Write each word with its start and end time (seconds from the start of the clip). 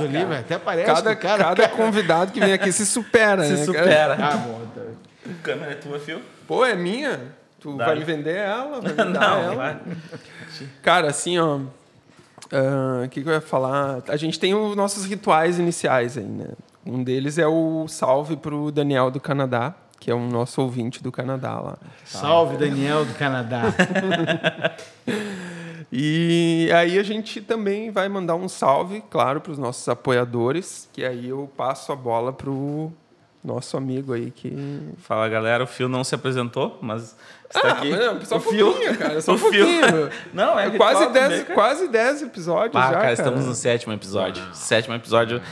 Deus, 0.00 0.10
o 0.14 0.18
livro 0.18 0.34
até 0.34 0.58
parece 0.58 0.86
Cada, 0.86 1.16
que 1.16 1.22
cara... 1.22 1.44
cada 1.44 1.68
convidado 1.68 2.32
que 2.32 2.40
vem 2.40 2.52
aqui 2.52 2.72
se 2.72 2.84
supera, 2.86 3.44
Se 3.48 3.52
né? 3.52 3.66
cara? 3.74 3.78
supera. 3.84 4.16
Ah, 4.20 4.36
bom, 4.46 4.60
tá. 4.74 4.80
Câmera 5.42 5.72
é 5.72 5.74
tua, 5.74 5.98
Fio? 5.98 6.20
Pô, 6.46 6.64
é 6.64 6.74
minha? 6.74 7.20
Tu 7.60 7.76
Dá 7.76 7.84
vai 7.84 7.94
aí. 7.94 8.00
me 8.00 8.04
vender 8.06 8.36
ela? 8.36 8.80
Vai 8.80 8.90
me 8.92 8.96
dar 8.96 9.04
Não, 9.06 9.38
ela? 9.42 9.54
vai. 9.54 9.80
Cara, 10.82 11.08
assim, 11.08 11.38
ó. 11.38 11.60
ah, 12.52 13.02
O 13.04 13.08
que, 13.08 13.22
que 13.22 13.28
eu 13.28 13.32
ia 13.34 13.40
falar? 13.40 14.02
A 14.08 14.16
gente 14.16 14.38
tem 14.40 14.54
os 14.54 14.74
nossos 14.74 15.04
rituais 15.04 15.58
iniciais 15.58 16.16
aí, 16.16 16.24
né? 16.24 16.46
Um 16.86 17.04
deles 17.04 17.36
é 17.38 17.46
o 17.46 17.86
salve 17.86 18.36
pro 18.36 18.72
Daniel 18.72 19.10
do 19.10 19.20
Canadá, 19.20 19.74
que 20.00 20.10
é 20.10 20.14
um 20.14 20.26
nosso 20.28 20.62
ouvinte 20.62 21.02
do 21.02 21.12
Canadá 21.12 21.60
lá. 21.60 21.76
Salve, 22.06 22.56
Daniel 22.56 23.04
do 23.04 23.12
Canadá. 23.14 23.60
E 25.92 26.70
aí 26.72 26.98
a 26.98 27.02
gente 27.02 27.40
também 27.40 27.90
vai 27.90 28.08
mandar 28.08 28.36
um 28.36 28.48
salve, 28.48 29.02
claro, 29.10 29.40
para 29.40 29.52
os 29.52 29.58
nossos 29.58 29.88
apoiadores, 29.88 30.88
que 30.92 31.04
aí 31.04 31.28
eu 31.28 31.50
passo 31.56 31.90
a 31.90 31.96
bola 31.96 32.32
pro 32.32 32.92
nosso 33.42 33.76
amigo 33.76 34.12
aí 34.12 34.30
que 34.30 34.54
Fala, 34.98 35.28
galera. 35.28 35.64
O 35.64 35.66
Fio 35.66 35.88
não 35.88 36.04
se 36.04 36.14
apresentou, 36.14 36.78
mas 36.80 37.16
está 37.48 37.72
aqui. 37.72 37.92
Ah, 37.92 38.12
não, 38.12 38.24
só 38.24 38.36
o 38.36 38.38
um 38.38 38.40
Fio. 38.42 38.96
cara, 38.98 39.20
só 39.20 39.32
o 39.32 39.34
um 39.34 39.38
Fio. 39.38 39.66
Não, 40.32 40.58
é 40.58 40.66
É 40.66 40.70
quase 40.76 41.06
também, 41.06 41.28
10, 41.28 41.42
cara. 41.42 41.54
quase 41.54 41.88
10 41.88 42.22
episódios 42.22 42.76
Ah, 42.76 42.86
já, 42.86 42.92
cara, 42.92 43.00
cara. 43.00 43.12
estamos 43.12 43.46
no 43.46 43.54
sétimo 43.54 43.92
episódio. 43.92 44.42
Sétimo 44.54 44.94
episódio. 44.94 45.42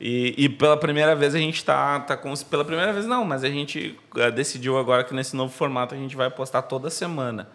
E, 0.00 0.34
e 0.36 0.48
pela 0.48 0.76
primeira 0.76 1.14
vez 1.14 1.34
a 1.34 1.38
gente 1.38 1.64
tá, 1.64 2.00
tá 2.00 2.16
com. 2.16 2.34
Pela 2.34 2.64
primeira 2.64 2.92
vez 2.92 3.06
não, 3.06 3.24
mas 3.24 3.44
a 3.44 3.48
gente 3.48 3.98
eh, 4.16 4.30
decidiu 4.30 4.78
agora 4.78 5.04
que 5.04 5.14
nesse 5.14 5.34
novo 5.36 5.52
formato 5.52 5.94
a 5.94 5.98
gente 5.98 6.16
vai 6.16 6.30
postar 6.30 6.62
toda 6.62 6.90
semana. 6.90 7.48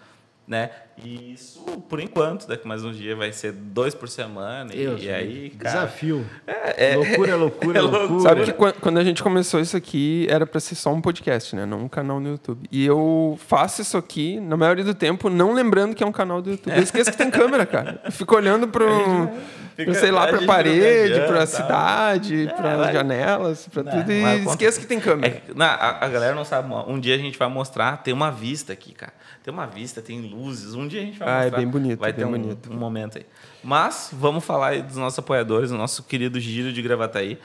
Né? 0.47 0.69
E 1.03 1.33
isso, 1.33 1.59
por 1.89 1.99
enquanto, 1.99 2.47
daqui 2.47 2.67
mais 2.67 2.83
um 2.83 2.91
dia 2.91 3.15
vai 3.15 3.31
ser 3.31 3.51
dois 3.53 3.95
por 3.95 4.07
semana. 4.07 4.71
E, 4.73 4.77
Deus, 4.77 5.01
e 5.03 5.09
aí, 5.09 5.49
cara. 5.57 5.75
Desafio. 5.75 6.25
É, 6.45 6.91
é- 6.91 6.95
loucura, 6.95 7.35
loucura, 7.37 7.79
é 7.79 7.81
loucura. 7.81 8.19
Sabe 8.21 8.43
que 8.43 8.53
quan- 8.53 8.73
quando 8.79 8.99
a 8.99 9.03
gente 9.03 9.23
começou 9.23 9.59
isso 9.59 9.75
aqui, 9.75 10.27
era 10.29 10.45
pra 10.45 10.59
ser 10.59 10.75
só 10.75 10.93
um 10.93 11.01
podcast, 11.01 11.55
né? 11.55 11.65
Não 11.65 11.79
um 11.85 11.89
canal 11.89 12.19
no 12.19 12.29
YouTube. 12.29 12.67
E 12.71 12.85
eu 12.85 13.37
faço 13.47 13.81
isso 13.81 13.97
aqui, 13.97 14.39
na 14.39 14.55
maioria 14.55 14.83
do 14.83 14.93
tempo, 14.93 15.29
não 15.29 15.53
lembrando 15.53 15.95
que 15.95 16.03
é 16.03 16.07
um 16.07 16.11
canal 16.11 16.41
do 16.41 16.51
YouTube. 16.51 16.75
Eu 16.75 16.83
esqueço 16.83 17.09
que 17.11 17.17
tem 17.17 17.31
câmera, 17.31 17.65
cara. 17.65 17.99
Eu 18.05 18.11
fico 18.11 18.35
olhando 18.35 18.67
pro, 18.67 18.85
fica- 19.75 19.93
sei 19.95 20.11
lá, 20.11 20.25
a 20.25 20.27
pra 20.27 20.37
gente 20.37 20.47
não 20.47 20.53
parede, 20.53 21.13
adianta, 21.13 21.27
pra 21.27 21.39
tá? 21.39 21.45
cidade, 21.47 22.53
pra 22.55 22.77
vai. 22.77 22.93
janelas, 22.93 23.67
pra 23.71 23.81
Não, 23.83 23.91
tudo. 23.91 24.11
E 24.11 24.21
vai 24.21 24.31
acontecer. 24.35 24.49
esqueço 24.51 24.79
que 24.81 24.85
tem 24.85 24.99
câmera. 24.99 25.35
É, 25.47 25.53
não, 25.55 25.65
a, 25.65 26.05
a 26.05 26.07
galera 26.09 26.35
não 26.35 26.45
sabe. 26.45 26.71
Um 26.87 26.99
dia 26.99 27.15
a 27.15 27.17
gente 27.17 27.37
vai 27.39 27.47
mostrar, 27.47 27.97
tem 28.03 28.13
uma 28.13 28.29
vista 28.29 28.71
aqui, 28.73 28.93
cara. 28.93 29.13
Tem 29.43 29.51
uma 29.51 29.65
vista, 29.65 30.03
tem 30.03 30.21
luzes. 30.21 30.75
Um 30.75 30.80
dia 30.87 31.01
a 31.01 31.05
gente 31.05 31.19
vai 31.19 31.27
Ah, 31.27 31.31
é 31.31 31.41
mostrar. 31.43 31.57
bem 31.59 31.67
bonito, 31.67 31.99
Vai 31.99 32.09
é 32.09 32.13
ter 32.13 32.25
um, 32.25 32.31
bonito. 32.31 32.71
um 32.71 32.75
momento 32.77 33.17
aí. 33.17 33.25
Mas 33.63 34.09
vamos 34.13 34.43
falar 34.43 34.69
aí 34.69 34.81
dos 34.81 34.97
nossos 34.97 35.19
apoiadores, 35.19 35.71
o 35.71 35.77
nosso 35.77 36.03
querido 36.03 36.39
Giro 36.39 36.71
de 36.73 36.81
Gravataí, 36.81 37.37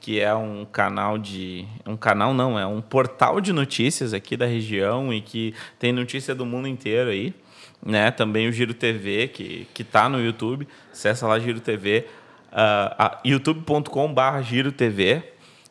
que 0.00 0.20
é 0.20 0.34
um 0.34 0.64
canal 0.64 1.18
de. 1.18 1.66
Um 1.86 1.96
canal 1.96 2.32
não, 2.32 2.58
é 2.58 2.66
um 2.66 2.80
portal 2.80 3.40
de 3.40 3.52
notícias 3.52 4.14
aqui 4.14 4.36
da 4.36 4.46
região 4.46 5.12
e 5.12 5.20
que 5.20 5.54
tem 5.78 5.92
notícia 5.92 6.34
do 6.34 6.46
mundo 6.46 6.68
inteiro 6.68 7.10
aí. 7.10 7.34
Né? 7.84 8.10
Também 8.10 8.48
o 8.48 8.52
Giro 8.52 8.74
TV, 8.74 9.28
que, 9.28 9.66
que 9.72 9.84
tá 9.84 10.08
no 10.08 10.20
YouTube. 10.20 10.66
Acessa 10.92 11.26
lá 11.26 11.38
Giro 11.38 11.60
TV. 11.60 12.06
Uh, 12.50 13.28
youtube.com.br 13.28 14.42
Giro 14.42 14.72
TV. 14.72 15.22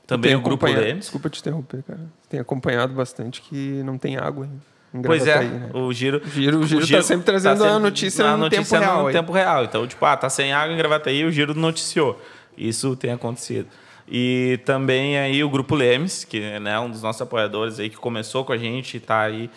Também 0.05 0.35
o 0.35 0.41
Grupo 0.41 0.65
Lemes. 0.65 0.99
Desculpa 0.99 1.29
te 1.29 1.41
interromper, 1.41 1.83
cara. 1.83 1.99
Tem 2.29 2.39
acompanhado 2.39 2.93
bastante 2.93 3.41
que 3.41 3.81
não 3.83 3.97
tem 3.97 4.15
água 4.17 4.45
em 4.45 4.61
Pois 5.05 5.27
é, 5.27 5.33
Gravataí, 5.39 5.49
né? 5.59 5.69
o 5.73 5.93
Giro... 5.93 6.21
O 6.25 6.29
Giro- 6.29 6.59
o 6.59 6.65
Giro 6.65 6.87
tá 6.87 7.01
sempre 7.01 7.25
trazendo 7.25 7.63
a 7.63 7.77
notícia 7.77 8.25
a 8.25 8.31
no 8.31 8.37
notícia 8.45 8.63
tempo 8.79 8.85
real 8.85 9.01
No 9.01 9.07
aí. 9.07 9.13
tempo 9.13 9.31
real. 9.31 9.63
Então, 9.65 9.85
tipo, 9.87 10.05
ah, 10.05 10.15
tá 10.17 10.29
sem 10.29 10.53
água 10.53 10.73
em 10.73 10.77
Gravataí, 10.77 11.23
o 11.25 11.31
Giro 11.31 11.53
noticiou. 11.53 12.19
Isso 12.57 12.95
tem 12.95 13.11
acontecido. 13.11 13.67
E 14.09 14.59
também 14.65 15.17
aí 15.17 15.43
o 15.43 15.49
Grupo 15.49 15.75
Lemes, 15.75 16.23
que 16.23 16.41
é 16.41 16.59
né, 16.59 16.79
um 16.79 16.89
dos 16.89 17.01
nossos 17.03 17.21
apoiadores 17.21 17.79
aí, 17.79 17.89
que 17.89 17.97
começou 17.97 18.45
com 18.45 18.53
a 18.53 18.57
gente 18.57 18.97
e 18.97 18.99
tá 19.01 19.21
aí 19.21 19.49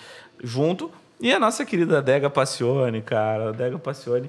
junto. 0.42 0.90
E 1.20 1.32
a 1.32 1.38
nossa 1.38 1.64
querida 1.64 2.02
Dega 2.02 2.28
Passione, 2.28 3.00
cara. 3.00 3.50
A 3.50 3.52
Dega 3.52 3.78
Passione 3.78 4.28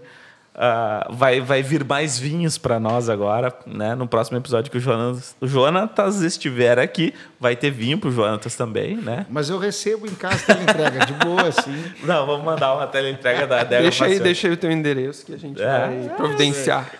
ah, 0.53 1.07
vai, 1.09 1.39
vai 1.39 1.63
vir 1.63 1.83
mais 1.85 2.19
vinhos 2.19 2.57
para 2.57 2.79
nós 2.79 3.09
agora, 3.09 3.53
né? 3.65 3.95
No 3.95 4.07
próximo 4.07 4.37
episódio 4.37 4.69
que 4.71 4.77
o 4.77 4.81
Jonas, 4.81 5.35
o 5.39 5.47
Jonatas 5.47 6.21
estiver 6.21 6.77
aqui, 6.77 7.13
vai 7.39 7.55
ter 7.55 7.71
vinho 7.71 7.97
pro 7.97 8.11
Jonatas 8.11 8.55
também, 8.55 8.97
né? 8.97 9.25
Mas 9.29 9.49
eu 9.49 9.57
recebo 9.57 10.05
em 10.07 10.13
casa 10.15 10.45
tela 10.45 10.61
entrega, 10.63 11.05
de 11.05 11.13
boa, 11.13 11.47
assim. 11.47 11.83
Não, 12.03 12.25
vamos 12.25 12.45
mandar 12.45 12.73
uma 12.73 12.85
teleentrega 12.87 13.47
da 13.47 13.63
Dega 13.63 13.83
Deixa 13.83 14.05
aí, 14.05 14.19
deixa 14.19 14.47
aí 14.47 14.53
o 14.53 14.57
teu 14.57 14.71
endereço 14.71 15.25
que 15.25 15.33
a 15.33 15.37
gente 15.37 15.61
É. 15.61 15.65
vai 15.65 16.09
providenciar. 16.17 16.91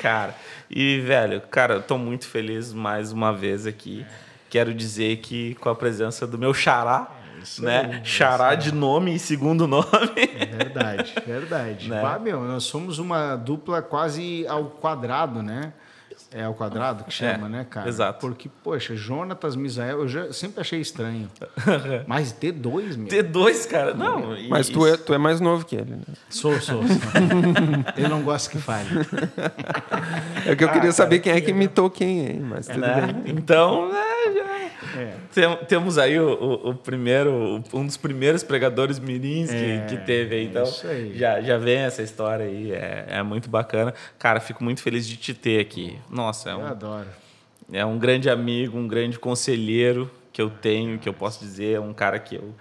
Cara, 0.00 0.34
e 0.70 1.00
velho, 1.00 1.40
cara, 1.50 1.74
eu 1.74 1.82
tô 1.82 1.98
muito 1.98 2.26
feliz 2.28 2.72
mais 2.72 3.10
uma 3.10 3.32
vez 3.32 3.66
aqui. 3.66 4.06
Quero 4.48 4.72
dizer 4.72 5.16
que 5.16 5.54
com 5.56 5.68
a 5.68 5.74
presença 5.74 6.26
do 6.26 6.38
meu 6.38 6.54
xará, 6.54 7.08
né? 7.58 8.00
xará 8.04 8.54
de 8.54 8.72
nome 8.72 9.14
e 9.14 9.18
segundo 9.18 9.66
nome. 9.68 9.86
É 10.38 10.46
verdade, 10.46 11.14
verdade. 11.26 11.88
Né? 11.88 12.02
Ah, 12.04 12.18
meu, 12.18 12.40
nós 12.42 12.64
somos 12.64 12.98
uma 12.98 13.36
dupla 13.36 13.82
quase 13.82 14.46
ao 14.48 14.64
quadrado, 14.66 15.42
né? 15.42 15.72
É 16.34 16.44
ao 16.44 16.54
quadrado 16.54 17.04
que 17.04 17.12
chama, 17.12 17.46
É, 17.46 17.50
né, 17.50 17.66
cara? 17.68 17.86
exato. 17.86 18.20
Porque, 18.20 18.48
poxa, 18.62 18.96
Jonatas 18.96 19.54
Misael, 19.54 20.00
eu 20.00 20.08
já 20.08 20.32
sempre 20.32 20.62
achei 20.62 20.80
estranho. 20.80 21.28
Mas 22.06 22.32
T2, 22.32 22.96
meu. 22.96 23.08
T2, 23.08 23.68
cara. 23.68 23.92
Não, 23.92 24.34
Mas 24.48 24.70
tu 24.70 24.86
é, 24.86 24.96
tu 24.96 25.12
é 25.12 25.18
mais 25.18 25.40
novo 25.40 25.66
que 25.66 25.76
ele, 25.76 25.90
né? 25.90 26.02
Sou, 26.30 26.58
sou. 26.60 26.80
Ele 27.96 28.08
não 28.08 28.22
gosta 28.22 28.50
que 28.50 28.56
fale. 28.56 28.88
É 30.46 30.56
que 30.56 30.64
eu 30.64 30.70
queria 30.70 30.92
saber 30.92 31.18
quem 31.18 31.32
é 31.34 31.40
que 31.40 31.50
imitou 31.50 31.90
quem, 31.90 32.26
hein? 32.26 32.40
Mas 32.40 32.66
tudo 32.66 32.80
né? 32.80 33.12
bem. 33.12 33.34
Então, 33.34 33.92
né, 33.92 34.02
já. 34.34 34.61
É. 34.96 35.14
Tem- 35.34 35.56
temos 35.68 35.98
aí 35.98 36.18
o, 36.18 36.28
o- 36.32 36.70
o 36.70 36.74
primeiro, 36.74 37.62
um 37.72 37.86
dos 37.86 37.96
primeiros 37.96 38.42
pregadores 38.42 38.98
mirins 38.98 39.50
que, 39.50 39.56
É, 39.56 39.86
que 39.88 39.96
teve 39.98 40.34
aí. 40.36 40.44
Então, 40.46 40.64
isso 40.64 40.86
aí. 40.86 41.16
Já, 41.18 41.40
já 41.40 41.56
vem 41.58 41.78
essa 41.78 42.02
história 42.02 42.44
aí, 42.46 42.72
é, 42.72 43.06
é 43.08 43.22
muito 43.22 43.48
bacana. 43.48 43.94
Cara, 44.18 44.40
fico 44.40 44.62
muito 44.62 44.82
feliz 44.82 45.06
de 45.06 45.16
te 45.16 45.32
ter 45.34 45.60
aqui. 45.60 45.98
Nossa, 46.10 46.50
é 46.50 46.52
Eu 46.52 46.58
um, 46.58 46.66
adoro. 46.66 47.08
é 47.72 47.84
um 47.86 47.98
grande 47.98 48.28
amigo, 48.30 48.76
um 48.78 48.86
grande 48.88 49.18
conselheiro 49.18 50.10
que 50.32 50.40
eu 50.40 50.48
tenho, 50.50 50.98
que 50.98 51.08
eu 51.08 51.12
posso 51.14 51.40
dizer, 51.40 51.76
é 51.76 51.80
um 51.80 51.92
cara 51.92 52.18
que 52.18 52.36
eu 52.36 52.54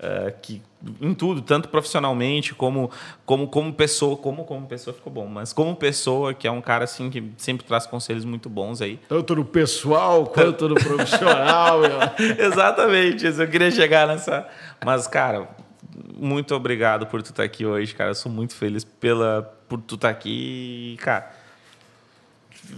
eh, 0.00 0.32
que 0.40 0.62
em 1.00 1.12
tudo, 1.12 1.42
tanto 1.42 1.68
profissionalmente 1.68 2.54
como 2.54 2.88
como 3.26 3.48
como 3.48 3.72
pessoa, 3.72 4.16
como 4.16 4.44
como 4.44 4.64
pessoa 4.66 4.94
ficou 4.94 5.12
bom, 5.12 5.26
mas 5.26 5.52
como 5.52 5.74
pessoa 5.74 6.32
que 6.32 6.46
é 6.46 6.50
um 6.50 6.60
cara 6.60 6.84
assim 6.84 7.10
que 7.10 7.32
sempre 7.36 7.66
traz 7.66 7.84
conselhos 7.84 8.24
muito 8.24 8.48
bons 8.48 8.80
aí. 8.80 9.00
Tanto 9.08 9.34
no 9.34 9.44
pessoal 9.44 10.24
quanto 10.26 10.68
no 10.68 10.76
profissional. 10.76 11.80
Exatamente, 12.38 13.26
isso, 13.26 13.42
eu 13.42 13.48
queria 13.48 13.72
chegar 13.72 14.06
nessa, 14.06 14.46
mas 14.84 15.08
cara, 15.08 15.48
muito 16.16 16.54
obrigado 16.54 17.06
por 17.06 17.20
tu 17.22 17.30
estar 17.30 17.42
aqui 17.42 17.66
hoje, 17.66 17.92
cara. 17.94 18.10
Eu 18.10 18.14
sou 18.14 18.30
muito 18.30 18.54
feliz 18.54 18.84
pela 18.84 19.42
por 19.68 19.80
tu 19.80 19.96
estar 19.96 20.10
aqui, 20.10 20.94
e, 20.94 20.96
cara. 20.98 21.30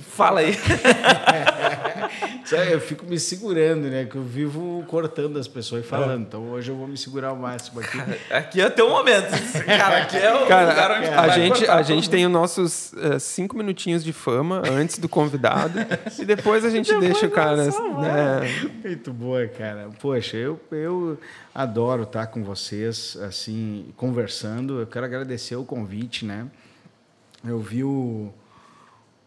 Fala 0.03 0.41
aí. 0.41 0.57
Sabe, 2.45 2.73
eu 2.73 2.81
fico 2.81 3.05
me 3.07 3.19
segurando, 3.19 3.89
né? 3.89 4.05
Que 4.05 4.17
eu 4.17 4.23
vivo 4.23 4.85
cortando 4.87 5.39
as 5.39 5.47
pessoas 5.47 5.85
e 5.85 5.89
falando. 5.89 6.23
Então 6.23 6.51
hoje 6.51 6.71
eu 6.71 6.77
vou 6.77 6.87
me 6.89 6.97
segurar 6.97 7.33
o 7.33 7.37
máximo 7.37 7.81
aqui. 7.81 7.99
Aqui 8.31 8.61
é 8.61 8.71
teu 8.71 8.89
momento. 8.89 9.31
Cara, 9.65 10.03
aqui 10.03 10.17
é 10.17 10.35
o 10.35 10.47
Cara, 10.49 10.71
lugar 10.71 10.99
onde 10.99 11.09
a 11.09 11.21
vai 11.21 11.31
gente, 11.31 11.67
a 11.69 11.83
gente 11.83 12.11
tem 12.11 12.27
os 12.27 12.33
nossos 12.33 12.93
eh, 12.95 13.19
cinco 13.19 13.57
minutinhos 13.57 14.03
de 14.03 14.13
fama 14.13 14.63
antes 14.69 14.99
do 14.99 15.09
convidado 15.09 15.79
e 16.19 16.25
depois 16.25 16.65
a 16.65 16.71
gente 16.71 16.93
deixa 16.99 17.27
o 17.27 17.31
cara. 17.31 17.57
né? 17.67 17.71
Muito 18.85 19.13
boa, 19.13 19.47
cara. 19.47 19.89
Poxa, 20.01 20.37
eu, 20.37 20.61
eu 20.73 21.19
adoro 21.55 22.03
estar 22.05 22.27
com 22.29 22.43
vocês, 22.43 23.17
assim, 23.23 23.93
conversando. 23.97 24.81
Eu 24.81 24.87
quero 24.87 25.05
agradecer 25.05 25.57
o 25.57 25.65
convite, 25.65 26.25
né? 26.25 26.47
Eu 27.45 27.59
vi 27.59 27.85
o. 27.85 28.33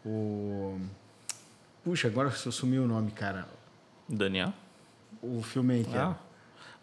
o 0.05 0.77
puxa, 1.83 2.07
agora 2.07 2.31
sumiu 2.31 2.83
o 2.83 2.87
nome, 2.87 3.11
cara. 3.11 3.47
Daniel? 4.07 4.53
O 5.21 5.41
filme 5.41 5.75
aí 5.75 5.83
que 5.83 5.95
era. 5.95 6.17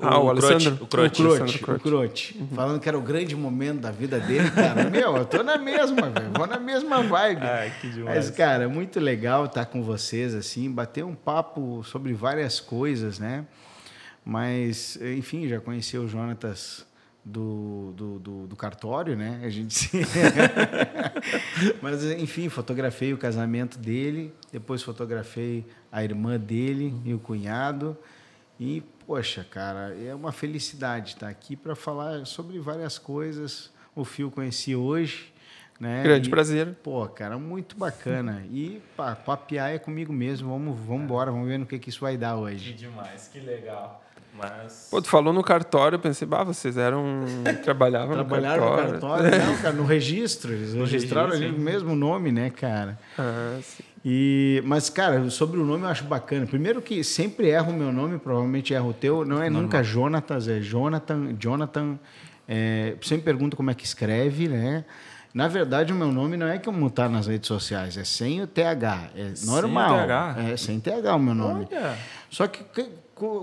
Ah, 0.03 0.19
o 0.19 0.31
Alessandro? 0.31 0.83
O 0.83 0.87
Crote. 0.87 1.23
O 1.23 1.27
Alessandro 1.27 1.59
Crote, 1.59 1.59
Crote. 1.59 1.81
o 1.81 1.91
Crote. 2.39 2.47
Falando 2.55 2.81
que 2.81 2.89
era 2.89 2.99
o 2.99 3.03
grande 3.03 3.37
momento 3.37 3.81
da 3.81 3.91
vida 3.91 4.19
dele, 4.19 4.51
cara. 4.51 4.89
Meu, 4.89 5.17
eu 5.17 5.27
tô 5.27 5.43
na 5.43 5.59
mesma, 5.59 6.09
velho. 6.09 6.31
Vou 6.35 6.47
na 6.47 6.59
mesma 6.59 7.03
vibe. 7.03 7.43
Ai, 7.43 7.73
que 7.81 7.91
demais. 7.91 8.27
Mas, 8.27 8.31
cara, 8.31 8.69
muito 8.69 8.99
legal 8.99 9.45
estar 9.45 9.67
com 9.67 9.83
vocês, 9.83 10.35
assim, 10.35 10.71
bater 10.71 11.05
um 11.05 11.15
papo 11.15 11.85
sobre 11.85 12.15
várias 12.15 12.61
coisas, 12.61 13.19
né? 13.19 13.45
Mas, 14.25 14.99
enfim, 15.03 15.47
já 15.49 15.61
conheci 15.61 15.99
o 15.99 16.09
Jonatas 16.09 16.87
do, 17.25 17.93
do, 17.97 18.19
do, 18.19 18.47
do 18.47 18.57
cartório, 18.57 19.17
né? 19.17 19.41
A 19.45 19.49
gente 19.49 19.75
se... 19.75 19.91
Mas, 21.83 22.05
enfim, 22.05 22.49
fotografei 22.49 23.13
o 23.13 23.19
casamento 23.19 23.79
dele, 23.79 24.35
depois 24.53 24.83
fotografei 24.83 25.67
a 25.91 26.03
irmã 26.03 26.39
dele 26.39 26.95
e 27.05 27.13
o 27.15 27.19
cunhado. 27.19 27.97
E, 28.59 28.83
poxa, 29.07 29.45
cara, 29.49 29.95
é 29.97 30.15
uma 30.15 30.33
felicidade 30.33 31.11
estar 31.15 31.29
aqui 31.29 31.57
para 31.57 31.75
falar 31.75 32.27
sobre 32.27 32.59
várias 32.59 32.99
coisas. 32.99 33.71
O 33.95 34.05
Fio 34.05 34.31
conheci 34.31 34.75
hoje, 34.75 35.33
Né? 35.81 36.03
Grande 36.03 36.29
E, 36.29 36.31
prazer. 36.31 36.75
Pô, 36.83 37.07
cara, 37.09 37.39
muito 37.39 37.75
bacana. 37.75 38.45
E 38.51 38.83
pá, 38.95 39.17
papiar 39.17 39.71
é 39.73 39.79
comigo 39.79 40.13
mesmo. 40.13 40.51
Vamos, 40.51 40.79
vamos 40.87 41.05
embora, 41.05 41.31
vamos 41.33 41.49
ver 41.49 41.59
no 41.59 41.65
que, 41.65 41.79
que 41.79 41.89
isso 41.89 42.01
vai 42.03 42.19
dar 42.19 42.35
Que 42.35 42.41
hoje. 42.43 42.75
demais, 42.75 43.29
que 43.29 43.41
legal. 43.41 44.05
Mas. 44.37 44.89
Pô, 44.91 45.03
tu 45.03 45.09
falou 45.09 45.33
no 45.33 45.43
cartório, 45.43 45.97
eu 45.97 46.01
pensei, 46.01 46.27
bah, 46.27 46.45
vocês 46.45 46.77
eram. 46.77 47.25
trabalhavam 47.63 48.15
Trabalharam 48.15 48.65
no 48.65 48.71
no 48.71 48.77
cartório. 48.77 49.31
cartório, 49.31 49.47
não, 49.47 49.57
cara, 49.63 49.75
no 49.75 49.85
registro. 49.85 50.53
Eles 50.53 50.73
registraram 50.75 51.29
registro, 51.31 51.49
ali 51.55 51.59
o 51.59 51.61
mesmo 51.63 51.95
nome, 51.95 52.33
né, 52.33 52.51
cara? 52.51 52.99
Ah, 53.19 53.59
sim. 53.63 53.83
E, 54.05 54.63
mas, 54.65 54.89
cara, 54.89 55.29
sobre 55.29 55.61
o 55.61 55.65
nome 55.65 55.85
eu 55.85 55.89
acho 55.89 56.05
bacana. 56.05 56.47
Primeiro 56.47 56.81
que 56.81 57.05
sempre 57.05 57.49
erro 57.49 57.71
o 57.71 57.75
meu 57.77 57.93
nome, 57.93 58.19
provavelmente 58.19 58.73
erro 58.73 58.91
o 58.91 58.95
teu. 58.95 59.25
Não 59.27 59.43
é 59.43 59.51
nunca 59.51 59.83
Jonatas, 59.83 60.49
é 60.49 60.59
Jonathan. 60.61 61.35
Jonathan. 61.39 61.99
É, 62.49 62.95
sempre 63.03 63.25
pergunta 63.25 63.57
como 63.57 63.71
é 63.71 63.75
que 63.75 63.85
escreve, 63.85 64.49
né? 64.49 64.85
Na 65.33 65.47
verdade, 65.47 65.93
o 65.93 65.97
meu 65.97 66.11
nome 66.11 66.37
não 66.37 66.49
é 66.49 66.59
como 66.59 66.91
tá 66.91 67.09
nas 67.09 67.29
redes 67.29 67.47
sociais, 67.47 67.97
é 67.97 68.03
sem 68.03 68.43
o 68.43 68.47
TH. 68.49 69.11
É 69.15 69.35
Sem 69.37 69.49
o 69.49 69.53
normal. 69.53 69.95
TH? 69.99 70.37
É 70.51 70.57
sem 70.57 70.81
TH 70.81 71.15
o 71.15 71.19
meu 71.21 71.35
nome. 71.35 71.69
Olha. 71.71 71.97
Só 72.29 72.49
que, 72.49 72.65
que- 72.65 72.91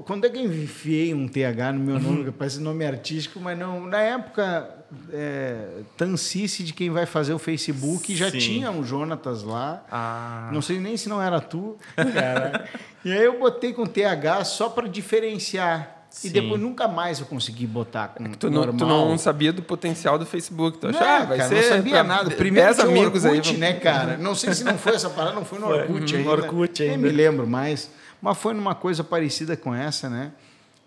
quando 0.06 0.26
é 0.26 0.30
que 0.30 0.38
eu 0.38 0.46
enfiei 0.46 1.14
um 1.14 1.28
TH 1.28 1.72
no 1.74 1.80
meu 1.80 2.00
nome, 2.00 2.26
que 2.26 2.32
parece 2.32 2.60
nome 2.60 2.86
artístico, 2.86 3.40
mas 3.40 3.58
não. 3.58 3.86
Na 3.86 4.00
época, 4.00 4.70
é, 5.12 5.68
Tancice, 5.98 6.64
de 6.64 6.74
quem 6.74 6.90
vai 6.90 7.06
fazer 7.06 7.34
o 7.34 7.40
Facebook, 7.40 8.16
já 8.16 8.30
Sim. 8.32 8.38
tinha 8.38 8.72
um 8.72 8.84
Jonatas 8.84 9.44
lá. 9.44 9.84
Ah. 9.92 10.50
Não 10.54 10.62
sei 10.62 10.80
nem 10.80 10.98
se 10.98 11.08
não 11.10 11.22
era 11.22 11.40
tu, 11.40 11.78
cara. 11.96 12.66
e 13.06 13.12
aí 13.12 13.24
eu 13.24 13.40
botei 13.40 13.74
com 13.74 13.86
TH 13.86 14.44
só 14.46 14.70
para 14.70 14.88
diferenciar. 14.88 15.96
Sim. 16.10 16.30
E 16.30 16.32
depois 16.32 16.60
nunca 16.60 16.88
mais 16.88 17.20
eu 17.20 17.26
consegui 17.26 17.68
botar 17.68 18.08
com 18.08 18.24
Tu 18.32 18.50
não, 18.50 18.62
normal. 18.66 18.78
tu 18.78 18.86
não 18.86 19.18
sabia 19.18 19.52
do 19.52 19.62
potencial 19.62 20.18
do 20.18 20.26
Facebook. 20.26 20.78
Tu 20.80 20.88
Não, 20.88 20.98
achava, 20.98 21.24
ah, 21.24 21.26
vai 21.26 21.38
cara, 21.38 21.50
ser 21.50 21.56
não 21.56 21.78
sabia 21.78 21.94
pra 21.96 22.04
nada. 22.04 22.24
10 22.30 22.36
Primeiro 22.38 22.74
tinha 22.74 22.86
amigos 22.88 23.26
Orkut, 23.26 23.50
aí. 23.52 23.58
né, 23.58 23.74
cara? 23.74 24.18
Não 24.18 24.34
sei 24.34 24.54
se 24.54 24.64
não 24.64 24.78
foi 24.78 24.96
essa 24.96 25.10
parada, 25.10 25.36
não 25.36 25.44
foi 25.46 25.60
no. 25.60 25.68
Orkut 25.68 26.14
Uhum, 26.14 26.20
ainda. 26.20 26.30
Orkut 26.32 26.80
Nem 26.82 26.92
ainda. 26.94 27.08
me 27.08 27.14
lembro 27.14 27.46
mais. 27.46 27.92
Mas 28.22 28.38
foi 28.38 28.54
numa 28.54 28.74
coisa 28.76 29.04
parecida 29.04 29.56
com 29.56 29.74
essa, 29.74 30.10
né? 30.10 30.32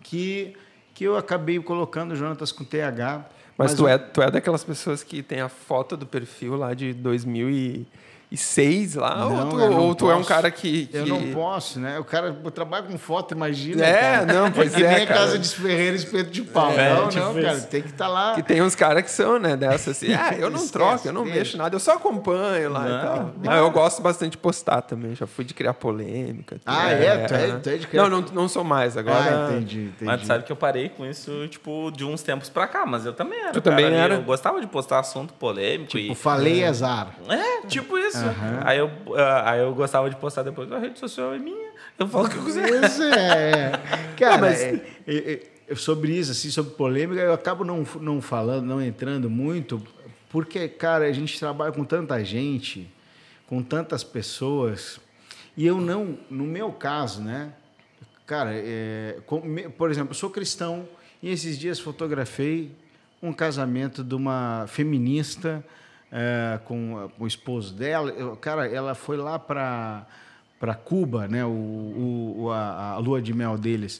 Que, 0.03 0.55
que 0.93 1.03
eu 1.03 1.15
acabei 1.17 1.59
colocando 1.59 2.15
Jonatas 2.15 2.51
com 2.51 2.63
TH. 2.63 3.25
Mas, 3.57 3.73
tu, 3.73 3.83
o- 3.83 3.87
é, 3.87 3.97
tu 3.97 4.21
é 4.21 4.29
daquelas 4.31 4.63
pessoas 4.63 5.03
que 5.03 5.21
tem 5.21 5.39
a 5.41 5.49
foto 5.49 5.95
do 5.95 6.05
perfil 6.05 6.55
lá 6.55 6.73
de 6.73 6.93
2006 8.35 8.95
lá? 8.95 9.15
Não, 9.17 9.43
ou 9.43 9.49
tu, 9.49 9.77
ou 9.81 9.95
tu 9.95 10.11
é 10.11 10.15
um 10.15 10.23
cara 10.23 10.49
que. 10.49 10.85
que- 10.85 10.97
Eu 10.97 11.05
não 11.05 11.31
posso, 11.33 11.79
né? 11.79 11.99
O 11.99 12.03
cara 12.05 12.31
trabalha 12.53 12.83
com 12.87 12.97
foto, 12.97 13.33
imagina. 13.33 13.85
É, 13.85 13.99
cara. 14.19 14.25
não, 14.25 14.51
pois 14.51 14.73
que 14.73 14.83
é, 14.83 14.87
nem 14.95 15.03
a 15.03 15.07
casa 15.07 15.37
de 15.37 15.49
Ferreira 15.49 15.95
espeto 15.95 16.29
de 16.31 16.41
pau. 16.43 16.71
É, 16.71 16.93
não, 16.93 17.09
tipo 17.09 17.25
não, 17.25 17.33
cara. 17.41 17.59
Tem 17.61 17.81
que 17.81 17.89
estar 17.89 18.07
lá. 18.07 18.33
Que 18.35 18.43
tem 18.43 18.61
uns 18.61 18.73
caras 18.73 19.03
que 19.03 19.11
são, 19.11 19.37
né, 19.37 19.55
dessa 19.57 19.91
assim. 19.91 20.07
Ah, 20.21 20.33
eu 20.35 20.49
não 20.51 20.57
Esquece, 20.57 20.71
troco, 20.73 21.07
eu 21.07 21.13
não 21.13 21.23
deixa. 21.23 21.37
mexo 21.39 21.57
nada, 21.57 21.75
eu 21.75 21.79
só 21.79 21.93
acompanho 21.93 22.69
lá 22.69 22.85
e 22.85 22.89
Não. 22.89 23.01
tal. 23.01 23.31
Ah, 23.47 23.57
eu 23.57 23.71
gosto 23.71 24.01
bastante 24.03 24.31
de 24.33 24.37
postar 24.37 24.81
também, 24.81 25.15
já 25.15 25.25
fui 25.25 25.43
de 25.43 25.53
criar 25.53 25.73
polêmica. 25.73 26.57
Ah, 26.65 26.91
é? 26.91 27.25
Tu 27.25 27.33
é- 27.33 27.51
tu 27.59 27.69
é 27.69 27.77
de 27.77 27.87
criar- 27.87 28.03
Não, 28.07 28.21
não, 28.21 28.27
não 28.31 28.47
sou 28.47 28.63
mais 28.63 28.95
agora. 28.95 29.47
Ah, 29.47 29.51
entendi, 29.53 29.85
entendi. 29.85 30.05
Mas 30.05 30.21
tu 30.21 30.27
sabe 30.27 30.43
que 30.43 30.51
eu 30.51 30.55
parei 30.55 30.89
com 30.89 31.05
isso, 31.05 31.47
tipo, 31.47 31.89
de 31.91 32.05
uns 32.05 32.21
tempos 32.21 32.49
pra 32.49 32.67
cá, 32.67 32.85
mas 32.85 33.05
eu 33.05 33.13
também 33.13 33.39
era. 33.39 33.51
Tu 33.51 33.61
também 33.61 33.85
era? 33.93 34.15
Eu 34.15 34.21
gostava 34.21 34.61
de 34.61 34.67
postar 34.67 34.99
assunto 34.99 35.33
polêmico 35.33 35.89
Tipo, 35.91 36.11
e. 36.11 36.15
falei 36.15 36.63
azar. 36.63 37.15
É, 37.27 37.65
tipo 37.67 37.97
isso. 37.97 38.20
Aí, 38.63 38.77
eu, 38.77 38.89
ah, 39.15 39.51
aí 39.51 39.59
eu 39.61 39.73
gostava 39.73 40.09
de 40.09 40.15
postar 40.15 40.43
depois, 40.43 40.71
a 40.71 40.79
rede 40.79 40.99
social 40.99 41.33
é 41.33 41.39
minha, 41.39 41.71
eu 41.97 42.07
falo 42.07 42.25
o 42.25 42.29
que 42.29 42.37
eu 42.37 42.43
quiser. 42.45 42.67
Pois 42.69 42.99
é. 42.99 43.71
Cara, 44.17 44.33
Não, 44.35 44.41
mas- 44.41 44.61
é- 44.61 44.81
é- 45.07 45.43
é- 45.69 45.75
sobre 45.75 46.11
isso, 46.17 46.31
assim, 46.31 46.49
sobre 46.49 46.73
polêmica, 46.73 47.21
eu 47.21 47.33
acabo 47.33 47.63
não, 47.63 47.85
não 48.01 48.21
falando, 48.21 48.65
não 48.65 48.81
entrando 48.81 49.29
muito, 49.29 49.81
porque, 50.29 50.67
cara, 50.67 51.05
a 51.05 51.11
gente 51.11 51.39
trabalha 51.39 51.71
com 51.71 51.83
tanta 51.85 52.23
gente, 52.23 52.89
com 53.47 53.61
tantas 53.63 54.03
pessoas, 54.03 54.99
e 55.55 55.65
eu 55.65 55.79
não, 55.79 56.17
no 56.29 56.43
meu 56.45 56.71
caso, 56.71 57.21
né? 57.21 57.53
Cara, 58.25 58.51
é, 58.53 59.17
com- 59.25 59.41
por 59.77 59.89
exemplo, 59.91 60.11
eu 60.11 60.15
sou 60.15 60.29
cristão 60.29 60.87
e 61.21 61.29
esses 61.29 61.57
dias 61.57 61.79
fotografei 61.79 62.71
um 63.21 63.31
casamento 63.33 64.03
de 64.03 64.15
uma 64.15 64.65
feminista 64.67 65.63
é, 66.11 66.59
com, 66.65 67.09
com 67.17 67.23
o 67.23 67.27
esposo 67.27 67.73
dela. 67.73 68.09
Eu- 68.11 68.35
cara, 68.35 68.67
ela 68.67 68.93
foi 68.95 69.17
lá 69.17 69.37
para 69.39 70.05
para 70.59 70.75
Cuba, 70.75 71.27
né? 71.27 71.43
O, 71.43 72.35
o- 72.37 72.51
a, 72.51 72.91
a 72.91 72.97
lua 72.99 73.19
de 73.19 73.33
mel 73.33 73.57
deles. 73.57 73.99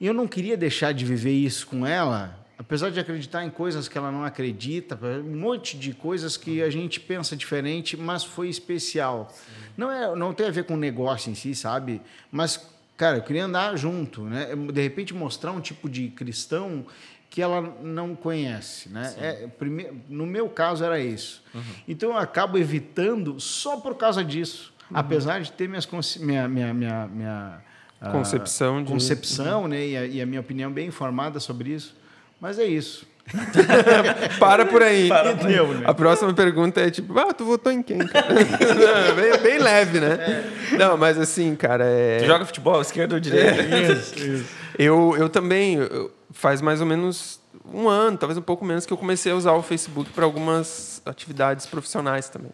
E 0.00 0.06
eu 0.06 0.14
não 0.14 0.26
queria 0.26 0.56
deixar 0.56 0.92
de 0.92 1.04
viver 1.04 1.32
isso 1.32 1.66
com 1.66 1.86
ela, 1.86 2.38
apesar 2.56 2.90
de 2.90 2.98
acreditar 2.98 3.44
em 3.44 3.50
coisas 3.50 3.86
que 3.86 3.98
ela 3.98 4.10
não 4.10 4.24
acredita, 4.24 4.98
um 5.22 5.36
monte 5.36 5.76
de 5.76 5.92
coisas 5.92 6.38
que 6.38 6.62
a 6.62 6.70
gente 6.70 6.98
pensa 7.00 7.36
diferente, 7.36 7.98
mas 7.98 8.24
foi 8.24 8.48
especial. 8.48 9.30
Não 9.76 9.90
é, 9.92 10.16
não 10.16 10.32
tem 10.32 10.46
a 10.46 10.50
ver 10.50 10.64
com 10.64 10.72
o 10.72 10.76
negócio 10.78 11.30
em 11.30 11.34
si, 11.34 11.54
sabe? 11.54 12.00
Mas 12.32 12.66
cara, 12.96 13.18
eu 13.18 13.22
queria 13.22 13.44
andar 13.44 13.76
junto, 13.76 14.22
né? 14.22 14.48
De 14.72 14.80
repente 14.80 15.12
mostrar 15.12 15.52
um 15.52 15.60
tipo 15.60 15.86
de 15.88 16.08
cristão 16.08 16.86
que 17.30 17.42
ela 17.42 17.60
não 17.82 18.14
conhece, 18.14 18.88
né? 18.88 19.14
É, 19.20 19.46
prime... 19.58 20.02
No 20.08 20.26
meu 20.26 20.48
caso 20.48 20.84
era 20.84 20.98
isso. 20.98 21.42
Então 21.86 22.10
eu 22.10 22.16
acabo 22.18 22.58
evitando 22.58 23.38
só 23.38 23.76
por 23.76 23.94
causa 23.96 24.24
disso, 24.24 24.72
apesar 24.92 25.40
de 25.40 25.52
ter 25.52 25.68
minhas 25.68 25.86
minha, 26.16 26.48
minha, 26.48 26.72
minha, 26.74 27.06
minha 27.06 27.58
ah, 28.00 28.10
Concepção 28.10 28.82
de- 28.82 28.90
concepção, 28.90 29.68
né? 29.68 29.86
E 29.86 29.96
a, 29.96 30.06
e 30.06 30.22
a 30.22 30.26
minha 30.26 30.40
opinião 30.40 30.70
bem 30.72 30.86
informada 30.88 31.38
sobre 31.40 31.70
isso. 31.70 31.94
Mas 32.40 32.58
é 32.58 32.64
isso. 32.64 33.06
Para 34.38 34.64
por 34.64 34.82
aí. 34.82 35.08
Para 35.08 35.36
por 35.36 35.46
aí. 35.46 35.56
A 35.84 35.92
próxima 35.92 36.32
pergunta 36.32 36.80
é 36.80 36.90
tipo, 36.90 37.18
ah, 37.18 37.32
tu 37.34 37.44
votou 37.44 37.70
em 37.70 37.82
quem? 37.82 37.98
Não, 37.98 38.06
bem, 39.16 39.38
bem 39.42 39.58
leve, 39.58 40.00
né? 40.00 40.44
Não, 40.78 40.96
mas 40.96 41.18
assim, 41.18 41.54
cara, 41.54 41.84
é... 41.84 42.20
Tu 42.20 42.26
joga 42.26 42.46
futebol, 42.46 42.80
esquerda 42.80 43.14
ou 43.16 43.20
direita? 43.20 44.00
Eu, 44.78 45.14
eu 45.18 45.28
também, 45.28 45.74
eu- 45.74 46.10
faz 46.30 46.60
mais 46.60 46.80
ou 46.80 46.86
menos 46.86 47.40
um 47.72 47.88
ano, 47.88 48.16
talvez 48.16 48.38
um 48.38 48.42
pouco 48.42 48.64
menos, 48.64 48.86
que 48.86 48.92
eu 48.92 48.96
comecei 48.96 49.32
a 49.32 49.34
usar 49.34 49.52
o 49.52 49.62
Facebook 49.62 50.10
para 50.12 50.24
algumas 50.24 51.02
atividades 51.04 51.66
profissionais 51.66 52.28
também. 52.28 52.52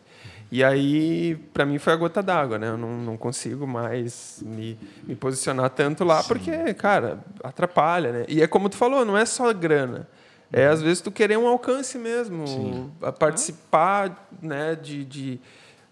E 0.51 0.63
aí, 0.63 1.37
para 1.53 1.67
mim, 1.67 1.79
foi 1.79 1.93
a 1.93 1.97
gota 1.97 2.23
d'água, 2.23 2.59
né? 2.59 2.69
Eu 2.69 2.77
não, 2.77 2.97
não 2.99 3.17
consigo 3.17 3.67
mais 3.67 4.43
me, 4.45 4.79
me 5.03 5.17
posicionar 5.17 5.71
tanto 5.71 6.05
lá, 6.05 6.23
porque, 6.23 6.73
cara, 6.75 7.19
atrapalha, 7.43 8.13
né? 8.13 8.25
E 8.29 8.41
é 8.41 8.47
como 8.47 8.69
tu 8.69 8.77
falou, 8.77 9.05
não 9.05 9.17
é 9.17 9.27
só 9.27 9.53
grana. 9.53 10.09
É, 10.53 10.67
às 10.67 10.81
vezes, 10.81 11.01
tu 11.01 11.11
querer 11.11 11.37
um 11.37 11.49
alcance 11.49 11.99
mesmo, 11.99 12.93
a 13.03 13.11
participar 13.11 14.29
né, 14.41 14.77
de... 14.77 15.05
de 15.05 15.41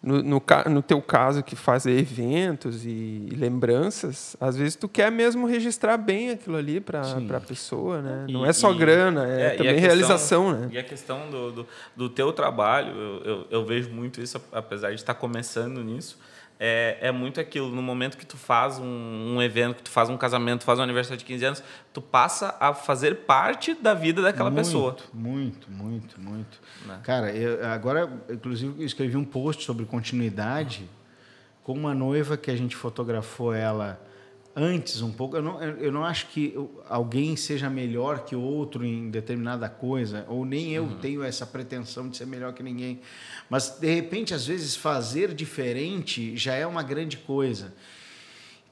no, 0.02 0.22
no, 0.22 0.42
no 0.70 0.82
teu 0.82 1.00
caso, 1.00 1.42
que 1.42 1.54
fazer 1.54 1.92
eventos 1.98 2.84
e, 2.84 3.28
e 3.30 3.34
lembranças, 3.36 4.36
às 4.40 4.56
vezes 4.56 4.74
tu 4.74 4.88
quer 4.88 5.10
mesmo 5.12 5.46
registrar 5.46 5.96
bem 5.96 6.30
aquilo 6.30 6.56
ali 6.56 6.80
para 6.80 7.02
a 7.36 7.40
pessoa, 7.40 8.02
né? 8.02 8.26
E- 8.28 8.32
Não 8.32 8.44
é 8.44 8.52
só 8.52 8.72
e- 8.72 8.76
grana, 8.76 9.26
é, 9.28 9.30
é, 9.46 9.50
também 9.50 9.74
questão- 9.74 9.80
realização, 9.80 10.52
né? 10.52 10.68
E 10.72 10.78
a 10.78 10.82
questão 10.82 11.30
do, 11.30 11.52
do, 11.52 11.66
do 11.96 12.08
teu 12.08 12.32
trabalho, 12.32 12.92
eu, 12.96 13.22
eu, 13.24 13.46
eu 13.50 13.64
vejo 13.64 13.90
muito 13.90 14.20
isso, 14.20 14.40
apesar 14.50 14.88
de 14.88 14.96
estar 14.96 15.14
começando 15.14 15.82
nisso, 15.84 16.18
é, 16.64 16.96
é 17.00 17.10
muito 17.10 17.40
aquilo, 17.40 17.68
no 17.74 17.82
momento 17.82 18.16
que 18.16 18.24
tu 18.24 18.36
faz 18.36 18.78
um, 18.78 18.84
um 19.34 19.42
evento, 19.42 19.78
que 19.78 19.82
tu 19.82 19.90
faz 19.90 20.08
um 20.08 20.16
casamento, 20.16 20.62
faz 20.62 20.78
um 20.78 20.82
aniversário 20.84 21.18
de 21.18 21.24
15 21.24 21.44
anos, 21.44 21.62
tu 21.92 22.00
passa 22.00 22.56
a 22.60 22.72
fazer 22.72 23.16
parte 23.26 23.74
da 23.74 23.94
vida 23.94 24.22
daquela 24.22 24.48
muito, 24.48 24.64
pessoa. 24.64 24.96
Muito, 25.12 25.68
muito, 25.68 26.20
muito. 26.20 26.60
Né? 26.86 27.00
Cara, 27.02 27.32
eu, 27.32 27.66
agora, 27.66 28.08
inclusive, 28.30 28.80
eu 28.80 28.86
escrevi 28.86 29.16
um 29.16 29.24
post 29.24 29.64
sobre 29.64 29.84
continuidade 29.86 30.88
com 31.64 31.72
uma 31.72 31.96
noiva 31.96 32.36
que 32.36 32.48
a 32.48 32.56
gente 32.56 32.76
fotografou 32.76 33.52
ela 33.52 34.00
antes 34.54 35.02
um 35.02 35.10
pouco. 35.12 35.36
Eu 35.36 35.42
não, 35.42 35.62
eu 35.62 35.92
não 35.92 36.04
acho 36.04 36.28
que 36.28 36.54
alguém 36.88 37.36
seja 37.36 37.68
melhor 37.68 38.24
que 38.24 38.36
outro 38.36 38.84
em 38.84 39.10
determinada 39.10 39.68
coisa, 39.68 40.24
ou 40.28 40.44
nem 40.44 40.72
eu 40.72 40.98
tenho 41.00 41.22
essa 41.22 41.46
pretensão 41.46 42.08
de 42.08 42.16
ser 42.16 42.26
melhor 42.26 42.52
que 42.52 42.62
ninguém. 42.62 43.00
Mas, 43.48 43.78
de 43.78 43.92
repente, 43.92 44.34
às 44.34 44.46
vezes, 44.46 44.76
fazer 44.76 45.34
diferente 45.34 46.36
já 46.36 46.54
é 46.54 46.66
uma 46.66 46.82
grande 46.82 47.16
coisa. 47.18 47.72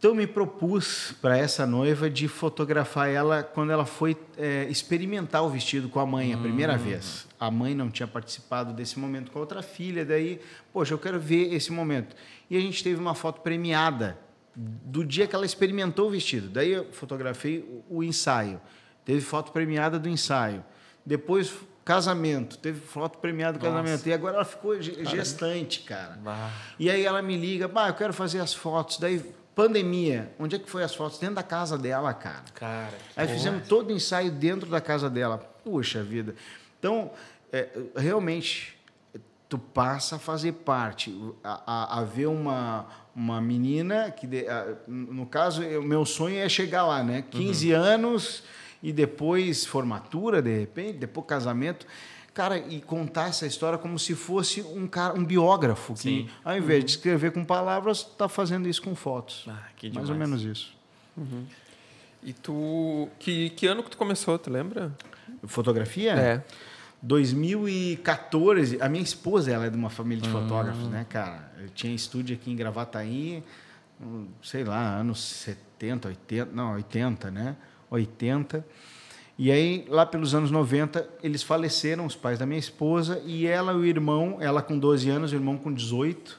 Então 0.00 0.12
eu 0.12 0.14
me 0.14 0.26
propus 0.26 1.14
para 1.20 1.36
essa 1.36 1.66
noiva 1.66 2.08
de 2.08 2.26
fotografar 2.26 3.10
ela 3.10 3.42
quando 3.42 3.70
ela 3.70 3.84
foi 3.84 4.16
é, 4.38 4.66
experimentar 4.70 5.44
o 5.44 5.50
vestido 5.50 5.90
com 5.90 6.00
a 6.00 6.06
mãe 6.06 6.32
a 6.32 6.38
primeira 6.38 6.74
vez. 6.78 7.26
A 7.38 7.50
mãe 7.50 7.74
não 7.74 7.90
tinha 7.90 8.06
participado 8.06 8.72
desse 8.72 8.98
momento 8.98 9.30
com 9.30 9.38
a 9.38 9.42
outra 9.42 9.60
filha, 9.60 10.02
daí, 10.02 10.40
poxa, 10.72 10.94
eu 10.94 10.98
quero 10.98 11.20
ver 11.20 11.52
esse 11.52 11.70
momento. 11.70 12.16
E 12.48 12.56
a 12.56 12.60
gente 12.60 12.82
teve 12.82 12.98
uma 12.98 13.14
foto 13.14 13.42
premiada 13.42 14.16
do 14.54 15.04
dia 15.04 15.26
que 15.26 15.34
ela 15.34 15.46
experimentou 15.46 16.08
o 16.08 16.10
vestido. 16.10 16.48
Daí 16.48 16.72
eu 16.72 16.92
fotografei 16.92 17.84
o, 17.88 18.02
ensaio. 18.02 18.60
Teve 19.04 19.20
foto 19.20 19.52
premiada 19.52 19.98
do 19.98 20.08
ensaio. 20.08 20.64
Depois 21.04 21.52
casamento, 21.84 22.58
teve 22.58 22.80
foto 22.80 23.18
premiada 23.18 23.58
do 23.58 23.62
casamento. 23.62 24.06
E 24.06 24.12
agora 24.12 24.36
ela 24.36 24.44
ficou 24.44 24.80
ge- 24.80 25.04
gestante, 25.04 25.80
cara. 25.80 26.18
Bah. 26.22 26.50
E 26.78 26.90
aí 26.90 27.04
ela 27.04 27.22
me 27.22 27.36
liga, 27.36 27.66
bah, 27.66 27.88
eu 27.88 27.94
quero 27.94 28.12
fazer 28.12 28.38
as 28.40 28.52
fotos. 28.54 28.98
Daí, 28.98 29.24
pandemia, 29.54 30.32
onde 30.38 30.56
é 30.56 30.58
que 30.58 30.68
foi 30.70 30.82
as 30.84 30.94
fotos? 30.94 31.18
Dentro 31.18 31.36
da 31.36 31.42
casa 31.42 31.76
dela, 31.78 32.12
cara. 32.14 32.44
Cara, 32.54 32.92
Aí 33.16 33.26
fizemos 33.28 33.66
todo 33.66 33.88
o 33.88 33.92
ensaio 33.92 34.30
dentro 34.30 34.68
da 34.68 34.80
casa 34.80 35.08
dela. 35.10 35.38
Puxa 35.64 36.02
vida. 36.02 36.34
Então, 36.78 37.10
é, 37.52 37.68
realmente, 37.96 38.78
tu 39.48 39.58
passa 39.58 40.16
a 40.16 40.18
fazer 40.18 40.52
parte, 40.52 41.12
a, 41.42 41.62
a, 41.66 42.00
a 42.00 42.04
ver 42.04 42.26
uma, 42.26 42.86
uma 43.14 43.40
menina 43.40 44.10
que, 44.10 44.28
no 44.86 45.26
caso, 45.26 45.62
o 45.62 45.82
meu 45.82 46.04
sonho 46.04 46.38
é 46.38 46.48
chegar 46.48 46.86
lá, 46.86 47.02
né? 47.02 47.24
15 47.30 47.72
uhum. 47.72 47.80
anos 47.80 48.42
e 48.82 48.92
depois 48.92 49.66
formatura, 49.66 50.40
de 50.40 50.58
repente, 50.58 50.98
depois 50.98 51.26
casamento. 51.26 51.86
Cara, 52.32 52.58
e 52.58 52.80
contar 52.80 53.28
essa 53.28 53.46
história 53.46 53.76
como 53.76 53.98
se 53.98 54.14
fosse 54.14 54.62
um 54.62 54.86
cara, 54.86 55.18
um 55.18 55.24
biógrafo 55.24 55.94
que, 55.94 56.00
Sim. 56.00 56.28
ao 56.44 56.56
invés 56.56 56.80
uhum. 56.80 56.86
de 56.86 56.90
escrever 56.92 57.32
com 57.32 57.44
palavras, 57.44 57.98
está 57.98 58.28
fazendo 58.28 58.68
isso 58.68 58.80
com 58.80 58.94
fotos. 58.94 59.46
Ah, 59.48 59.68
Mais 59.92 60.08
ou 60.08 60.16
menos 60.16 60.42
isso. 60.44 60.72
Uhum. 61.16 61.44
E 62.22 62.32
tu, 62.32 63.08
que, 63.18 63.50
que 63.50 63.66
ano 63.66 63.82
que 63.82 63.90
tu 63.90 63.96
começou, 63.96 64.38
tu 64.38 64.50
lembra? 64.50 64.92
Fotografia? 65.44 66.12
É. 66.12 66.44
2014, 67.02 68.80
a 68.80 68.88
minha 68.88 69.02
esposa 69.02 69.50
ela 69.50 69.66
é 69.66 69.70
de 69.70 69.76
uma 69.76 69.90
família 69.90 70.22
de 70.22 70.28
uhum. 70.28 70.42
fotógrafos, 70.42 70.88
né, 70.88 71.06
cara? 71.08 71.50
Eu 71.58 71.70
tinha 71.70 71.94
estúdio 71.94 72.36
aqui 72.36 72.50
em 72.50 72.56
Gravataí, 72.56 73.42
sei 74.42 74.64
lá, 74.64 74.96
anos 74.96 75.22
70, 75.22 76.08
80, 76.08 76.52
não, 76.52 76.74
80, 76.74 77.30
né? 77.30 77.56
80. 77.90 78.64
E 79.38 79.50
aí, 79.50 79.86
lá 79.88 80.04
pelos 80.04 80.34
anos 80.34 80.50
90, 80.50 81.08
eles 81.22 81.42
faleceram, 81.42 82.04
os 82.04 82.14
pais 82.14 82.38
da 82.38 82.44
minha 82.44 82.58
esposa, 82.58 83.22
e 83.24 83.46
ela 83.46 83.72
e 83.72 83.76
o 83.76 83.86
irmão, 83.86 84.36
ela 84.38 84.60
com 84.60 84.78
12 84.78 85.08
anos, 85.08 85.32
o 85.32 85.34
irmão 85.34 85.56
com 85.56 85.72
18, 85.72 86.38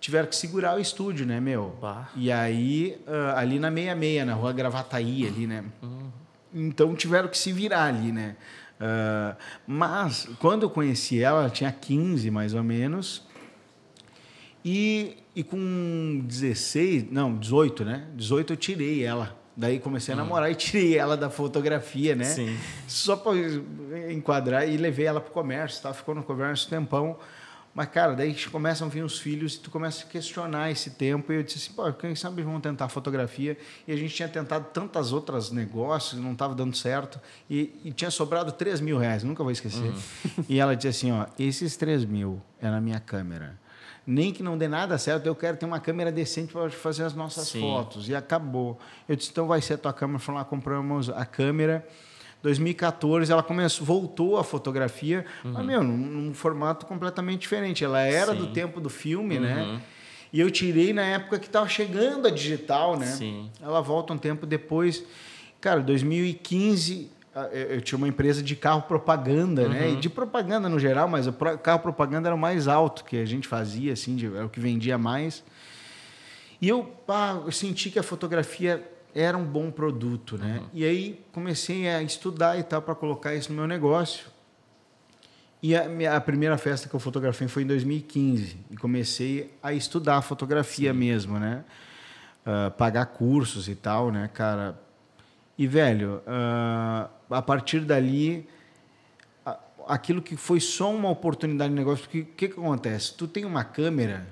tiveram 0.00 0.26
que 0.26 0.34
segurar 0.34 0.76
o 0.76 0.80
estúdio, 0.80 1.24
né, 1.24 1.38
meu? 1.38 1.76
Bah. 1.80 2.08
E 2.16 2.32
aí, 2.32 3.00
uh, 3.06 3.36
ali 3.36 3.60
na 3.60 3.70
66, 3.70 4.26
na 4.26 4.34
rua 4.34 4.52
Gravataí, 4.52 5.28
ali, 5.28 5.46
né? 5.46 5.64
Uhum. 5.80 6.10
Então, 6.52 6.96
tiveram 6.96 7.28
que 7.28 7.38
se 7.38 7.52
virar 7.52 7.84
ali, 7.84 8.10
né? 8.10 8.34
Uh, 8.80 9.36
mas, 9.66 10.28
quando 10.38 10.62
eu 10.62 10.70
conheci 10.70 11.22
ela, 11.22 11.40
ela 11.40 11.50
tinha 11.50 11.70
15, 11.70 12.30
mais 12.30 12.54
ou 12.54 12.62
menos, 12.62 13.26
e, 14.64 15.18
e 15.36 15.44
com 15.44 16.22
16, 16.24 17.10
não, 17.10 17.36
18, 17.36 17.84
né? 17.84 18.06
18 18.14 18.54
eu 18.54 18.56
tirei 18.56 19.04
ela 19.04 19.38
Daí 19.60 19.78
comecei 19.78 20.14
a 20.14 20.16
hum. 20.16 20.20
namorar 20.20 20.48
hum. 20.48 20.52
e 20.52 20.54
tirei 20.54 20.96
ela 20.96 21.18
da 21.18 21.28
fotografia, 21.28 22.14
né? 22.14 22.24
Sim. 22.24 22.56
Só 22.86 23.14
para 23.14 23.32
enquadrar 24.10 24.66
e 24.66 24.78
levei 24.78 25.04
ela 25.04 25.20
para 25.20 25.30
o 25.30 25.32
comércio, 25.32 25.82
tá? 25.82 25.92
ficou 25.92 26.14
no 26.14 26.22
comércio 26.22 26.66
um 26.66 26.70
tempão. 26.70 27.18
Mas, 27.72 27.88
cara, 27.88 28.14
daí 28.14 28.34
começam 28.46 28.88
a 28.88 28.90
vir 28.90 29.04
os 29.04 29.18
filhos 29.18 29.54
e 29.54 29.60
tu 29.60 29.70
começa 29.70 30.04
a 30.04 30.08
questionar 30.08 30.70
esse 30.70 30.90
tempo. 30.90 31.32
E 31.32 31.36
eu 31.36 31.42
disse 31.42 31.58
assim, 31.58 31.72
pô, 31.72 31.92
quem 31.92 32.14
sabe 32.16 32.42
vão 32.42 32.60
tentar 32.60 32.88
fotografia. 32.88 33.56
E 33.86 33.92
a 33.92 33.96
gente 33.96 34.12
tinha 34.12 34.28
tentado 34.28 34.66
tantas 34.72 35.12
outras 35.12 35.52
negócios, 35.52 36.20
não 36.20 36.32
estava 36.32 36.54
dando 36.54 36.76
certo. 36.76 37.20
E, 37.48 37.72
e, 37.84 37.92
tinha 37.92 38.10
sobrado 38.10 38.50
3 38.50 38.80
mil 38.80 38.98
reais, 38.98 39.22
nunca 39.22 39.42
vou 39.42 39.52
esquecer. 39.52 39.92
Uhum. 39.92 40.44
E 40.48 40.58
ela 40.58 40.74
disse 40.74 40.88
assim, 40.88 41.12
ó, 41.12 41.26
esses 41.38 41.76
3 41.76 42.04
mil 42.04 42.42
é 42.60 42.68
na 42.68 42.80
minha 42.80 42.98
câmera 42.98 43.58
nem 44.06 44.32
que 44.32 44.42
não 44.42 44.58
dê 44.58 44.66
nada 44.66 44.98
certo, 44.98 45.26
eu 45.26 45.36
quero 45.36 45.56
ter 45.56 45.66
uma 45.66 45.78
câmera 45.78 46.10
decente 46.10 46.52
para 46.52 46.68
fazer 46.70 47.04
as 47.04 47.14
nossas 47.14 47.48
Sim. 47.48 47.60
fotos. 47.60 48.08
E 48.08 48.14
acabou. 48.14 48.76
Eu 49.08 49.14
disse, 49.14 49.30
então 49.30 49.46
vai 49.46 49.60
ser 49.60 49.74
a 49.74 49.78
tua 49.78 49.92
câmera. 49.92 50.18
Falei 50.18 50.40
lá, 50.40 50.44
compramos 50.44 51.08
a 51.08 51.24
câmera. 51.24 51.86
2014 52.42 53.30
ela 53.30 53.42
começou, 53.42 53.84
voltou 53.84 54.38
a 54.38 54.44
fotografia, 54.44 55.24
uhum. 55.44 55.52
mas 55.52 55.66
meu, 55.66 55.82
num, 55.82 55.96
num, 55.96 56.34
formato 56.34 56.86
completamente 56.86 57.40
diferente. 57.42 57.84
Ela 57.84 58.00
era 58.00 58.32
Sim. 58.32 58.38
do 58.38 58.46
tempo 58.48 58.80
do 58.80 58.88
filme, 58.88 59.38
né? 59.38 59.62
uhum. 59.62 59.72
né? 59.74 59.82
E 60.32 60.40
eu 60.40 60.50
tirei 60.50 60.92
na 60.92 61.02
época 61.02 61.38
que 61.38 61.46
estava 61.46 61.68
chegando 61.68 62.26
a 62.26 62.30
digital, 62.30 62.96
né? 62.96 63.06
Sim. 63.06 63.50
Ela 63.60 63.80
volta 63.80 64.12
um 64.12 64.18
tempo 64.18 64.46
depois. 64.46 65.04
Cara, 65.60 65.80
2015 65.80 67.10
eu 67.52 67.80
tinha 67.80 67.96
uma 67.96 68.08
empresa 68.08 68.42
de 68.42 68.56
carro 68.56 68.82
propaganda, 68.82 69.62
uhum. 69.62 69.68
né? 69.68 69.88
E 69.90 69.92
uhum. 69.94 70.00
de 70.00 70.08
propaganda 70.08 70.68
no 70.68 70.78
geral, 70.78 71.08
mas 71.08 71.26
o 71.26 71.32
carro 71.32 71.80
propaganda 71.80 72.28
era 72.28 72.34
o 72.34 72.38
mais 72.38 72.66
alto 72.66 73.04
que 73.04 73.16
a 73.16 73.24
gente 73.24 73.46
fazia, 73.46 73.92
assim, 73.92 74.16
de, 74.16 74.26
era 74.26 74.46
o 74.46 74.48
que 74.48 74.60
vendia 74.60 74.98
mais. 74.98 75.42
E 76.60 76.68
eu, 76.68 76.84
pá, 76.84 77.40
eu 77.44 77.52
senti 77.52 77.90
que 77.90 77.98
a 77.98 78.02
fotografia 78.02 78.86
era 79.14 79.36
um 79.36 79.44
bom 79.44 79.70
produto, 79.70 80.38
né? 80.38 80.58
Uhum. 80.58 80.68
E 80.72 80.84
aí 80.84 81.24
comecei 81.32 81.88
a 81.88 82.02
estudar 82.02 82.58
e 82.58 82.62
tal 82.62 82.82
para 82.82 82.94
colocar 82.94 83.34
isso 83.34 83.50
no 83.50 83.56
meu 83.56 83.66
negócio. 83.66 84.26
E 85.62 85.76
a, 85.76 85.88
minha, 85.88 86.16
a, 86.16 86.20
primeira 86.20 86.56
festa 86.56 86.88
que 86.88 86.94
eu 86.94 87.00
fotografei 87.00 87.46
foi 87.46 87.64
em 87.64 87.66
2015 87.66 88.56
e 88.70 88.76
comecei 88.76 89.52
a 89.62 89.72
estudar 89.74 90.22
fotografia 90.22 90.92
Sim. 90.92 90.98
mesmo, 90.98 91.38
né? 91.38 91.64
Uh, 92.46 92.70
pagar 92.72 93.06
cursos 93.06 93.68
e 93.68 93.74
tal, 93.74 94.10
né, 94.10 94.30
cara? 94.32 94.80
E, 95.58 95.66
velho, 95.66 96.22
uh, 96.26 97.10
a 97.28 97.42
partir 97.42 97.80
dali, 97.80 98.48
aquilo 99.86 100.22
que 100.22 100.36
foi 100.36 100.60
só 100.60 100.94
uma 100.94 101.10
oportunidade 101.10 101.70
de 101.70 101.76
negócio, 101.76 102.04
porque 102.04 102.20
o 102.20 102.26
que, 102.26 102.48
que 102.48 102.58
acontece? 102.58 103.14
Tu 103.14 103.28
tem 103.28 103.44
uma 103.44 103.64
câmera, 103.64 104.26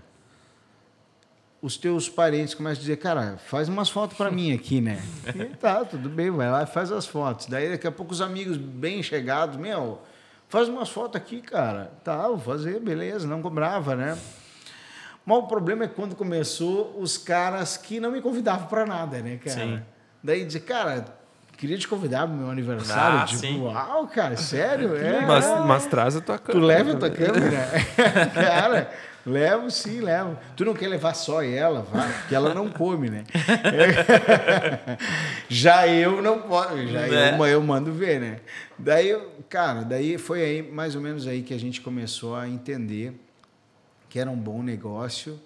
os 1.61 1.77
teus 1.77 2.09
parentes 2.09 2.55
começam 2.55 2.79
a 2.79 2.81
dizer, 2.81 2.97
cara, 2.97 3.37
faz 3.47 3.69
umas 3.69 3.89
fotos 3.89 4.17
para 4.17 4.31
mim 4.31 4.53
aqui, 4.53 4.81
né? 4.81 5.03
E 5.35 5.45
tá, 5.57 5.85
tudo 5.85 6.09
bem, 6.09 6.31
vai 6.31 6.51
lá 6.51 6.63
e 6.63 6.67
faz 6.67 6.93
as 6.93 7.07
fotos. 7.07 7.47
Daí 7.47 7.69
daqui 7.69 7.87
a 7.87 7.93
pouco 7.93 8.13
os 8.13 8.21
amigos 8.21 8.57
bem 8.57 9.03
chegados, 9.03 9.57
meu, 9.57 10.01
faz 10.49 10.69
umas 10.69 10.89
fotos 10.89 11.17
aqui, 11.17 11.41
cara. 11.41 11.91
Tá, 12.05 12.29
vou 12.29 12.39
fazer, 12.39 12.81
beleza, 12.81 13.27
não 13.27 13.43
cobrava, 13.43 13.97
né? 13.97 14.17
Mas 15.27 15.39
o 15.39 15.43
problema 15.43 15.85
é 15.85 15.89
quando 15.89 16.15
começou 16.15 16.97
os 16.99 17.19
caras 17.19 17.77
que 17.77 18.01
não 18.01 18.11
me 18.11 18.23
convidavam 18.23 18.67
para 18.69 18.87
nada, 18.87 19.19
né, 19.19 19.37
cara? 19.37 19.61
Sim. 19.61 19.83
Daí 20.23 20.45
dizer, 20.45 20.61
cara, 20.61 21.05
queria 21.57 21.77
te 21.77 21.87
convidar 21.87 22.27
pro 22.27 22.37
meu 22.37 22.51
aniversário. 22.51 23.19
Ah, 23.19 23.25
tipo, 23.25 23.41
sim. 23.41 23.61
uau, 23.61 24.07
cara, 24.07 24.37
sério? 24.37 24.97
É, 24.97 25.27
mas, 25.27 25.45
mas 25.67 25.87
traz 25.87 26.17
a 26.17 26.21
tua 26.21 26.39
câmera. 26.39 26.61
Tu 26.61 26.67
leva 26.67 26.93
a 26.93 26.97
tua 26.97 27.11
câmera? 27.11 27.69
cara, 28.33 28.91
levo 29.27 29.71
sim, 29.71 30.01
levo. 30.01 30.39
Tu 30.57 30.65
não 30.65 30.75
quer 30.75 30.89
levar 30.89 31.15
só 31.15 31.43
ela, 31.43 31.83
vai, 31.83 32.13
porque 32.21 32.35
ela 32.35 32.55
não 32.55 32.69
come, 32.71 33.11
né? 33.11 33.25
já 35.49 35.87
eu 35.87 36.23
não 36.23 36.43
posso, 36.43 36.87
já 36.89 37.07
é. 37.07 37.35
eu, 37.35 37.47
eu 37.47 37.63
mando 37.63 37.93
ver, 37.93 38.21
né? 38.21 38.41
Daí, 38.79 39.19
cara, 39.49 39.83
daí 39.83 40.19
foi 40.19 40.43
aí, 40.43 40.63
mais 40.63 40.95
ou 40.95 41.01
menos 41.01 41.27
aí 41.27 41.43
que 41.43 41.53
a 41.53 41.59
gente 41.59 41.81
começou 41.81 42.37
a 42.37 42.49
entender 42.49 43.13
que 44.09 44.19
era 44.19 44.31
um 44.31 44.37
bom 44.37 44.63
negócio 44.63 45.39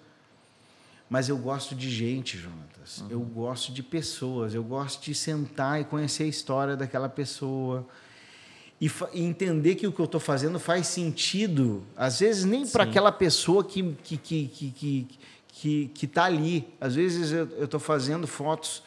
mas 1.13 1.29
eu 1.29 1.37
gosto 1.37 1.75
de 1.75 1.91
gente, 1.91 2.39
Jonatas. 2.39 3.01
Uhum. 3.01 3.07
Eu 3.11 3.19
gosto 3.19 3.71
de 3.71 3.83
pessoas. 3.83 4.55
Eu 4.55 4.63
gosto 4.63 5.03
de 5.03 5.13
sentar 5.13 5.79
e 5.79 5.83
conhecer 5.83 6.23
a 6.23 6.25
história 6.25 6.75
daquela 6.75 7.07
pessoa. 7.07 7.87
E, 8.83 8.91
e 9.13 9.23
entender 9.23 9.75
que 9.75 9.87
o 9.87 9.93
que 9.93 9.99
eu 10.01 10.05
estou 10.05 10.19
fazendo 10.19 10.59
faz 10.59 10.87
sentido. 10.87 11.83
Às 11.95 12.19
vezes, 12.19 12.43
nem 12.43 12.67
para 12.67 12.83
aquela 12.83 13.13
pessoa 13.13 13.63
que 13.63 13.95
que 14.03 14.17
que 14.17 14.47
que 14.47 14.71
que 14.71 15.07
que, 15.47 15.91
que 15.93 16.07
tá 16.07 16.25
ali. 16.25 16.67
Às 16.81 16.95
vezes, 16.95 17.31
eu 17.31 17.63
estou 17.63 17.79
fazendo 17.79 18.27
fotos 18.27 18.83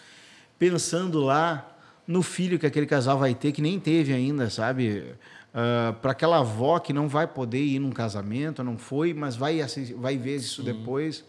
pensando 0.58 1.20
lá 1.20 1.66
no 2.06 2.22
filho 2.22 2.58
que 2.58 2.66
aquele 2.66 2.84
casal 2.84 3.18
vai 3.18 3.34
ter, 3.34 3.52
que 3.52 3.62
nem 3.62 3.80
teve 3.80 4.12
ainda, 4.12 4.50
sabe? 4.50 4.98
Uh, 4.98 5.14
ah, 5.54 5.96
para 6.02 6.12
aquela 6.12 6.40
avó 6.40 6.78
que 6.78 6.92
não 6.92 7.08
vai 7.08 7.26
poder 7.26 7.64
ir 7.64 7.78
num 7.78 7.90
casamento, 7.90 8.62
não 8.62 8.76
foi, 8.76 9.14
mas 9.14 9.34
vai, 9.34 9.60
vai 9.96 10.18
ver 10.18 10.36
isso 10.36 10.62
Sim. 10.62 10.72
depois. 10.72 11.24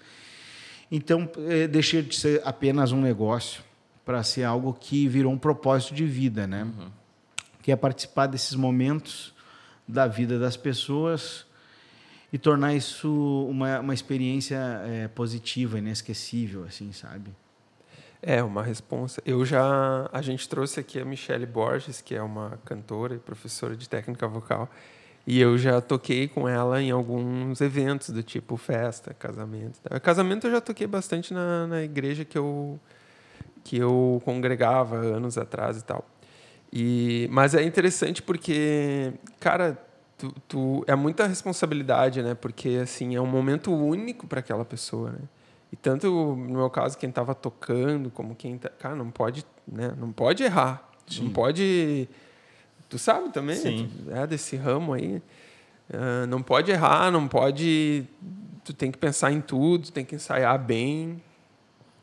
Então, 0.91 1.29
é, 1.47 1.67
deixei 1.67 2.01
de 2.01 2.15
ser 2.15 2.41
apenas 2.43 2.91
um 2.91 2.99
negócio 2.99 3.63
para 4.03 4.21
ser 4.23 4.43
algo 4.43 4.73
que 4.73 5.07
virou 5.07 5.31
um 5.31 5.37
propósito 5.37 5.95
de 5.95 6.05
vida, 6.05 6.45
né? 6.45 6.63
Uhum. 6.63 6.96
Que 7.67 7.73
é 7.73 7.75
participar 7.75 8.27
desses 8.27 8.55
momentos 8.55 9.35
da 9.85 10.07
vida 10.07 10.39
das 10.39 10.55
pessoas 10.55 11.45
e 12.31 12.37
tornar 12.37 12.73
isso 12.73 13.45
uma, 13.49 13.81
uma 13.81 13.93
experiência 13.93 14.55
é, 14.85 15.09
positiva, 15.09 15.77
inesquecível, 15.77 16.63
assim, 16.63 16.93
sabe? 16.93 17.29
É, 18.21 18.41
uma 18.41 18.63
responsa. 18.63 19.21
Eu 19.25 19.45
já... 19.45 20.09
A 20.13 20.21
gente 20.21 20.47
trouxe 20.47 20.79
aqui 20.79 20.97
a 20.97 21.03
Michelle 21.03 21.45
Borges, 21.45 21.99
que 21.99 22.15
é 22.15 22.21
uma 22.21 22.57
cantora 22.63 23.15
e 23.15 23.19
professora 23.19 23.75
de 23.75 23.89
técnica 23.89 24.25
vocal. 24.29 24.69
E 25.25 25.37
eu 25.37 25.57
já 25.57 25.81
toquei 25.81 26.29
com 26.29 26.47
ela 26.47 26.81
em 26.81 26.89
alguns 26.89 27.59
eventos 27.59 28.11
do 28.11 28.23
tipo 28.23 28.55
festa, 28.55 29.13
casamento. 29.13 29.77
Casamento 30.01 30.47
eu 30.47 30.51
já 30.51 30.61
toquei 30.61 30.87
bastante 30.87 31.33
na, 31.33 31.67
na 31.67 31.83
igreja 31.83 32.23
que 32.23 32.37
eu 32.37 32.79
que 33.61 33.75
eu 33.75 34.21
congregava 34.23 34.95
anos 34.95 35.37
atrás 35.37 35.77
e 35.77 35.83
tal. 35.83 36.05
E 36.71 37.27
mas 37.31 37.55
é 37.55 37.63
interessante 37.63 38.21
porque, 38.21 39.13
cara, 39.39 39.77
tu, 40.17 40.33
tu 40.47 40.83
é 40.87 40.95
muita 40.95 41.25
responsabilidade, 41.25 42.21
né? 42.21 42.35
Porque 42.35 42.79
assim 42.81 43.15
é 43.15 43.21
um 43.21 43.27
momento 43.27 43.73
único 43.73 44.27
para 44.27 44.39
aquela 44.39 44.65
pessoa, 44.65 45.11
né? 45.11 45.19
E 45.71 45.75
tanto 45.75 46.07
no 46.07 46.35
meu 46.35 46.69
caso 46.69 46.97
quem 46.97 47.09
estava 47.09 47.35
tocando 47.35 48.09
como 48.09 48.35
quem 48.35 48.57
tá, 48.57 48.69
cara, 48.69 48.95
não 48.95 49.09
pode, 49.09 49.45
né? 49.67 49.93
Não 49.97 50.11
pode 50.11 50.43
errar. 50.43 50.89
Sim. 51.07 51.25
Não 51.25 51.31
pode 51.31 52.07
Tu 52.89 52.97
sabe 52.97 53.29
também, 53.29 53.55
Sim. 53.55 53.89
é 54.09 54.25
desse 54.25 54.55
ramo 54.55 54.93
aí. 54.93 55.21
Uh, 55.89 56.27
não 56.27 56.41
pode 56.41 56.71
errar, 56.71 57.11
não 57.11 57.27
pode. 57.27 58.05
Tu 58.63 58.73
tem 58.73 58.91
que 58.91 58.97
pensar 58.97 59.31
em 59.31 59.41
tudo, 59.41 59.91
tem 59.91 60.05
que 60.05 60.15
ensaiar 60.15 60.57
bem. 60.57 61.21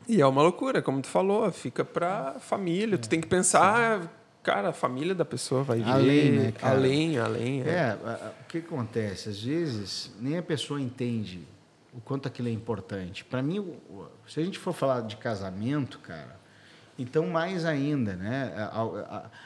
E 0.07 0.21
é 0.21 0.27
uma 0.27 0.43
loucura, 0.43 0.81
como 0.81 1.01
tu 1.01 1.07
falou, 1.07 1.51
fica 1.51 1.83
para 1.83 2.35
família. 2.39 2.97
Tu 2.97 3.09
tem 3.09 3.19
que 3.19 3.27
pensar 3.27 4.11
Cara, 4.45 4.69
a 4.69 4.73
família 4.73 5.15
da 5.15 5.25
pessoa 5.25 5.63
vai 5.63 5.79
ver. 5.79 5.89
Além, 5.89 6.31
né, 6.33 6.51
cara? 6.51 6.75
Além, 6.75 7.17
além. 7.17 7.61
É, 7.63 7.97
a- 8.05 8.31
o 8.41 8.45
que 8.47 8.59
acontece? 8.59 9.27
Às 9.29 9.41
vezes, 9.41 10.11
nem 10.21 10.37
a 10.37 10.43
pessoa 10.43 10.79
entende 10.79 11.41
o 11.91 11.99
quanto 11.99 12.27
aquilo 12.27 12.47
é 12.47 12.51
importante. 12.51 13.25
Para 13.25 13.41
mim, 13.41 13.73
se 14.27 14.39
a 14.39 14.43
gente 14.43 14.59
for 14.59 14.71
falar 14.71 15.01
de 15.01 15.17
casamento, 15.17 15.97
cara, 15.99 16.39
então 16.97 17.27
mais 17.27 17.65
ainda, 17.65 18.15
né? 18.15 18.53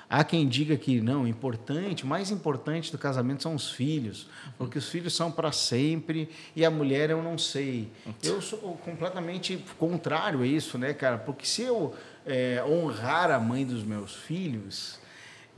Há- 0.09 0.23
quem 0.23 0.47
diga 0.47 0.77
que 0.77 1.01
não, 1.01 1.27
importante, 1.27 2.03
o 2.03 2.07
mais 2.07 2.29
importante 2.29 2.91
do 2.91 2.97
casamento 2.97 3.43
são 3.43 3.55
os 3.55 3.71
filhos, 3.71 4.27
porque 4.57 4.77
os 4.77 4.87
filhos 4.87 5.15
são 5.15 5.31
para 5.31 5.51
sempre 5.51 6.29
e 6.55 6.63
a 6.63 6.69
mulher 6.69 7.09
eu 7.09 7.23
não 7.23 7.37
sei. 7.37 7.91
Eu 8.23 8.41
sou 8.41 8.59
completamente 8.83 9.63
contrário 9.77 10.41
a 10.41 10.47
isso, 10.47 10.77
né, 10.77 10.93
cara? 10.93 11.17
Porque 11.17 11.45
se 11.45 11.63
eu 11.63 11.95
eh, 12.25 12.63
honrar 12.67 13.31
a 13.31 13.39
mãe 13.39 13.65
dos 13.65 13.83
meus 13.83 14.15
filhos, 14.15 14.99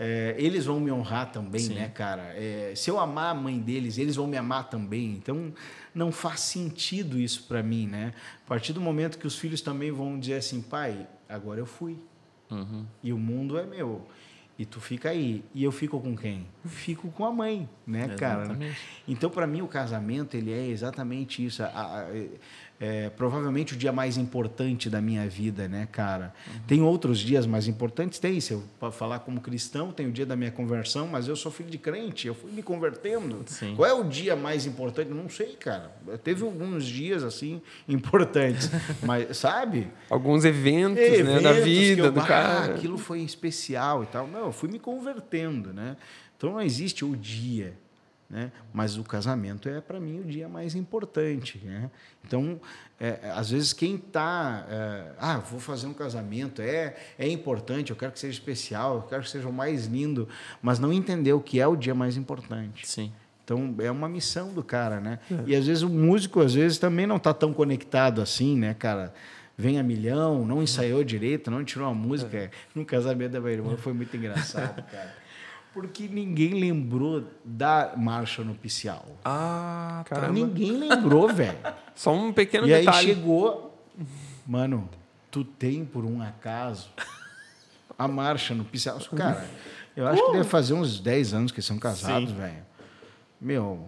é, 0.03 0.33
eles 0.39 0.65
vão 0.65 0.79
me 0.79 0.91
honrar 0.91 1.31
também, 1.31 1.61
Sim. 1.61 1.75
né, 1.75 1.87
cara? 1.93 2.33
É, 2.35 2.73
se 2.75 2.89
eu 2.89 2.99
amar 2.99 3.35
a 3.35 3.39
mãe 3.39 3.59
deles, 3.59 3.99
eles 3.99 4.15
vão 4.15 4.25
me 4.25 4.35
amar 4.35 4.67
também. 4.67 5.11
Então, 5.11 5.53
não 5.93 6.11
faz 6.11 6.39
sentido 6.39 7.19
isso 7.19 7.43
para 7.43 7.61
mim, 7.61 7.85
né? 7.85 8.13
A 8.43 8.49
partir 8.49 8.73
do 8.73 8.81
momento 8.81 9.19
que 9.19 9.27
os 9.27 9.37
filhos 9.37 9.61
também 9.61 9.91
vão 9.91 10.19
dizer 10.19 10.35
assim, 10.35 10.59
pai, 10.59 11.07
agora 11.31 11.59
eu 11.59 11.65
fui. 11.65 11.97
Uhum. 12.49 12.85
E 13.01 13.11
o 13.13 13.17
mundo 13.17 13.57
é 13.57 13.65
meu. 13.65 14.05
E 14.59 14.65
tu 14.65 14.79
fica 14.79 15.09
aí. 15.09 15.43
E 15.55 15.63
eu 15.63 15.71
fico 15.71 15.99
com 15.99 16.15
quem? 16.15 16.45
Fico 16.65 17.09
com 17.09 17.25
a 17.25 17.31
mãe, 17.31 17.67
né, 17.87 18.09
cara? 18.09 18.41
Exatamente. 18.43 18.77
Então, 19.07 19.29
para 19.29 19.47
mim, 19.47 19.61
o 19.61 19.67
casamento 19.67 20.35
ele 20.35 20.51
é 20.51 20.67
exatamente 20.67 21.43
isso. 21.43 21.63
A- 21.63 21.67
a- 21.67 22.07
é- 22.81 23.09
provavelmente 23.11 23.75
o 23.75 23.77
dia 23.77 23.91
mais 23.91 24.17
importante 24.17 24.89
da 24.89 24.99
minha 24.99 25.29
vida, 25.29 25.67
né, 25.67 25.87
cara? 25.91 26.33
Tem 26.67 26.81
outros 26.81 27.19
dias 27.19 27.45
mais 27.45 27.67
importantes? 27.67 28.17
Tem. 28.17 28.41
Se 28.41 28.53
eu 28.53 28.63
para 28.79 28.91
falar 28.91 29.19
como 29.19 29.39
cristão, 29.39 29.91
tem 29.91 30.07
o 30.07 30.11
dia 30.11 30.25
da 30.25 30.35
minha 30.35 30.49
conversão, 30.51 31.07
mas 31.07 31.27
eu 31.27 31.35
sou 31.35 31.51
filho 31.51 31.69
de 31.69 31.77
crente, 31.77 32.25
eu 32.27 32.33
fui 32.33 32.51
me 32.51 32.63
convertendo. 32.63 33.43
Sim. 33.45 33.75
Qual 33.75 33.87
é 33.87 33.93
o 33.93 34.03
dia 34.03 34.35
mais 34.35 34.65
importante? 34.65 35.11
Não 35.11 35.29
sei, 35.29 35.49
cara. 35.55 35.91
Teve 36.23 36.43
alguns 36.43 36.83
dias, 36.85 37.23
assim, 37.23 37.61
importantes. 37.87 38.69
mas, 39.03 39.37
sabe? 39.37 39.87
Alguns 40.09 40.43
eventos, 40.43 40.95
né, 40.97 41.15
Eventos 41.19 41.43
da 41.43 41.53
vida 41.53 42.01
eu, 42.07 42.11
do 42.11 42.19
"Ah, 42.19 42.25
cara. 42.25 42.73
aquilo 42.73 42.97
foi 42.97 43.21
especial 43.21 44.03
e 44.03 44.07
tal. 44.07 44.27
Não, 44.27 44.45
eu 44.47 44.51
fui 44.51 44.67
me 44.67 44.79
convertendo, 44.79 45.71
né? 45.71 45.95
Então 46.35 46.53
não 46.53 46.61
existe 46.61 47.05
o 47.05 47.15
dia, 47.15 47.73
né? 48.31 48.49
Mas 48.73 48.97
o 48.97 49.03
casamento 49.03 49.67
é 49.67 49.81
para 49.81 49.99
mim 49.99 50.21
o 50.21 50.23
dia 50.23 50.47
mais 50.47 50.73
importante, 50.73 51.59
né? 51.63 51.91
Então, 52.25 52.59
é, 52.97 53.19
às 53.35 53.51
vezes 53.51 53.73
quem 53.73 53.95
está, 53.95 54.65
ah, 55.19 55.37
vou 55.39 55.59
fazer 55.59 55.85
um 55.87 55.93
casamento, 55.93 56.61
é 56.61 56.95
é 57.19 57.27
importante, 57.27 57.91
eu 57.91 57.95
quero 57.97 58.13
que 58.13 58.19
seja 58.19 58.33
especial, 58.33 58.95
eu 58.95 59.01
quero 59.01 59.21
que 59.23 59.29
seja 59.29 59.49
o 59.49 59.53
mais 59.53 59.85
lindo, 59.85 60.29
mas 60.61 60.79
não 60.79 60.93
entendeu 60.93 61.37
o 61.37 61.41
que 61.41 61.59
é 61.59 61.67
o 61.67 61.75
dia 61.75 61.93
mais 61.93 62.15
importante. 62.15 62.87
Sim. 62.87 63.11
Então 63.43 63.75
é 63.79 63.91
uma 63.91 64.07
missão 64.07 64.53
do 64.53 64.63
cara, 64.63 65.01
né? 65.01 65.19
E 65.45 65.53
às 65.53 65.67
vezes 65.67 65.83
o 65.83 65.89
músico 65.89 66.39
às 66.39 66.53
vezes 66.53 66.77
também 66.77 67.05
não 67.05 67.17
está 67.17 67.33
tão 67.33 67.51
conectado 67.51 68.21
assim, 68.21 68.57
né, 68.57 68.73
cara? 68.73 69.13
Vem 69.57 69.77
a 69.77 69.83
milhão, 69.83 70.45
não 70.45 70.63
ensaiou 70.63 71.03
direito, 71.03 71.51
não 71.51 71.63
tirou 71.63 71.87
a 71.87 71.93
música. 71.93 72.49
No 72.73 72.85
casamento 72.85 73.31
da 73.33 73.41
minha 73.41 73.53
irmã 73.53 73.75
foi 73.75 73.93
muito 73.93 74.15
engraçado, 74.15 74.81
cara. 74.89 75.20
Porque 75.73 76.07
ninguém 76.07 76.53
lembrou 76.59 77.23
da 77.45 77.93
marcha 77.95 78.43
nupcial. 78.43 79.05
Ah, 79.23 80.03
Caramba. 80.05 80.33
Ninguém 80.33 80.71
lembrou, 80.73 81.27
velho. 81.33 81.57
Só 81.95 82.13
um 82.13 82.33
pequeno 82.33 82.67
E 82.67 82.73
aí 82.73 82.85
detalhe. 82.85 83.07
chegou, 83.07 83.77
mano, 84.45 84.89
tu 85.29 85.45
tem 85.45 85.85
por 85.85 86.03
um 86.03 86.21
acaso 86.21 86.89
a 87.97 88.07
marcha 88.07 88.53
nupcial. 88.53 88.99
Cara, 89.15 89.47
eu 89.95 90.07
acho 90.07 90.25
que 90.25 90.31
deve 90.33 90.43
fazer 90.43 90.73
uns 90.73 90.99
10 90.99 91.33
anos 91.33 91.51
que 91.53 91.61
são 91.61 91.79
casados, 91.79 92.31
velho. 92.31 92.65
Meu, 93.39 93.87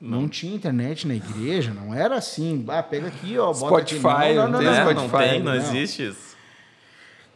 não 0.00 0.28
tinha 0.28 0.54
internet 0.56 1.06
na 1.06 1.14
igreja, 1.14 1.72
não 1.72 1.94
era 1.94 2.16
assim, 2.16 2.64
ah, 2.68 2.82
pega 2.82 3.06
aqui, 3.06 3.38
ó, 3.38 3.52
bota 3.52 3.78
aqui. 3.78 3.94
Spotify, 3.96 4.34
não, 4.34 4.48
não, 4.48 4.50
não, 4.50 4.58
tem 4.58 4.68
É, 4.68 4.84
não, 4.84 4.92
não 4.94 5.08
Spotify, 5.08 5.30
tem, 5.30 5.38
não, 5.38 5.52
não. 5.52 5.54
existe 5.54 6.08
isso. 6.08 6.36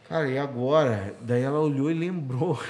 Cara, 0.09 0.27
e 0.29 0.37
agora? 0.37 1.15
Daí 1.21 1.41
ela 1.41 1.59
olhou 1.59 1.89
e 1.89 1.93
lembrou 1.93 2.61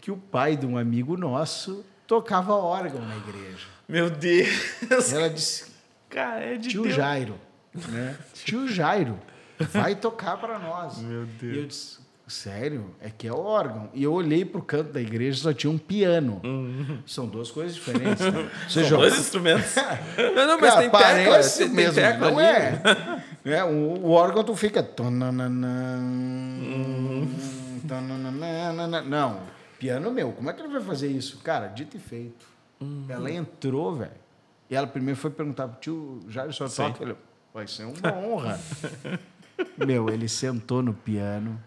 que 0.00 0.10
o 0.10 0.16
pai 0.16 0.56
de 0.56 0.66
um 0.66 0.76
amigo 0.78 1.16
nosso 1.16 1.84
tocava 2.06 2.54
órgão 2.54 3.00
na 3.06 3.16
igreja. 3.16 3.66
Meu 3.88 4.08
Deus. 4.10 5.12
Ela 5.12 5.28
disse, 5.30 5.66
Cara, 6.08 6.40
é 6.40 6.56
de 6.56 6.68
tio 6.70 6.82
Deus. 6.84 6.94
Jairo, 6.94 7.34
né? 7.88 8.16
Tio 8.44 8.66
Jairo, 8.66 9.18
vai 9.72 9.94
tocar 9.94 10.36
para 10.38 10.58
nós. 10.58 10.98
Meu 10.98 11.24
Deus. 11.26 11.54
E 11.56 11.58
eu 11.58 11.66
disse, 11.66 11.98
sério? 12.26 12.94
É 13.00 13.10
que 13.10 13.26
é 13.28 13.32
órgão. 13.32 13.88
E 13.92 14.02
eu 14.04 14.12
olhei 14.12 14.44
pro 14.44 14.62
canto 14.62 14.92
da 14.92 15.00
igreja 15.00 15.38
e 15.38 15.42
só 15.42 15.52
tinha 15.52 15.70
um 15.70 15.78
piano. 15.78 16.40
São 17.06 17.26
duas 17.26 17.50
coisas 17.50 17.74
diferentes. 17.74 18.20
Né? 18.24 18.30
Uhum. 18.40 18.48
São 18.68 18.84
joga- 18.84 19.02
dois 19.02 19.18
instrumentos. 19.20 19.74
Não, 20.34 20.46
não, 20.46 20.60
mas 20.60 20.70
Cara, 20.70 20.80
tem 20.82 20.90
tecla. 20.90 21.30
parece 21.32 21.58
Tem, 21.58 21.66
tem 21.68 21.76
mesmo, 21.76 21.94
tecla 21.94 22.30
não 22.30 22.40
é. 22.40 22.82
é 23.44 23.64
o, 23.64 23.68
o 24.06 24.10
órgão 24.10 24.42
tu 24.44 24.54
fica... 24.56 24.82
tonananã, 24.82 25.98
Não, 29.06 29.40
piano 29.80 30.12
meu, 30.12 30.30
como 30.32 30.50
é 30.50 30.52
que 30.52 30.60
ele 30.60 30.68
vai 30.68 30.82
fazer 30.82 31.08
isso? 31.08 31.38
Cara, 31.38 31.66
dito 31.68 31.96
e 31.96 32.00
feito. 32.00 32.46
Ela 33.08 33.30
entrou, 33.30 33.96
velho. 33.96 34.12
E 34.68 34.76
ela 34.76 34.86
primeiro 34.86 35.18
foi 35.18 35.30
perguntar 35.30 35.66
pro 35.66 35.80
tio 35.80 36.20
Jair, 36.28 36.52
só 36.52 36.68
Sim. 36.68 36.92
toca? 36.92 37.02
Ele, 37.02 37.16
vai 37.52 37.66
ser 37.66 37.84
uma 37.84 38.12
honra. 38.14 38.60
meu, 39.76 40.10
ele 40.10 40.28
sentou 40.28 40.82
no 40.82 40.92
piano 40.92 41.58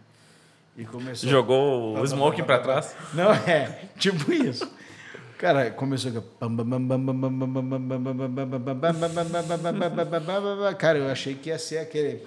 e 0.77 0.85
começou... 0.85 1.29
Jogou 1.29 1.97
o 1.97 2.03
smoking 2.05 2.43
pra 2.43 2.59
trás. 2.59 2.95
Não, 3.13 3.31
é, 3.31 3.89
tipo 3.97 4.31
isso. 4.31 4.71
Cara, 5.43 5.71
começou 5.71 6.09
com. 6.09 6.21
Cara, 10.77 10.99
eu 10.99 11.09
achei 11.09 11.35
que 11.35 11.49
ia 11.49 11.59
ser 11.59 11.79
aquele. 11.79 12.25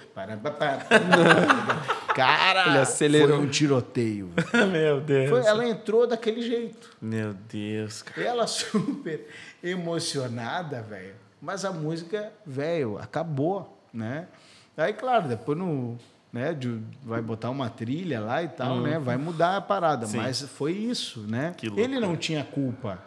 Cara, 2.13 2.69
Ele 2.69 2.77
acelerou. 2.77 3.37
foi 3.37 3.37
um 3.39 3.49
tiroteio. 3.49 4.29
Meu 4.71 5.01
Deus. 5.01 5.31
Foi- 5.31 5.43
ela 5.47 5.67
entrou 5.67 6.05
daquele 6.05 6.43
jeito. 6.43 6.95
Meu 7.01 7.33
Deus, 7.33 8.03
cara. 8.03 8.21
Ela 8.27 8.45
super 8.45 9.27
emocionada, 9.63 10.83
velho. 10.83 11.15
Mas 11.41 11.65
a 11.65 11.71
música, 11.71 12.31
velho, 12.45 12.99
acabou, 12.99 13.81
né? 13.91 14.27
Aí, 14.77 14.93
claro, 14.93 15.27
depois 15.27 15.57
no. 15.57 15.97
Né, 16.31 16.53
de- 16.53 16.79
vai 17.03 17.21
botar 17.21 17.49
uma 17.49 17.69
trilha 17.69 18.19
lá 18.19 18.43
e 18.43 18.49
tal, 18.49 18.81
né? 18.81 18.99
Vai 18.99 19.15
mudar 19.17 19.55
a 19.57 19.61
parada. 19.61 20.05
Sim. 20.05 20.17
Mas 20.17 20.41
foi 20.41 20.73
isso, 20.73 21.21
né? 21.21 21.53
Que 21.55 21.67
Ele 21.79 21.99
não 21.99 22.15
tinha 22.17 22.43
culpa. 22.43 23.01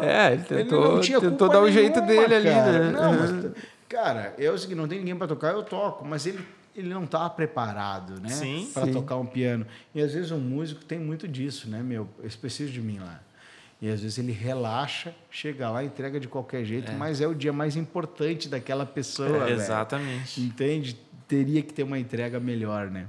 É, 0.00 0.32
ele 0.32 0.36
Ele 0.36 0.64
tentou, 0.64 0.94
não 0.94 1.00
tinha 1.00 1.20
tentou 1.20 1.36
culpa 1.48 1.52
dar 1.52 1.60
o 1.62 1.70
jeito 1.70 2.00
nenhuma, 2.00 2.28
dele 2.28 2.34
ali, 2.34 2.48
cara. 2.48 2.78
né? 2.78 2.90
Não, 2.92 3.12
mas, 3.12 3.52
cara, 3.88 4.34
eu 4.38 4.56
seguinte, 4.56 4.76
não 4.78 4.88
tem 4.88 4.98
ninguém 4.98 5.14
para 5.14 5.26
tocar, 5.28 5.52
eu 5.52 5.62
toco, 5.62 6.02
mas 6.02 6.24
ele, 6.26 6.40
ele 6.74 6.88
não 6.88 7.04
estava 7.04 7.28
preparado, 7.28 8.18
né? 8.18 8.30
Sim. 8.30 8.70
Para 8.72 8.86
tocar 8.86 9.16
um 9.16 9.26
piano. 9.26 9.66
E 9.94 10.00
às 10.00 10.14
vezes 10.14 10.30
um 10.30 10.40
músico 10.40 10.82
tem 10.82 10.98
muito 10.98 11.28
disso, 11.28 11.68
né, 11.68 11.82
meu? 11.82 12.08
Eles 12.20 12.34
precisam 12.34 12.72
de 12.72 12.80
mim 12.80 12.98
lá. 13.00 13.20
E 13.82 13.90
às 13.90 14.00
vezes 14.00 14.16
ele 14.16 14.32
relaxa, 14.32 15.12
chega 15.30 15.68
lá, 15.68 15.84
entrega 15.84 16.18
de 16.18 16.26
qualquer 16.26 16.64
jeito, 16.64 16.90
mas 16.92 17.20
é 17.20 17.26
o 17.28 17.34
dia 17.34 17.52
mais 17.52 17.76
importante 17.76 18.48
daquela 18.48 18.86
pessoa, 18.86 19.48
É, 19.50 19.52
exatamente. 19.52 20.40
Entende? 20.40 20.96
Teria 21.32 21.62
que 21.62 21.72
ter 21.72 21.82
uma 21.82 21.98
entrega 21.98 22.38
melhor, 22.38 22.90
né? 22.90 23.06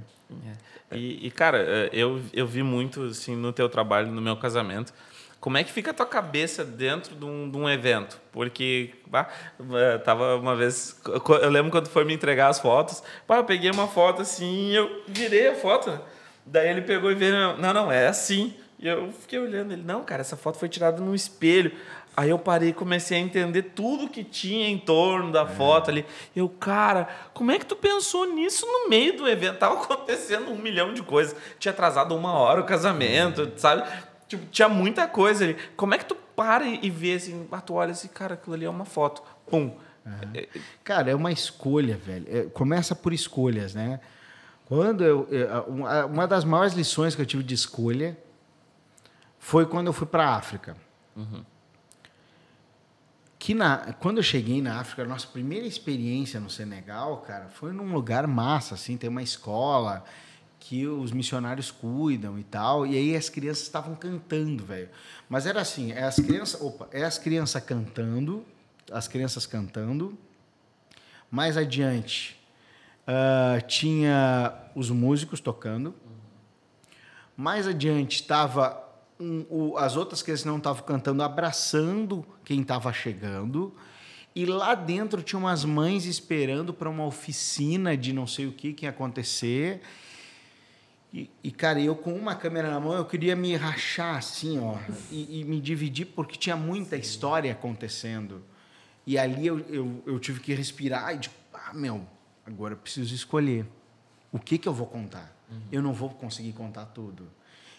É. 0.90 0.96
E, 0.96 1.26
e, 1.26 1.30
cara, 1.30 1.58
é, 1.58 1.90
eu, 1.92 2.22
eu 2.32 2.46
vi 2.46 2.62
muito 2.62 3.02
assim, 3.02 3.36
no 3.36 3.52
teu 3.52 3.68
trabalho, 3.68 4.10
no 4.10 4.22
meu 4.22 4.34
casamento. 4.34 4.94
Como 5.38 5.58
é 5.58 5.62
que 5.62 5.70
fica 5.70 5.90
a 5.90 5.94
tua 5.94 6.06
cabeça 6.06 6.64
dentro 6.64 7.14
de 7.14 7.22
um, 7.22 7.50
de 7.50 7.58
um 7.58 7.68
evento? 7.68 8.18
Porque, 8.32 8.94
bah, 9.06 9.28
eh, 9.74 9.98
tava 9.98 10.36
uma 10.36 10.56
vez. 10.56 10.98
Eu 11.42 11.50
lembro 11.50 11.70
quando 11.70 11.86
foi 11.88 12.02
me 12.02 12.14
entregar 12.14 12.48
as 12.48 12.58
fotos. 12.58 13.02
Pá, 13.26 13.36
eu 13.36 13.44
peguei 13.44 13.70
uma 13.70 13.86
foto 13.86 14.22
assim 14.22 14.70
eu 14.70 15.02
virei 15.06 15.48
a 15.48 15.54
foto. 15.54 16.00
Daí 16.46 16.70
ele 16.70 16.80
pegou 16.80 17.12
e 17.12 17.14
veio. 17.14 17.58
Não, 17.58 17.74
não, 17.74 17.92
é 17.92 18.06
assim. 18.06 18.54
E 18.78 18.88
eu 18.88 19.12
fiquei 19.12 19.38
olhando 19.38 19.74
ele. 19.74 19.82
Não, 19.82 20.02
cara, 20.02 20.22
essa 20.22 20.34
foto 20.34 20.56
foi 20.56 20.70
tirada 20.70 20.98
no 21.02 21.14
espelho. 21.14 21.72
Aí 22.16 22.30
eu 22.30 22.38
parei 22.38 22.68
e 22.68 22.72
comecei 22.72 23.16
a 23.18 23.20
entender 23.20 23.62
tudo 23.74 24.08
que 24.08 24.22
tinha 24.22 24.68
em 24.68 24.78
torno 24.78 25.32
da 25.32 25.46
foto 25.46 25.90
ali. 25.90 26.06
Eu, 26.34 26.48
cara, 26.48 27.08
como 27.32 27.50
é 27.50 27.58
que 27.58 27.66
tu 27.66 27.74
pensou 27.74 28.24
nisso 28.32 28.64
no 28.66 28.88
meio 28.88 29.16
do 29.16 29.28
evento? 29.28 29.58
Tava 29.58 29.74
acontecendo 29.82 30.50
um 30.50 30.56
milhão 30.58 30.94
de 30.94 31.02
coisas. 31.02 31.34
Tinha 31.58 31.72
atrasado 31.72 32.14
uma 32.14 32.32
hora 32.32 32.60
o 32.60 32.64
casamento, 32.64 33.50
sabe? 33.56 33.82
Tipo, 34.28 34.46
tinha 34.46 34.68
muita 34.68 35.08
coisa 35.08 35.42
ali. 35.44 35.56
Como 35.76 35.92
é 35.94 35.98
que 35.98 36.04
tu 36.04 36.14
para 36.36 36.64
e 36.66 36.88
vê 36.88 37.14
assim, 37.14 37.46
ah, 37.50 37.60
tu 37.60 37.74
olha 37.74 37.90
assim, 37.92 38.08
cara, 38.08 38.34
aquilo 38.34 38.54
ali 38.54 38.64
é 38.64 38.70
uma 38.70 38.84
foto. 38.84 39.22
Pum. 39.48 39.74
É, 40.34 40.48
Cara, 40.84 41.10
é 41.10 41.14
uma 41.14 41.32
escolha, 41.32 41.96
velho. 41.96 42.26
É, 42.28 42.42
começa 42.44 42.94
por 42.94 43.12
escolhas, 43.12 43.74
né? 43.74 43.98
Quando 44.66 45.02
eu, 45.04 45.28
uma- 46.06 46.26
das 46.26 46.44
maiores 46.44 46.74
lições 46.74 47.14
que 47.14 47.22
eu 47.22 47.26
tive 47.26 47.42
de 47.42 47.54
escolha 47.54 48.16
foi 49.38 49.66
quando 49.66 49.88
eu 49.88 49.92
fui 49.92 50.06
para 50.06 50.26
a 50.28 50.36
África. 50.36 50.76
Que 53.44 53.52
na, 53.52 53.92
quando 54.00 54.16
eu 54.16 54.22
cheguei 54.22 54.62
na 54.62 54.80
África, 54.80 55.02
a 55.02 55.04
nossa 55.04 55.26
primeira 55.26 55.66
experiência 55.66 56.40
no 56.40 56.48
Senegal, 56.48 57.18
cara, 57.18 57.50
foi 57.50 57.74
num 57.74 57.92
lugar 57.92 58.26
massa, 58.26 58.74
assim, 58.74 58.96
tem 58.96 59.10
uma 59.10 59.22
escola 59.22 60.02
que 60.58 60.86
os 60.86 61.12
missionários 61.12 61.70
cuidam 61.70 62.38
e 62.38 62.42
tal. 62.42 62.86
E 62.86 62.96
aí 62.96 63.14
as 63.14 63.28
crianças 63.28 63.64
estavam 63.64 63.94
cantando, 63.96 64.64
velho. 64.64 64.88
Mas 65.28 65.44
era 65.44 65.60
assim, 65.60 65.92
é 65.92 66.04
as 66.04 66.16
crianças, 66.16 66.58
opa, 66.58 66.88
é 66.90 67.04
as 67.04 67.18
crianças 67.18 67.62
cantando, 67.62 68.46
as 68.90 69.06
crianças 69.06 69.44
cantando. 69.44 70.16
Mais 71.30 71.58
adiante 71.58 72.40
uh, 73.06 73.60
tinha 73.66 74.54
os 74.74 74.88
músicos 74.88 75.38
tocando. 75.38 75.94
Mais 77.36 77.66
adiante 77.68 78.22
estava 78.22 78.83
um, 79.20 79.76
as 79.76 79.96
outras 79.96 80.22
crianças 80.22 80.44
não 80.44 80.58
estavam 80.58 80.82
cantando, 80.84 81.22
abraçando 81.22 82.24
quem 82.44 82.60
estava 82.60 82.92
chegando. 82.92 83.74
E 84.34 84.44
lá 84.44 84.74
dentro 84.74 85.22
tinha 85.22 85.38
umas 85.38 85.64
mães 85.64 86.06
esperando 86.06 86.74
para 86.74 86.90
uma 86.90 87.06
oficina 87.06 87.96
de 87.96 88.12
não 88.12 88.26
sei 88.26 88.46
o 88.46 88.52
que 88.52 88.72
que 88.72 88.84
ia 88.84 88.90
acontecer. 88.90 89.80
E, 91.12 91.30
e, 91.44 91.52
cara, 91.52 91.80
eu 91.80 91.94
com 91.94 92.12
uma 92.12 92.34
câmera 92.34 92.68
na 92.68 92.80
mão, 92.80 92.94
eu 92.94 93.04
queria 93.04 93.36
me 93.36 93.54
rachar 93.54 94.16
assim, 94.16 94.58
ó, 94.58 94.76
e, 95.12 95.40
e 95.40 95.44
me 95.44 95.60
dividir, 95.60 96.06
porque 96.06 96.36
tinha 96.36 96.56
muita 96.56 96.96
história 96.96 97.52
acontecendo. 97.52 98.42
E 99.06 99.16
ali 99.16 99.46
eu, 99.46 99.60
eu, 99.68 100.02
eu 100.04 100.18
tive 100.18 100.40
que 100.40 100.52
respirar 100.52 101.14
e, 101.14 101.20
tipo, 101.20 101.36
ah, 101.52 101.72
meu, 101.72 102.04
agora 102.44 102.74
eu 102.74 102.78
preciso 102.78 103.14
escolher. 103.14 103.64
O 104.32 104.40
que, 104.40 104.58
que 104.58 104.66
eu 104.66 104.74
vou 104.74 104.88
contar? 104.88 105.32
Uhum. 105.48 105.60
Eu 105.70 105.82
não 105.82 105.92
vou 105.92 106.10
conseguir 106.10 106.52
contar 106.52 106.86
tudo. 106.86 107.30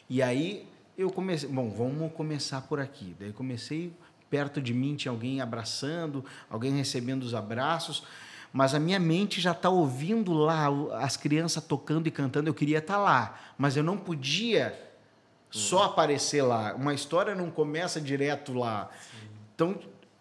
E 0.09 0.21
aí 0.21 0.65
eu 0.97 1.09
comecei, 1.11 1.49
bom, 1.49 1.69
vamos 1.69 2.11
começar 2.13 2.61
por 2.61 2.79
aqui. 2.79 3.15
Daí 3.19 3.31
comecei 3.33 3.93
perto 4.29 4.61
de 4.61 4.73
mim 4.73 4.95
tinha 4.95 5.11
alguém 5.11 5.41
abraçando, 5.41 6.25
alguém 6.49 6.75
recebendo 6.75 7.23
os 7.23 7.33
abraços, 7.33 8.03
mas 8.51 8.73
a 8.73 8.79
minha 8.79 8.99
mente 8.99 9.39
já 9.39 9.51
está 9.51 9.69
ouvindo 9.69 10.33
lá 10.33 10.67
as 11.01 11.17
crianças 11.17 11.63
tocando 11.63 12.07
e 12.07 12.11
cantando. 12.11 12.49
Eu 12.49 12.53
queria 12.53 12.79
estar 12.79 12.95
tá 12.95 12.99
lá, 12.99 13.39
mas 13.57 13.75
eu 13.75 13.83
não 13.83 13.97
podia 13.97 14.77
só 15.51 15.83
aparecer 15.83 16.41
lá. 16.41 16.73
Uma 16.75 16.93
história 16.93 17.35
não 17.35 17.49
começa 17.49 17.99
direto 17.99 18.53
lá. 18.53 18.89
Então, 19.53 19.77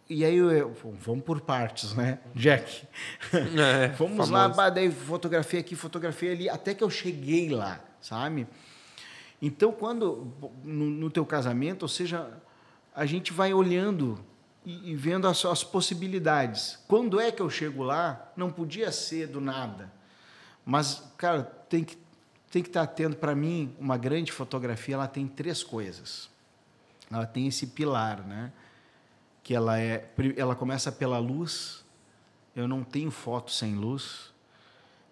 e 0.08 0.24
aí, 0.24 0.37
eu, 0.37 0.76
vamos 1.00 1.24
por 1.24 1.40
partes, 1.40 1.94
né, 1.94 2.18
Jack? 2.34 2.87
É, 3.32 3.88
vamos 3.88 4.28
famoso. 4.28 4.56
lá, 4.56 4.68
daí 4.68 4.90
fotografia 4.90 5.60
aqui, 5.60 5.74
fotografia 5.74 6.32
ali, 6.32 6.48
até 6.48 6.74
que 6.74 6.84
eu 6.84 6.90
cheguei 6.90 7.48
lá, 7.48 7.80
sabe? 8.00 8.46
Então, 9.46 9.72
quando 9.72 10.33
no, 10.64 10.87
no 10.87 11.11
teu 11.11 11.26
casamento, 11.26 11.83
ou 11.83 11.88
seja, 11.88 12.33
a 12.94 13.04
gente 13.04 13.30
vai 13.30 13.52
olhando 13.52 14.18
e, 14.64 14.92
e 14.92 14.96
vendo 14.96 15.28
as, 15.28 15.44
as, 15.44 15.62
possibilidades. 15.62 16.78
Quando 16.88 17.20
é 17.20 17.30
que 17.30 17.42
eu 17.42 17.50
chego 17.50 17.83
lá? 17.83 18.33
Não 18.38 18.50
podia 18.50 18.90
ser 18.90 19.26
do 19.26 19.42
nada. 19.42 19.92
Mas, 20.64 21.02
cara, 21.18 21.42
tem 21.42 21.85
que, 21.85 21.98
tem 22.50 22.62
que 22.62 22.70
estar 22.70 22.85
atento. 22.85 23.16
Para 23.16 23.35
mim, 23.35 23.76
uma 23.78 23.98
grande 23.98 24.33
fotografia 24.33 24.94
ela 24.94 25.07
tem 25.07 25.28
três 25.28 25.62
coisas. 25.62 26.30
Ela 27.12 27.26
tem 27.26 27.46
esse 27.46 27.66
pilar, 27.66 28.26
né? 28.26 28.50
Que 29.42 29.54
ela 29.54 29.78
é, 29.78 30.11
ela 30.38 30.54
começa 30.54 30.90
pela 30.90 31.18
luz. 31.18 31.85
Eu 32.57 32.66
não 32.66 32.83
tenho 32.83 33.11
foto 33.11 33.50
sem 33.50 33.74
luz. 33.74 34.33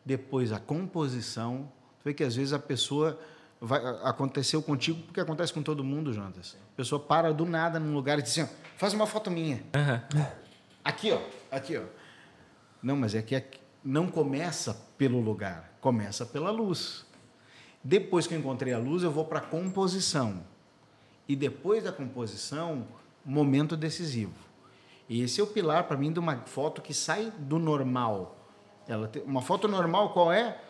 Depois 0.06 0.52
a 0.52 0.58
composição. 0.58 1.70
Tu 1.98 2.04
vê 2.06 2.14
que 2.14 2.24
às 2.24 2.34
vezes 2.34 2.54
a 2.54 2.58
pessoa 2.58 3.20
vai, 3.62 3.80
aconteceu 4.02 4.60
contigo 4.60 5.00
porque 5.04 5.20
acontece 5.20 5.52
com 5.52 5.62
todo 5.62 5.84
mundo, 5.84 6.12
Jonas. 6.12 6.56
A 6.72 6.76
pessoa 6.76 7.00
para 7.00 7.32
do 7.32 7.46
nada 7.46 7.78
num 7.78 7.94
lugar 7.94 8.18
e 8.18 8.22
diz 8.22 8.36
assim: 8.36 8.52
faz 8.76 8.92
uma 8.92 9.06
foto 9.06 9.30
minha. 9.30 9.62
Uhum. 9.74 10.26
Aqui, 10.84 11.12
ó. 11.12 11.20
Aqui, 11.50 11.78
ó. 11.78 11.82
Não, 12.82 12.96
mas 12.96 13.14
é 13.14 13.22
que 13.22 13.36
aqui, 13.36 13.60
não 13.84 14.08
começa 14.08 14.74
pelo 14.98 15.20
lugar, 15.20 15.72
começa 15.80 16.26
pela 16.26 16.50
luz. 16.50 17.06
Depois 17.84 18.26
que 18.26 18.34
eu 18.34 18.38
encontrei 18.38 18.72
a 18.72 18.78
luz, 18.78 19.04
eu 19.04 19.10
vou 19.10 19.24
para 19.24 19.38
a 19.38 19.42
composição. 19.42 20.42
E 21.28 21.36
depois 21.36 21.84
da 21.84 21.92
composição, 21.92 22.86
momento 23.24 23.76
decisivo. 23.76 24.34
E 25.08 25.22
esse 25.22 25.40
é 25.40 25.44
o 25.44 25.46
pilar 25.46 25.84
para 25.84 25.96
mim 25.96 26.12
de 26.12 26.18
uma 26.18 26.38
foto 26.46 26.82
que 26.82 26.92
sai 26.92 27.32
do 27.38 27.58
normal. 27.58 28.36
Ela 28.88 29.06
tem, 29.06 29.22
uma 29.22 29.42
foto 29.42 29.68
normal 29.68 30.12
qual 30.12 30.32
é? 30.32 30.60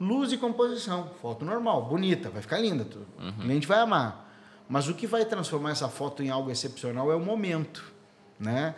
Luz 0.00 0.32
e 0.32 0.38
composição. 0.38 1.10
Foto 1.20 1.44
normal, 1.44 1.84
bonita, 1.84 2.30
vai 2.30 2.40
ficar 2.40 2.58
linda. 2.58 2.86
Uhum. 3.18 3.28
O 3.28 3.32
cliente 3.34 3.66
vai 3.66 3.80
amar. 3.80 4.28
Mas 4.68 4.88
o 4.88 4.94
que 4.94 5.06
vai 5.06 5.24
transformar 5.24 5.72
essa 5.72 5.88
foto 5.88 6.22
em 6.22 6.30
algo 6.30 6.50
excepcional 6.50 7.12
é 7.12 7.14
o 7.14 7.20
momento, 7.20 7.92
né? 8.38 8.74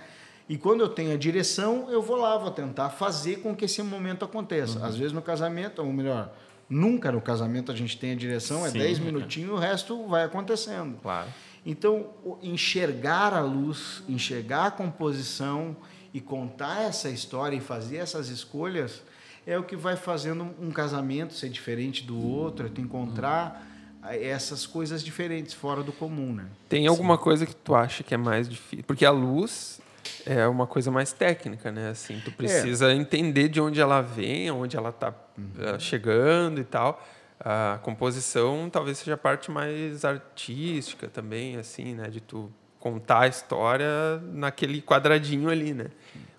E 0.48 0.58
quando 0.58 0.80
eu 0.80 0.88
tenho 0.88 1.12
a 1.12 1.16
direção, 1.16 1.88
eu 1.90 2.02
vou 2.02 2.16
lá, 2.16 2.36
vou 2.36 2.50
tentar 2.50 2.90
fazer 2.90 3.36
com 3.36 3.54
que 3.54 3.66
esse 3.66 3.82
momento 3.82 4.24
aconteça. 4.24 4.80
Uhum. 4.80 4.84
Às 4.84 4.96
vezes 4.96 5.12
no 5.12 5.22
casamento, 5.22 5.80
ou 5.80 5.92
melhor, 5.92 6.32
nunca 6.68 7.12
no 7.12 7.20
casamento 7.20 7.70
a 7.70 7.74
gente 7.74 7.96
tem 7.98 8.12
a 8.12 8.16
direção, 8.16 8.66
é 8.66 8.70
Sim, 8.70 8.78
é 8.78 8.82
10 8.82 8.98
minutinhos, 8.98 9.52
o 9.52 9.56
resto 9.56 10.06
vai 10.08 10.24
acontecendo. 10.24 10.98
Claro. 11.00 11.28
Então, 11.64 12.10
enxergar 12.42 13.32
a 13.32 13.40
luz, 13.40 14.02
enxergar 14.08 14.66
a 14.66 14.70
composição 14.70 15.76
e 16.12 16.20
contar 16.20 16.82
essa 16.82 17.08
história 17.08 17.56
e 17.56 17.60
fazer 17.60 17.98
essas 17.98 18.28
escolhas 18.28 19.02
é 19.46 19.58
o 19.58 19.62
que 19.62 19.76
vai 19.76 19.96
fazendo 19.96 20.54
um 20.60 20.70
casamento 20.70 21.34
ser 21.34 21.48
diferente 21.48 22.04
do 22.04 22.18
outro, 22.18 22.66
é 22.66 22.68
tu 22.68 22.80
encontrar 22.80 23.66
essas 24.04 24.66
coisas 24.66 25.02
diferentes 25.02 25.54
fora 25.54 25.82
do 25.82 25.92
comum, 25.92 26.32
né? 26.32 26.46
Tem 26.68 26.86
alguma 26.86 27.16
Sim. 27.16 27.22
coisa 27.22 27.46
que 27.46 27.54
tu 27.54 27.74
acha 27.74 28.02
que 28.02 28.14
é 28.14 28.16
mais 28.16 28.48
difícil? 28.48 28.84
Porque 28.84 29.04
a 29.04 29.10
luz 29.10 29.80
é 30.26 30.46
uma 30.46 30.66
coisa 30.66 30.90
mais 30.90 31.12
técnica, 31.12 31.70
né? 31.70 31.90
Assim, 31.90 32.20
tu 32.24 32.32
precisa 32.32 32.90
é. 32.90 32.94
entender 32.94 33.48
de 33.48 33.60
onde 33.60 33.80
ela 33.80 34.00
vem, 34.00 34.50
onde 34.50 34.76
ela 34.76 34.90
está 34.90 35.14
uhum. 35.38 35.44
Eh, 35.58 35.78
chegando 35.78 36.60
e 36.60 36.64
tal. 36.64 37.04
A 37.38 37.78
composição 37.82 38.68
talvez 38.70 38.98
seja 38.98 39.14
a 39.14 39.16
parte 39.18 39.50
mais 39.50 40.04
artística 40.04 41.08
também, 41.08 41.56
assim, 41.56 41.94
né? 41.94 42.08
De 42.08 42.20
tu 42.20 42.50
contar 42.78 43.20
a 43.20 43.28
história 43.28 44.20
naquele 44.32 44.82
quadradinho 44.82 45.48
ali, 45.48 45.72
né? 45.72 45.86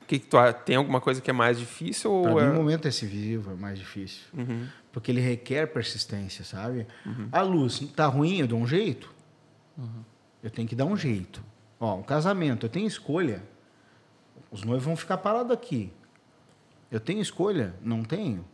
Que, 0.06 0.20
que 0.20 0.28
tu 0.28 0.38
tem 0.66 0.76
alguma 0.76 1.02
coisa 1.02 1.22
que 1.22 1.30
é 1.30 1.34
mais 1.34 1.60
difícil? 1.60 2.22
Para 2.22 2.32
é... 2.32 2.46
mim, 2.46 2.52
o 2.52 2.56
momento 2.56 2.84
decisivo 2.84 3.52
é 3.52 3.56
mais 3.56 3.78
difícil. 3.80 4.24
Uhum. 4.34 4.68
Porque 4.92 5.12
ele 5.12 5.22
requer 5.22 5.68
persistência, 5.68 6.44
sabe? 6.44 6.86
Uhum. 7.06 7.30
A 7.32 7.42
luz 7.42 7.80
tá 7.96 8.06
ruim, 8.06 8.40
eu 8.40 8.48
dou 8.48 8.60
um 8.60 8.68
jeito. 8.68 9.12
Uhum. 9.78 10.04
Eu 10.44 10.50
tenho 10.50 10.68
que 10.68 10.76
dar 10.76 10.86
um 10.86 10.96
jeito. 10.96 11.44
Ó, 11.80 11.96
um 11.96 12.04
casamento, 12.04 12.66
eu 12.66 12.70
tenho 12.70 12.88
escolha. 12.88 13.44
Os 14.52 14.64
noivos 14.64 14.86
vão 14.86 14.96
ficar 14.96 15.18
parados 15.18 15.52
aqui. 15.52 15.92
Eu 16.92 17.00
tenho 17.00 17.22
escolha? 17.22 17.74
Não 17.82 18.04
tenho. 18.04 18.46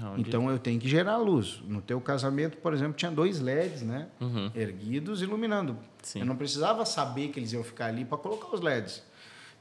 Não, 0.00 0.18
então 0.18 0.50
eu 0.50 0.58
tenho 0.58 0.78
que 0.78 0.88
gerar 0.88 1.16
luz. 1.16 1.62
No 1.66 1.80
teu 1.80 2.00
casamento, 2.00 2.58
por 2.58 2.74
exemplo, 2.74 2.94
tinha 2.94 3.10
dois 3.10 3.40
LEDs, 3.40 3.82
né? 3.82 4.08
Uhum. 4.20 4.50
Erguidos, 4.54 5.22
iluminando. 5.22 5.78
Sim. 6.02 6.20
Eu 6.20 6.26
não 6.26 6.36
precisava 6.36 6.84
saber 6.84 7.28
que 7.28 7.38
eles 7.38 7.52
iam 7.52 7.64
ficar 7.64 7.86
ali 7.86 8.04
para 8.04 8.18
colocar 8.18 8.54
os 8.54 8.60
LEDs. 8.60 9.02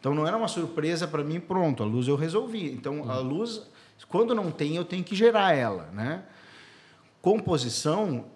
Então 0.08 0.16
não 0.16 0.26
era 0.26 0.38
uma 0.38 0.48
surpresa 0.48 1.06
para 1.06 1.22
mim, 1.22 1.38
pronto, 1.38 1.84
a 1.84 1.86
luz 1.86 2.08
eu 2.08 2.16
resolvi. 2.16 2.72
Então 2.72 3.02
uhum. 3.02 3.12
a 3.12 3.18
luz, 3.18 3.70
quando 4.08 4.34
não 4.34 4.50
tem, 4.50 4.78
eu 4.78 4.86
tenho 4.86 5.04
que 5.04 5.14
gerar 5.14 5.54
ela, 5.54 5.90
né? 5.92 6.24
Composição, 7.22 8.28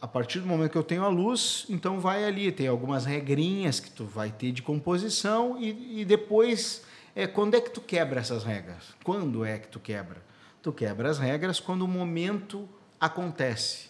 a 0.00 0.06
partir 0.06 0.38
do 0.38 0.46
momento 0.46 0.70
que 0.70 0.78
eu 0.78 0.84
tenho 0.84 1.02
a 1.02 1.08
luz, 1.08 1.66
então 1.68 1.98
vai 1.98 2.24
ali, 2.24 2.52
tem 2.52 2.68
algumas 2.68 3.04
regrinhas 3.04 3.80
que 3.80 3.90
tu 3.90 4.04
vai 4.04 4.30
ter 4.30 4.52
de 4.52 4.62
composição 4.62 5.60
e, 5.60 6.00
e 6.00 6.04
depois 6.04 6.84
é 7.12 7.26
quando 7.26 7.56
é 7.56 7.60
que 7.60 7.70
tu 7.70 7.80
quebra 7.80 8.20
essas 8.20 8.44
regras? 8.44 8.94
Quando 9.02 9.44
é 9.44 9.58
que 9.58 9.66
tu 9.66 9.80
quebra? 9.80 10.22
Tu 10.62 10.70
quebra 10.70 11.10
as 11.10 11.18
regras 11.18 11.58
quando 11.58 11.82
o 11.82 11.88
momento 11.88 12.68
acontece. 13.00 13.88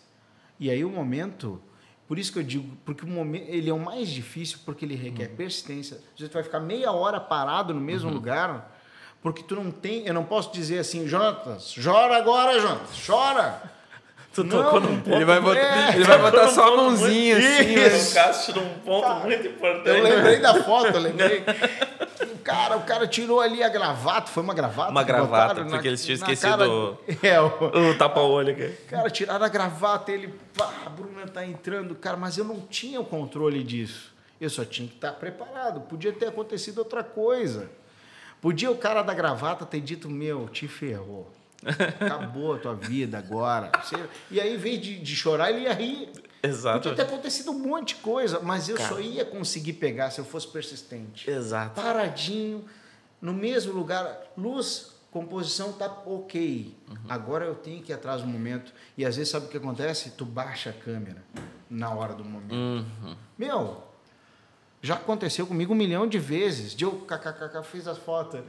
E 0.59 0.71
aí 0.71 0.83
o 0.83 0.89
momento 0.89 1.61
por 2.09 2.19
isso 2.19 2.33
que 2.33 2.39
eu 2.39 2.43
digo, 2.43 2.67
porque 2.87 3.05
o 3.05 3.07
momento, 3.07 3.45
ele 3.49 3.69
é 3.69 3.73
o 3.73 3.79
mais 3.79 4.09
difícil 4.09 4.61
porque 4.65 4.87
ele 4.87 4.95
requer 4.95 5.29
uhum. 5.29 5.37
persistência. 5.37 5.99
Você 6.17 6.27
vai 6.29 6.43
ficar 6.43 6.59
meia 6.59 6.91
hora 6.91 7.21
parado 7.21 7.75
no 7.75 7.81
mesmo 7.81 8.09
uhum. 8.09 8.15
lugar, 8.15 8.75
porque 9.21 9.43
tu 9.43 9.55
não 9.55 9.71
tem, 9.71 10.07
eu 10.07 10.15
não 10.15 10.25
posso 10.25 10.51
dizer 10.51 10.79
assim, 10.79 11.07
Jonas, 11.07 11.75
chora 11.75 12.17
agora, 12.17 12.59
Jonas, 12.59 13.07
chora. 13.07 13.63
Tu 14.31 14.45
não, 14.45 14.63
tocou 14.63 14.81
num 14.81 15.01
ponto. 15.01 15.11
Ele 15.11 15.25
vai 15.25 15.41
botar, 15.41 15.59
é, 15.59 15.97
ele 15.97 16.05
vai 16.05 16.19
botar 16.19 16.49
só 16.49 16.73
a 16.73 16.77
mãozinha 16.77 17.39
assim. 17.39 17.75
Isso. 17.75 18.15
Mas... 18.15 18.49
num 18.49 18.69
ponto 18.85 19.03
Cara, 19.03 19.21
muito 19.21 19.47
importante. 19.49 19.89
Eu 19.89 20.03
lembrei 20.03 20.39
da 20.39 20.63
foto, 20.63 20.95
eu 20.95 21.01
lembrei. 21.01 21.43
cara, 22.49 22.77
o 22.77 22.83
cara 22.83 23.07
tirou 23.07 23.41
ali 23.41 23.63
a 23.63 23.69
gravata, 23.69 24.31
foi 24.31 24.43
uma 24.43 24.55
gravata? 24.55 24.91
Uma 24.91 25.03
gravata, 25.03 25.55
porque 25.57 25.77
na, 25.77 25.87
eles 25.87 26.05
tinham 26.05 26.17
esquecido 26.17 26.51
cara, 26.51 27.19
é, 27.23 27.41
o, 27.41 27.91
o 27.91 27.99
tapa-olho 27.99 28.53
aqui. 28.53 28.69
Cara, 28.89 29.11
tiraram 29.11 29.45
a 29.45 29.49
gravata, 29.49 30.11
ele, 30.11 30.35
pá, 30.57 30.73
a 30.87 30.89
Bruna 30.89 31.27
tá 31.27 31.45
entrando, 31.47 31.95
cara, 31.95 32.17
mas 32.17 32.39
eu 32.39 32.45
não 32.45 32.61
tinha 32.61 33.01
o 33.01 33.05
controle 33.05 33.63
disso. 33.63 34.13
Eu 34.41 34.49
só 34.49 34.65
tinha 34.65 34.89
que 34.89 34.95
estar 34.95 35.13
preparado. 35.13 35.81
Podia 35.83 36.13
ter 36.13 36.29
acontecido 36.29 36.79
outra 36.79 37.03
coisa. 37.03 37.69
Podia 38.41 38.71
o 38.71 38.77
cara 38.77 39.03
da 39.03 39.13
gravata 39.13 39.67
ter 39.67 39.81
dito, 39.81 40.09
meu, 40.09 40.49
te 40.49 40.69
ferrou. 40.69 41.29
Acabou 42.01 42.55
a 42.55 42.59
tua 42.59 42.75
vida 42.75 43.19
agora. 43.19 43.73
E 44.31 44.41
aí, 44.41 44.55
em 44.55 44.59
vez 44.59 44.81
de, 44.81 44.99
de 44.99 45.17
chorar, 45.17 45.51
ele 45.51 45.63
ia 45.63 45.73
rir. 45.73 46.09
Exato. 46.43 46.89
Podia 46.89 47.05
ter 47.05 47.11
acontecido 47.13 47.51
um 47.51 47.59
monte 47.59 47.89
de 47.95 47.97
coisa, 47.97 48.41
mas 48.41 48.69
eu 48.69 48.77
Cara. 48.77 48.89
só 48.89 49.01
ia 49.01 49.25
conseguir 49.25 49.75
pegar 49.75 50.11
se 50.11 50.21
eu 50.21 50.25
fosse 50.25 50.47
persistente. 50.49 51.29
Exato. 51.31 51.81
Paradinho, 51.81 52.65
no 53.21 53.33
mesmo 53.33 53.73
lugar, 53.73 54.17
luz, 54.37 54.93
composição 55.11 55.73
tá 55.73 55.87
ok. 56.07 56.77
Agora 57.09 57.45
eu 57.45 57.55
tenho 57.55 57.83
que 57.83 57.91
ir 57.93 57.95
atrás 57.95 58.21
do 58.23 58.27
momento. 58.29 58.73
E 58.97 59.05
às 59.05 59.17
vezes 59.17 59.31
sabe 59.33 59.47
o 59.47 59.49
que 59.49 59.57
acontece? 59.57 60.11
Tu 60.11 60.25
baixa 60.25 60.71
a 60.71 60.73
câmera 60.73 61.23
na 61.69 61.91
hora 61.93 62.15
do 62.15 62.25
momento. 62.25 62.87
Meu, 63.37 63.83
já 64.81 64.95
aconteceu 64.95 65.45
comigo 65.45 65.73
um 65.73 65.77
milhão 65.77 66.07
de 66.07 66.21
vezes. 66.21 66.73
De 66.73 66.85
eu 66.85 66.93
kkkk, 67.05 67.63
fiz 67.65 67.89
as 67.89 67.99
fotos. 67.99 68.41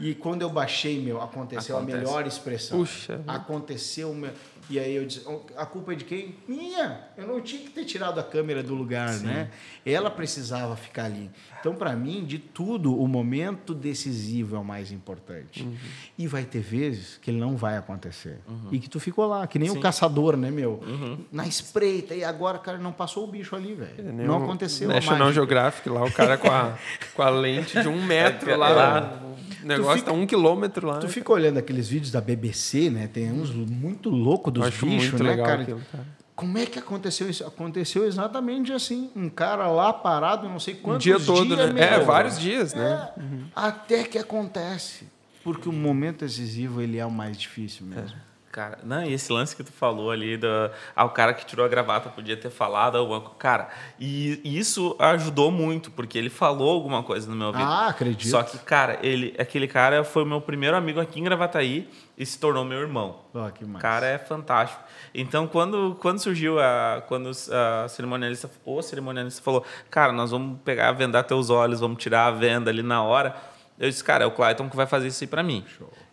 E 0.00 0.12
quando 0.14 0.42
eu 0.42 0.50
baixei, 0.50 1.00
meu, 1.00 1.20
aconteceu 1.22 1.76
Acontece. 1.76 1.96
a 1.96 2.00
melhor 2.00 2.26
expressão. 2.26 2.78
Puxa. 2.78 3.20
Aconteceu. 3.28 4.12
meu- 4.12 4.32
E 4.70 4.78
aí 4.78 4.94
eu 4.94 5.06
disse, 5.06 5.22
"Oh, 5.26 5.40
a 5.56 5.64
culpa 5.64 5.92
é 5.92 5.96
de 5.96 6.04
quem? 6.04 6.34
Minha. 6.46 7.00
Eu 7.16 7.26
não 7.26 7.40
tinha 7.40 7.62
que 7.62 7.70
ter 7.70 7.84
tirado 7.84 8.18
a 8.20 8.22
câmera 8.22 8.62
do 8.62 8.74
lugar, 8.74 9.12
né? 9.20 9.48
Ela 9.84 10.10
precisava 10.10 10.76
ficar 10.76 11.04
ali. 11.06 11.30
Então, 11.60 11.74
para 11.74 11.94
mim, 11.96 12.24
de 12.24 12.38
tudo, 12.38 12.94
o 12.96 13.08
momento 13.08 13.74
decisivo 13.74 14.54
é 14.56 14.58
o 14.58 14.64
mais 14.64 14.92
importante. 14.92 15.62
Uhum. 15.64 15.74
E 16.18 16.26
vai 16.26 16.44
ter 16.44 16.60
vezes 16.60 17.18
que 17.20 17.30
ele 17.30 17.38
não 17.40 17.56
vai 17.56 17.76
acontecer. 17.76 18.38
E 18.70 18.78
que 18.78 18.88
tu 18.88 19.00
ficou 19.00 19.26
lá, 19.26 19.46
que 19.46 19.58
nem 19.58 19.70
o 19.70 19.80
caçador, 19.80 20.36
né, 20.36 20.50
meu? 20.50 20.80
Uhum. 20.86 21.18
Na 21.32 21.46
espreita. 21.46 22.14
E 22.14 22.22
agora, 22.22 22.58
cara, 22.58 22.78
não 22.78 22.92
passou 22.92 23.24
o 23.24 23.26
bicho 23.26 23.56
ali, 23.56 23.74
velho. 23.74 23.92
É, 23.98 24.02
Não 24.26 24.36
aconteceu 24.44 24.88
National. 24.88 25.32
Geographic 25.32 25.88
lá, 25.88 26.04
o 26.04 26.12
cara 26.12 26.36
com 26.36 26.50
a, 26.50 26.76
com 27.14 27.22
a 27.22 27.30
lente 27.30 27.80
de 27.80 27.88
um 27.88 28.04
metro 28.04 28.56
lá. 28.56 29.22
O 29.62 29.66
negócio 29.66 29.98
fica- 29.98 30.10
tá 30.12 30.16
um 30.16 30.24
quilômetro 30.26 30.86
lá. 30.86 30.98
Tu 30.98 31.08
fica 31.08 31.32
olhando 31.32 31.58
aqueles 31.58 31.88
vídeos 31.88 32.12
da 32.12 32.20
BBC, 32.20 32.90
né? 32.90 33.08
Tem 33.08 33.30
uns 33.32 33.50
muito 33.50 34.08
loucos 34.08 34.52
dos 34.58 34.80
bichos, 34.80 35.20
né, 35.20 35.36
cara? 35.36 35.62
aquilo, 35.62 35.82
cara. 35.90 36.18
Como 36.34 36.56
é 36.56 36.66
que 36.66 36.78
aconteceu 36.78 37.28
isso? 37.28 37.44
Aconteceu 37.44 38.06
exatamente 38.06 38.72
assim. 38.72 39.10
Um 39.16 39.28
cara 39.28 39.66
lá 39.66 39.92
parado, 39.92 40.48
não 40.48 40.60
sei 40.60 40.74
quantos 40.74 41.02
dia 41.02 41.18
todo, 41.18 41.56
dias, 41.56 41.74
né? 41.74 41.94
É, 41.94 41.98
vários 41.98 42.38
dias, 42.38 42.74
né? 42.74 43.10
É, 43.16 43.20
Até 43.56 44.04
que 44.04 44.18
acontece. 44.18 45.08
Porque 45.42 45.68
o 45.68 45.72
momento 45.72 46.20
decisivo, 46.24 46.80
ele 46.80 46.96
é 46.98 47.04
o 47.04 47.10
mais 47.10 47.36
difícil 47.36 47.86
mesmo. 47.86 48.16
Cara, 48.58 48.80
não, 48.82 49.04
e 49.04 49.12
esse 49.12 49.32
lance 49.32 49.54
que 49.54 49.62
tu 49.62 49.70
falou 49.70 50.10
ali, 50.10 50.36
do, 50.36 50.48
ah, 50.96 51.04
o 51.04 51.10
cara 51.10 51.32
que 51.32 51.46
tirou 51.46 51.64
a 51.64 51.68
gravata 51.68 52.08
podia 52.08 52.36
ter 52.36 52.50
falado 52.50 52.98
alguma 52.98 53.20
coisa. 53.20 53.36
Cara, 53.38 53.68
e 54.00 54.40
e 54.42 54.58
isso 54.58 54.96
ajudou 54.98 55.52
muito, 55.52 55.92
porque 55.92 56.18
ele 56.18 56.28
falou 56.28 56.68
alguma 56.72 57.04
coisa 57.04 57.30
no 57.30 57.36
meu 57.36 57.46
ouvido. 57.46 57.62
Ah, 57.62 57.86
acredito. 57.86 58.28
Só 58.28 58.42
que, 58.42 58.58
cara, 58.58 58.98
ele, 59.00 59.32
aquele 59.38 59.68
cara 59.68 60.02
foi 60.02 60.24
o 60.24 60.26
meu 60.26 60.40
primeiro 60.40 60.76
amigo 60.76 60.98
aqui 60.98 61.20
em 61.20 61.22
Gravataí 61.22 61.88
e 62.16 62.26
se 62.26 62.36
tornou 62.36 62.64
meu 62.64 62.80
irmão. 62.80 63.20
Ó, 63.32 63.48
que 63.50 63.64
O 63.64 63.68
massa. 63.68 63.80
cara 63.80 64.06
é 64.06 64.18
fantástico. 64.18 64.82
Então, 65.14 65.46
quando, 65.46 65.96
quando 66.00 66.18
surgiu 66.18 66.58
a. 66.58 67.00
Quando 67.06 67.30
a 67.52 67.86
cerimonialista, 67.88 68.50
o 68.64 68.82
cerimonialista 68.82 69.40
falou, 69.40 69.64
cara, 69.88 70.12
nós 70.12 70.32
vamos 70.32 70.58
pegar, 70.64 70.90
vendar 70.90 71.22
teus 71.22 71.48
olhos, 71.48 71.78
vamos 71.78 72.02
tirar 72.02 72.26
a 72.26 72.30
venda 72.32 72.70
ali 72.72 72.82
na 72.82 73.04
hora. 73.04 73.36
Eu 73.78 73.88
disse, 73.88 74.02
cara, 74.02 74.24
é 74.24 74.26
o 74.26 74.32
Clayton 74.32 74.68
que 74.68 74.74
vai 74.74 74.86
fazer 74.86 75.06
isso 75.06 75.22
aí 75.22 75.28
pra 75.28 75.40
mim. 75.44 75.64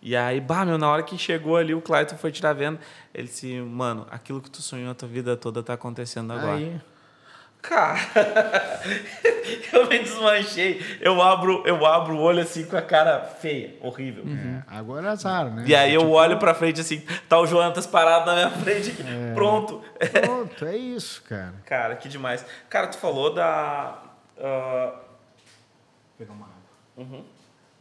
E 0.07 0.15
aí, 0.15 0.39
bah, 0.39 0.63
meu, 0.63 0.77
na 0.77 0.87
hora 0.87 1.01
que 1.01 1.17
chegou 1.17 1.57
ali, 1.57 1.73
o 1.73 1.81
Clayton 1.81 2.15
foi 2.15 2.31
tirar 2.31 2.51
a 2.51 2.53
venda. 2.53 2.79
Ele 3.11 3.27
disse, 3.27 3.59
mano, 3.59 4.05
aquilo 4.11 4.39
que 4.39 4.51
tu 4.51 4.61
sonhou 4.61 4.91
a 4.91 4.93
tua 4.93 5.07
vida 5.07 5.35
toda 5.35 5.63
tá 5.63 5.73
acontecendo 5.73 6.31
agora. 6.31 6.57
Aí, 6.57 6.79
Cara, 7.59 7.97
eu 9.73 9.87
me 9.89 9.97
desmanchei. 9.97 10.79
Eu 11.01 11.19
abro, 11.19 11.63
eu 11.65 11.83
abro 11.83 12.15
o 12.15 12.19
olho 12.21 12.43
assim 12.43 12.63
com 12.65 12.77
a 12.77 12.81
cara 12.83 13.19
feia, 13.21 13.75
horrível. 13.81 14.23
é, 14.27 14.61
agora 14.77 15.07
é 15.07 15.09
azar, 15.09 15.45
né? 15.49 15.63
E 15.65 15.73
aí 15.73 15.91
eu 15.91 16.01
Tipo, 16.01 16.13
olho 16.13 16.37
pra 16.37 16.53
frente 16.53 16.79
assim, 16.81 17.03
tá 17.27 17.39
o 17.39 17.47
Jonatas 17.47 17.87
parado 17.87 18.27
na 18.27 18.35
minha 18.35 18.51
frente, 18.51 18.91
aqui, 18.91 19.03
pronto. 19.33 19.81
Pronto, 20.23 20.65
é 20.65 20.77
isso, 20.77 21.23
cara. 21.23 21.55
Cara, 21.65 21.95
que 21.95 22.07
demais. 22.07 22.45
Cara, 22.69 22.85
tu 22.85 22.97
falou 22.99 23.33
da. 23.33 24.03
ah, 24.39 24.93
Pegar 26.19 26.33
uma 26.33 26.45
água. 26.99 27.21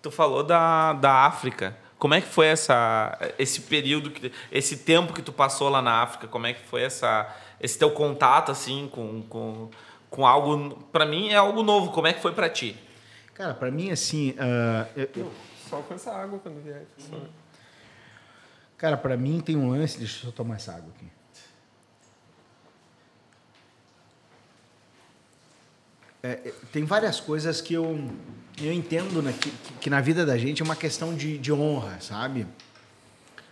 tu 0.00 0.10
falou 0.10 0.42
da, 0.42 0.94
da 0.94 1.12
África. 1.26 1.76
Como 2.04 2.12
é 2.12 2.20
que 2.20 2.26
foi 2.28 2.48
essa, 2.48 3.16
esse 3.38 3.62
período, 3.62 4.10
que, 4.10 4.30
esse 4.52 4.76
tempo 4.76 5.14
que 5.14 5.22
tu 5.22 5.32
passou 5.32 5.70
lá 5.70 5.80
na 5.80 6.02
África? 6.02 6.28
Como 6.28 6.46
é 6.46 6.52
que 6.52 6.60
foi 6.62 6.82
essa, 6.82 7.34
esse 7.58 7.78
teu 7.78 7.90
contato 7.92 8.52
assim 8.52 8.90
com, 8.92 9.22
com, 9.22 9.70
com 10.10 10.26
algo? 10.26 10.84
Pra 10.92 11.06
mim 11.06 11.30
é 11.30 11.36
algo 11.36 11.62
novo. 11.62 11.92
Como 11.92 12.06
é 12.06 12.12
que 12.12 12.20
foi 12.20 12.32
pra 12.32 12.50
ti? 12.50 12.76
Cara, 13.32 13.54
pra 13.54 13.70
mim, 13.70 13.90
assim, 13.90 14.34
ah, 14.38 14.86
eu- 14.94 15.08
eu, 15.16 15.32
Só 15.70 15.78
com 15.78 15.94
essa 15.94 16.12
água 16.12 16.38
quando 16.40 16.62
vier. 16.62 16.84
Só. 16.98 17.16
Cara, 18.76 18.98
pra 18.98 19.16
mim 19.16 19.40
tem 19.40 19.56
um 19.56 19.70
lance. 19.70 19.96
Deixa 19.96 20.26
eu 20.26 20.30
só 20.30 20.36
tomar 20.36 20.56
essa 20.56 20.72
água 20.72 20.92
aqui. 20.94 21.06
É, 26.24 26.40
é, 26.42 26.54
tem 26.72 26.84
várias 26.84 27.20
coisas 27.20 27.60
que 27.60 27.74
eu, 27.74 28.10
eu 28.58 28.72
entendo 28.72 29.20
né, 29.20 29.34
que, 29.38 29.52
que 29.78 29.90
na 29.90 30.00
vida 30.00 30.24
da 30.24 30.38
gente 30.38 30.62
é 30.62 30.64
uma 30.64 30.74
questão 30.74 31.14
de, 31.14 31.36
de 31.36 31.52
honra, 31.52 32.00
sabe? 32.00 32.46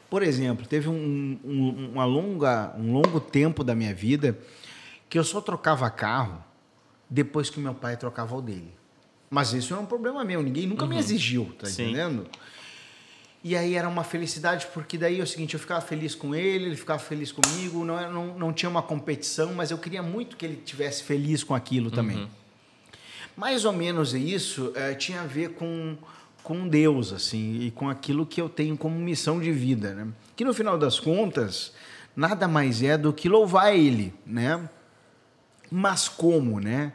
Por 0.09 0.23
exemplo, 0.23 0.67
teve 0.67 0.89
um, 0.89 1.39
um, 1.45 1.91
uma 1.93 2.07
longa, 2.07 2.75
um 2.79 2.95
longo 2.95 3.21
tempo 3.21 3.63
da 3.63 3.75
minha 3.75 3.95
vida 3.95 4.39
que 5.11 5.19
eu 5.19 5.25
só 5.25 5.43
trocava 5.43 5.91
carro 5.91 6.43
depois 7.11 7.51
que 7.51 7.61
meu 7.61 7.75
pai 7.75 7.95
trocava 7.99 8.35
o 8.35 8.41
dele. 8.41 8.73
Mas 9.29 9.53
isso 9.53 9.75
é 9.75 9.79
um 9.79 9.85
problema 9.85 10.25
meu, 10.25 10.43
ninguém 10.43 10.67
nunca 10.67 10.87
me 10.87 10.97
exigiu, 10.97 11.55
tá 11.59 11.67
Sim. 11.67 11.91
entendendo? 11.91 12.27
E 13.45 13.55
aí 13.55 13.75
era 13.75 13.89
uma 13.89 14.05
felicidade, 14.05 14.67
porque 14.73 14.97
daí 14.97 15.21
é 15.21 15.23
o 15.23 15.27
seguinte, 15.27 15.53
eu 15.53 15.61
ficava 15.61 15.83
feliz 15.83 16.15
com 16.15 16.35
ele, 16.35 16.67
ele 16.67 16.77
ficava 16.77 16.99
feliz 16.99 17.33
comigo, 17.33 17.85
não, 17.85 18.11
não, 18.11 18.39
não 18.39 18.53
tinha 18.53 18.71
uma 18.71 18.83
competição, 18.83 19.53
mas 19.53 19.71
eu 19.71 19.77
queria 19.77 20.03
muito 20.03 20.39
que 20.39 20.47
ele 20.47 20.57
tivesse 20.57 21.03
feliz 21.03 21.45
com 21.45 21.55
aquilo 21.55 21.91
também. 21.91 22.31
Mais 23.37 23.65
ou 23.65 23.73
menos 23.73 24.15
isso 24.15 24.73
eh, 24.75 24.95
tinha 24.95 25.23
a 25.23 25.27
ver 25.27 25.51
com, 25.51 25.97
com 26.43 26.69
Deus, 26.69 27.13
assim, 27.13 27.61
e 27.61 27.71
com 27.71 27.89
aquilo 27.89 28.27
que 28.27 28.41
eu 28.41 28.49
tenho 28.49 28.77
como 28.77 28.99
missão 28.99 29.41
de 29.41 29.51
vida, 29.51 29.95
né? 29.95 30.09
Que 30.37 30.45
no 30.45 30.53
final 30.53 30.79
das 30.79 31.01
contas, 31.01 31.73
nada 32.15 32.47
mais 32.47 32.83
é 32.83 32.99
do 32.99 33.13
que 33.13 33.29
louvar 33.29 33.75
Ele, 33.75 34.13
né? 34.27 34.69
Mas 35.71 36.09
como, 36.09 36.61
né? 36.61 36.93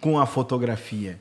Com 0.00 0.18
a 0.18 0.26
fotografia. 0.26 1.20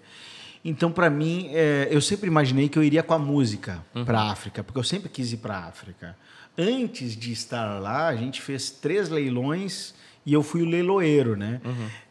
Então, 0.64 0.92
para 0.92 1.10
mim, 1.10 1.50
eh, 1.54 1.88
eu 1.90 2.02
sempre 2.02 2.28
imaginei 2.28 2.68
que 2.68 2.78
eu 2.78 2.84
iria 2.84 3.02
com 3.02 3.14
a 3.14 3.20
música 3.20 3.86
para 4.06 4.20
a 4.20 4.32
África, 4.32 4.64
porque 4.64 4.78
eu 4.78 4.84
sempre 4.84 5.08
quis 5.08 5.32
ir 5.32 5.38
para 5.38 5.56
a 5.58 5.66
África. 5.68 6.18
Antes 6.58 7.16
de 7.16 7.32
estar 7.32 7.80
lá, 7.80 8.08
a 8.08 8.16
gente 8.16 8.42
fez 8.42 8.70
três 8.70 9.08
leilões 9.08 9.94
e 10.28 10.34
eu 10.34 10.44
fui 10.44 10.62
o 10.62 10.66
leiloeiro, 10.66 11.38
né? 11.38 11.62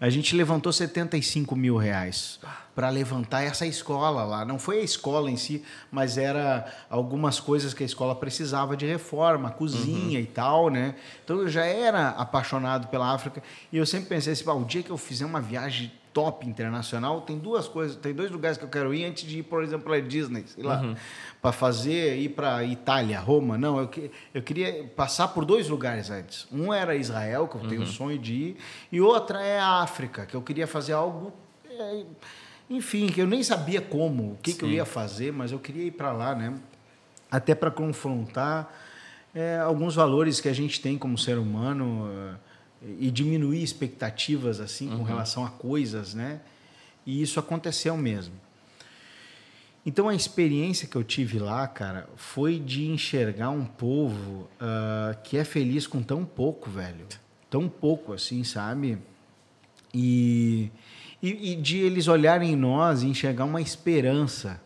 A 0.00 0.08
gente 0.08 0.34
levantou 0.34 0.72
75 0.72 1.54
mil 1.54 1.76
reais 1.76 2.40
para 2.74 2.88
levantar 2.88 3.42
essa 3.42 3.66
escola 3.66 4.24
lá. 4.24 4.42
Não 4.42 4.58
foi 4.58 4.78
a 4.78 4.82
escola 4.82 5.30
em 5.30 5.36
si, 5.36 5.62
mas 5.92 6.16
era 6.16 6.64
algumas 6.88 7.38
coisas 7.38 7.74
que 7.74 7.82
a 7.82 7.86
escola 7.86 8.14
precisava 8.14 8.74
de 8.74 8.86
reforma, 8.86 9.50
cozinha 9.50 10.18
e 10.18 10.24
tal, 10.24 10.70
né? 10.70 10.94
Então 11.22 11.40
eu 11.42 11.48
já 11.48 11.66
era 11.66 12.08
apaixonado 12.08 12.88
pela 12.88 13.12
África 13.12 13.42
e 13.70 13.76
eu 13.76 13.84
sempre 13.84 14.08
pensei 14.08 14.32
assim, 14.32 14.44
"Pá, 14.44 14.54
o 14.54 14.64
dia 14.64 14.82
que 14.82 14.90
eu 14.90 14.96
fizer 14.96 15.26
uma 15.26 15.40
viagem 15.40 15.92
top 16.16 16.46
internacional, 16.48 17.20
tem 17.20 17.38
duas 17.38 17.68
coisas, 17.68 17.94
tem 17.96 18.14
dois 18.14 18.30
lugares 18.30 18.56
que 18.56 18.64
eu 18.64 18.70
quero 18.70 18.94
ir 18.94 19.04
antes 19.04 19.24
de 19.28 19.40
ir, 19.40 19.42
por 19.42 19.62
exemplo, 19.62 19.92
a 19.92 20.00
Disney, 20.00 20.44
sei 20.46 20.64
lá, 20.64 20.96
para 21.42 21.52
fazer 21.52 22.16
ir 22.16 22.30
para 22.30 22.64
Itália, 22.64 23.20
Roma. 23.20 23.58
Não, 23.58 23.78
eu, 23.78 23.86
que- 23.88 24.10
eu 24.32 24.40
queria 24.42 24.84
passar 24.96 25.28
por 25.28 25.44
dois 25.44 25.68
lugares 25.68 26.10
antes. 26.10 26.46
Um 26.50 26.72
era 26.72 26.96
Israel, 26.96 27.46
que 27.46 27.56
eu 27.56 27.68
tenho 27.68 27.82
o 27.82 27.86
sonho 27.86 28.18
de 28.18 28.32
ir, 28.32 28.56
e 28.90 28.98
outra 28.98 29.42
é 29.42 29.58
a 29.60 29.82
África, 29.82 30.24
que 30.24 30.34
eu 30.34 30.40
queria 30.40 30.66
fazer 30.66 30.94
algo 30.94 31.34
é, 31.68 32.04
enfim, 32.70 33.08
que 33.08 33.20
eu 33.20 33.26
nem 33.26 33.42
sabia 33.42 33.82
como, 33.82 34.32
o 34.32 34.38
que, 34.42 34.54
que 34.54 34.64
eu 34.64 34.70
ia 34.70 34.84
fazer, 34.86 35.30
mas 35.34 35.52
eu 35.52 35.58
queria 35.58 35.84
ir 35.84 35.90
para 35.90 36.12
lá, 36.12 36.34
né? 36.34 36.54
Até 37.30 37.54
para 37.54 37.70
confrontar 37.70 38.72
é, 39.34 39.58
alguns 39.58 39.94
valores 39.94 40.40
que 40.40 40.48
a 40.48 40.54
gente 40.54 40.80
tem 40.80 40.96
como 40.96 41.18
ser 41.18 41.36
humano 41.36 42.08
é, 42.10 42.45
e 42.98 43.10
diminuir 43.10 43.62
expectativas 43.62 44.60
assim 44.60 44.88
com 44.88 45.02
relação 45.02 45.44
a 45.44 45.50
coisas, 45.50 46.14
né? 46.14 46.40
E 47.04 47.22
isso 47.22 47.38
aconteceu 47.38 47.96
mesmo. 47.96 48.34
Então 49.84 50.08
a 50.08 50.14
experiência 50.14 50.88
que 50.88 50.96
eu 50.96 51.04
tive 51.04 51.38
lá, 51.38 51.66
cara, 51.68 52.08
foi 52.16 52.58
de 52.58 52.86
enxergar 52.86 53.50
um 53.50 53.64
povo 53.64 54.48
ah, 54.60 55.16
que 55.22 55.36
é 55.36 55.44
feliz 55.44 55.86
com 55.86 56.02
tão 56.02 56.24
pouco, 56.24 56.68
velho. 56.68 57.06
Tão 57.48 57.68
pouco, 57.68 58.12
assim, 58.12 58.42
sabe? 58.42 58.98
E, 59.94 60.70
e, 61.22 61.52
e 61.52 61.56
de 61.56 61.78
eles 61.78 62.08
olharem 62.08 62.52
em 62.52 62.56
nós 62.56 63.02
e 63.02 63.06
enxergar 63.06 63.44
uma 63.44 63.60
esperança 63.60 64.60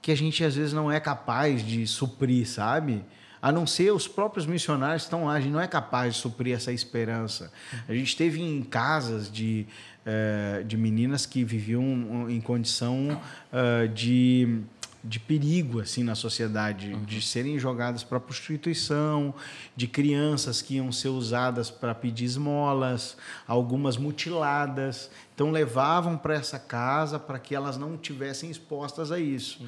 que 0.00 0.10
a 0.10 0.16
gente 0.16 0.42
às 0.42 0.54
vezes 0.54 0.72
não 0.72 0.90
é 0.90 0.98
capaz 0.98 1.64
de 1.64 1.86
suprir, 1.86 2.48
sabe? 2.48 3.04
A 3.44 3.52
não 3.52 3.66
ser 3.66 3.92
os 3.92 4.08
próprios 4.08 4.46
missionários 4.46 5.02
que 5.02 5.08
estão 5.08 5.26
lá, 5.26 5.34
a 5.34 5.38
gente 5.38 5.52
não 5.52 5.60
é 5.60 5.68
capaz 5.68 6.14
de 6.14 6.20
suprir 6.22 6.56
essa 6.56 6.72
esperança. 6.72 7.52
A 7.86 7.92
gente 7.92 8.06
esteve 8.06 8.40
em 8.40 8.62
casas 8.62 9.30
de, 9.30 9.66
eh, 10.06 10.64
de 10.66 10.78
meninas 10.78 11.26
que 11.26 11.44
viviam 11.44 12.26
em 12.30 12.40
condição 12.40 13.20
eh, 13.52 13.86
de, 13.88 14.60
de 15.04 15.20
perigo 15.20 15.80
assim 15.80 16.02
na 16.02 16.14
sociedade, 16.14 16.96
de 17.04 17.20
serem 17.20 17.58
jogadas 17.58 18.02
para 18.02 18.18
prostituição, 18.18 19.34
de 19.76 19.88
crianças 19.88 20.62
que 20.62 20.76
iam 20.76 20.90
ser 20.90 21.08
usadas 21.08 21.70
para 21.70 21.94
pedir 21.94 22.24
esmolas, 22.24 23.14
algumas 23.46 23.98
mutiladas. 23.98 25.10
Então 25.34 25.50
levavam 25.50 26.16
para 26.16 26.32
essa 26.32 26.58
casa 26.58 27.18
para 27.18 27.38
que 27.38 27.54
elas 27.54 27.76
não 27.76 27.98
tivessem 27.98 28.50
expostas 28.50 29.12
a 29.12 29.20
isso. 29.20 29.60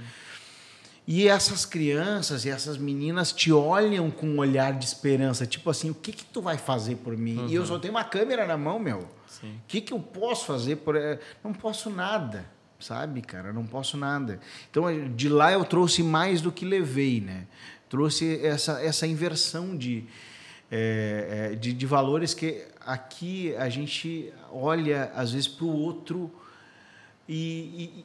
E 1.07 1.29
essas 1.29 1.65
crianças 1.65 2.45
e 2.45 2.51
essas 2.51 2.77
meninas 2.77 3.31
te 3.33 3.53
olham 3.53 4.11
com 4.11 4.27
um 4.27 4.39
olhar 4.39 4.73
de 4.73 4.85
esperança, 4.85 5.47
tipo 5.47 5.71
assim, 5.71 5.89
o 5.91 5.95
que 5.95 6.11
que 6.11 6.25
tu 6.25 6.43
vai 6.43 6.59
fazer 6.59 6.97
por 6.97 7.17
mim? 7.17 7.47
E 7.49 7.55
eu 7.55 7.65
só 7.65 7.79
tenho 7.79 7.95
uma 7.95 8.03
câmera 8.03 8.45
na 8.45 8.57
mão, 8.57 8.79
meu. 8.79 9.09
O 9.43 9.67
que 9.69 9.81
que 9.81 9.93
eu 9.93 10.01
posso 10.01 10.47
fazer 10.47 10.77
por 10.77 10.97
eh, 10.97 11.21
não 11.45 11.53
posso 11.53 11.91
nada, 11.91 12.45
sabe, 12.81 13.23
cara? 13.23 13.53
Não 13.53 13.65
posso 13.65 13.97
nada. 13.97 14.41
Então, 14.69 14.89
eh, 14.89 15.09
de 15.15 15.29
lá 15.29 15.53
eu 15.53 15.65
trouxe 15.65 16.03
mais 16.03 16.41
do 16.41 16.51
que 16.51 16.65
levei, 16.65 17.21
né? 17.21 17.47
Trouxe 17.89 18.45
essa 18.45 18.83
essa 18.83 19.07
inversão 19.07 19.77
de 19.77 20.05
eh, 20.71 21.57
de, 21.61 21.73
de 21.73 21.87
valores 21.87 22.35
que 22.35 22.65
aqui 22.81 23.55
a 23.57 23.69
gente 23.69 24.33
olha 24.51 25.13
às 25.15 25.33
vezes 25.33 25.47
para 25.47 25.67
o 25.67 25.77
outro 25.77 26.33
e, 27.29 27.95
e 27.99 28.05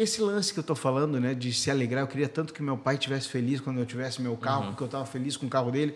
esse 0.00 0.20
lance 0.20 0.52
que 0.52 0.58
eu 0.58 0.62
estou 0.62 0.76
falando, 0.76 1.18
né, 1.20 1.34
de 1.34 1.52
se 1.52 1.70
alegrar, 1.70 2.02
eu 2.02 2.06
queria 2.08 2.28
tanto 2.28 2.52
que 2.54 2.62
meu 2.62 2.76
pai 2.78 2.96
tivesse 2.98 3.28
feliz 3.28 3.60
quando 3.60 3.78
eu 3.80 3.86
tivesse 3.86 4.20
meu 4.22 4.36
carro, 4.36 4.66
porque 4.68 4.82
eu 4.82 4.86
estava 4.86 5.04
feliz 5.06 5.36
com 5.36 5.46
o 5.46 5.48
carro 5.50 5.70
dele. 5.70 5.94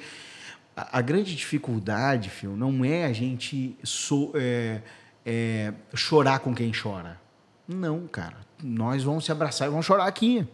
A, 0.76 0.98
a 0.98 1.00
grande 1.02 1.34
dificuldade, 1.36 2.28
Phil, 2.30 2.56
não 2.56 2.84
é 2.84 3.04
a 3.04 3.12
gente 3.12 3.76
so- 3.84 4.32
é, 4.34 4.82
é, 5.24 5.72
chorar 5.94 6.40
com 6.40 6.54
quem 6.54 6.72
chora. 6.72 7.20
Não, 7.68 8.06
cara. 8.08 8.36
Nós 8.62 9.02
vamos 9.04 9.24
se 9.24 9.32
abraçar 9.32 9.68
e 9.68 9.70
vamos 9.70 9.86
chorar 9.86 10.06
aqui. 10.06 10.46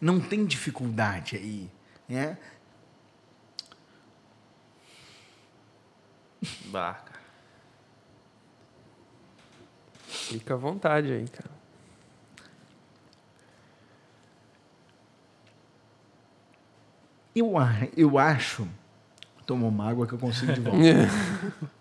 Não 0.00 0.20
tem 0.20 0.44
dificuldade 0.46 1.36
aí, 1.36 1.70
né? 2.08 2.38
Bah, 6.66 6.94
cara. 6.94 7.18
Fica 10.06 10.54
à 10.54 10.56
vontade 10.56 11.12
aí, 11.12 11.26
cara. 11.28 11.57
Eu, 17.38 17.54
eu 17.96 18.18
acho. 18.18 18.66
Tomou 19.46 19.68
uma 19.68 19.88
água 19.88 20.06
que 20.06 20.12
eu 20.12 20.18
consigo 20.18 20.52
de 20.52 20.60
volta. 20.60 20.78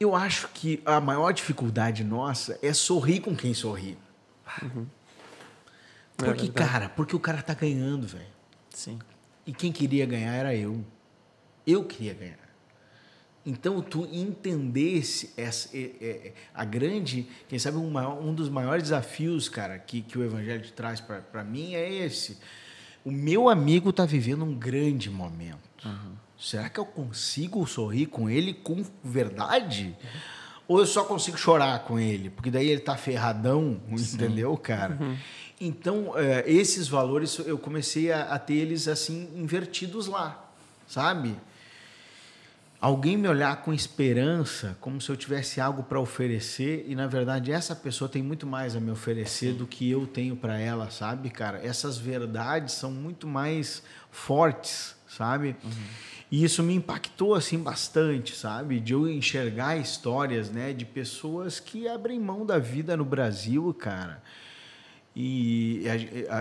Eu 0.00 0.14
acho 0.14 0.48
que 0.54 0.80
a 0.86 1.00
maior 1.00 1.32
dificuldade 1.32 2.04
nossa 2.04 2.56
é 2.62 2.72
sorrir 2.72 3.18
com 3.20 3.34
quem 3.34 3.52
sorri. 3.52 3.98
Porque, 6.16 6.44
verdade. 6.44 6.50
cara, 6.52 6.88
porque 6.88 7.16
o 7.16 7.20
cara 7.20 7.42
tá 7.42 7.52
ganhando, 7.52 8.06
velho. 8.06 8.24
Sim. 8.70 8.98
E 9.44 9.52
quem 9.52 9.72
queria 9.72 10.06
ganhar 10.06 10.32
era 10.32 10.54
eu. 10.54 10.84
Eu 11.66 11.84
queria 11.84 12.14
ganhar. 12.14 12.47
Então, 13.48 13.80
tu 13.80 14.06
entendesse 14.12 15.32
essa, 15.36 15.74
é, 15.74 15.80
é, 16.00 16.32
a 16.54 16.64
grande, 16.66 17.26
quem 17.48 17.58
sabe, 17.58 17.78
um, 17.78 17.90
maior- 17.90 18.20
um 18.22 18.34
dos 18.34 18.50
maiores 18.50 18.82
desafios, 18.84 19.48
cara, 19.48 19.78
que, 19.78 20.02
que 20.02 20.18
o 20.18 20.22
Evangelho 20.22 20.62
te 20.62 20.72
traz 20.72 21.00
para 21.00 21.42
mim 21.44 21.74
é 21.74 21.92
esse. 22.04 22.36
O 23.04 23.10
meu 23.10 23.48
amigo 23.48 23.88
está 23.88 24.04
vivendo 24.04 24.44
um 24.44 24.54
grande 24.54 25.08
momento. 25.08 25.58
Será 26.38 26.68
que 26.68 26.78
eu 26.78 26.84
consigo 26.84 27.66
sorrir 27.66 28.06
com 28.06 28.28
ele 28.28 28.52
com 28.52 28.84
verdade? 29.02 29.96
Ou 30.68 30.80
eu 30.80 30.86
só 30.86 31.02
consigo 31.04 31.38
chorar 31.38 31.84
com 31.84 31.98
ele? 31.98 32.28
Porque 32.28 32.50
daí 32.50 32.68
ele 32.68 32.80
tá 32.82 32.96
ferradão, 32.98 33.80
entendeu, 34.14 34.56
cara? 34.58 34.98
Então, 35.58 36.12
eh, 36.16 36.44
esses 36.46 36.86
valores 36.86 37.38
eu 37.38 37.56
comecei 37.58 38.12
a, 38.12 38.24
a 38.34 38.38
ter 38.38 38.54
eles 38.56 38.86
assim 38.86 39.30
invertidos 39.34 40.06
lá, 40.06 40.52
sabe? 40.86 41.34
Alguém 42.80 43.16
me 43.16 43.26
olhar 43.26 43.62
com 43.62 43.72
esperança, 43.74 44.76
como 44.80 45.00
se 45.00 45.10
eu 45.10 45.16
tivesse 45.16 45.60
algo 45.60 45.82
para 45.82 45.98
oferecer, 45.98 46.84
e 46.86 46.94
na 46.94 47.08
verdade 47.08 47.50
essa 47.50 47.74
pessoa 47.74 48.08
tem 48.08 48.22
muito 48.22 48.46
mais 48.46 48.76
a 48.76 48.80
me 48.80 48.92
oferecer 48.92 49.52
do 49.52 49.66
que 49.66 49.90
eu 49.90 50.06
tenho 50.06 50.36
para 50.36 50.60
ela, 50.60 50.88
sabe, 50.88 51.28
cara? 51.28 51.58
Essas 51.58 51.98
verdades 51.98 52.74
são 52.74 52.92
muito 52.92 53.26
mais 53.26 53.82
fortes, 54.12 54.94
sabe? 55.08 55.56
E 56.30 56.44
isso 56.44 56.62
me 56.62 56.72
impactou 56.72 57.34
assim 57.34 57.58
bastante, 57.58 58.36
sabe? 58.36 58.78
De 58.78 58.92
eu 58.92 59.08
enxergar 59.08 59.76
histórias, 59.76 60.48
né, 60.48 60.72
de 60.72 60.84
pessoas 60.84 61.58
que 61.58 61.88
abrem 61.88 62.20
mão 62.20 62.46
da 62.46 62.60
vida 62.60 62.96
no 62.96 63.04
Brasil, 63.04 63.74
cara. 63.74 64.22
E 65.20 65.82
a, 66.28 66.36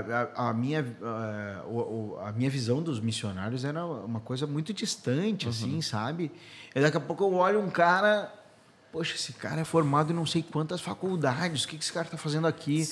a- 0.46 0.50
a- 0.50 0.54
minha, 0.54 0.86
a, 1.02 2.30
a 2.30 2.32
minha 2.32 2.48
visão 2.48 2.80
dos 2.84 3.00
missionários 3.00 3.66
era 3.66 3.84
uma 3.84 4.20
coisa 4.20 4.46
muito 4.46 4.72
distante, 4.72 5.50
assim, 5.50 5.82
sabe? 5.82 6.32
E 6.76 6.80
daqui 6.80 6.96
a 6.96 7.00
pouco 7.00 7.24
eu 7.24 7.34
olho 7.34 7.60
um 7.60 7.72
cara, 7.72 8.32
poxa, 8.92 9.16
esse 9.16 9.34
cara 9.34 9.62
é 9.62 9.64
formado 9.64 10.14
em 10.14 10.16
não 10.16 10.28
sei 10.28 10.44
quantas 10.44 10.80
faculdades, 10.80 11.64
o 11.64 11.68
que 11.68 11.76
que 11.76 11.84
esse 11.84 11.92
cara 11.92 12.06
está 12.06 12.18
fazendo 12.20 12.46
aqui? 12.46 12.86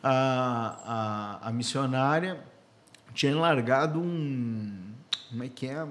A, 0.00 1.40
a, 1.42 1.48
a 1.48 1.52
missionária 1.52 2.38
tinha 3.12 3.34
largado 3.36 3.98
um. 3.98 4.92
Como 5.30 5.42
é 5.42 5.48
que 5.48 5.66
é? 5.66 5.84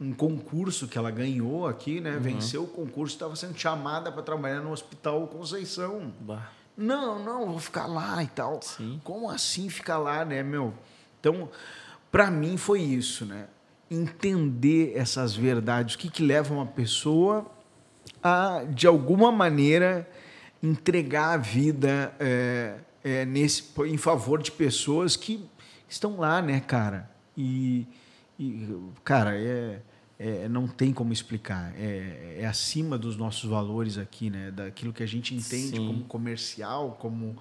Um 0.00 0.14
concurso 0.14 0.88
que 0.88 0.96
ela 0.96 1.10
ganhou 1.10 1.66
aqui, 1.66 2.00
né? 2.00 2.16
Venceu 2.18 2.64
o 2.64 2.68
concurso, 2.68 3.14
estava 3.16 3.36
sendo 3.36 3.58
chamada 3.58 4.10
para 4.10 4.22
trabalhar 4.22 4.60
no 4.62 4.72
Hospital 4.72 5.26
Conceição. 5.28 6.10
Bah. 6.20 6.50
Não, 6.80 7.22
não, 7.22 7.46
vou 7.46 7.58
ficar 7.58 7.86
lá 7.86 8.22
e 8.22 8.26
tal. 8.26 8.62
Sim. 8.62 8.98
Como 9.04 9.28
assim 9.28 9.68
ficar 9.68 9.98
lá, 9.98 10.24
né, 10.24 10.42
meu? 10.42 10.72
Então, 11.20 11.50
para 12.10 12.30
mim 12.30 12.56
foi 12.56 12.80
isso, 12.80 13.26
né? 13.26 13.48
Entender 13.90 14.96
essas 14.96 15.36
verdades, 15.36 15.94
o 15.94 15.98
que, 15.98 16.10
que 16.10 16.22
leva 16.22 16.54
uma 16.54 16.64
pessoa 16.64 17.46
a, 18.22 18.64
de 18.66 18.86
alguma 18.86 19.30
maneira, 19.30 20.08
entregar 20.62 21.34
a 21.34 21.36
vida 21.36 22.14
é, 22.18 22.76
é, 23.04 23.24
nesse, 23.26 23.70
em 23.84 23.98
favor 23.98 24.40
de 24.42 24.50
pessoas 24.50 25.16
que 25.16 25.46
estão 25.86 26.18
lá, 26.18 26.40
né, 26.40 26.60
cara? 26.60 27.10
E, 27.36 27.86
e, 28.38 28.66
cara, 29.04 29.36
é, 29.36 29.82
é, 30.22 30.46
não 30.50 30.68
tem 30.68 30.92
como 30.92 31.14
explicar. 31.14 31.72
É, 31.78 32.40
é 32.40 32.46
acima 32.46 32.98
dos 32.98 33.16
nossos 33.16 33.48
valores 33.48 33.96
aqui, 33.96 34.28
né? 34.28 34.50
Daquilo 34.50 34.92
que 34.92 35.02
a 35.02 35.06
gente 35.06 35.34
entende 35.34 35.78
Sim. 35.78 35.86
como 35.86 36.04
comercial, 36.04 36.98
como. 37.00 37.38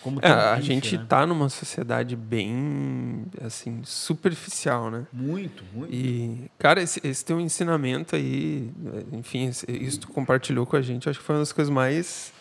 como 0.00 0.20
É, 0.22 0.30
a 0.30 0.60
gente 0.60 0.96
né? 0.96 1.04
tá 1.08 1.26
numa 1.26 1.48
sociedade 1.48 2.14
bem, 2.14 3.26
assim, 3.44 3.80
superficial, 3.82 4.92
né? 4.92 5.08
Muito, 5.12 5.64
muito. 5.74 5.92
E, 5.92 6.48
cara, 6.56 6.80
esse, 6.80 7.04
esse 7.04 7.24
teu 7.24 7.40
ensinamento 7.40 8.14
aí, 8.14 8.70
enfim, 9.10 9.50
isso 9.68 9.98
tu 9.98 10.08
compartilhou 10.08 10.64
com 10.64 10.76
a 10.76 10.82
gente, 10.82 11.08
acho 11.08 11.18
que 11.18 11.24
foi 11.24 11.34
uma 11.34 11.40
das 11.42 11.52
coisas 11.52 11.72
mais, 11.72 12.32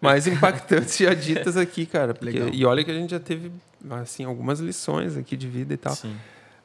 mais 0.00 0.28
impactantes 0.28 0.96
já 0.96 1.12
ditas 1.12 1.56
aqui, 1.56 1.84
cara. 1.84 2.14
Porque, 2.14 2.38
e 2.52 2.64
olha 2.64 2.84
que 2.84 2.92
a 2.92 2.94
gente 2.94 3.10
já 3.10 3.20
teve, 3.20 3.50
assim, 3.90 4.22
algumas 4.22 4.60
lições 4.60 5.16
aqui 5.16 5.36
de 5.36 5.48
vida 5.48 5.74
e 5.74 5.76
tal. 5.76 5.96
Sim. 5.96 6.14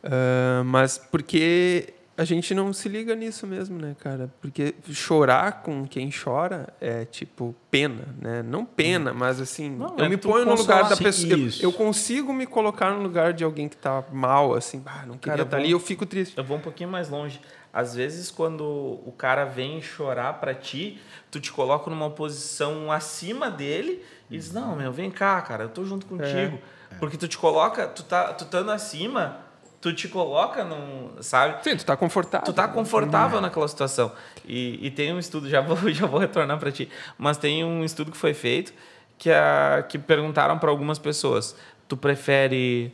Ah, 0.03 0.63
mas 0.63 0.97
porque 0.97 1.93
a 2.21 2.25
gente 2.25 2.53
não 2.53 2.71
se 2.71 2.87
liga 2.87 3.15
nisso 3.15 3.47
mesmo, 3.47 3.79
né, 3.79 3.95
cara? 3.99 4.31
Porque 4.39 4.75
chorar 4.91 5.63
com 5.63 5.87
quem 5.87 6.11
chora 6.11 6.71
é 6.79 7.03
tipo 7.03 7.55
pena, 7.71 8.15
né? 8.21 8.43
Não 8.43 8.63
pena, 8.63 9.11
mas 9.11 9.41
assim, 9.41 9.71
Não, 9.71 9.97
eu 9.97 10.05
é 10.05 10.09
me 10.09 10.17
ponho 10.17 10.45
no 10.45 10.53
lugar 10.53 10.87
da 10.87 10.95
pessoa. 10.95 11.33
Eu, 11.33 11.49
eu 11.63 11.73
consigo 11.73 12.31
me 12.31 12.45
colocar 12.45 12.91
no 12.91 13.01
lugar 13.01 13.33
de 13.33 13.43
alguém 13.43 13.67
que 13.67 13.75
tá 13.75 14.03
mal, 14.13 14.53
assim, 14.53 14.83
ah, 14.85 15.03
não 15.07 15.17
queria 15.17 15.31
Cara, 15.31 15.41
estar 15.41 15.57
bom. 15.57 15.63
ali, 15.63 15.71
eu 15.71 15.79
fico 15.79 16.05
triste. 16.05 16.37
Eu 16.37 16.43
vou 16.43 16.57
um 16.57 16.61
pouquinho 16.61 16.91
mais 16.91 17.09
longe. 17.09 17.41
Às 17.73 17.95
vezes, 17.95 18.29
quando 18.29 18.63
o 18.63 19.11
cara 19.17 19.45
vem 19.45 19.81
chorar 19.81 20.33
pra 20.33 20.53
ti, 20.53 21.01
tu 21.31 21.39
te 21.39 21.51
coloca 21.51 21.89
numa 21.89 22.11
posição 22.11 22.91
acima 22.91 23.49
dele 23.49 24.03
e 24.29 24.37
diz: 24.37 24.53
Não, 24.53 24.75
meu, 24.75 24.91
vem 24.91 25.09
cá, 25.09 25.41
cara, 25.41 25.63
eu 25.63 25.69
tô 25.69 25.83
junto 25.85 26.05
contigo. 26.05 26.59
Porque 26.99 27.17
tu 27.17 27.27
te 27.27 27.37
coloca, 27.37 27.87
tu 27.87 28.03
tá 28.03 28.33
tu 28.33 28.43
estando 28.43 28.69
acima, 28.69 29.39
tu 29.81 29.91
te 29.91 30.07
coloca 30.07 30.63
num. 30.63 31.09
Sabe? 31.21 31.61
Sim, 31.63 31.75
tu 31.75 31.85
tá 31.85 31.97
confortável. 31.97 32.45
Tu 32.45 32.53
tá 32.53 32.67
né? 32.67 32.73
confortável 32.73 33.41
naquela 33.41 33.67
situação. 33.67 34.11
E, 34.45 34.85
e 34.85 34.91
tem 34.91 35.11
um 35.11 35.19
estudo, 35.19 35.49
já 35.49 35.59
vou, 35.59 35.75
já 35.91 36.05
vou 36.05 36.19
retornar 36.19 36.59
para 36.59 36.71
ti, 36.71 36.87
mas 37.17 37.37
tem 37.37 37.65
um 37.65 37.83
estudo 37.83 38.11
que 38.11 38.17
foi 38.17 38.33
feito 38.33 38.71
que, 39.17 39.31
a, 39.31 39.83
que 39.87 39.97
perguntaram 39.97 40.59
para 40.59 40.69
algumas 40.69 40.99
pessoas: 40.99 41.55
tu 41.87 41.97
prefere 41.97 42.93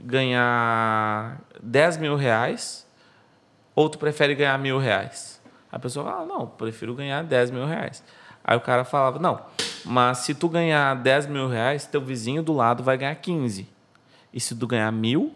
ganhar 0.00 1.40
10 1.60 1.96
mil 1.96 2.14
reais 2.14 2.86
ou 3.74 3.88
tu 3.88 3.98
prefere 3.98 4.34
ganhar 4.34 4.56
mil 4.58 4.78
reais? 4.78 5.40
A 5.70 5.78
pessoa 5.78 6.10
fala: 6.10 6.24
não, 6.24 6.46
prefiro 6.46 6.94
ganhar 6.94 7.22
10 7.24 7.50
mil 7.50 7.66
reais. 7.66 8.02
Aí 8.44 8.56
o 8.56 8.60
cara 8.60 8.84
falava: 8.84 9.18
não, 9.18 9.40
mas 9.84 10.18
se 10.18 10.34
tu 10.34 10.48
ganhar 10.48 10.94
10 10.94 11.26
mil 11.26 11.48
reais, 11.48 11.84
teu 11.84 12.00
vizinho 12.00 12.42
do 12.42 12.52
lado 12.52 12.82
vai 12.82 12.96
ganhar 12.96 13.14
15. 13.16 13.68
E 14.32 14.40
se 14.40 14.54
tu 14.54 14.66
ganhar 14.66 14.90
mil, 14.92 15.34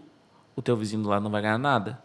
o 0.57 0.63
teu 0.63 0.77
vizinho 0.77 1.03
do 1.03 1.09
lado 1.09 1.23
não 1.23 1.31
vai 1.31 1.43
ganhar 1.43 1.59
nada. 1.59 1.99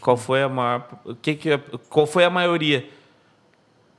Qual 0.00 0.16
foi 0.16 0.42
a 0.42 0.48
maior. 0.48 0.88
O 1.04 1.14
que 1.14 1.34
que, 1.34 1.58
qual 1.88 2.06
foi 2.06 2.24
a 2.24 2.30
maioria? 2.30 2.88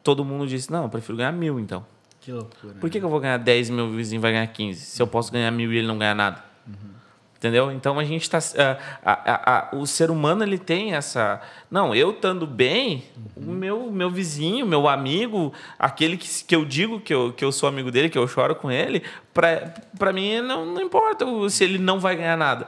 Todo 0.04 0.26
mundo 0.26 0.48
disse: 0.48 0.72
não, 0.72 0.84
eu 0.84 0.90
prefiro 0.90 1.18
ganhar 1.18 1.32
mil 1.32 1.60
então. 1.60 1.86
Que 2.20 2.32
loucura. 2.32 2.76
Por 2.80 2.90
que, 2.90 3.00
que 3.00 3.06
eu 3.06 3.10
vou 3.10 3.20
ganhar 3.20 3.38
10 3.38 3.70
e 3.70 3.72
meu 3.72 3.92
vizinho 3.92 4.22
vai 4.22 4.32
ganhar 4.32 4.48
15? 4.48 4.80
Se 4.80 5.02
eu 5.02 5.08
posso 5.08 5.32
ganhar 5.32 5.52
mil 5.52 5.72
e 5.72 5.78
ele 5.78 5.88
não 5.88 5.98
ganhar 5.98 6.16
nada? 6.16 6.54
Entendeu? 7.44 7.74
Então 7.74 8.00
a 8.00 8.06
gente 8.06 8.22
está. 8.22 8.40
o 9.74 9.86
ser 9.86 10.10
humano 10.10 10.46
ele 10.46 10.58
tem 10.58 10.94
essa. 10.94 11.42
Não, 11.70 11.94
eu 11.94 12.12
estando 12.12 12.48
bem, 12.48 13.04
uhum. 13.36 13.52
o 13.52 13.54
meu, 13.54 13.92
meu 13.92 14.10
vizinho, 14.10 14.66
meu 14.66 14.88
amigo, 14.88 15.52
aquele 15.78 16.16
que, 16.16 16.46
que 16.46 16.56
eu 16.56 16.64
digo 16.64 17.02
que 17.02 17.14
eu, 17.14 17.34
que 17.34 17.44
eu 17.44 17.52
sou 17.52 17.68
amigo 17.68 17.92
dele, 17.92 18.10
que 18.10 18.18
eu 18.18 18.26
choro 18.30 18.56
com 18.56 18.72
ele, 18.72 19.04
para 19.34 20.14
mim 20.14 20.40
não, 20.40 20.66
não 20.66 20.82
importa 20.82 21.26
se 21.50 21.66
ele 21.66 21.78
não 21.78 22.00
vai 22.00 22.16
ganhar 22.16 22.38
nada. 22.38 22.66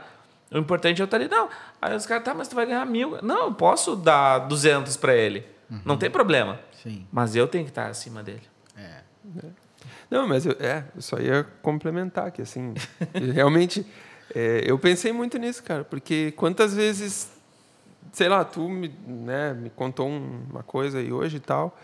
O 0.51 0.57
importante 0.57 1.01
é 1.01 1.03
eu 1.03 1.05
estar 1.05 1.17
ali. 1.17 1.27
Não. 1.27 1.49
Aí 1.81 1.95
os 1.95 2.05
caras, 2.05 2.23
tá, 2.23 2.33
mas 2.33 2.47
tu 2.47 2.55
vai 2.55 2.65
ganhar 2.65 2.85
mil. 2.85 3.17
Não, 3.21 3.45
eu 3.45 3.53
posso 3.53 3.95
dar 3.95 4.39
200 4.39 4.97
para 4.97 5.15
ele. 5.15 5.45
Uhum. 5.69 5.81
Não 5.85 5.97
tem 5.97 6.09
problema. 6.09 6.59
Sim. 6.83 7.05
Mas 7.11 7.35
eu 7.35 7.47
tenho 7.47 7.63
que 7.63 7.71
estar 7.71 7.87
acima 7.87 8.21
dele. 8.21 8.43
É. 8.77 9.01
é. 9.43 9.65
Não, 10.09 10.27
mas 10.27 10.45
eu, 10.45 10.55
é, 10.59 10.83
eu 10.95 11.01
só 11.01 11.17
ia 11.19 11.43
complementar 11.61 12.31
que 12.31 12.41
assim, 12.41 12.73
realmente 13.33 13.85
é, 14.33 14.63
eu 14.65 14.77
pensei 14.77 15.11
muito 15.11 15.37
nisso, 15.37 15.63
cara, 15.63 15.83
porque 15.83 16.31
quantas 16.35 16.73
vezes, 16.73 17.31
sei 18.11 18.29
lá, 18.29 18.43
tu 18.43 18.69
me, 18.69 18.93
né, 19.05 19.53
me 19.53 19.69
contou 19.69 20.07
uma 20.07 20.63
coisa 20.63 20.99
aí 20.99 21.11
hoje 21.11 21.37
e 21.37 21.39
tal, 21.39 21.77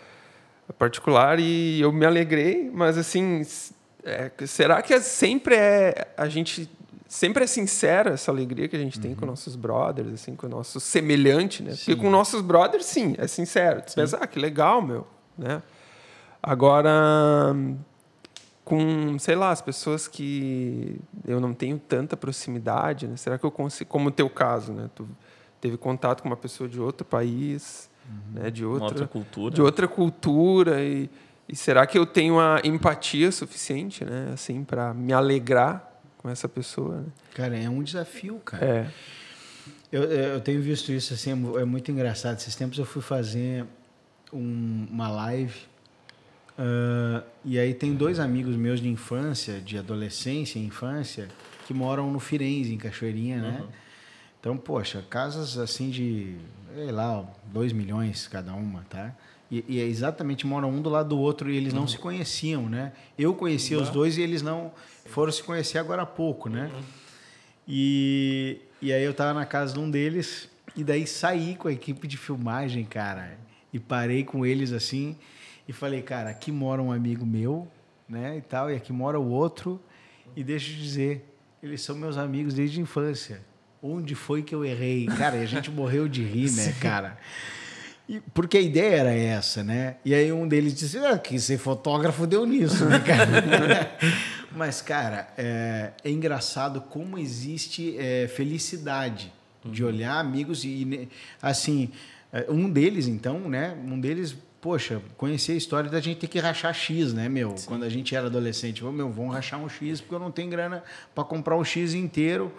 particular, 0.78 1.38
e 1.38 1.80
eu 1.80 1.92
me 1.92 2.06
alegrei, 2.06 2.70
mas 2.72 2.96
assim, 2.96 3.42
é, 4.04 4.30
será 4.46 4.80
que 4.82 4.94
é, 4.94 5.00
sempre 5.00 5.54
é 5.54 6.12
a 6.16 6.28
gente 6.28 6.70
sempre 7.12 7.44
é 7.44 7.46
sincera 7.46 8.12
essa 8.12 8.30
alegria 8.30 8.66
que 8.66 8.74
a 8.74 8.78
gente 8.78 8.96
uhum. 8.96 9.02
tem 9.02 9.14
com 9.14 9.26
uhum. 9.26 9.32
nossos 9.32 9.54
brothers, 9.54 10.14
assim, 10.14 10.34
com 10.34 10.46
o 10.46 10.48
nosso 10.48 10.80
semelhante, 10.80 11.62
né? 11.62 11.72
Sim. 11.72 11.84
Porque 11.84 11.96
com 11.96 12.10
nossos 12.10 12.40
brothers, 12.40 12.86
sim, 12.86 13.14
é 13.18 13.26
sincero. 13.26 13.82
Tu 13.82 13.94
pensa, 13.94 14.16
ah, 14.16 14.26
que 14.26 14.38
legal, 14.38 14.80
meu, 14.80 15.06
né? 15.36 15.62
Agora, 16.42 17.54
com, 18.64 19.18
sei 19.18 19.34
lá, 19.34 19.50
as 19.50 19.60
pessoas 19.60 20.08
que 20.08 20.98
eu 21.26 21.38
não 21.38 21.52
tenho 21.52 21.78
tanta 21.78 22.16
proximidade, 22.16 23.06
né? 23.06 23.16
Será 23.18 23.36
que 23.36 23.44
eu 23.44 23.50
consigo, 23.50 23.90
como 23.90 24.08
o 24.08 24.10
teu 24.10 24.30
caso, 24.30 24.72
né? 24.72 24.88
Tu 24.94 25.06
teve 25.60 25.76
contato 25.76 26.22
com 26.22 26.30
uma 26.30 26.36
pessoa 26.36 26.66
de 26.66 26.80
outro 26.80 27.04
país, 27.04 27.90
uhum. 28.08 28.40
né? 28.42 28.50
De 28.50 28.64
outra, 28.64 28.86
outra, 28.86 29.06
cultura. 29.06 29.54
De 29.54 29.60
outra 29.60 29.86
cultura 29.86 30.82
e, 30.82 31.10
e 31.46 31.54
será 31.54 31.86
que 31.86 31.98
eu 31.98 32.06
tenho 32.06 32.40
a 32.40 32.62
empatia 32.64 33.30
suficiente, 33.30 34.02
né? 34.02 34.30
Assim, 34.32 34.64
para 34.64 34.94
me 34.94 35.12
alegrar 35.12 35.91
com 36.22 36.30
essa 36.30 36.48
pessoa, 36.48 37.00
né? 37.00 37.06
Cara, 37.34 37.58
é 37.58 37.68
um 37.68 37.82
desafio, 37.82 38.38
cara. 38.38 38.64
É. 38.64 38.90
Eu, 39.90 40.04
eu 40.04 40.40
tenho 40.40 40.62
visto 40.62 40.90
isso 40.92 41.12
assim, 41.12 41.30
é 41.30 41.64
muito 41.64 41.90
engraçado. 41.90 42.38
Esses 42.38 42.54
tempos 42.54 42.78
eu 42.78 42.86
fui 42.86 43.02
fazer 43.02 43.66
um, 44.32 44.86
uma 44.90 45.08
live 45.08 45.72
Uh, 46.58 47.24
e 47.44 47.58
aí 47.58 47.72
tem 47.72 47.94
dois 47.94 48.20
amigos 48.20 48.56
meus 48.56 48.80
de 48.80 48.88
infância, 48.88 49.60
de 49.60 49.78
adolescência 49.78 50.58
e 50.58 50.64
infância, 50.64 51.28
que 51.66 51.72
moram 51.72 52.10
no 52.10 52.20
Firenze, 52.20 52.72
em 52.72 52.78
Cachoeirinha, 52.78 53.40
né? 53.40 53.58
Uhum. 53.60 53.68
Então, 54.38 54.56
poxa, 54.56 55.04
casas 55.08 55.56
assim 55.56 55.88
de, 55.88 56.36
sei 56.74 56.92
lá, 56.92 57.24
2 57.46 57.72
milhões 57.72 58.28
cada 58.28 58.52
uma, 58.52 58.84
tá? 58.90 59.14
E, 59.52 59.62
e, 59.68 59.80
é 59.80 59.84
exatamente 59.84 60.46
moram 60.46 60.70
um 60.70 60.80
do 60.80 60.88
lado 60.88 61.10
do 61.10 61.18
outro 61.18 61.50
e 61.50 61.56
eles 61.58 61.74
não 61.74 61.82
uhum. 61.82 61.88
se 61.88 61.98
conheciam, 61.98 62.70
né? 62.70 62.90
Eu 63.18 63.34
conhecia 63.34 63.76
uhum. 63.76 63.82
os 63.82 63.90
dois 63.90 64.16
e 64.16 64.22
eles 64.22 64.40
não 64.40 64.72
foram 65.04 65.30
se 65.30 65.42
conhecer 65.42 65.76
agora 65.76 66.00
há 66.00 66.06
pouco, 66.06 66.48
né? 66.48 66.70
Uhum. 66.74 66.82
E, 67.68 68.60
e 68.80 68.90
aí 68.90 69.04
eu 69.04 69.12
tava 69.12 69.34
na 69.34 69.44
casa 69.44 69.74
de 69.74 69.78
um 69.78 69.90
deles 69.90 70.48
e 70.74 70.82
daí 70.82 71.06
saí 71.06 71.54
com 71.54 71.68
a 71.68 71.72
equipe 71.72 72.08
de 72.08 72.16
filmagem, 72.16 72.82
cara, 72.86 73.36
e 73.70 73.78
parei 73.78 74.24
com 74.24 74.46
eles 74.46 74.72
assim 74.72 75.16
e 75.68 75.72
falei, 75.72 76.00
cara, 76.00 76.30
aqui 76.30 76.50
mora 76.50 76.80
um 76.80 76.90
amigo 76.90 77.26
meu, 77.26 77.68
né, 78.08 78.38
e 78.38 78.40
tal, 78.40 78.70
e 78.70 78.74
aqui 78.74 78.90
mora 78.90 79.20
o 79.20 79.28
outro, 79.28 79.78
e 80.34 80.42
deixa 80.42 80.72
eu 80.72 80.76
dizer, 80.76 81.26
eles 81.62 81.82
são 81.82 81.94
meus 81.94 82.16
amigos 82.16 82.54
desde 82.54 82.80
a 82.80 82.82
infância. 82.82 83.42
Onde 83.82 84.14
foi 84.14 84.42
que 84.42 84.54
eu 84.54 84.64
errei? 84.64 85.06
Cara, 85.18 85.36
e 85.36 85.42
a 85.42 85.46
gente 85.46 85.70
morreu 85.70 86.08
de 86.08 86.22
rir, 86.22 86.50
né, 86.52 86.72
cara? 86.80 87.18
E, 88.08 88.20
porque 88.34 88.58
a 88.58 88.60
ideia 88.60 88.96
era 88.96 89.12
essa, 89.12 89.62
né? 89.62 89.96
E 90.04 90.14
aí 90.14 90.32
um 90.32 90.46
deles 90.46 90.74
disse, 90.74 90.98
ah, 90.98 91.18
que 91.18 91.38
ser 91.38 91.58
fotógrafo 91.58 92.26
deu 92.26 92.44
nisso, 92.44 92.84
né, 92.84 92.98
cara? 92.98 93.96
Mas, 94.54 94.82
cara, 94.82 95.28
é, 95.38 95.92
é, 96.04 96.10
engraçado 96.10 96.80
como 96.80 97.18
existe 97.18 97.96
é, 97.98 98.28
felicidade 98.28 99.32
de 99.64 99.82
uhum. 99.82 99.88
olhar 99.88 100.18
amigos 100.18 100.64
e, 100.64 101.08
assim, 101.40 101.90
é, 102.32 102.46
um 102.48 102.68
deles, 102.68 103.06
então, 103.06 103.48
né? 103.48 103.74
Um 103.84 103.98
deles 103.98 104.36
poxa, 104.60 105.02
conhecer 105.16 105.52
a 105.52 105.56
história 105.56 105.90
da 105.90 106.00
gente 106.00 106.18
ter 106.20 106.28
que 106.28 106.38
rachar 106.38 106.72
X, 106.72 107.12
né, 107.12 107.28
meu? 107.28 107.56
Sim. 107.56 107.66
Quando 107.66 107.82
a 107.82 107.88
gente 107.88 108.14
era 108.14 108.26
adolescente, 108.26 108.82
meu, 108.84 109.10
vamos 109.10 109.34
rachar 109.34 109.60
um 109.60 109.68
X 109.68 110.00
porque 110.00 110.14
eu 110.14 110.20
não 110.20 110.30
tenho 110.30 110.48
grana 110.48 110.84
para 111.12 111.24
comprar 111.24 111.56
um 111.56 111.64
X 111.64 111.94
inteiro. 111.94 112.52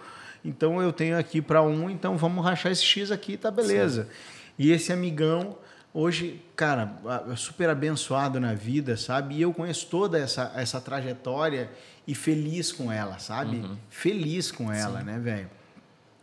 Então 0.44 0.82
eu 0.82 0.92
tenho 0.92 1.18
aqui 1.18 1.40
para 1.40 1.62
um, 1.62 1.88
então 1.88 2.18
vamos 2.18 2.44
rachar 2.44 2.70
esse 2.70 2.84
X 2.84 3.10
aqui, 3.10 3.38
tá 3.38 3.50
beleza. 3.50 4.04
Sim. 4.04 4.33
E 4.58 4.70
esse 4.70 4.92
amigão 4.92 5.56
hoje, 5.92 6.42
cara, 6.56 6.96
super 7.36 7.68
abençoado 7.68 8.40
na 8.40 8.54
vida, 8.54 8.96
sabe? 8.96 9.36
E 9.36 9.42
eu 9.42 9.52
conheço 9.52 9.86
toda 9.86 10.18
essa 10.18 10.52
essa 10.56 10.80
trajetória 10.80 11.70
e 12.06 12.14
feliz 12.14 12.72
com 12.72 12.90
ela, 12.90 13.18
sabe? 13.18 13.56
Uhum. 13.56 13.76
Feliz 13.88 14.50
com 14.50 14.72
ela, 14.72 15.00
Sim. 15.00 15.06
né, 15.06 15.18
velho? 15.18 15.50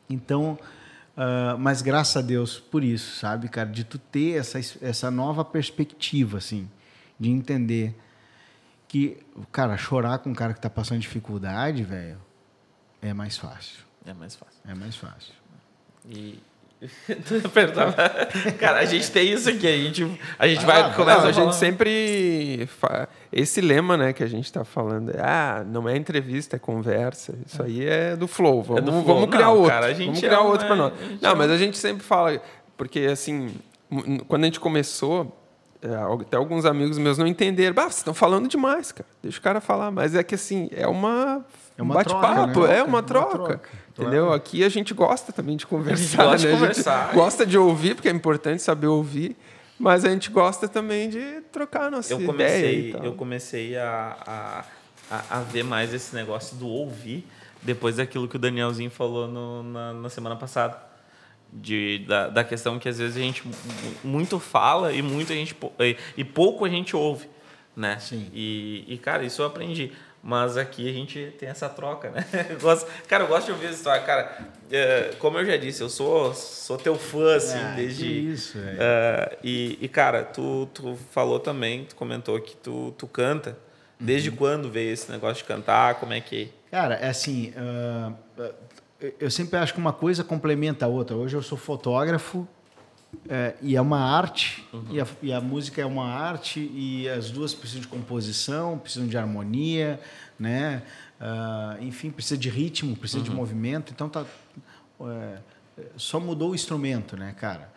Então, 0.09 0.57
Uh, 1.11 1.57
mas 1.59 1.81
graças 1.81 2.15
a 2.15 2.21
Deus 2.21 2.57
por 2.57 2.83
isso, 2.83 3.17
sabe, 3.17 3.49
cara? 3.49 3.69
De 3.69 3.83
tu 3.83 3.99
ter 3.99 4.39
essa, 4.39 4.59
essa 4.81 5.11
nova 5.11 5.43
perspectiva, 5.43 6.37
assim, 6.37 6.69
de 7.19 7.29
entender 7.29 7.93
que, 8.87 9.17
cara, 9.51 9.77
chorar 9.77 10.19
com 10.19 10.29
um 10.29 10.33
cara 10.33 10.53
que 10.53 10.61
tá 10.61 10.69
passando 10.69 10.99
dificuldade, 10.99 11.83
velho, 11.83 12.17
é 13.01 13.13
mais 13.13 13.37
fácil. 13.37 13.83
É 14.05 14.13
mais 14.13 14.35
fácil. 14.35 14.59
É 14.65 14.73
mais 14.73 14.95
fácil. 14.95 15.33
E, 16.09 16.39
Cara, 18.59 18.79
a 18.79 18.85
gente 18.85 19.11
tem 19.11 19.31
isso 19.31 19.47
aqui, 19.47 19.67
a 19.67 19.77
gente, 19.77 20.19
a 20.39 20.47
gente 20.47 20.63
ah, 20.63 20.65
vai 20.65 20.93
começa 20.95 21.27
a 21.27 21.31
gente 21.31 21.55
sempre 21.55 22.67
fa... 22.79 23.07
esse 23.31 23.61
lema, 23.61 23.95
né, 23.95 24.13
que 24.13 24.23
a 24.23 24.27
gente 24.27 24.45
está 24.45 24.63
falando, 24.63 25.11
é, 25.11 25.21
ah, 25.21 25.63
não 25.65 25.87
é 25.87 25.95
entrevista, 25.95 26.55
é 26.55 26.59
conversa. 26.59 27.35
Isso 27.45 27.61
aí 27.61 27.85
é 27.85 28.15
do 28.15 28.27
flow. 28.27 28.63
Vamos, 28.63 28.81
é 28.81 28.85
do 28.85 28.91
flow. 28.91 29.03
vamos 29.03 29.29
criar 29.29 29.45
não, 29.45 29.57
outro. 29.57 29.69
Cara, 29.69 29.93
vamos 29.93 30.19
criar 30.19 30.39
ama, 30.39 30.49
outro 30.49 30.65
para 30.65 30.75
nós. 30.75 30.93
Não, 31.21 31.35
mas 31.35 31.51
a 31.51 31.57
gente 31.57 31.77
sempre 31.77 32.03
fala, 32.03 32.41
porque 32.75 33.01
assim, 33.01 33.53
quando 34.27 34.43
a 34.43 34.45
gente 34.45 34.59
começou, 34.59 35.37
é, 35.83 35.93
até 36.19 36.35
alguns 36.35 36.65
amigos 36.65 36.97
meus 36.97 37.17
não 37.17 37.27
entenderam. 37.27 37.75
Bah, 37.75 37.83
vocês 37.83 37.97
estão 37.97 38.13
falando 38.13 38.47
demais, 38.47 38.91
cara. 38.91 39.09
Deixa 39.21 39.37
o 39.37 39.41
cara 39.41 39.61
falar. 39.61 39.91
Mas 39.91 40.15
é 40.15 40.23
que 40.23 40.33
assim, 40.33 40.67
é 40.71 40.87
uma 40.87 41.45
é 41.77 41.83
uma 41.83 41.93
bate-papo, 41.93 42.61
né? 42.61 42.79
é 42.79 42.83
uma 42.83 43.03
troca. 43.03 43.37
Uma 43.37 43.45
troca 43.45 43.80
entendeu? 43.91 44.25
Claro. 44.25 44.33
Aqui 44.33 44.63
a 44.63 44.69
gente 44.69 44.93
gosta 44.93 45.31
também 45.31 45.55
de 45.57 45.67
conversar. 45.67 46.29
A 46.29 46.37
gente 46.37 46.47
gosta, 46.47 46.47
né? 46.47 46.53
de, 46.53 46.59
conversar. 46.59 47.13
Gosta 47.13 47.45
de 47.45 47.57
ouvir, 47.57 47.95
porque 47.95 48.09
é 48.09 48.11
importante 48.11 48.61
saber 48.61 48.87
ouvir. 48.87 49.35
Mas 49.77 50.05
a 50.05 50.09
gente 50.09 50.29
gosta 50.29 50.67
também 50.67 51.09
de 51.09 51.41
trocar 51.51 51.85
a 51.85 51.91
nossa 51.91 52.13
eu 52.13 52.23
comecei. 52.23 52.95
Eu 53.01 53.13
comecei 53.13 53.75
a, 53.75 54.63
a, 55.09 55.37
a, 55.37 55.39
ver 55.39 55.63
mais 55.63 55.91
esse 55.91 56.15
negócio 56.15 56.55
do 56.57 56.67
ouvir 56.67 57.25
depois 57.63 57.95
daquilo 57.95 58.27
que 58.27 58.35
o 58.35 58.39
Danielzinho 58.39 58.91
falou 58.91 59.27
no, 59.27 59.63
na, 59.63 59.93
na 59.93 60.09
semana 60.09 60.35
passada. 60.35 60.91
De, 61.53 62.05
da, 62.07 62.29
da 62.29 62.43
questão 62.45 62.79
que 62.79 62.87
às 62.87 62.97
vezes 62.97 63.17
a 63.17 63.19
gente 63.19 63.43
muito 64.01 64.39
fala 64.39 64.93
e 64.93 65.01
muito 65.01 65.33
a 65.33 65.35
gente 65.35 65.53
e, 65.81 65.97
e 66.15 66.23
pouco 66.23 66.63
a 66.63 66.69
gente 66.69 66.95
ouve 66.95 67.27
né 67.75 67.99
Sim. 67.99 68.31
E, 68.33 68.85
e 68.87 68.97
cara 68.97 69.25
isso 69.25 69.41
eu 69.41 69.47
aprendi 69.47 69.91
mas 70.23 70.55
aqui 70.55 70.87
a 70.89 70.93
gente 70.93 71.33
tem 71.39 71.49
essa 71.49 71.67
troca, 71.67 72.11
né? 72.11 72.25
Eu 72.49 72.59
gosto, 72.59 72.87
cara, 73.07 73.23
eu 73.23 73.27
gosto 73.27 73.47
de 73.47 73.51
ouvir 73.53 73.65
essa 73.65 73.75
história. 73.75 74.03
Cara, 74.03 74.37
é, 74.71 75.13
como 75.17 75.37
eu 75.39 75.45
já 75.45 75.57
disse, 75.57 75.81
eu 75.81 75.89
sou, 75.89 76.33
sou 76.33 76.77
teu 76.77 76.95
fã, 76.95 77.35
assim, 77.35 77.57
ah, 77.57 77.73
desde... 77.75 78.31
isso, 78.31 78.57
é. 78.57 79.37
e, 79.43 79.77
e, 79.81 79.87
cara, 79.87 80.23
tu, 80.23 80.69
tu 80.73 80.97
falou 81.11 81.39
também, 81.39 81.85
tu 81.85 81.95
comentou 81.95 82.39
que 82.39 82.55
tu, 82.55 82.93
tu 82.97 83.07
canta. 83.07 83.57
Desde 83.99 84.29
uhum. 84.29 84.35
quando 84.35 84.71
veio 84.71 84.91
esse 84.91 85.11
negócio 85.11 85.37
de 85.37 85.43
cantar? 85.43 85.95
Como 85.95 86.13
é 86.13 86.21
que... 86.21 86.51
Cara, 86.69 86.95
é 86.95 87.09
assim... 87.09 87.53
Uh, 87.57 88.53
eu 89.19 89.29
sempre 89.31 89.57
acho 89.57 89.73
que 89.73 89.79
uma 89.79 89.93
coisa 89.93 90.23
complementa 90.23 90.85
a 90.85 90.87
outra. 90.87 91.15
Hoje 91.15 91.35
eu 91.35 91.41
sou 91.41 91.57
fotógrafo 91.57 92.47
é, 93.29 93.55
e 93.61 93.75
é 93.75 93.81
uma 93.81 93.99
arte, 93.99 94.65
uhum. 94.73 94.85
e, 94.89 95.01
a, 95.01 95.07
e, 95.21 95.33
a, 95.33 95.41
música 95.41 95.81
é 95.81 95.85
uma 95.85 96.05
arte, 96.05 96.59
e 96.73 97.07
as 97.09 97.29
duas 97.29 97.53
precisam 97.53 97.81
de 97.81 97.87
composição, 97.87 98.77
precisam 98.77 99.07
de 99.07 99.17
harmonia, 99.17 99.99
né? 100.39 100.83
Uh, 101.19 101.83
enfim, 101.83 102.09
precisa 102.09 102.37
de 102.37 102.49
ritmo, 102.49 102.95
precisa 102.95 103.19
uhum. 103.19 103.25
de 103.25 103.31
movimento. 103.31 103.91
Então, 103.93 104.09
tá, 104.09 104.25
é, 105.01 105.37
só 105.95 106.19
mudou 106.19 106.51
o 106.51 106.55
instrumento, 106.55 107.15
né, 107.15 107.33
cara? 107.37 107.71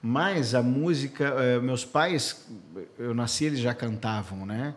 Mas 0.00 0.54
a 0.54 0.62
música, 0.62 1.24
é, 1.24 1.58
meus 1.60 1.84
pais, 1.84 2.48
eu 2.98 3.12
nasci, 3.12 3.46
eles 3.46 3.58
já 3.58 3.74
cantavam, 3.74 4.46
né? 4.46 4.74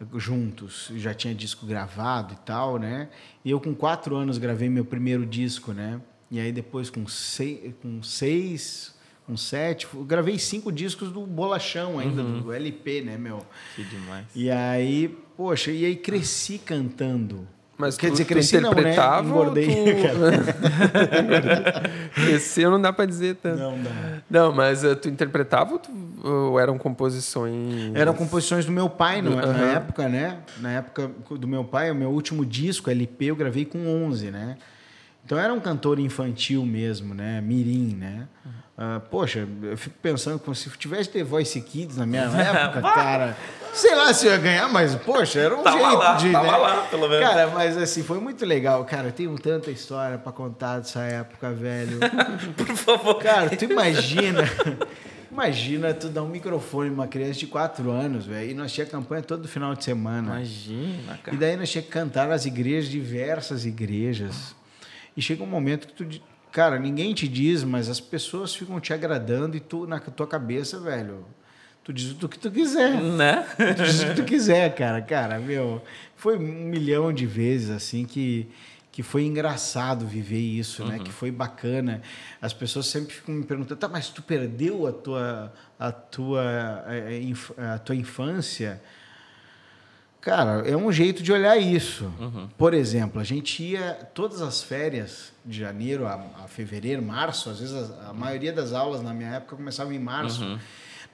Uhum. 0.00 0.18
Juntos, 0.18 0.90
já 0.96 1.14
tinha 1.14 1.34
disco 1.34 1.64
gravado 1.64 2.34
e 2.34 2.36
tal, 2.38 2.78
né? 2.78 3.08
E 3.44 3.50
eu, 3.50 3.60
com 3.60 3.74
quatro 3.74 4.16
anos, 4.16 4.38
gravei 4.38 4.68
meu 4.68 4.84
primeiro 4.84 5.24
disco, 5.24 5.72
né? 5.72 6.00
E 6.30 6.40
aí, 6.40 6.52
depois, 6.52 6.90
com 6.90 7.06
seis, 7.06 7.72
com 7.80 8.02
seis 8.02 8.95
um 9.28 9.36
sete. 9.36 9.86
gravei 10.06 10.38
cinco 10.38 10.70
discos 10.72 11.10
do 11.10 11.20
Bolachão 11.22 11.98
ainda, 11.98 12.22
uhum. 12.22 12.40
do 12.40 12.52
LP, 12.52 13.02
né, 13.02 13.16
meu? 13.18 13.44
Que 13.74 13.82
demais. 13.84 14.24
E 14.34 14.50
aí, 14.50 15.08
poxa, 15.36 15.70
e 15.70 15.84
aí 15.84 15.96
cresci 15.96 16.58
cantando, 16.58 17.46
Mas 17.78 17.96
Quer 17.96 18.06
tu, 18.08 18.12
dizer, 18.12 18.24
tu 18.24 18.28
cresci 18.28 18.60
não, 18.60 18.70
né? 18.72 18.80
interpretava 18.80 19.28
Engordei, 19.28 19.66
tu... 19.66 19.96
Cresceu 22.14 22.70
não 22.70 22.80
dá 22.80 22.92
pra 22.92 23.04
dizer 23.04 23.36
tanto. 23.36 23.58
Não 23.58 23.76
dá. 23.82 23.90
Não, 24.30 24.52
mas 24.52 24.82
eh, 24.84 24.94
tu 24.94 25.08
interpretava 25.08 25.72
ou, 25.74 25.78
tu, 25.78 25.90
ou 26.24 26.58
eram 26.58 26.78
composições... 26.78 27.94
Eram 27.94 28.14
composições 28.14 28.64
do 28.64 28.72
meu 28.72 28.88
pai 28.88 29.20
no- 29.22 29.36
na 29.36 29.42
Aham. 29.42 29.64
época, 29.72 30.08
né? 30.08 30.38
Na 30.60 30.70
época 30.72 31.10
do 31.38 31.46
meu 31.46 31.64
pai, 31.64 31.90
o 31.90 31.94
meu 31.94 32.10
último 32.10 32.44
disco, 32.46 32.90
LP, 32.90 33.26
eu 33.26 33.36
gravei 33.36 33.64
com 33.64 33.86
11, 33.86 34.30
né? 34.30 34.56
Então 35.24 35.36
era 35.38 35.52
um 35.52 35.60
cantor 35.60 35.98
infantil 35.98 36.64
mesmo, 36.64 37.12
né? 37.14 37.40
Mirim, 37.40 37.94
né? 37.96 38.28
Ah, 38.78 39.00
poxa, 39.10 39.48
eu 39.62 39.76
fico 39.78 39.96
pensando 40.02 40.38
como 40.38 40.54
se 40.54 40.68
tivesse 40.70 41.08
The 41.08 41.24
Voice 41.24 41.58
Kids 41.62 41.96
na 41.96 42.04
minha 42.04 42.24
época, 42.28 42.82
cara. 42.82 43.36
Sei 43.72 43.94
lá 43.94 44.12
se 44.12 44.26
eu 44.26 44.32
ia 44.32 44.38
ganhar, 44.38 44.68
mas, 44.68 44.94
poxa, 44.96 45.38
era 45.40 45.56
um 45.56 45.62
Tava 45.62 45.78
jeito 45.78 45.96
lá, 45.98 46.14
de. 46.14 46.32
tava 46.32 46.46
né? 46.52 46.56
lá, 46.58 46.82
pelo 46.90 47.08
menos. 47.08 47.26
Cara, 47.28 47.46
mas 47.48 47.76
assim, 47.76 48.02
foi 48.02 48.20
muito 48.20 48.44
legal. 48.44 48.84
Cara, 48.84 49.08
eu 49.08 49.12
tenho 49.12 49.34
tanta 49.38 49.70
história 49.70 50.18
pra 50.18 50.30
contar 50.32 50.78
dessa 50.78 51.00
época, 51.00 51.52
velho. 51.52 51.98
Por 52.56 52.66
favor. 52.76 53.14
Cara, 53.16 53.48
tu 53.56 53.64
imagina. 53.64 54.42
Imagina 55.30 55.92
tu 55.92 56.08
dar 56.08 56.22
um 56.22 56.28
microfone 56.28 56.88
pra 56.90 56.94
uma 57.02 57.06
criança 57.08 57.40
de 57.40 57.46
4 57.46 57.90
anos, 57.90 58.24
velho. 58.24 58.50
E 58.50 58.54
nós 58.54 58.72
tinha 58.72 58.86
campanha 58.86 59.22
todo 59.22 59.46
final 59.46 59.74
de 59.74 59.84
semana. 59.84 60.28
Imagina, 60.36 61.14
E 61.14 61.18
cara. 61.18 61.36
daí 61.36 61.56
nós 61.56 61.68
tinha 61.70 61.82
que 61.82 61.90
cantar 61.90 62.26
nas 62.28 62.46
igrejas, 62.46 62.88
diversas 62.90 63.66
igrejas. 63.66 64.54
E 65.14 65.20
chega 65.20 65.42
um 65.42 65.46
momento 65.46 65.88
que 65.88 65.92
tu. 65.92 66.20
Cara, 66.56 66.78
ninguém 66.78 67.12
te 67.12 67.28
diz, 67.28 67.62
mas 67.62 67.90
as 67.90 68.00
pessoas 68.00 68.54
ficam 68.54 68.80
te 68.80 68.90
agradando 68.94 69.58
e 69.58 69.60
tu, 69.60 69.86
na 69.86 70.00
tua 70.00 70.26
cabeça, 70.26 70.80
velho. 70.80 71.26
Tu 71.84 71.92
diz 71.92 72.12
o 72.22 72.26
que 72.26 72.38
tu 72.38 72.50
quiser. 72.50 72.98
Né? 72.98 73.46
Tu 73.76 73.82
diz 73.84 74.00
o 74.00 74.06
que 74.06 74.14
tu 74.14 74.24
quiser, 74.24 74.74
cara. 74.74 75.02
Cara, 75.02 75.38
meu. 75.38 75.82
Foi 76.16 76.38
um 76.38 76.40
milhão 76.40 77.12
de 77.12 77.26
vezes, 77.26 77.68
assim, 77.68 78.06
que, 78.06 78.48
que 78.90 79.02
foi 79.02 79.24
engraçado 79.26 80.06
viver 80.06 80.40
isso, 80.40 80.82
né? 80.86 80.98
Que 81.04 81.12
foi 81.12 81.30
bacana. 81.30 82.00
As 82.40 82.54
pessoas 82.54 82.86
sempre 82.86 83.12
ficam 83.14 83.34
me 83.34 83.44
perguntando, 83.44 83.78
tá, 83.78 83.86
mas 83.86 84.08
tu 84.08 84.22
perdeu 84.22 84.86
a 84.86 84.92
tua, 84.92 85.52
a 85.78 85.92
tua, 85.92 86.84
eh, 86.88 87.20
inf- 87.20 87.52
a 87.58 87.78
tua 87.78 87.94
infância? 87.94 88.80
Cara, 90.26 90.68
é 90.68 90.76
um 90.76 90.90
jeito 90.90 91.22
de 91.22 91.32
olhar 91.32 91.56
isso. 91.56 92.12
Por 92.58 92.74
exemplo, 92.74 93.20
a 93.20 93.22
gente 93.22 93.62
ia 93.62 93.94
todas 94.12 94.42
as 94.42 94.60
férias 94.60 95.32
de 95.44 95.60
janeiro 95.60 96.04
a, 96.04 96.14
a 96.42 96.48
fevereiro, 96.48 97.00
março, 97.00 97.48
às 97.48 97.60
vezes 97.60 97.76
a, 97.76 98.10
a 98.10 98.12
maioria 98.12 98.52
das 98.52 98.72
aulas 98.72 99.00
na 99.04 99.14
minha 99.14 99.30
época 99.30 99.54
começava 99.54 99.94
em 99.94 100.00
março. 100.00 100.58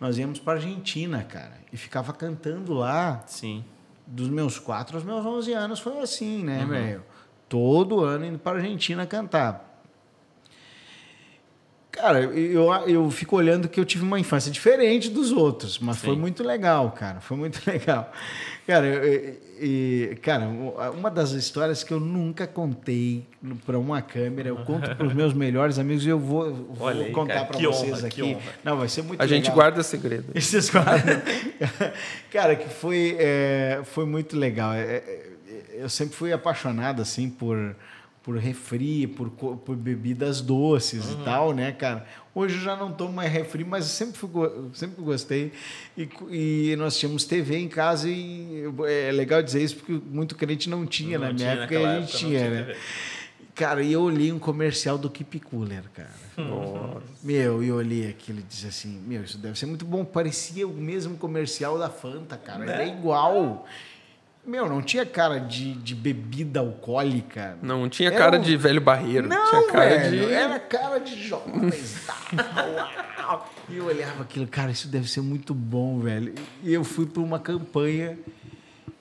Nós 0.01 0.17
íamos 0.17 0.39
para 0.39 0.55
Argentina, 0.55 1.23
cara, 1.23 1.59
e 1.71 1.77
ficava 1.77 2.15
cantando 2.15 2.73
lá 2.73 3.23
Sim. 3.27 3.63
dos 4.07 4.31
meus 4.31 4.59
4 4.59 4.97
aos 4.97 5.05
meus 5.05 5.27
11 5.27 5.53
anos 5.53 5.79
foi 5.79 5.99
assim, 6.01 6.43
né, 6.43 6.65
velho? 6.65 7.05
Todo 7.51 8.03
ano 8.03 8.25
indo 8.25 8.39
para 8.39 8.57
Argentina 8.57 9.05
cantar. 9.05 9.72
Cara, 11.93 12.21
eu, 12.21 12.73
eu 12.89 13.11
fico 13.11 13.37
olhando 13.37 13.69
que 13.69 13.79
eu 13.79 13.85
tive 13.85 14.03
uma 14.03 14.19
infância 14.19 14.51
diferente 14.51 15.11
dos 15.11 15.31
outros, 15.31 15.79
mas 15.79 15.99
foi 15.99 16.15
Sim. 16.15 16.21
muito 16.21 16.43
legal, 16.43 16.91
cara. 16.93 17.21
Foi 17.21 17.37
muito 17.37 17.61
legal. 17.71 18.11
Cara, 18.67 18.87
eu- 18.87 19.37
e- 19.61 20.19
cara, 20.23 20.47
uma 20.97 21.09
das 21.11 21.31
histórias 21.33 21.85
que 21.85 21.93
eu 21.93 22.01
nunca 22.01 22.47
contei 22.49 23.25
para 23.67 23.79
uma 23.79 24.01
câmera, 24.03 24.49
eu 24.49 24.57
conto 24.57 24.97
para 24.97 25.07
os 25.07 25.13
meus 25.15 25.33
melhores 25.35 25.79
amigos 25.79 26.05
e 26.05 26.09
eu 26.09 26.19
vou, 26.19 26.53
vou 26.75 26.89
aí, 26.89 27.13
contar 27.13 27.45
para 27.45 27.59
vocês 27.59 27.99
honra, 27.99 28.07
aqui. 28.09 28.37
Não, 28.65 28.77
vai 28.79 28.89
ser 28.89 29.03
muito 29.03 29.21
A 29.21 29.27
gente 29.27 29.43
legal. 29.45 29.55
guarda 29.57 29.83
segredo. 29.83 30.25
Esses 30.35 30.69
quadros. 30.71 31.19
Cara, 32.33 32.57
que 32.57 32.69
foi, 32.69 33.17
é, 33.21 33.81
foi 33.85 34.07
muito 34.07 34.37
legal. 34.37 34.73
É, 34.73 34.81
é, 34.97 35.27
eu 35.75 35.89
sempre 35.89 36.17
fui 36.17 36.33
apaixonado, 36.33 37.03
assim, 37.03 37.29
por, 37.29 37.77
por 38.23 38.37
refri, 38.37 39.07
por, 39.07 39.31
por 39.31 39.75
bebidas 39.77 40.41
doces 40.41 41.07
Uhum. 41.13 41.21
e 41.21 41.25
tal, 41.25 41.53
né, 41.53 41.73
cara? 41.73 42.07
Hoje 42.35 42.55
eu 42.57 42.61
já 42.63 42.77
não 42.77 42.93
tomo 42.93 43.13
mais 43.13 43.31
refri, 43.33 43.65
mas 43.65 43.85
eu 43.85 43.91
sempre, 43.91 44.19
fui, 44.19 44.31
sempre 44.75 45.03
gostei. 45.03 45.53
E, 45.99 46.09
e 46.31 46.77
nós 46.77 46.97
tínhamos 46.99 47.25
TV 47.25 47.57
em 47.59 47.69
casa 47.69 48.09
e 48.09 48.65
é 48.89 49.11
legal 49.13 49.43
dizer 49.43 49.63
isso 49.63 49.77
porque 49.77 50.01
muito 50.11 50.35
crente 50.37 50.71
não 50.71 50.87
tinha 50.87 51.19
Não 51.19 51.27
na 51.27 51.33
minha 51.33 51.51
tinha 51.51 51.63
época 51.63 51.75
e 51.75 51.79
naquela 51.79 51.97
a 51.97 52.01
gente 52.01 52.05
época, 52.11 52.19
tinha, 52.19 52.39
tinha 52.39 52.51
né? 52.51 52.63
TV. 52.65 52.77
Cara, 53.55 53.83
e 53.83 53.93
eu 53.93 54.01
olhei 54.01 54.33
um 54.33 54.39
comercial 54.39 54.97
do 54.97 55.11
Keep 55.11 55.41
Cooler, 55.41 55.83
cara. 55.93 56.09
Meu, 57.23 57.63
e 57.63 57.69
eu 57.69 57.77
olhei 57.77 58.09
aquilo 58.09 58.39
e 58.39 58.43
disse 58.43 58.67
assim, 58.67 58.99
meu, 59.07 59.23
isso 59.25 59.37
deve 59.37 59.59
ser 59.59 59.67
muito 59.67 59.85
bom. 59.85 60.05
Parecia 60.07 60.67
o 60.67 60.73
mesmo 60.73 61.19
comercial 61.19 61.79
da 61.79 61.91
Fanta, 61.91 62.37
cara. 62.39 62.65
Era 62.71 62.87
igual. 62.87 63.67
Meu, 64.45 64.69
não 64.69 64.83
tinha 64.83 65.07
cara 65.07 65.39
de, 65.39 65.75
de 65.75 65.95
bebida 65.95 66.59
alcoólica. 66.61 67.57
Não 67.63 67.89
tinha 67.89 68.09
Era 68.09 68.19
cara 68.19 68.39
um- 68.39 68.43
de 68.43 68.57
velho 68.57 68.81
barreiro. 68.81 69.29
Não, 69.29 69.49
tinha 69.49 69.67
cara 69.73 69.99
velho, 70.01 70.27
de... 70.27 70.33
era 70.33 70.59
cara 70.59 70.99
de 70.99 71.23
jovens. 71.29 72.07
Uau! 73.19 73.51
e 73.69 73.77
eu 73.77 73.85
olhava 73.87 74.23
aquilo, 74.23 74.47
cara, 74.49 74.73
isso 74.73 74.89
deve 74.89 75.09
ser 75.09 75.21
muito 75.21 75.55
bom, 75.55 76.01
velho. 76.01 76.35
E 76.63 76.73
eu 76.75 76.83
fui 76.83 77.07
para 77.07 77.23
uma 77.23 77.39
campanha 77.39 78.19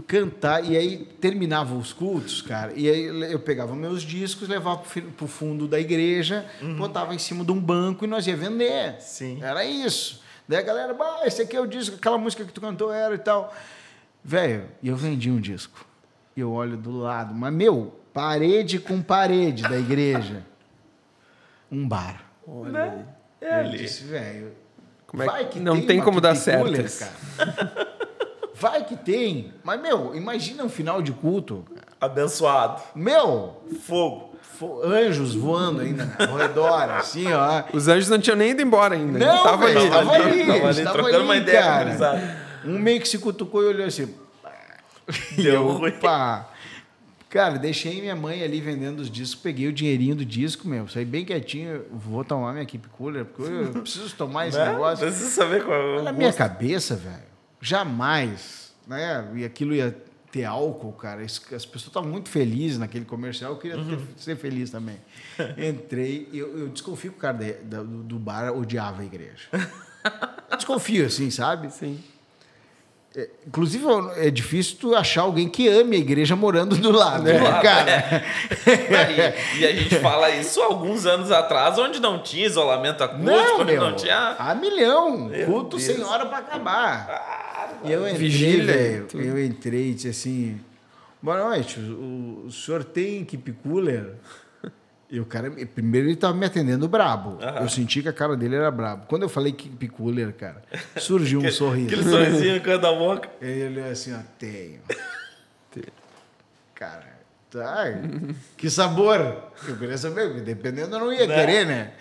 cantar, 0.08 0.64
e 0.66 0.76
aí 0.76 0.98
terminava 1.22 1.74
os 1.74 1.94
cultos, 1.94 2.42
cara, 2.42 2.74
e 2.76 2.90
aí 2.90 3.32
eu 3.32 3.40
pegava 3.40 3.74
meus 3.76 4.04
discos, 4.04 4.50
levava 4.50 4.80
pro 4.80 4.90
fi- 4.90 5.02
pro 5.02 5.26
fundo 5.28 5.68
da 5.68 5.80
igreja, 5.80 6.46
botava 6.78 7.16
em 7.16 7.18
cima 7.20 7.46
de 7.46 7.52
um 7.52 7.60
banco 7.60 8.04
e 8.04 8.08
nós 8.08 8.28
ia 8.28 8.36
vender. 8.36 8.96
Sim. 9.00 9.40
Era 9.42 9.64
isso. 9.64 10.22
Daí 10.48 10.60
a 10.60 10.64
galera, 10.64 10.94
bah, 10.94 11.22
esse 11.26 11.42
aqui 11.42 11.56
é 11.56 11.62
o 11.62 11.66
disco, 11.66 11.96
aquela 11.96 12.18
música 12.18 12.44
que 12.44 12.52
tu 12.52 12.60
cantou 12.60 12.92
era 12.94 13.16
e 13.16 13.20
tal. 13.20 13.54
Velho, 14.24 14.66
e 14.82 14.88
eu 14.90 14.96
vendi 14.96 15.30
um 15.32 15.40
disco. 15.40 15.86
E 16.36 16.40
eu 16.42 16.52
olho 16.52 16.78
do 16.78 16.98
lado, 16.98 17.34
mas 17.34 17.52
meu, 17.54 18.00
parede 18.14 18.80
com 18.80 19.02
parede 19.02 19.64
da 19.64 19.78
igreja. 19.78 20.44
Um 21.74 21.88
bar. 21.88 22.22
Olha 22.46 22.84
aí. 22.84 23.06
É, 23.40 23.66
eu 23.66 23.70
disse, 23.72 24.04
velho. 24.04 24.52
Como 25.08 25.24
é 25.24 25.26
vai 25.26 25.46
que- 25.46 25.52
que 25.52 25.60
não 25.62 25.76
tem 25.78 25.88
tem 25.88 26.02
como 26.02 26.20
dar 26.20 26.36
certo. 26.36 26.70
Vai 28.54 28.84
que 28.84 28.96
tem. 28.96 29.54
Mas, 29.64 29.82
meu, 29.82 30.14
imagina 30.14 30.64
um 30.64 30.70
final 30.70 31.02
de 31.02 31.12
culto. 31.12 31.66
Abençoado. 32.00 32.82
Meu, 32.94 33.62
Fogo. 33.84 34.36
fo- 34.42 34.82
anjos 34.84 35.34
voando 35.34 35.82
ainda 35.82 36.08
ao 36.30 36.36
redor, 36.36 36.90
assim, 36.92 37.32
ó. 37.32 37.64
Os 37.74 37.88
anjos 37.88 38.10
não 38.10 38.20
tinham 38.20 38.36
nem 38.38 38.52
ido 38.52 38.62
embora 38.62 38.94
ainda. 38.96 39.18
Não, 39.18 39.44
tava 39.44 39.66
velho, 39.66 39.80
ali. 39.80 39.90
tava 39.90 40.12
ali, 40.14 40.46
Tava 40.46 40.68
ali, 40.68 40.84
tava 40.84 40.94
trocando 40.98 41.16
ali, 41.16 41.24
uma 41.26 41.38
ideia 41.38 41.62
cara. 41.62 42.41
Um 42.66 42.80
meio 42.80 43.00
que 43.02 43.08
se 43.08 43.18
cutucou 43.20 43.64
e 43.64 43.66
olhou 43.68 43.86
assim. 43.88 44.14
Deu 45.36 45.54
eu, 45.56 45.68
ruim. 45.68 45.90
opa. 45.92 46.50
Cara, 47.30 47.58
deixei 47.58 48.02
minha 48.02 48.16
mãe 48.16 48.44
ali 48.44 48.60
vendendo 48.60 49.00
os 49.00 49.10
discos, 49.10 49.42
peguei 49.42 49.68
o 49.68 49.72
dinheirinho 49.72 50.16
do 50.16 50.26
disco, 50.26 50.68
meu, 50.68 50.86
saí 50.90 51.06
bem 51.06 51.24
quietinho, 51.24 51.86
vou 51.90 52.26
tomar 52.26 52.52
minha 52.52 52.66
Keep 52.66 52.90
Cooler, 52.90 53.24
porque 53.24 53.50
eu 53.50 53.72
preciso 53.82 54.14
tomar 54.16 54.48
esse 54.48 54.58
Né? 54.58 54.70
negócio. 54.74 55.06
Precisa 55.08 55.30
saber 55.30 55.64
qual 55.64 55.80
é 55.82 56.00
o 56.02 56.04
Na 56.04 56.12
minha 56.12 56.34
cabeça, 56.34 56.94
velho, 56.98 57.24
jamais, 57.62 58.74
né? 58.86 59.32
E 59.36 59.46
aquilo 59.46 59.74
ia 59.74 59.96
ter 60.30 60.44
álcool, 60.44 60.92
cara. 60.92 61.22
As 61.22 61.40
pessoas 61.40 61.84
estavam 61.88 62.10
muito 62.10 62.28
felizes 62.30 62.78
naquele 62.78 63.06
comercial, 63.06 63.54
eu 63.54 63.58
queria 63.58 63.78
ter- 63.78 63.94
Uhum. 63.94 64.08
ser 64.18 64.36
feliz 64.36 64.70
também. 64.70 64.98
Entrei, 65.58 66.28
eu, 66.34 66.58
eu 66.60 66.68
desconfio 66.68 67.12
que 67.14 67.18
o 67.18 67.22
cara 67.22 67.38
do, 67.64 67.84
do 68.04 68.20
bar 68.20 68.52
odiava 68.54 69.04
a 69.04 69.06
igreja. 69.06 69.48
Desconfio, 70.58 71.06
assim, 71.06 71.30
sabe? 71.32 71.70
Sim. 71.72 71.98
É, 73.16 73.28
Inclusive, 73.46 73.84
é 74.16 74.30
difícil 74.30 74.78
tu 74.80 74.96
achar 74.96 75.24
alguém 75.24 75.50
que 75.50 75.68
ame 75.68 75.98
a 75.98 76.00
igreja 76.00 76.34
morando 76.34 76.78
do 76.78 76.92
lado, 76.92 77.24
né, 77.24 77.42
lado, 77.42 77.62
cara? 77.62 78.24
E, 79.58 79.60
e 79.62 79.66
a 79.68 79.72
gente 79.76 79.96
fala 80.00 80.30
isso 80.30 80.62
alguns 80.62 81.06
anos 81.06 81.30
atrás, 81.30 81.78
onde 81.78 82.00
não 82.00 82.24
tinha 82.24 82.46
isolamento 82.46 83.04
acústico, 83.04 83.30
Não, 83.30 83.60
onde 83.62 83.72
meu. 83.74 83.82
não 83.82 83.96
tinha. 83.96 84.36
A 84.40 84.56
milhão. 84.56 85.26
Meu 85.26 85.46
Culto 85.46 85.76
Deus. 85.78 85.84
sem 85.84 86.02
hora 86.04 86.26
pra 86.26 86.38
acabar. 86.38 87.80
E 87.84 87.92
eu 87.92 88.08
entrei, 88.08 88.18
Vigília, 88.18 88.66
velho. 88.78 89.06
tudo. 89.08 89.24
Eu 89.24 89.44
entrei 89.44 89.90
e 89.90 89.94
disse 89.94 90.08
assim: 90.08 90.62
Boa 91.22 91.38
noite, 91.50 91.80
o, 91.80 92.46
o 92.48 92.52
senhor 92.52 92.84
tem 92.84 93.26
keep 93.26 93.52
cooler? 93.64 94.14
E 95.12 95.20
o 95.20 95.26
cara, 95.26 95.52
primeiro 95.76 96.08
ele 96.08 96.16
tava 96.16 96.34
me 96.34 96.46
atendendo 96.46 96.88
brabo. 96.88 97.38
Aham. 97.44 97.64
Eu 97.64 97.70
senti 97.70 98.02
que 98.02 98.08
a 98.08 98.14
cara 98.14 98.38
dele 98.38 98.56
era 98.56 98.72
brabo. 98.72 99.06
Quando 99.08 99.24
eu 99.24 99.30
falei 99.30 99.52
keep 99.52 99.90
cooler, 99.90 100.32
cara, 100.34 100.64
surgiu 100.96 101.42
um 101.42 101.52
sorriso. 101.52 101.88
Aquele 101.88 102.04
sorrisinho 102.10 102.56
no 102.56 102.62
canto 102.62 102.82
da 102.82 102.94
boca. 102.94 103.30
Ele 103.42 103.78
olhou 103.80 103.92
assim, 103.92 104.14
ó, 104.14 104.20
tenho. 104.40 104.80
Cara, 106.74 107.20
tá. 107.50 107.84
Que 108.58 108.70
sabor? 108.70 109.52
Eu 109.68 109.78
queria 109.78 109.98
saber, 109.98 110.42
dependendo 110.42 110.96
eu 110.96 111.00
não 111.00 111.14
ia 111.14 111.28
Né? 111.28 111.36
querer, 111.36 111.66
né? 111.66 111.92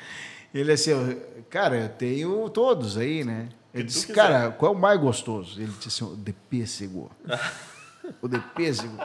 Ele 0.54 0.72
assim, 0.72 0.92
ó, 0.92 1.42
cara, 1.50 1.76
eu 1.76 1.88
tenho 1.88 2.48
todos 2.50 2.96
aí, 2.96 3.24
né? 3.24 3.48
Eu 3.74 3.82
disse, 3.82 4.06
quiser. 4.06 4.14
cara, 4.14 4.50
qual 4.50 4.72
é 4.72 4.76
o 4.76 4.78
mais 4.78 4.98
gostoso? 5.00 5.60
Ele 5.60 5.72
disse 5.80 5.88
assim, 6.04 6.12
o 6.12 6.16
de 6.16 6.32
pêssego. 6.32 7.10
o 8.22 8.28
de 8.28 8.38
pêssego. 8.54 8.96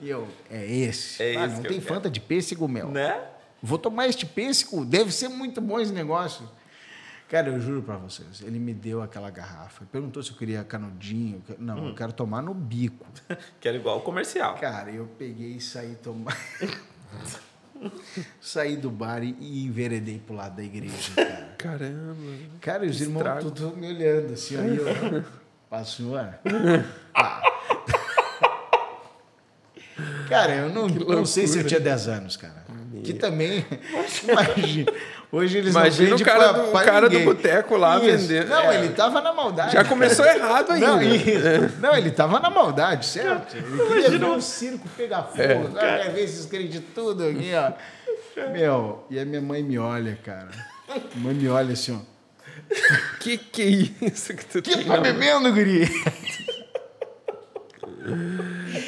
E 0.00 0.08
eu, 0.08 0.26
é 0.50 0.64
esse. 0.64 1.22
É 1.22 1.36
ah, 1.36 1.46
esse 1.46 1.54
não 1.56 1.62
tem 1.62 1.80
quero. 1.80 1.82
fanta 1.94 2.08
de 2.10 2.20
pêssego, 2.20 2.66
meu. 2.68 2.88
Né? 2.88 3.20
Vou 3.62 3.78
tomar 3.78 4.06
este 4.08 4.24
pêssego, 4.24 4.84
deve 4.84 5.10
ser 5.12 5.28
muito 5.28 5.60
bom 5.60 5.80
esse 5.80 5.92
negócio. 5.92 6.48
Cara, 7.28 7.48
eu 7.48 7.60
juro 7.60 7.82
pra 7.82 7.96
vocês, 7.96 8.40
ele 8.40 8.58
me 8.58 8.72
deu 8.72 9.02
aquela 9.02 9.28
garrafa. 9.30 9.84
Perguntou 9.92 10.22
se 10.22 10.30
eu 10.30 10.36
queria 10.36 10.64
canudinho. 10.64 11.42
Não, 11.58 11.76
Hum. 11.78 11.88
eu 11.88 11.94
quero 11.94 12.12
tomar 12.12 12.40
no 12.40 12.54
bico. 12.54 13.04
Que 13.60 13.68
era 13.68 13.76
igual 13.76 13.98
o 13.98 14.00
comercial. 14.00 14.54
Cara, 14.54 14.90
eu 14.90 15.06
peguei 15.18 15.56
e 15.56 15.60
saí 15.60 15.94
tomar. 15.96 16.34
saí 18.40 18.76
do 18.76 18.90
bar 18.90 19.22
e, 19.22 19.64
enveredei 19.66 20.18
pro 20.18 20.34
lado 20.34 20.56
da 20.56 20.62
igreja, 20.64 21.12
cara. 21.14 21.54
Caramba. 21.58 22.16
Cara, 22.60 22.86
os 22.86 23.00
irmãos 23.00 23.42
tudo 23.44 23.76
me 23.76 23.88
olhando 23.88 24.32
assim, 24.32 24.56
aí 24.56 24.76
eu. 24.76 25.24
Pastor. 25.68 26.38
Ah. 27.14 27.42
Cara, 30.28 30.54
eu 30.54 30.70
não, 30.70 30.88
não 30.88 31.26
sei 31.26 31.46
se 31.46 31.58
eu 31.58 31.66
tinha 31.66 31.80
10 31.80 32.08
anos, 32.08 32.36
cara. 32.36 32.64
Que 33.04 33.12
também. 33.14 33.64
Imagina. 34.28 34.92
Hoje 35.30 35.58
eles 35.58 35.70
Imagina 35.74 36.10
não 36.10 36.16
o 36.16 36.24
cara 36.24 36.38
pra- 36.54 36.62
do- 36.62 36.70
pra 36.70 36.80
o 36.80 36.84
cara 36.84 37.10
do 37.10 37.20
boteco 37.20 37.76
lá 37.76 37.96
Isso. 37.98 38.26
vendendo. 38.28 38.48
Não, 38.48 38.72
É. 38.72 38.76
ele 38.78 38.88
tava 38.94 39.20
na 39.20 39.32
maldade. 39.32 39.72
Já 39.72 39.78
cara. 39.78 39.88
começou 39.88 40.24
errado 40.24 40.70
ainda. 40.72 40.86
Não, 40.86 41.02
isso. 41.02 41.78
Não, 41.80 41.94
ele 41.96 42.10
tava 42.10 42.40
na 42.40 42.48
maldade, 42.48 43.04
certo? 43.04 43.54
Ele 43.56 44.02
queria 44.02 44.18
ver 44.18 44.24
o 44.24 44.40
circo 44.40 44.88
pegar 44.96 45.24
fogo. 45.24 45.42
É. 45.42 45.80
Cara, 45.80 46.02
quer 46.04 46.12
ver 46.12 46.24
esses 46.24 46.46
crentes 46.46 46.70
de 46.72 46.80
tudo 46.80 47.24
aqui, 47.26 47.50
ó. 47.54 47.72
Meu, 48.52 49.04
e 49.10 49.18
a 49.18 49.24
minha 49.26 49.42
mãe 49.42 49.62
me 49.62 49.78
olha, 49.78 50.18
cara. 50.24 50.48
A 50.88 51.18
mãe 51.18 51.34
me 51.34 51.48
olha 51.48 51.74
assim, 51.74 51.92
ó. 51.94 52.18
Que 53.20 53.36
que 53.36 53.62
é 53.62 53.66
isso 54.06 54.32
que 54.34 54.44
tu 54.46 54.62
Que 54.62 54.76
tem? 54.76 54.84
tá 54.84 54.94
na- 54.96 55.00
bebendo, 55.02 55.52
guri? 55.52 55.88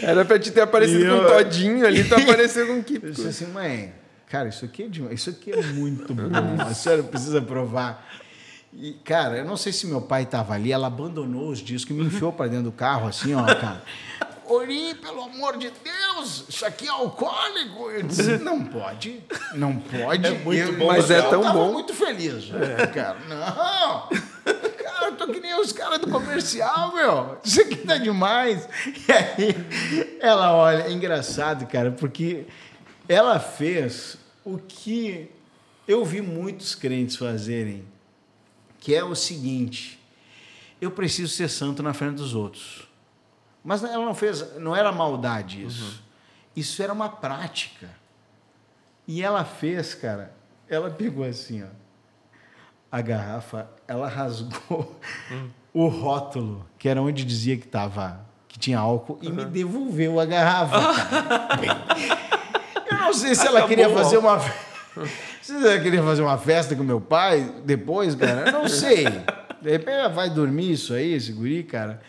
Era 0.03 0.25
pra 0.25 0.39
te 0.39 0.51
ter 0.51 0.61
aparecido 0.63 1.05
E 1.05 1.09
com 1.09 1.15
um 1.17 1.27
todinho 1.27 1.87
ali, 1.87 2.05
tu 2.05 2.15
apareceu 2.17 2.67
com 2.67 2.83
que. 2.83 2.95
Eu 3.03 3.11
disse 3.11 3.29
assim, 3.29 3.47
mãe, 3.53 3.93
cara, 4.31 4.49
isso 4.49 4.65
aqui 4.65 4.85
é 4.85 5.15
isso 5.15 5.29
aqui 5.31 5.53
é 5.53 5.63
muito 5.63 6.15
bom. 6.15 6.31
A 6.61 6.73
senhora 6.73 7.03
precisa 7.03 7.43
provar. 7.43 8.07
E, 8.73 8.93
cara, 9.05 9.39
eu 9.39 9.45
não 9.45 9.57
sei 9.57 9.73
se 9.73 9.87
meu 9.87 10.01
pai 10.01 10.23
estava 10.23 10.55
ali, 10.55 10.71
ela 10.73 10.87
abandonou 10.87 11.51
os 11.51 11.59
discos 11.59 11.91
e 11.91 11.99
me 11.99 12.07
enfiou 12.07 12.33
para 12.33 12.47
dentro 12.49 12.65
do 12.67 12.73
carro, 12.73 13.09
assim, 13.09 13.35
ó, 13.35 13.45
cara. 13.45 13.83
Ori, 14.47 14.97
pelo 14.97 15.23
amor 15.23 15.57
de 15.59 15.71
Deus, 15.71 16.45
isso 16.49 16.67
aqui 16.67 16.87
é 16.87 16.91
alcoólico. 16.91 17.89
Eu 17.91 18.03
disse, 18.03 18.37
não 18.43 18.65
pode, 18.65 19.21
não 19.55 19.77
pode. 19.77 20.27
É 20.27 20.31
muito 20.39 20.59
Eu- 20.61 20.77
bom, 20.79 20.87
mas 20.89 21.09
é 21.11 21.19
eu 21.19 21.31
tão 21.31 21.53
bom. 21.53 21.73
muito 21.73 21.95
feliz, 21.95 22.49
né, 22.49 22.87
cara. 22.93 23.17
Não, 23.29 24.09
cara, 24.83 25.07
eu 25.07 25.13
tô 25.17 25.29
que 25.29 25.39
nem 25.41 25.55
os 25.61 25.71
caras 25.73 25.99
do 26.01 26.09
comercial, 26.09 26.93
meu. 26.95 27.39
Isso 27.45 27.61
aqui 27.61 27.77
tá 27.77 27.97
demais. 27.97 28.69
E 28.87 29.13
aí, 29.13 30.17
ela 30.21 30.53
olha, 30.55 30.83
é 30.83 30.93
engraçado, 30.93 31.65
cara, 31.67 31.93
porque 31.93 32.47
ela 33.11 33.41
fez 33.41 34.17
o 34.45 34.57
que 34.57 35.29
eu 35.87 36.05
vi 36.05 36.21
muitos 36.21 36.77
crentes 36.77 37.17
fazerem, 37.17 37.85
que 38.79 38.95
é 38.95 39.03
o 39.03 39.17
seguinte: 39.17 40.01
eu 40.81 40.93
preciso 40.93 41.35
ser 41.35 41.49
santo 41.49 41.83
na 41.83 41.93
frente 41.93 42.15
dos 42.15 42.37
outros. 42.37 42.89
Mas 43.65 43.83
ela 43.83 44.05
não 44.05 44.15
fez, 44.15 44.57
não 44.59 44.77
era 44.77 44.93
maldade 44.93 45.65
isso. 45.65 46.03
Isso 46.55 46.81
era 46.81 46.93
uma 46.93 47.09
prática. 47.09 47.91
E 49.09 49.23
ela 49.23 49.45
fez, 49.45 49.93
cara, 49.93 50.33
ela 50.69 50.89
pegou 50.89 51.25
assim, 51.25 51.65
ó, 51.65 51.67
a 52.93 53.01
garrafa, 53.01 53.69
ela 53.89 54.09
rasgou 54.09 54.97
o 55.75 55.89
rótulo, 55.89 56.65
que 56.79 56.89
era 56.89 57.03
onde 57.03 57.25
dizia 57.25 57.57
que 57.57 57.67
tava, 57.67 58.25
que 58.47 58.57
tinha 58.57 58.79
álcool, 58.79 59.19
e 59.21 59.29
me 59.29 59.45
devolveu 59.45 60.21
a 60.21 60.25
garrafa. 60.25 60.79
não 63.11 63.15
sei 63.15 63.35
se 63.35 63.47
ela 63.47 63.67
queria 63.67 63.91
fazer 63.91 64.19
uma 64.19 64.39
se 65.43 65.53
ela 65.53 65.81
queria 65.81 66.03
fazer 66.03 66.23
uma 66.23 66.39
festa 66.39 66.77
com 66.77 66.83
meu 66.83 67.01
pai 67.01 67.55
depois, 67.65 68.15
cara, 68.15 68.49
eu 68.49 68.53
não 68.53 68.69
sei. 68.69 69.05
De 69.61 69.71
repente 69.71 69.97
ela 69.97 70.09
vai 70.09 70.31
dormir 70.31 70.73
isso 70.73 70.95
aí, 70.95 71.13
esse 71.13 71.33
guri, 71.33 71.65
cara. 71.65 72.01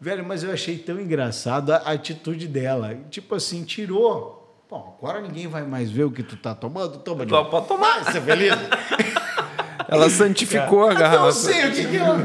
Velho, 0.00 0.24
mas 0.24 0.42
eu 0.42 0.52
achei 0.52 0.78
tão 0.78 0.98
engraçado 1.00 1.72
a 1.72 1.76
a 1.78 1.92
atitude 1.92 2.46
dela. 2.46 2.96
Tipo 3.10 3.34
assim, 3.34 3.64
tirou. 3.64 4.38
Bom, 4.70 4.96
agora 4.98 5.20
ninguém 5.20 5.48
vai 5.48 5.64
mais 5.64 5.90
ver 5.90 6.04
o 6.04 6.12
que 6.12 6.22
tu 6.22 6.36
tá 6.36 6.54
tomando. 6.54 6.98
Toma 6.98 7.26
de 7.26 7.32
Pode 7.32 7.66
tomar. 7.66 8.04
Você 8.04 8.18
é 8.18 8.20
feliz? 8.20 8.54
Ela 9.88 10.10
santificou 10.10 10.88
a 10.88 10.92
Eu 10.92 10.98
garrafa. 10.98 11.24
Não 11.24 11.32
sei 11.32 11.68
o 11.68 11.72
que, 11.72 11.84
que 11.88 11.96
ela, 11.96 12.18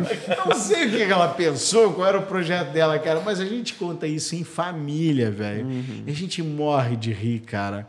não 0.46 0.56
sei 0.56 0.88
o 0.88 0.90
que, 0.92 0.98
que 1.06 1.12
ela 1.12 1.28
pensou, 1.30 1.94
qual 1.94 2.08
era 2.08 2.18
o 2.20 2.24
projeto 2.24 2.72
dela, 2.72 2.98
cara. 3.00 3.22
Mas 3.24 3.40
a 3.40 3.46
gente 3.46 3.74
conta 3.76 4.06
isso 4.08 4.36
em 4.36 4.44
família, 4.44 5.30
velho. 5.32 5.68
E 6.06 6.12
a 6.12 6.14
gente 6.14 6.42
morre 6.44 6.96
de 6.96 7.12
rir, 7.14 7.40
cara. 7.40 7.88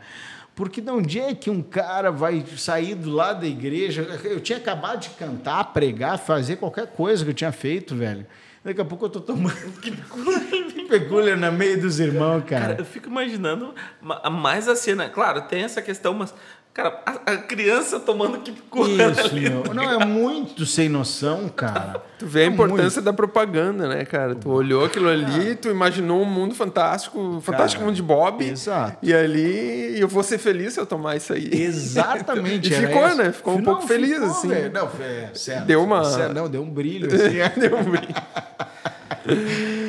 Porque 0.55 0.81
de 0.81 0.89
onde 0.89 1.19
é 1.19 1.35
que 1.35 1.49
um 1.51 1.61
cara 1.61 2.11
vai 2.11 2.43
sair 2.57 2.95
do 2.95 3.11
lado 3.11 3.41
da 3.41 3.47
igreja? 3.47 4.01
Eu 4.23 4.39
tinha 4.39 4.57
acabado 4.57 5.01
de 5.01 5.09
cantar, 5.11 5.63
pregar, 5.65 6.17
fazer 6.17 6.55
qualquer 6.55 6.87
coisa 6.87 7.23
que 7.23 7.29
eu 7.29 7.35
tinha 7.35 7.51
feito, 7.51 7.95
velho. 7.95 8.25
Daqui 8.65 8.81
a 8.81 8.85
pouco 8.85 9.05
eu 9.05 9.09
tô 9.09 9.21
tomando 9.21 9.55
peculiar 10.89 11.37
no 11.37 11.51
meio 11.51 11.79
dos 11.79 11.99
irmãos, 11.99 12.43
Cara, 12.45 12.61
cara. 12.69 12.75
eu 12.79 12.85
fico 12.85 13.07
imaginando 13.07 13.73
ma- 14.01 14.29
mais 14.29 14.67
a 14.67 14.75
cena. 14.75 15.09
Claro, 15.09 15.41
tem 15.43 15.63
essa 15.63 15.81
questão, 15.81 16.13
mas, 16.13 16.33
cara, 16.77 17.01
a, 17.05 17.31
a 17.33 17.37
criança 17.37 17.99
tomando 17.99 18.37
que 18.39 18.51
Isso, 18.51 19.33
meu. 19.35 19.63
Não, 19.73 20.01
é 20.01 20.05
muito 20.05 20.65
sem 20.65 20.87
noção, 20.87 21.49
cara. 21.49 22.01
Tu 22.19 22.25
vê 22.25 22.41
a 22.41 22.43
É 22.43 22.45
importância 22.47 23.01
da 23.01 23.11
propaganda, 23.11 23.87
né, 23.87 24.05
cara? 24.05 24.33
Tu 24.35 24.49
olhou 24.49 24.85
aquilo 24.85 25.09
ali, 25.09 25.55
tu 25.55 25.69
imaginou 25.69 26.21
um 26.21 26.25
mundo 26.25 26.55
fantástico, 26.55 27.39
fantástico 27.41 27.83
mundo 27.83 27.95
de 27.95 28.01
Bob. 28.03 28.43
exato. 28.47 28.97
E 29.01 29.13
ali, 29.13 29.99
eu 29.99 30.07
vou 30.07 30.23
ser 30.23 30.37
feliz 30.37 30.73
se 30.73 30.79
eu 30.79 30.85
tomar 30.85 31.15
isso 31.17 31.33
aí. 31.33 31.49
Exatamente. 31.51 32.67
E 32.77 32.87
ficou, 32.87 33.15
né? 33.15 33.31
Ficou 33.31 33.53
um 33.55 33.57
Não, 33.57 33.63
pouco 33.63 33.87
feliz, 33.87 34.13
ficou, 34.13 34.29
assim. 34.29 34.47
velho. 34.47 34.71
Não, 34.71 34.89
é, 35.01 35.29
certo. 35.33 35.65
Deu 35.65 35.83
uma- 35.83 36.03
Certo, 36.05 36.33
não, 36.33 36.47
deu 36.49 36.61
um 36.61 36.69
brilho, 36.69 37.07
assim. 37.13 37.59
Deu 37.59 37.77
um 37.77 37.83
brilho. 37.83 38.15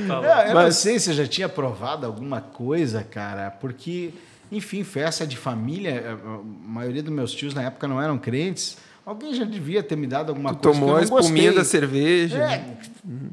Não, 0.07 0.25
eu 0.25 0.47
não 0.49 0.55
Mas- 0.55 0.77
sei 0.77 0.99
se 0.99 1.11
eu 1.11 1.15
já 1.15 1.27
tinha 1.27 1.49
provado 1.49 2.07
alguma 2.07 2.41
coisa, 2.41 3.03
cara, 3.09 3.51
porque, 3.51 4.13
enfim, 4.51 4.83
festa 4.85 5.27
de 5.27 5.37
família, 5.37 6.19
a 6.25 6.69
maioria 6.69 7.03
dos 7.03 7.13
meus 7.13 7.33
tios 7.33 7.55
na 7.55 7.63
época 7.63 7.87
não 7.87 8.01
eram 8.01 8.19
crentes. 8.19 8.79
Alguém 9.05 9.33
já 9.33 9.45
devia 9.45 9.83
ter 9.83 9.97
me 9.97 10.07
dado 10.07 10.29
alguma 10.29 10.55
Tu 10.55 10.69
coisa 10.69 10.81
tomou 10.81 10.97
a 10.97 11.03
espuminha 11.03 11.53
da 11.53 11.65
cerveja. 11.65 12.39
É, 12.45 12.77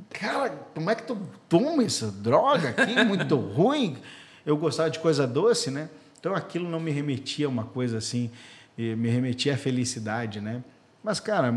cara, 0.10 0.50
como 0.74 0.90
é 0.90 0.96
que 0.96 1.04
tu 1.04 1.18
toma 1.50 1.84
essa 1.84 2.10
droga 2.10 2.70
aqui? 2.70 2.96
Muito 3.04 3.36
ruim. 3.36 3.98
Eu 4.46 4.56
gostava 4.56 4.90
de 4.90 5.00
coisa 5.00 5.28
doce, 5.28 5.70
né? 5.70 5.90
Então 6.18 6.34
aquilo 6.34 6.70
não 6.70 6.80
me 6.80 6.92
remetia 6.92 7.46
a 7.46 7.50
uma 7.50 7.66
coisa 7.66 7.98
assim, 7.98 8.32
eh, 8.78 8.96
me 8.96 9.10
remetia 9.10 9.54
à 9.54 9.58
felicidade, 9.58 10.40
né? 10.40 10.64
Mas, 11.04 11.20
cara, 11.20 11.54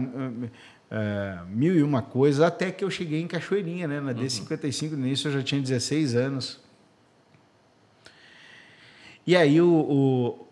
eh, 0.90 1.38
mil 1.48 1.76
e 1.76 1.82
uma 1.82 2.02
coisas, 2.02 2.42
até 2.42 2.70
que 2.70 2.82
eu 2.82 2.90
cheguei 2.90 3.20
em 3.20 3.26
Cachoeirinha, 3.26 3.86
né? 3.86 4.00
Na 4.00 4.12
D55, 4.12 4.90
no 4.92 5.06
início 5.06 5.28
eu 5.28 5.32
já 5.32 5.42
tinha 5.42 5.60
16 5.60 6.16
anos. 6.16 6.60
E 9.28 9.36
aí 9.36 9.60
o, 9.60 9.68
o- 9.70 10.48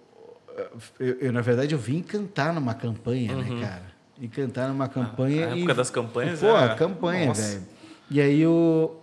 eu, 1.01 1.15
eu, 1.19 1.33
na 1.33 1.41
verdade, 1.41 1.75
eu 1.75 1.79
vim 1.79 2.03
cantar 2.03 2.53
numa 2.53 2.75
campanha, 2.75 3.35
né, 3.35 3.59
cara? 3.59 3.87
E 4.21 4.29
cantar 4.29 4.69
numa 4.69 4.87
campanha. 4.87 5.47
a 5.47 5.57
e, 5.57 5.61
época 5.61 5.73
das 5.73 5.89
campanhas 5.89 6.41
Pô, 6.41 6.55
a 6.55 6.75
campanha, 6.75 7.33
velho. 7.33 7.63
E 8.11 8.21
aí 8.21 8.39
eu 8.39 9.03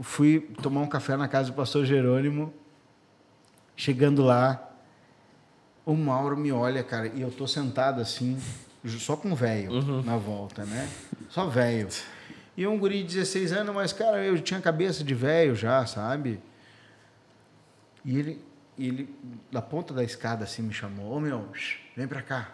fui 0.00 0.40
tomar 0.60 0.80
um 0.80 0.88
café 0.88 1.16
na 1.16 1.28
casa 1.28 1.48
do 1.52 1.54
pastor 1.54 1.84
Jerônimo. 1.84 2.52
Chegando 3.76 4.24
lá, 4.24 4.68
o 5.86 5.94
Mauro 5.94 6.36
me 6.36 6.50
olha, 6.50 6.82
cara, 6.82 7.06
e 7.06 7.20
eu 7.20 7.30
tô 7.30 7.46
sentado 7.46 8.00
assim, 8.00 8.36
só 8.84 9.14
com 9.14 9.32
velho 9.32 10.02
na 10.02 10.16
volta, 10.16 10.64
né? 10.64 10.90
Só 11.30 11.46
velho. 11.46 11.86
E 12.56 12.66
um 12.66 12.76
guri 12.76 13.04
de 13.04 13.14
16 13.14 13.52
anos, 13.52 13.72
mas, 13.72 13.92
cara, 13.92 14.24
eu 14.24 14.40
tinha 14.42 14.60
cabeça 14.60 15.04
de 15.04 15.14
velho 15.14 15.54
já, 15.54 15.86
sabe? 15.86 16.40
E 18.04 18.18
ele, 18.18 18.47
ele, 18.86 19.08
da 19.50 19.60
ponta 19.60 19.92
da 19.92 20.04
escada, 20.04 20.44
assim, 20.44 20.62
me 20.62 20.72
chamou: 20.72 21.16
Ô 21.16 21.20
meu, 21.20 21.46
vem 21.96 22.06
pra 22.06 22.22
cá. 22.22 22.48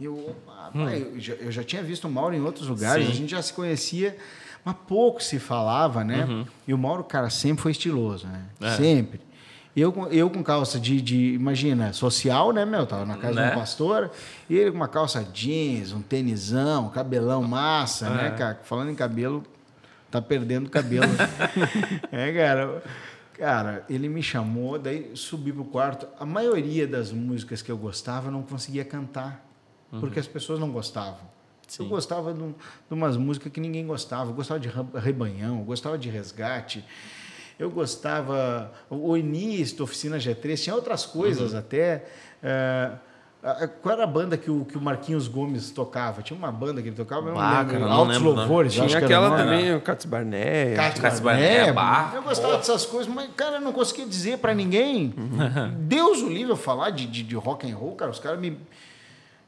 E 0.00 0.04
eu, 0.06 0.16
opa, 0.18 0.70
pai, 0.72 1.02
eu, 1.14 1.20
já, 1.20 1.34
eu 1.34 1.52
já 1.52 1.62
tinha 1.62 1.82
visto 1.82 2.06
o 2.06 2.10
Mauro 2.10 2.34
em 2.34 2.40
outros 2.40 2.66
lugares, 2.66 3.06
Sim. 3.06 3.12
a 3.12 3.14
gente 3.14 3.30
já 3.30 3.40
se 3.42 3.52
conhecia, 3.52 4.16
mas 4.64 4.74
pouco 4.88 5.22
se 5.22 5.38
falava, 5.38 6.02
né? 6.02 6.44
E 6.66 6.74
o 6.74 6.78
Mauro, 6.78 7.04
cara, 7.04 7.30
sempre 7.30 7.62
foi 7.62 7.70
estiloso, 7.70 8.26
né? 8.26 8.42
É. 8.60 8.70
Sempre. 8.76 9.20
Eu, 9.76 9.92
com- 9.92 10.06
eu 10.06 10.30
com 10.30 10.42
calça 10.42 10.78
de, 10.80 11.00
de, 11.00 11.32
imagina, 11.34 11.92
social, 11.92 12.52
né, 12.52 12.64
meu? 12.64 12.86
Tava 12.86 13.04
na 13.04 13.16
casa 13.16 13.34
Né? 13.40 13.46
de 13.50 13.52
um 13.56 13.58
pastor. 13.58 14.10
E 14.48 14.54
ele 14.56 14.70
com 14.70 14.76
uma 14.76 14.86
calça 14.88 15.22
jeans, 15.24 15.92
um 15.92 16.00
tênisão, 16.00 16.88
cabelão 16.90 17.42
massa, 17.42 18.08
né, 18.10 18.30
cara? 18.38 18.60
Falando 18.62 18.90
em 18.90 18.94
cabelo, 18.94 19.42
tá 20.12 20.22
perdendo 20.22 20.70
cabelo. 20.70 21.06
é, 22.12 22.32
cara. 22.32 22.82
Cara, 23.34 23.84
ele 23.88 24.08
me 24.08 24.22
chamou, 24.22 24.78
daí 24.78 25.10
subi 25.14 25.52
pro 25.52 25.64
quarto. 25.64 26.06
A 26.18 26.24
maioria 26.24 26.86
das 26.86 27.10
músicas 27.12 27.60
que 27.62 27.70
eu 27.70 27.76
gostava 27.76 28.28
eu 28.28 28.32
não 28.32 28.42
conseguia 28.42 28.84
cantar, 28.84 29.44
porque 30.00 30.18
as 30.20 30.26
pessoas 30.26 30.58
não 30.60 30.70
gostavam. 30.70 31.20
Eu 31.78 31.84
Sim. 31.84 31.88
gostava 31.88 32.32
de, 32.32 32.40
de 32.40 32.54
umas 32.90 33.16
músicas 33.16 33.50
que 33.52 33.60
ninguém 33.60 33.86
gostava. 33.86 34.30
Eu 34.30 34.34
gostava 34.34 34.60
de 34.60 34.68
Rebanhão, 34.98 35.58
eu 35.58 35.64
gostava 35.64 35.98
de 35.98 36.08
Resgate. 36.08 36.84
Eu 37.58 37.70
gostava... 37.70 38.72
O 38.90 39.16
início 39.16 39.82
Oficina 39.82 40.18
G3, 40.18 40.62
tinha 40.62 40.74
outras 40.74 41.06
coisas 41.06 41.54
até. 41.54 42.04
eh, 42.42 42.90
Ah, 42.92 42.98
Qual 43.82 43.92
era 43.94 44.04
a 44.04 44.06
banda 44.06 44.38
que 44.38 44.50
o, 44.50 44.64
que 44.64 44.78
o 44.78 44.80
Marquinhos 44.80 45.28
Gomes 45.28 45.70
tocava? 45.70 46.22
Tinha 46.22 46.36
uma 46.36 46.50
banda 46.50 46.80
que 46.80 46.88
ele 46.88 46.96
tocava, 46.96 47.28
eu 47.28 47.34
não 47.34 47.40
Ah, 47.40 47.62
não 47.62 47.92
Altos 47.92 48.16
lembro, 48.16 48.30
não. 48.30 48.40
Louvores, 48.40 48.72
Tinha 48.72 48.86
acho 48.86 48.96
que 48.96 49.04
era 49.04 49.06
aquela 49.06 49.36
também, 49.36 49.74
o 49.74 49.82
Cats 49.82 50.06
Barnett, 50.06 50.74
Barnett, 51.20 51.72
bah, 51.72 52.12
eu 52.14 52.22
gostava 52.22 52.56
dessas 52.56 52.86
coisas, 52.86 53.12
mas, 53.12 53.28
cara, 53.36 53.56
eu 53.56 53.60
não 53.60 53.72
conseguia 53.72 54.06
dizer 54.06 54.38
pra 54.38 54.54
ninguém. 54.54 55.14
Deus 55.76 56.22
o 56.22 56.28
livre 56.30 56.52
eu 56.52 56.56
falar 56.56 56.88
de, 56.88 57.06
de, 57.06 57.22
de 57.22 57.36
rock 57.36 57.70
and 57.70 57.76
roll, 57.76 57.94
cara, 57.94 58.10
os 58.10 58.18
caras 58.18 58.40
me... 58.40 58.58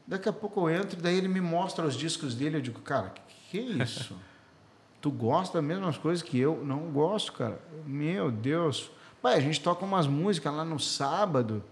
Daqui 0.07 0.29
a 0.29 0.33
pouco 0.33 0.69
eu 0.69 0.77
entro, 0.77 1.01
daí 1.01 1.17
ele 1.17 1.29
me 1.29 1.41
mostra 1.41 1.87
os 1.87 1.95
discos 1.97 2.35
dele, 2.35 2.59
eu 2.59 2.61
digo, 2.61 2.81
cara, 2.81 3.15
que, 3.15 3.51
que 3.51 3.59
é 3.59 3.83
isso? 3.83 4.15
tu 5.01 5.11
gosta 5.11 5.59
das 5.59 5.67
mesmas 5.67 5.97
coisas 5.97 6.23
que 6.23 6.39
eu? 6.39 6.63
Não 6.63 6.91
gosto, 6.91 7.33
cara. 7.33 7.59
Meu 7.87 8.31
Deus. 8.31 8.91
Pai, 9.23 9.37
a 9.37 9.41
gente 9.41 9.59
toca 9.61 9.85
umas 9.87 10.07
músicas 10.07 10.53
lá 10.53 10.67
no 10.67 10.79
sábado. 10.79 11.65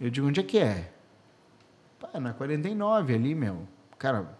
Eu 0.00 0.10
digo, 0.10 0.26
onde 0.26 0.40
é 0.40 0.42
que 0.42 0.58
é? 0.58 0.90
Pá, 1.98 2.20
na 2.20 2.32
49 2.32 3.14
ali, 3.14 3.34
meu. 3.34 3.66
Cara, 3.98 4.36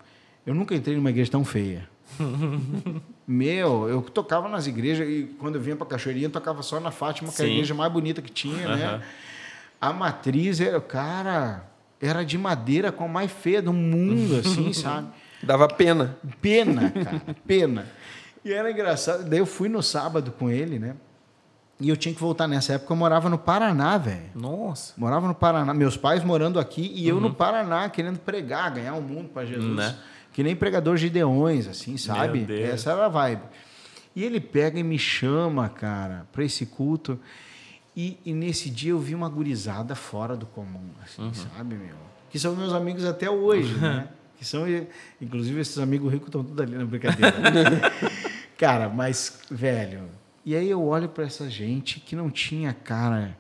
eu 0.47 0.55
nunca 0.55 0.75
entrei 0.75 0.97
numa 0.97 1.11
igreja 1.11 1.31
tão 1.31 1.45
feia. 1.45 1.89
meu, 3.27 3.89
eu 3.89 4.01
tocava 4.03 4.49
nas 4.49 4.67
igrejas 4.67 5.07
e 5.07 5.35
quando 5.39 5.57
eu 5.57 5.61
vinha 5.61 5.77
pra 5.77 5.87
Cachoeirinha, 5.87 6.27
eu 6.27 6.33
tocava 6.33 6.63
só 6.63 6.81
na 6.81 6.91
Fátima, 6.91 7.31
que 7.31 7.43
é 7.43 7.45
a 7.45 7.49
igreja 7.49 7.75
mais 7.75 7.93
bonita 7.93 8.23
que 8.23 8.31
tinha, 8.31 8.77
né? 8.77 9.03
A 9.81 9.93
matriz 9.93 10.61
era, 10.61 10.81
cara, 10.81 11.69
era 12.01 12.25
de 12.25 12.39
madeira 12.39 12.91
com 12.91 13.05
a 13.05 13.09
mais 13.09 13.31
feia 13.31 13.61
do 13.61 13.73
mundo, 13.73 14.37
assim, 14.37 14.73
sabe? 14.75 15.09
Dava 15.43 15.69
pena. 15.69 16.17
Pena, 16.41 16.91
cara, 16.91 17.23
pena. 17.47 17.87
E 18.45 18.53
era 18.53 18.71
engraçado. 18.71 19.29
Daí 19.29 19.39
eu 19.39 19.47
fui 19.47 19.69
no 19.69 19.83
sábado 19.83 20.33
com 20.33 20.51
ele, 20.51 20.79
né? 20.79 20.97
E 21.81 21.89
eu 21.89 21.97
tinha 21.97 22.15
que 22.15 22.21
voltar. 22.21 22.49
Nessa 22.49 22.75
época 22.75 22.93
eu 22.93 22.97
morava 22.97 23.29
no 23.29 23.39
Paraná, 23.39 23.97
velho. 23.99 24.31
Nossa. 24.35 24.95
Morava 24.97 25.29
no 25.29 25.35
Paraná. 25.35 25.73
Meus 25.73 25.97
pais 25.97 26.25
morando 26.25 26.59
aqui 26.59 26.91
e 26.95 27.07
eu 27.07 27.21
no 27.21 27.33
Paraná, 27.33 27.89
querendo 27.89 28.19
pregar, 28.19 28.73
ganhar 28.73 28.95
o 28.95 29.03
mundo 29.03 29.29
para 29.29 29.47
Jesus. 29.47 29.77
Né? 29.77 29.97
Que 30.33 30.43
nem 30.43 30.57
pregador 30.57 30.97
gideões, 30.97 31.67
assim, 31.67 31.97
sabe? 31.97 32.47
Essa 32.63 32.93
era 32.93 33.07
a 33.07 33.09
vibe. 33.09 33.43
E 34.15 34.25
ele 34.25 34.41
pega 34.41 34.79
e 34.79 34.83
me 34.83 34.99
chama, 34.99 35.69
cara, 35.69 36.27
para 36.33 36.45
esse 36.45 36.67
culto. 36.67 37.19
E, 37.97 38.19
e 38.25 38.33
nesse 38.33 38.71
dia 38.71 38.91
eu 38.91 38.99
vi 38.99 39.15
uma 39.15 39.29
gurizada 39.29 39.95
fora 39.95 40.37
do 40.37 40.47
comum, 40.47 40.91
assim, 41.03 41.33
sabe, 41.35 41.75
meu? 41.75 41.97
Que 42.31 42.39
são 42.39 42.55
meus 42.55 42.73
amigos 42.73 43.05
até 43.05 43.31
hoje, 43.31 43.75
né? 43.75 44.09
Que 44.39 44.45
são, 44.45 44.63
inclusive, 45.21 45.61
esses 45.61 45.79
amigos 45.79 46.13
ricos 46.13 46.29
estão 46.29 46.45
tudo 46.45 46.63
ali 46.63 46.77
na 46.77 46.85
brincadeira. 46.85 47.35
cara, 48.57 48.89
mas, 48.89 49.41
velho. 49.51 50.09
E 50.49 50.57
aí 50.57 50.71
eu 50.71 50.83
olho 50.83 51.11
para 51.11 51.25
essa 51.25 51.51
gente 51.51 52.01
que 52.01 52.17
não 52.17 52.31
tinha 52.31 52.73
cara, 52.73 53.37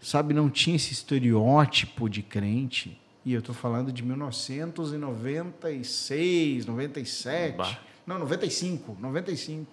sabe, 0.00 0.34
não 0.34 0.50
tinha 0.50 0.74
esse 0.74 0.92
estereótipo 0.92 2.08
de 2.08 2.24
crente. 2.24 3.00
E 3.24 3.32
eu 3.32 3.40
tô 3.40 3.54
falando 3.54 3.92
de 3.92 4.02
1996, 4.02 6.66
97. 6.66 7.56
Bah. 7.56 7.78
Não, 8.04 8.18
95, 8.18 8.96
95. 9.00 9.70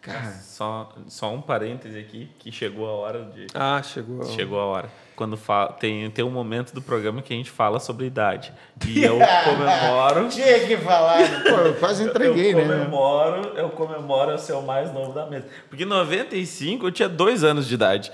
Cara, 0.00 0.32
Só, 0.42 0.92
só 1.08 1.32
um 1.32 1.42
parêntese 1.42 1.98
aqui, 1.98 2.30
que 2.38 2.50
chegou 2.50 2.88
a 2.88 2.92
hora 2.92 3.24
de. 3.24 3.46
Ah, 3.54 3.82
chegou. 3.82 4.24
Chegou 4.24 4.58
a 4.58 4.64
hora. 4.64 4.88
Quando 5.14 5.36
fa... 5.36 5.66
tem, 5.68 6.10
tem 6.10 6.24
um 6.24 6.30
momento 6.30 6.72
do 6.72 6.80
programa 6.80 7.20
que 7.20 7.34
a 7.34 7.36
gente 7.36 7.50
fala 7.50 7.78
sobre 7.78 8.06
idade. 8.06 8.50
E 8.86 9.02
eu 9.04 9.18
comemoro. 9.44 10.28
tinha 10.30 10.60
que 10.66 10.78
falar. 10.78 11.18
Pô, 11.42 11.50
eu 11.50 11.74
quase 11.74 12.04
entreguei, 12.04 12.54
eu 12.54 12.66
né? 12.66 12.78
comemoro, 12.78 13.48
Eu 13.54 13.68
comemoro 13.70 14.30
eu 14.30 14.38
ser 14.38 14.54
o 14.54 14.62
mais 14.62 14.90
novo 14.94 15.12
da 15.12 15.26
mesa. 15.26 15.46
Porque 15.68 15.82
em 15.84 15.86
95 15.86 16.86
eu 16.86 16.90
tinha 16.90 17.08
dois 17.08 17.44
anos 17.44 17.68
de 17.68 17.74
idade. 17.74 18.10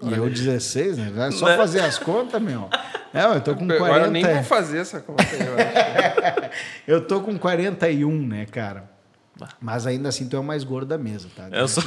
E 0.00 0.12
eu 0.12 0.30
16, 0.30 0.96
né? 0.98 1.26
É 1.26 1.30
só 1.32 1.46
Né? 1.46 1.56
fazer 1.56 1.80
as 1.80 1.98
contas, 1.98 2.40
meu. 2.40 2.68
É, 3.12 3.24
eu 3.24 3.40
tô 3.40 3.56
com 3.56 3.64
Agora 3.64 4.04
40. 4.04 4.10
nem 4.10 4.22
vou 4.22 4.42
fazer 4.44 4.78
essa 4.78 5.00
conta 5.00 5.24
aí, 5.24 5.40
eu 5.40 5.54
acho. 5.54 6.48
Eu 6.86 7.06
tô 7.06 7.20
com 7.20 7.36
41, 7.38 8.10
né, 8.26 8.46
cara? 8.46 8.88
Mas 9.60 9.86
ainda 9.86 10.08
assim 10.08 10.28
tu 10.28 10.36
é 10.36 10.38
o 10.40 10.44
mais 10.44 10.64
gordo 10.64 10.88
da 10.88 10.98
mesa, 10.98 11.28
tá? 11.36 11.48
Eu 11.50 11.68
sou-. 11.68 11.82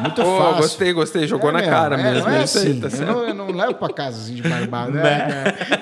Muito 0.00 0.22
Pô, 0.22 0.38
fácil. 0.38 0.56
gostei, 0.56 0.92
gostei. 0.92 1.26
Jogou 1.26 1.50
É 1.50 1.52
na 1.54 1.58
mesmo, 1.60 1.72
cara 1.72 2.00
é, 2.00 2.02
mesmo. 2.02 2.20
Não 2.28 2.32
é 2.34 2.36
aí, 2.38 2.42
assim. 2.44 2.80
tá 2.80 2.86
eu, 2.86 2.90
certo. 2.90 3.08
não, 3.12 3.28
eu 3.28 3.34
não 3.34 3.46
levo 3.50 3.74
pra 3.74 3.88
casa 3.92 4.20
assim 4.22 4.34
de 4.34 4.42
barbado. 4.42 4.92
né? 4.92 5.28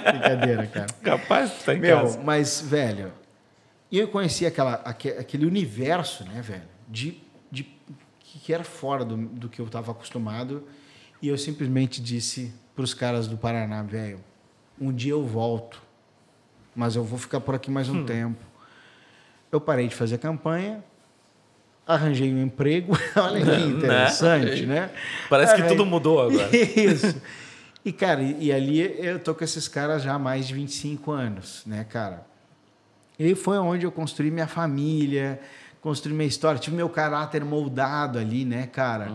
É, 0.04 0.12
Brincadeira, 0.12 0.66
cara. 0.66 0.86
Capaz 1.02 1.50
de 1.50 1.56
estar 1.56 1.74
em 1.74 1.80
Meu, 1.80 1.96
casa. 2.00 2.20
mas, 2.24 2.60
velho, 2.60 3.12
eu 3.90 4.08
conheci 4.08 4.46
aquela, 4.46 4.74
aque- 4.84 5.10
aquele 5.18 5.46
universo, 5.46 6.24
né, 6.24 6.40
velho, 6.40 6.62
de, 6.88 7.18
de, 7.50 7.66
que 8.20 8.52
era 8.52 8.62
fora 8.64 9.04
do, 9.04 9.16
do 9.16 9.48
que 9.48 9.60
eu 9.60 9.66
estava 9.66 9.90
acostumado. 9.92 10.62
E 11.22 11.28
eu 11.28 11.36
simplesmente 11.36 12.00
disse 12.00 12.52
para 12.74 12.84
os 12.84 12.94
caras 12.94 13.26
do 13.26 13.36
Paraná, 13.36 13.82
velho, 13.82 14.20
um 14.80 14.92
dia 14.92 15.12
eu 15.12 15.24
volto, 15.24 15.82
mas 16.74 16.96
eu 16.96 17.04
vou 17.04 17.18
ficar 17.18 17.40
por 17.40 17.54
aqui 17.54 17.70
mais 17.70 17.88
um 17.88 18.04
tempo. 18.06 18.38
Eu 19.52 19.60
parei 19.60 19.88
de 19.88 19.94
fazer 19.94 20.18
campanha, 20.18 20.82
arranjei 21.86 22.32
um 22.32 22.42
emprego, 22.42 22.92
olha 23.16 23.40
que 23.44 23.62
interessante, 23.64 24.66
né? 24.66 24.90
Parece 25.28 25.54
que 25.56 25.62
tudo 25.68 25.84
mudou 25.86 26.20
agora. 26.22 26.48
Isso. 26.56 27.20
E, 27.84 27.92
cara, 27.92 28.22
e, 28.22 28.52
ali 28.52 28.80
eu 29.04 29.18
tô 29.18 29.34
com 29.34 29.42
esses 29.42 29.66
caras 29.66 30.02
já 30.02 30.14
há 30.14 30.18
mais 30.18 30.46
de 30.46 30.54
25 30.54 31.10
anos, 31.10 31.62
né, 31.66 31.84
cara? 31.88 32.26
E 33.18 33.34
foi 33.34 33.58
onde 33.58 33.84
eu 33.86 33.90
construí 33.92 34.30
minha 34.30 34.46
família, 34.46 35.40
construí 35.80 36.14
minha 36.14 36.28
história, 36.28 36.60
tive 36.60 36.76
meu 36.76 36.88
caráter 36.90 37.44
moldado 37.44 38.18
ali, 38.18 38.44
né, 38.44 38.66
cara? 38.66 39.10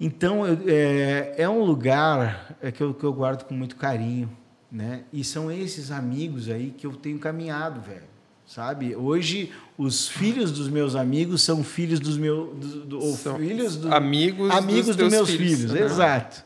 Então, 0.00 0.46
eu- 0.46 0.58
é, 0.66 1.34
é 1.38 1.48
um 1.48 1.62
lugar 1.62 2.54
é, 2.60 2.70
que, 2.70 2.82
eu, 2.82 2.92
que 2.92 3.04
eu 3.04 3.12
guardo 3.12 3.44
com 3.44 3.54
muito 3.54 3.76
carinho, 3.76 4.30
né? 4.70 5.04
E 5.12 5.22
são 5.24 5.50
esses 5.50 5.90
amigos 5.90 6.48
aí 6.48 6.70
que 6.70 6.86
eu 6.86 6.92
tenho 6.92 7.18
caminhado, 7.18 7.80
velho. 7.80 8.11
Sabe? 8.54 8.94
Hoje, 8.94 9.50
os 9.78 10.08
filhos 10.08 10.52
dos 10.52 10.68
meus 10.68 10.94
amigos 10.94 11.40
são 11.40 11.64
filhos 11.64 11.98
dos 11.98 12.18
meus... 12.18 12.54
Do, 12.54 12.84
do- 12.84 13.00
ou 13.00 13.16
São 13.16 13.38
filhos 13.38 13.76
do, 13.78 13.90
amigos 13.94 14.50
amigos 14.50 14.94
dos 14.94 15.10
meus 15.10 15.30
filhos. 15.30 15.56
filhos. 15.60 15.70
Aham. 15.74 15.84
Exato. 15.86 16.44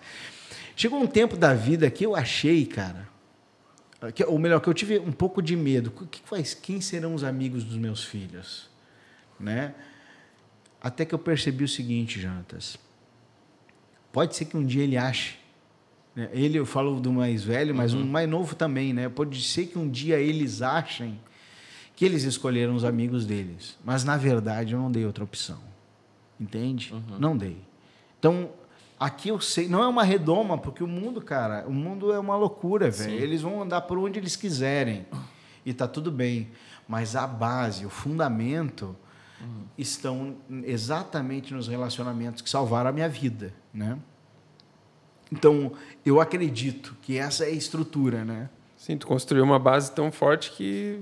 Chegou 0.76 1.00
um 1.02 1.07
tempo 1.09 1.36
da 1.36 1.52
vida 1.52 1.90
que 1.90 2.07
eu 2.07 2.14
achei, 2.14 2.64
cara, 2.64 3.09
que, 4.14 4.22
ou 4.24 4.38
melhor, 4.38 4.61
que 4.61 4.68
eu 4.68 4.74
tive 4.74 5.00
um 5.00 5.11
pouco 5.11 5.42
de 5.42 5.57
medo. 5.57 5.90
Que 6.09 6.20
faz? 6.24 6.54
Quem 6.54 6.80
serão 6.80 7.12
os 7.12 7.24
amigos 7.24 7.64
dos 7.64 7.76
meus 7.76 8.04
filhos, 8.04 8.70
né? 9.40 9.74
Até 10.80 11.04
que 11.04 11.12
eu 11.12 11.18
percebi 11.18 11.64
o 11.64 11.68
seguinte, 11.68 12.20
Jonatas. 12.20 12.76
Pode 14.12 14.36
ser 14.36 14.44
que 14.44 14.57
um 14.57 14.64
dia 14.64 14.84
ele 14.84 14.96
ache. 14.96 15.34
né? 16.14 16.28
Ele, 16.32 16.57
eu 16.57 16.66
falo 16.66 17.00
do 17.00 17.12
mais 17.12 17.42
velho, 17.42 17.74
mas 17.74 17.94
um 17.94 18.07
mais 18.07 18.28
novo 18.28 18.54
também, 18.54 18.92
né? 18.92 19.09
Pode 19.09 19.42
ser 19.42 19.66
que 19.66 19.76
um 19.76 19.90
dia 19.90 20.20
eles 20.20 20.62
achem 20.62 21.18
que 21.97 22.05
eles 22.05 22.22
escolheram 22.24 22.74
os 22.74 22.84
amigos 22.84 23.24
deles. 23.24 23.78
Mas, 23.82 24.05
na 24.05 24.18
verdade, 24.18 24.74
eu 24.74 24.78
não 24.78 24.92
dei 24.92 25.07
outra 25.07 25.24
opção. 25.24 25.59
Entende? 26.38 26.94
Não 27.18 27.34
dei. 27.34 27.57
Então, 28.18 28.51
aqui 29.01 29.30
eu 29.30 29.40
sei, 29.40 29.66
não 29.66 29.82
é 29.82 29.88
uma 29.88 30.05
redoma, 30.05 30.59
porque 30.59 30.84
o 30.84 30.86
mundo, 30.86 31.22
cara, 31.22 31.64
o 31.66 31.72
mundo 31.72 32.12
é 32.12 32.18
uma 32.18 32.36
loucura, 32.36 32.90
velho. 32.90 33.14
Eles 33.14 33.40
vão 33.40 33.62
andar 33.62 33.80
por 33.80 33.97
onde 33.97 34.18
eles 34.18 34.36
quiserem. 34.36 35.07
E 35.64 35.72
tá 35.72 35.88
tudo 35.88 36.12
bem. 36.12 36.51
Mas 36.86 37.16
a 37.16 37.26
base, 37.26 37.86
o 37.86 37.90
fundamento, 37.90 38.94
estão 39.78 40.36
exatamente 40.64 41.55
nos 41.55 41.66
relacionamentos 41.66 42.42
que 42.42 42.51
salvaram 42.51 42.90
a 42.90 42.92
minha 42.92 43.09
vida, 43.09 43.55
né? 43.72 43.99
Então, 45.32 45.72
eu 46.05 46.20
acredito 46.20 46.94
que 47.03 47.18
essa 47.18 47.44
é 47.44 47.49
a 47.49 47.53
estrutura, 47.53 48.24
né? 48.24 48.51
Sim, 48.76 48.96
tu 48.96 49.06
construiu 49.06 49.42
uma 49.42 49.58
base 49.58 49.90
tão 49.92 50.12
forte 50.12 50.52
que 50.52 51.00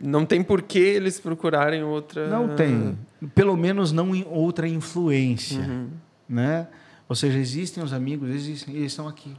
não 0.00 0.26
tem 0.26 0.42
por 0.42 0.60
que 0.62 0.78
eles 0.78 1.20
procurarem 1.20 1.82
outra. 1.82 2.28
Não 2.28 2.54
tem. 2.56 2.98
Pelo 3.34 3.56
menos 3.56 3.92
não 3.92 4.14
em 4.14 4.26
outra 4.28 4.66
influência. 4.68 5.88
Né? 6.28 6.66
Ou 7.08 7.14
seja, 7.14 7.38
existem 7.38 7.82
os 7.84 7.92
amigos, 7.92 8.28
existem, 8.30 8.74
eles 8.74 8.92
estão 8.92 9.06
aqui. 9.08 9.34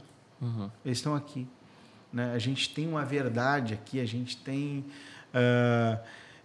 Eles 0.84 0.98
estão 0.98 1.14
aqui. 1.14 1.46
Né? 2.12 2.32
A 2.34 2.38
gente 2.38 2.72
tem 2.74 2.88
uma 2.88 3.04
verdade 3.04 3.74
aqui, 3.74 4.00
a 4.00 4.06
gente 4.06 4.36
tem. 4.38 4.84
ah, 5.34 5.98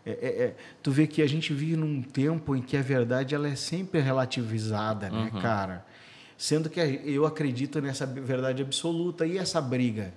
é- 0.06 0.12
é- 0.12 0.56
tu 0.84 0.92
vê 0.92 1.06
que 1.08 1.22
a 1.22 1.28
gente 1.30 1.54
vive 1.54 1.76
num 1.78 2.02
tempo 2.02 2.56
em 2.56 2.62
que 2.62 2.76
a 2.76 2.82
verdade 2.82 3.34
ela 3.36 3.48
é 3.48 3.56
sempre 3.56 4.00
relativizada, 4.02 5.10
né, 5.10 5.30
cara? 5.42 5.86
Sendo 6.38 6.70
que 6.70 6.80
eu 7.06 7.26
acredito 7.26 7.80
nessa 7.80 8.06
verdade 8.06 8.62
absoluta. 8.64 9.26
E 9.28 9.38
essa 9.38 9.62
briga? 9.62 10.12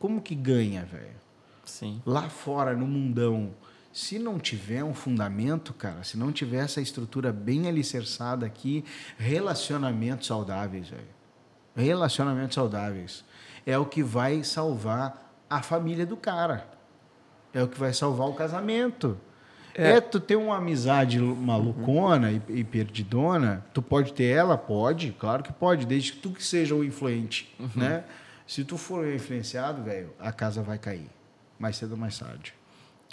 Como 0.00 0.20
que 0.20 0.34
ganha, 0.34 0.84
velho? 0.84 1.20
Sim. 1.64 2.02
lá 2.04 2.28
fora 2.28 2.74
no 2.74 2.84
mundão, 2.84 3.52
se 3.92 4.18
não 4.18 4.40
tiver 4.40 4.82
um 4.82 4.92
fundamento, 4.92 5.72
cara, 5.72 6.02
se 6.02 6.18
não 6.18 6.32
tiver 6.32 6.64
essa 6.64 6.80
estrutura 6.80 7.32
bem 7.32 7.68
alicerçada 7.68 8.44
aqui, 8.44 8.84
relacionamentos 9.16 10.26
saudáveis, 10.26 10.88
velho. 10.88 11.20
Relacionamentos 11.76 12.56
saudáveis 12.56 13.24
é 13.64 13.78
o 13.78 13.86
que 13.86 14.02
vai 14.02 14.42
salvar 14.42 15.44
a 15.48 15.62
família 15.62 16.04
do 16.04 16.16
cara. 16.16 16.68
É 17.52 17.62
o 17.62 17.68
que 17.68 17.78
vai 17.78 17.92
salvar 17.92 18.28
o 18.28 18.34
casamento. 18.34 19.16
É. 19.74 20.00
tu 20.00 20.18
ter 20.18 20.36
uma 20.36 20.56
amizade 20.56 21.18
malucona 21.20 22.32
e, 22.32 22.42
e 22.48 22.64
perdidona, 22.64 23.64
tu 23.72 23.80
pode 23.80 24.12
ter 24.12 24.24
ela? 24.24 24.58
Pode, 24.58 25.12
claro 25.12 25.42
que 25.42 25.52
pode, 25.52 25.86
desde 25.86 26.12
que 26.12 26.18
tu 26.18 26.30
que 26.30 26.44
seja 26.44 26.74
o 26.74 26.82
influente, 26.82 27.54
né? 27.74 28.04
Se 28.50 28.64
tu 28.64 28.76
for 28.76 29.06
influenciado, 29.06 29.80
velho, 29.84 30.10
a 30.18 30.32
casa 30.32 30.60
vai 30.60 30.76
cair. 30.76 31.08
Mais 31.56 31.76
cedo 31.76 31.92
ou 31.92 31.96
mais 31.96 32.18
tarde. 32.18 32.52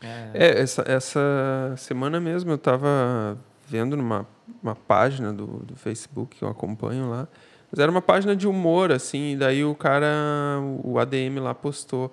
É, 0.01 0.31
essa, 0.33 0.83
essa 0.87 1.75
semana 1.77 2.19
mesmo 2.19 2.49
eu 2.49 2.55
estava 2.55 3.37
vendo 3.67 3.95
numa 3.95 4.25
uma 4.63 4.75
página 4.75 5.31
do, 5.31 5.45
do 5.45 5.75
Facebook 5.75 6.37
que 6.37 6.43
eu 6.43 6.49
acompanho 6.49 7.07
lá. 7.07 7.27
Mas 7.71 7.79
era 7.79 7.91
uma 7.91 8.01
página 8.01 8.35
de 8.35 8.47
humor, 8.47 8.91
assim, 8.91 9.33
e 9.33 9.37
daí 9.37 9.63
o 9.63 9.75
cara, 9.75 10.59
o 10.83 10.97
ADM 10.97 11.37
lá 11.39 11.53
postou 11.53 12.07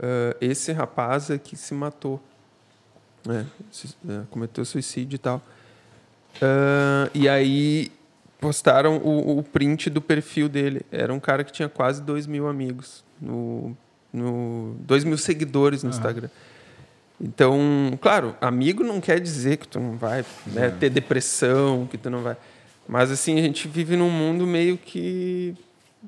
uh, 0.00 0.36
esse 0.40 0.72
rapaz 0.72 1.30
é 1.30 1.38
que 1.38 1.56
se 1.56 1.72
matou. 1.72 2.20
Né? 3.24 3.46
Se, 3.70 3.94
uh, 4.04 4.26
cometeu 4.28 4.64
suicídio 4.64 5.14
e 5.14 5.18
tal. 5.18 5.40
Uh, 6.42 7.10
e 7.14 7.28
aí 7.28 7.92
postaram 8.40 8.98
o, 8.98 9.38
o, 9.38 9.42
print 9.42 9.88
do 9.90 10.00
perfil 10.00 10.48
dele. 10.48 10.82
Era 10.90 11.12
um 11.12 11.20
cara 11.20 11.42
que 11.44 11.52
tinha 11.52 11.68
quase 11.68 12.02
2 12.02 12.26
mil 12.26 12.46
amigos. 12.48 13.04
No, 13.20 13.76
no, 14.12 14.76
2 14.80 15.04
mil 15.04 15.18
seguidores 15.18 15.82
no 15.82 15.90
uhum. 15.90 15.96
Instagram. 15.96 16.28
Então, 17.20 17.58
claro, 18.00 18.36
amigo 18.40 18.82
não 18.84 19.00
quer 19.00 19.20
dizer 19.20 19.56
que 19.56 19.66
tu 19.66 19.80
não 19.80 19.96
vai 19.96 20.24
né, 20.46 20.70
ter 20.78 20.90
depressão, 20.90 21.86
que 21.90 21.96
tu 21.96 22.10
não 22.10 22.22
vai. 22.22 22.36
Mas 22.86 23.10
assim, 23.10 23.38
a 23.38 23.42
gente 23.42 23.66
vive 23.66 23.96
num 23.96 24.10
mundo 24.10 24.46
meio 24.46 24.76
que, 24.76 25.54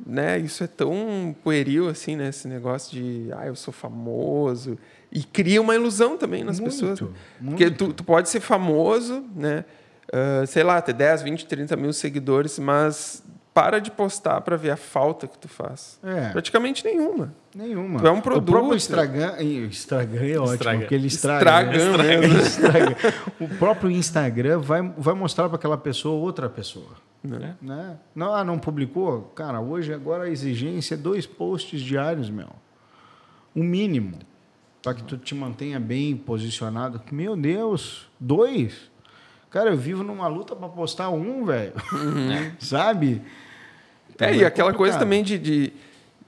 né, 0.06 0.38
isso 0.38 0.62
é 0.62 0.66
tão 0.66 1.34
pueril 1.42 1.88
assim, 1.88 2.14
né, 2.14 2.28
esse 2.28 2.46
negócio 2.46 2.92
de, 2.92 3.32
ah, 3.32 3.46
eu 3.46 3.56
sou 3.56 3.72
famoso 3.72 4.78
e 5.10 5.22
cria 5.22 5.60
uma 5.62 5.74
ilusão 5.74 6.18
também 6.18 6.44
nas 6.44 6.60
muito, 6.60 6.72
pessoas. 6.72 7.00
Muito. 7.00 7.14
Porque 7.42 7.70
tu, 7.70 7.92
tu 7.92 8.04
pode 8.04 8.28
ser 8.28 8.40
famoso, 8.40 9.24
né, 9.34 9.64
uh, 10.12 10.46
sei 10.46 10.62
lá, 10.62 10.80
ter 10.80 10.92
10, 10.92 11.22
20, 11.22 11.46
30 11.46 11.76
mil 11.76 11.92
seguidores, 11.92 12.58
mas 12.58 13.22
para 13.58 13.80
de 13.80 13.90
postar 13.90 14.40
para 14.42 14.56
ver 14.56 14.70
a 14.70 14.76
falta 14.76 15.26
que 15.26 15.36
tu 15.36 15.48
faz. 15.48 15.98
É. 16.04 16.28
Praticamente 16.28 16.84
nenhuma. 16.84 17.34
Nenhuma. 17.52 17.98
Tu 17.98 18.06
é 18.06 18.10
um 18.10 18.20
produto. 18.20 18.48
O 18.48 18.52
próprio 18.52 18.76
Instagram, 18.76 19.42
Instagram 19.42 20.26
é 20.26 20.38
ótimo, 20.38 20.54
estraga. 20.54 20.78
porque 20.78 20.94
ele 20.94 21.06
estraga. 21.08 21.76
Estraga, 21.76 21.98
né? 21.98 22.26
estraga. 22.40 22.96
o 23.40 23.48
próprio 23.48 23.90
Instagram 23.90 24.60
vai, 24.60 24.80
vai 24.96 25.14
mostrar 25.14 25.48
para 25.48 25.56
aquela 25.56 25.76
pessoa 25.76 26.14
outra 26.22 26.48
pessoa. 26.48 27.08
Né? 27.20 27.56
né? 27.60 27.96
Não, 28.14 28.32
ah, 28.32 28.44
não 28.44 28.60
publicou? 28.60 29.22
Cara, 29.34 29.60
hoje 29.60 29.92
agora 29.92 30.24
a 30.24 30.30
exigência 30.30 30.94
é 30.94 30.96
dois 30.96 31.26
posts 31.26 31.80
diários, 31.80 32.30
meu. 32.30 32.50
O 33.56 33.62
mínimo. 33.64 34.20
Para 34.84 34.94
que 34.94 35.02
tu 35.02 35.18
te 35.18 35.34
mantenha 35.34 35.80
bem 35.80 36.16
posicionado. 36.16 37.02
Meu 37.10 37.36
Deus, 37.36 38.08
dois? 38.20 38.88
Cara, 39.50 39.70
eu 39.70 39.76
vivo 39.76 40.02
numa 40.02 40.28
luta 40.28 40.54
para 40.54 40.68
postar 40.68 41.10
um, 41.10 41.44
velho. 41.44 41.72
Uhum. 41.92 42.52
Sabe? 42.60 43.22
É, 44.18 44.34
e 44.34 44.42
é 44.42 44.46
aquela 44.46 44.74
coisa 44.74 44.98
também 44.98 45.22
de, 45.22 45.38
de, 45.38 45.72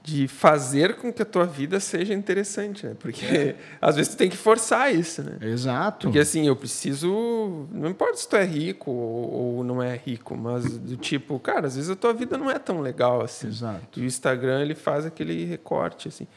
de, 0.01 0.27
fazer 0.27 0.95
com 0.95 1.11
que 1.11 1.21
a 1.21 1.25
tua 1.25 1.45
vida 1.45 1.79
seja 1.79 2.13
interessante, 2.13 2.85
né? 2.85 2.95
Porque 2.97 3.25
é. 3.25 3.55
às 3.81 3.97
vezes 3.97 4.13
tu 4.13 4.17
tem 4.17 4.29
que 4.29 4.37
forçar 4.37 4.95
isso, 4.95 5.21
né? 5.21 5.37
Exato. 5.41 6.07
Porque 6.07 6.19
assim, 6.19 6.47
eu 6.47 6.55
preciso. 6.55 7.67
Não 7.71 7.89
importa 7.89 8.15
se 8.15 8.27
tu 8.27 8.37
é 8.37 8.45
rico 8.45 8.89
ou, 8.89 9.57
ou 9.57 9.63
não 9.63 9.83
é 9.83 9.95
rico, 9.97 10.35
mas 10.37 10.77
do 10.77 10.95
tipo, 10.95 11.37
cara, 11.37 11.67
às 11.67 11.75
vezes 11.75 11.89
a 11.89 11.95
tua 11.95 12.13
vida 12.13 12.37
não 12.37 12.49
é 12.49 12.57
tão 12.57 12.79
legal 12.79 13.21
assim. 13.21 13.47
Exato. 13.47 13.99
E 13.99 14.03
o 14.03 14.05
Instagram 14.05 14.61
ele 14.61 14.75
faz 14.75 15.05
aquele 15.05 15.43
recorte, 15.43 16.07
assim. 16.07 16.27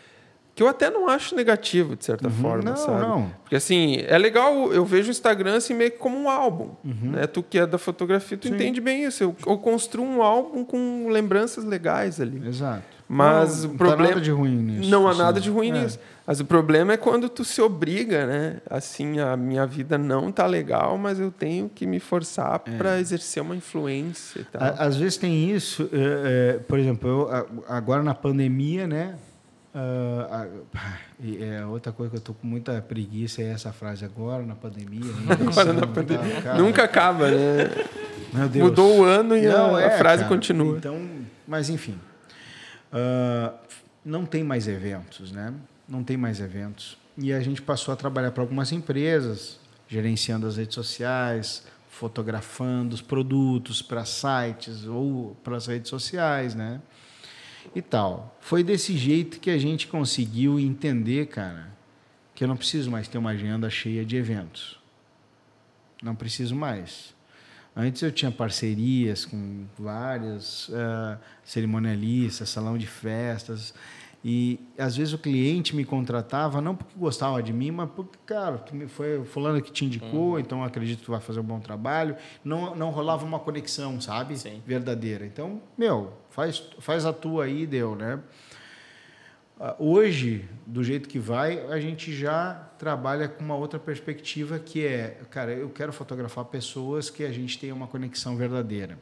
Que 0.54 0.62
eu 0.62 0.68
até 0.68 0.88
não 0.88 1.08
acho 1.08 1.34
negativo, 1.34 1.96
de 1.96 2.04
certa 2.04 2.28
uhum, 2.28 2.34
forma, 2.34 2.70
não, 2.70 2.76
sabe? 2.76 3.00
Não. 3.00 3.30
Porque 3.42 3.56
assim, 3.56 3.96
é 4.06 4.16
legal, 4.16 4.72
eu 4.72 4.84
vejo 4.84 5.08
o 5.08 5.10
Instagram 5.10 5.56
assim 5.56 5.74
meio 5.74 5.90
que 5.90 5.98
como 5.98 6.16
um 6.16 6.30
álbum. 6.30 6.70
Uhum. 6.84 7.10
Né? 7.10 7.26
Tu 7.26 7.42
que 7.42 7.58
é 7.58 7.66
da 7.66 7.76
fotografia, 7.76 8.38
tu 8.38 8.46
Sim. 8.46 8.54
entende 8.54 8.80
bem 8.80 9.04
isso. 9.04 9.24
Eu, 9.24 9.36
eu, 9.44 9.58
construo 9.58 10.04
um 10.04 10.22
álbum 10.22 10.64
com 10.64 11.08
lembranças 11.10 11.64
legais 11.64 12.20
ali. 12.20 12.40
Exato. 12.46 12.84
Mas 13.08 13.64
não, 13.64 13.72
o 13.72 13.76
problema. 13.76 13.96
Não 13.96 14.04
há 14.04 14.08
nada 14.08 14.20
de 14.20 14.30
ruim 14.30 14.56
nisso. 14.56 14.90
Não 14.90 15.06
há 15.06 15.10
assim. 15.10 15.18
nada 15.18 15.40
de 15.40 15.50
ruim 15.50 15.70
é. 15.70 15.82
nisso. 15.82 15.98
Mas 16.26 16.40
o 16.40 16.44
problema 16.44 16.92
é 16.92 16.96
quando 16.96 17.28
tu 17.28 17.44
se 17.44 17.60
obriga, 17.60 18.24
né? 18.24 18.56
Assim, 18.70 19.18
a 19.18 19.36
minha 19.36 19.66
vida 19.66 19.98
não 19.98 20.30
tá 20.30 20.46
legal, 20.46 20.96
mas 20.96 21.18
eu 21.18 21.30
tenho 21.32 21.68
que 21.68 21.84
me 21.84 21.98
forçar 21.98 22.62
é. 22.64 22.76
para 22.78 23.00
exercer 23.00 23.42
uma 23.42 23.56
influência 23.56 24.40
e 24.40 24.44
tal. 24.44 24.62
Às 24.78 24.96
vezes 24.96 25.18
tem 25.18 25.50
isso, 25.50 25.90
é, 25.92 26.56
é, 26.56 26.58
por 26.60 26.78
exemplo, 26.78 27.08
eu, 27.08 27.64
agora 27.68 28.02
na 28.02 28.14
pandemia, 28.14 28.86
né? 28.86 29.16
Uh, 29.74 30.64
é 31.40 31.66
outra 31.66 31.90
coisa 31.90 32.12
que 32.12 32.16
eu 32.18 32.20
tô 32.20 32.32
com 32.32 32.46
muita 32.46 32.80
preguiça 32.80 33.42
é 33.42 33.46
essa 33.46 33.72
frase 33.72 34.04
agora 34.04 34.44
na 34.46 34.54
pandemia. 34.54 35.10
agora 35.50 35.72
na 35.72 35.86
pandemia. 35.86 36.42
Tá, 36.42 36.54
Nunca 36.54 36.84
acaba, 36.84 37.28
né? 37.28 37.70
Mudou 38.54 38.98
o 39.00 39.04
ano 39.04 39.36
e 39.36 39.42
não, 39.42 39.74
a, 39.74 39.82
é, 39.82 39.86
a, 39.86 39.98
frase 39.98 40.22
cara, 40.22 40.32
continua. 40.32 40.78
Então, 40.78 41.04
mas 41.46 41.70
enfim, 41.70 41.98
uh, 42.92 43.52
não 44.04 44.24
tem 44.24 44.44
mais 44.44 44.68
eventos, 44.68 45.32
né? 45.32 45.52
Não 45.88 46.04
tem 46.04 46.16
mais 46.16 46.40
eventos. 46.40 46.96
E 47.18 47.32
a 47.32 47.40
gente 47.40 47.60
passou 47.60 47.92
a 47.92 47.96
trabalhar 47.96 48.30
para 48.30 48.44
algumas 48.44 48.70
empresas, 48.70 49.58
gerenciando 49.88 50.46
as 50.46 50.56
redes 50.56 50.74
sociais, 50.74 51.64
fotografando 51.88 52.94
os 52.94 53.02
produtos 53.02 53.82
para 53.82 54.04
sites 54.04 54.84
ou 54.84 55.36
para 55.42 55.56
as 55.56 55.66
redes 55.66 55.90
sociais, 55.90 56.54
né? 56.54 56.80
E 57.74 57.82
tal. 57.82 58.36
Foi 58.40 58.62
desse 58.62 58.96
jeito 58.96 59.40
que 59.40 59.50
a 59.50 59.58
gente 59.58 59.86
conseguiu 59.86 60.58
entender, 60.58 61.26
cara, 61.26 61.72
que 62.34 62.42
eu 62.42 62.48
não 62.48 62.56
preciso 62.56 62.90
mais 62.90 63.06
ter 63.06 63.18
uma 63.18 63.30
agenda 63.30 63.70
cheia 63.70 64.04
de 64.04 64.16
eventos. 64.16 64.78
Não 66.02 66.14
preciso 66.14 66.54
mais. 66.54 67.14
Antes 67.76 68.02
eu 68.02 68.12
tinha 68.12 68.30
parcerias 68.30 69.24
com 69.24 69.66
vários 69.78 70.68
uh, 70.68 71.18
cerimonialistas, 71.44 72.48
salão 72.48 72.78
de 72.78 72.86
festas. 72.86 73.74
E 74.24 74.58
às 74.78 74.96
vezes 74.96 75.12
o 75.12 75.18
cliente 75.18 75.76
me 75.76 75.84
contratava 75.84 76.58
não 76.58 76.74
porque 76.74 76.98
gostava 76.98 77.42
de 77.42 77.52
mim, 77.52 77.70
mas 77.70 77.90
porque, 77.90 78.16
cara, 78.24 78.56
tu 78.56 78.74
me 78.74 78.88
foi 78.88 79.22
fulano 79.22 79.60
que 79.60 79.70
te 79.70 79.84
indicou, 79.84 80.32
uhum. 80.32 80.38
então 80.38 80.64
acredito 80.64 81.00
que 81.00 81.04
tu 81.04 81.10
vai 81.10 81.20
fazer 81.20 81.40
um 81.40 81.44
bom 81.44 81.60
trabalho. 81.60 82.16
Não, 82.42 82.74
não 82.74 82.88
rolava 82.88 83.26
uma 83.26 83.38
conexão, 83.38 84.00
sabe? 84.00 84.38
Sim. 84.38 84.62
Verdadeira. 84.66 85.26
Então, 85.26 85.60
meu, 85.76 86.14
faz, 86.30 86.62
faz 86.78 87.04
a 87.04 87.12
tua 87.12 87.44
aí, 87.44 87.66
deu, 87.66 87.94
né? 87.94 88.18
Ah, 89.60 89.76
hoje, 89.78 90.48
do 90.66 90.82
jeito 90.82 91.06
que 91.06 91.18
vai, 91.18 91.60
a 91.66 91.78
gente 91.78 92.10
já 92.10 92.54
trabalha 92.78 93.28
com 93.28 93.44
uma 93.44 93.56
outra 93.56 93.78
perspectiva 93.78 94.58
que 94.58 94.86
é, 94.86 95.20
cara, 95.30 95.52
eu 95.52 95.68
quero 95.68 95.92
fotografar 95.92 96.46
pessoas 96.46 97.10
que 97.10 97.24
a 97.24 97.30
gente 97.30 97.58
tenha 97.58 97.74
uma 97.74 97.86
conexão 97.86 98.36
verdadeira. 98.38 98.98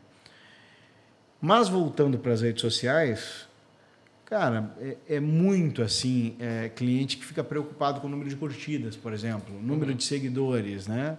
Mas 1.40 1.68
voltando 1.68 2.18
para 2.18 2.32
as 2.32 2.42
redes 2.42 2.60
sociais, 2.60 3.46
Cara, 4.32 4.74
é, 4.80 5.16
é 5.16 5.20
muito 5.20 5.82
assim, 5.82 6.36
é, 6.40 6.70
cliente 6.70 7.18
que 7.18 7.24
fica 7.26 7.44
preocupado 7.44 8.00
com 8.00 8.06
o 8.06 8.10
número 8.10 8.30
de 8.30 8.34
curtidas, 8.34 8.96
por 8.96 9.12
exemplo, 9.12 9.54
número 9.60 9.92
de 9.92 10.02
seguidores, 10.02 10.86
né? 10.86 11.18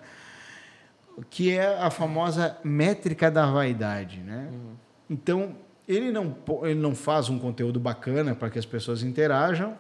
Que 1.30 1.52
é 1.52 1.78
a 1.78 1.92
famosa 1.92 2.58
métrica 2.64 3.30
da 3.30 3.46
vaidade, 3.46 4.18
né? 4.18 4.50
Uhum. 4.52 4.72
Então, 5.08 5.56
ele 5.88 6.12
não, 6.12 6.36
ele 6.64 6.80
não 6.80 6.96
faz 6.96 7.30
um 7.30 7.38
conteúdo 7.38 7.80
bacana 7.80 8.34
para 8.34 8.50
que 8.50 8.58
as 8.58 8.66
pessoas 8.66 9.04
interajam, 9.04 9.78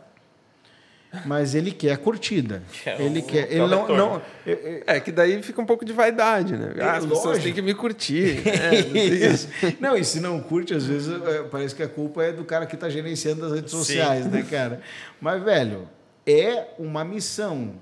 mas 1.26 1.53
ele 1.53 1.72
quer 1.72 1.91
a 1.91 1.97
curtida. 1.97 2.64
É 2.86 3.03
ele 3.03 3.20
um 3.20 3.22
quer. 3.22 3.51
Ele 3.51 3.68
não, 3.68 3.88
não, 3.88 4.22
é 4.45 4.99
que 4.99 5.11
daí 5.11 5.41
fica 5.43 5.61
um 5.61 5.66
pouco 5.66 5.86
de 5.86 5.93
vaidade, 5.93 6.57
né? 6.57 6.74
Ah, 6.82 6.97
as 6.97 7.05
pessoas 7.05 7.41
têm 7.43 7.53
que 7.53 7.61
me 7.61 7.74
curtir. 7.74 8.41
É, 8.64 9.74
não, 9.80 9.97
e 9.97 10.03
se 10.03 10.20
não 10.20 10.39
curte, 10.39 10.74
às 10.74 10.86
vezes 10.86 11.09
é, 11.22 11.43
parece 11.43 11.76
que 11.76 11.84
a 11.84 11.88
culpa 11.88 12.24
é 12.24 12.32
do 12.32 12.43
cara 12.45 12.66
que 12.66 12.76
está 12.76 12.89
gerenciando 12.89 13.45
as 13.45 13.53
redes 13.53 13.72
sociais, 13.72 14.24
Sim. 14.24 14.30
né, 14.30 14.45
cara? 14.49 14.82
Mas, 15.20 15.43
velho, 15.43 15.88
é 16.26 16.68
uma 16.80 17.03
missão. 17.03 17.74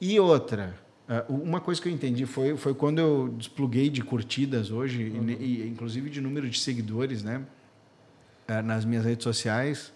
E 0.00 0.18
outra, 0.18 0.74
é, 1.08 1.24
uma 1.28 1.60
coisa 1.60 1.80
que 1.80 1.88
eu 1.88 1.92
entendi 1.92 2.26
foi, 2.26 2.56
foi 2.56 2.74
quando 2.74 2.98
eu 2.98 3.28
despluguei 3.36 3.88
de 3.88 4.02
curtidas 4.02 4.70
hoje, 4.70 5.10
uhum. 5.10 5.28
e, 5.28 5.62
e, 5.62 5.68
inclusive 5.68 6.10
de 6.10 6.20
número 6.20 6.48
de 6.48 6.58
seguidores, 6.58 7.22
né? 7.22 7.42
É, 8.46 8.62
nas 8.62 8.84
minhas 8.84 9.04
redes 9.04 9.24
sociais. 9.24 9.92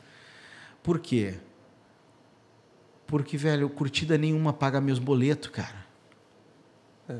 Por 0.82 0.98
quê? 0.98 1.34
Porque, 1.34 1.34
velho, 3.36 3.68
curtida 3.68 4.16
nenhuma 4.16 4.52
paga 4.52 4.80
meus 4.80 4.98
boletos, 4.98 5.50
cara. 5.50 5.86
É. 7.08 7.16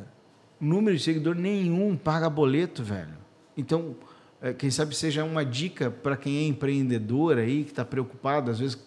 Número 0.61 0.97
de 0.97 1.03
seguidor 1.03 1.35
nenhum 1.35 1.97
paga 1.97 2.31
boleto, 2.31 2.83
velho. 2.83 3.17
Então, 3.57 3.97
é, 4.41 4.53
quem 4.53 4.71
sabe 4.71 4.95
seja 4.95 5.25
uma 5.25 5.45
dica 5.45 5.91
para 5.91 6.17
quem 6.17 6.39
é 6.39 6.47
empreendedor 6.47 7.39
aí, 7.39 7.65
que 7.65 7.71
está 7.71 7.85
preocupado, 7.85 8.51
às 8.51 8.59
vezes, 8.59 8.79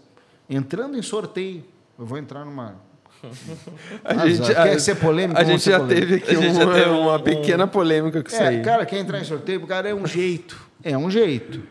entrando 0.49 0.97
em 0.97 1.01
sorteio. 1.01 1.64
Eu 1.97 2.06
vou 2.06 2.18
entrar 2.18 2.43
numa. 2.43 2.76
a 4.03 4.28
gente, 4.28 4.53
quer 4.53 4.76
a, 4.76 4.80
ser 4.80 4.95
polêmico? 4.95 5.39
A 5.39 5.43
gente 5.43 5.70
já 5.70 5.80
polêmico. 5.80 6.08
teve 6.08 6.16
aqui 6.16 6.36
uma, 6.36 6.74
teve 6.74 6.89
uma 6.89 7.16
um, 7.16 7.22
pequena 7.22 7.68
polêmica 7.68 8.22
com 8.22 8.30
é, 8.30 8.34
isso 8.34 8.43
aí. 8.43 8.62
Cara, 8.62 8.86
quer 8.86 8.99
entrar 8.99 9.20
em 9.20 9.24
sorteio, 9.24 9.66
cara, 9.66 9.89
é 9.89 9.95
um 9.95 10.06
jeito. 10.06 10.62
É 10.84 10.97
um 10.97 11.10
jeito. 11.10 11.64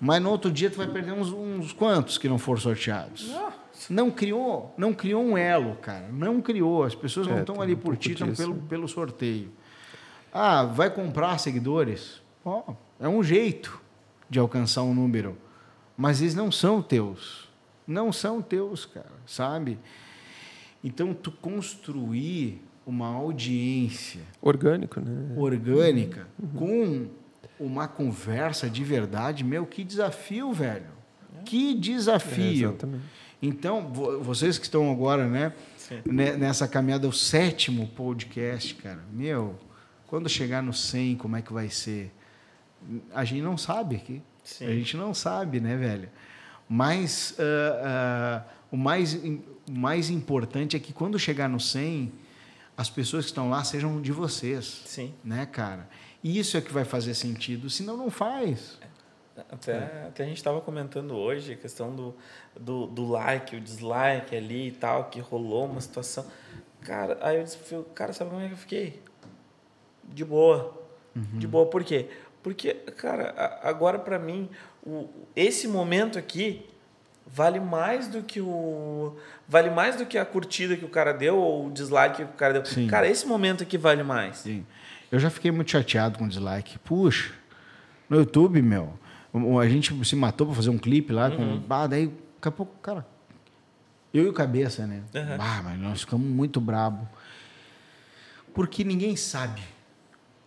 Mas 0.00 0.20
no 0.20 0.30
outro 0.30 0.50
dia 0.50 0.70
tu 0.70 0.78
vai 0.78 0.88
perder 0.88 1.12
uns, 1.12 1.30
uns 1.30 1.72
quantos 1.72 2.18
que 2.18 2.28
não 2.28 2.38
foram 2.38 2.60
sorteados. 2.60 3.30
Não 3.90 4.10
criou, 4.10 4.72
não 4.78 4.94
criou 4.94 5.22
um 5.22 5.36
elo, 5.36 5.74
cara. 5.76 6.08
Não 6.12 6.40
criou. 6.40 6.84
As 6.84 6.94
pessoas 6.94 7.26
não 7.26 7.38
É, 7.38 7.40
estão 7.40 7.56
tem 7.56 7.64
ali 7.64 7.72
um 7.74 7.76
por 7.76 7.82
pouco 7.82 7.96
ti, 7.98 8.12
estão 8.12 8.32
pelo, 8.32 8.54
pelo 8.54 8.86
sorteio. 8.88 9.50
Ah, 10.32 10.62
vai 10.64 10.88
comprar 10.88 11.36
seguidores? 11.38 12.22
Ó, 12.44 12.72
é 13.00 13.08
um 13.08 13.22
jeito 13.22 13.80
de 14.28 14.38
alcançar 14.38 14.82
um 14.84 14.94
número. 14.94 15.36
Mas 15.96 16.20
eles 16.22 16.34
não 16.36 16.52
são 16.52 16.80
teus. 16.80 17.48
Não 17.86 18.12
são 18.12 18.40
teus, 18.40 18.86
cara, 18.86 19.10
sabe? 19.26 19.76
Então, 20.84 21.12
tu 21.12 21.32
construir 21.32 22.62
uma 22.86 23.08
audiência 23.08 24.22
Orgânico, 24.40 25.00
né? 25.00 25.34
orgânica 25.36 26.26
com 26.56 27.08
uma 27.58 27.86
conversa 27.86 28.70
de 28.70 28.82
verdade, 28.84 29.44
meu, 29.44 29.66
que 29.66 29.82
desafio, 29.84 30.52
velho. 30.52 30.86
Que 31.44 31.72
É, 31.72 31.74
desafio. 31.74 32.68
exatamente. 32.70 33.04
Então, 33.42 33.90
vo- 33.92 34.20
vocês 34.20 34.58
que 34.58 34.64
estão 34.64 34.90
agora, 34.90 35.26
né, 35.26 35.52
ne- 36.04 36.36
nessa 36.36 36.68
caminhada, 36.68 37.08
o 37.08 37.12
sétimo 37.12 37.86
podcast, 37.88 38.74
cara, 38.74 39.02
meu, 39.12 39.58
quando 40.06 40.28
chegar 40.28 40.62
no 40.62 40.72
100, 40.72 41.16
como 41.16 41.36
é 41.36 41.42
que 41.42 41.52
vai 41.52 41.68
ser? 41.70 42.12
A 43.14 43.24
gente 43.24 43.42
não 43.42 43.56
sabe 43.56 43.96
aqui. 43.96 44.22
Sim. 44.44 44.66
A 44.66 44.70
gente 44.72 44.96
não 44.96 45.12
sabe, 45.14 45.60
né, 45.60 45.76
velho? 45.76 46.08
Mas 46.68 47.34
ah, 47.38 48.44
ah, 48.46 48.52
o, 48.70 48.76
mais, 48.76 49.14
o 49.14 49.40
mais 49.68 50.10
importante 50.10 50.76
é 50.76 50.80
que 50.80 50.92
quando 50.92 51.18
chegar 51.18 51.48
no 51.48 51.60
100, 51.60 52.12
as 52.76 52.88
pessoas 52.88 53.24
que 53.26 53.30
estão 53.30 53.50
lá 53.50 53.62
sejam 53.64 54.00
de 54.00 54.12
vocês, 54.12 54.82
Sim. 54.86 55.12
né, 55.24 55.46
cara? 55.46 55.88
E 56.22 56.38
isso 56.38 56.56
é 56.56 56.60
que 56.60 56.72
vai 56.72 56.84
fazer 56.84 57.14
sentido, 57.14 57.68
senão 57.70 57.96
não 57.96 58.10
faz. 58.10 58.78
Até, 59.50 59.76
até 60.06 60.24
a 60.24 60.26
gente 60.26 60.36
estava 60.36 60.60
comentando 60.60 61.16
hoje 61.16 61.54
a 61.54 61.56
questão 61.56 61.94
do, 61.94 62.14
do, 62.58 62.86
do 62.86 63.08
like, 63.08 63.56
o 63.56 63.60
dislike 63.60 64.36
ali 64.36 64.68
e 64.68 64.72
tal, 64.72 65.04
que 65.04 65.20
rolou 65.20 65.66
uma 65.66 65.80
situação. 65.80 66.26
Cara, 66.82 67.18
aí 67.20 67.36
eu 67.36 67.44
disse, 67.44 67.58
cara, 67.94 68.12
sabe 68.12 68.30
como 68.30 68.42
é 68.42 68.48
que 68.48 68.54
eu 68.54 68.58
fiquei? 68.58 69.02
De 70.04 70.24
boa. 70.24 70.80
De 71.14 71.46
boa, 71.46 71.66
por 71.66 71.82
quê? 71.82 72.08
Porque, 72.42 72.74
cara, 72.96 73.58
agora 73.62 73.98
para 73.98 74.18
mim, 74.18 74.48
o, 74.82 75.08
esse 75.34 75.68
momento 75.68 76.18
aqui 76.18 76.66
vale 77.26 77.60
mais 77.60 78.08
do 78.08 78.22
que 78.22 78.40
o. 78.40 79.16
Vale 79.48 79.70
mais 79.70 79.96
do 79.96 80.06
que 80.06 80.16
a 80.16 80.24
curtida 80.24 80.76
que 80.76 80.84
o 80.84 80.88
cara 80.88 81.12
deu 81.12 81.36
ou 81.36 81.66
o 81.66 81.70
dislike 81.70 82.16
que 82.16 82.22
o 82.22 82.28
cara 82.28 82.54
deu. 82.54 82.64
Sim. 82.64 82.86
Cara, 82.86 83.08
esse 83.08 83.26
momento 83.26 83.62
aqui 83.62 83.76
vale 83.76 84.02
mais. 84.02 84.38
Sim. 84.38 84.64
Eu 85.10 85.18
já 85.18 85.28
fiquei 85.28 85.50
muito 85.50 85.70
chateado 85.70 86.18
com 86.18 86.24
o 86.24 86.28
dislike. 86.28 86.78
Puxa, 86.78 87.32
no 88.08 88.18
YouTube, 88.18 88.62
meu, 88.62 88.94
a 89.60 89.68
gente 89.68 90.04
se 90.04 90.16
matou 90.16 90.46
para 90.46 90.56
fazer 90.56 90.70
um 90.70 90.78
clipe 90.78 91.12
lá 91.12 91.30
com. 91.30 91.58
Bah, 91.58 91.86
daí, 91.86 92.06
daqui 92.06 92.48
a 92.48 92.50
pouco, 92.50 92.76
cara. 92.80 93.06
Eu 94.12 94.24
e 94.24 94.28
o 94.28 94.32
cabeça, 94.32 94.86
né? 94.86 95.02
Aham. 95.14 95.36
Bah, 95.36 95.62
mas 95.62 95.78
nós 95.78 96.00
ficamos 96.00 96.26
muito 96.26 96.60
brabo. 96.60 97.08
Porque 98.52 98.82
ninguém 98.82 99.14
sabe. 99.16 99.62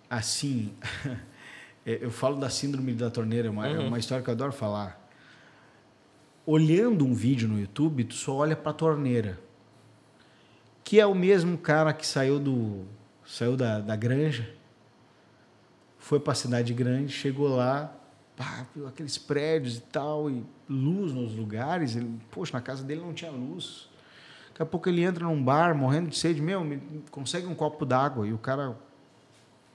Assim. 0.10 0.74
é, 1.86 2.00
eu 2.02 2.12
falo 2.12 2.38
da 2.38 2.50
síndrome 2.50 2.94
da 2.94 3.10
torneira, 3.10 3.48
é 3.48 3.52
uma, 3.52 3.68
é 3.68 3.80
uma 3.80 4.00
história 4.00 4.24
que 4.24 4.30
eu 4.30 4.34
adoro 4.34 4.52
falar. 4.52 5.02
Olhando 6.46 7.06
um 7.06 7.14
vídeo 7.14 7.48
no 7.48 7.60
YouTube, 7.60 8.04
tu 8.04 8.16
só 8.16 8.36
olha 8.36 8.56
para 8.56 8.72
a 8.72 8.74
torneira 8.74 9.40
que 10.84 11.00
é 11.00 11.06
o 11.06 11.16
mesmo 11.16 11.58
cara 11.58 11.94
que 11.94 12.06
saiu 12.06 12.40
do 12.40 12.86
saiu 13.26 13.56
da, 13.56 13.80
da 13.80 13.96
granja, 13.96 14.54
foi 15.98 16.20
para 16.20 16.34
a 16.34 16.36
cidade 16.36 16.74
grande, 16.74 17.14
chegou 17.14 17.48
lá, 17.48 17.96
pá, 18.36 18.66
aqueles 18.88 19.18
prédios 19.18 19.78
e 19.78 19.82
tal, 19.82 20.30
e 20.30 20.44
luz 20.70 21.14
nos 21.14 21.36
lugares. 21.36 21.96
Ele, 21.96 22.20
poxa, 22.32 22.54
na 22.54 22.62
casa 22.62 22.84
dele 22.84 23.02
não 23.02 23.14
tinha 23.14 23.32
luz. 23.32 23.90
Daqui 24.50 24.62
a 24.62 24.66
pouco 24.66 24.88
ele 24.88 25.04
entra 25.04 25.26
num 25.26 25.44
bar, 25.44 25.76
morrendo 25.76 26.10
de 26.10 26.18
sede, 26.18 26.42
meu, 26.42 26.64
me 26.64 26.80
consegue 27.10 27.48
um 27.48 27.56
copo 27.56 27.86
d'água. 27.86 28.28
E 28.28 28.34
o 28.34 28.38
cara 28.38 28.78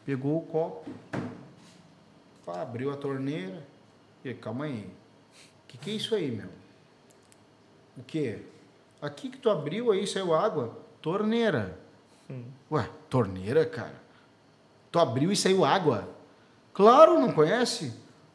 pegou 0.06 0.38
o 0.38 0.42
copo, 0.42 0.90
pá, 2.46 2.62
abriu 2.62 2.92
a 2.92 2.96
torneira. 2.96 3.66
E 4.24 4.34
calma 4.34 4.66
aí, 4.66 4.84
o 4.84 5.68
que, 5.68 5.78
que 5.78 5.90
é 5.90 5.94
isso 5.94 6.14
aí, 6.14 6.30
meu? 6.30 6.48
O 7.96 8.02
quê? 8.02 8.42
Aqui 9.00 9.28
que 9.28 9.38
tu 9.38 9.48
abriu 9.48 9.92
aí 9.92 10.06
saiu 10.06 10.34
água? 10.34 10.76
Torneira. 11.00 11.78
Ué, 12.70 12.88
torneira, 13.08 13.64
cara? 13.64 13.94
Tu 14.90 14.98
abriu 14.98 15.32
e 15.32 15.36
saiu 15.36 15.64
água? 15.64 16.08
Claro, 16.72 17.18
não 17.18 17.32
conhece? 17.32 17.92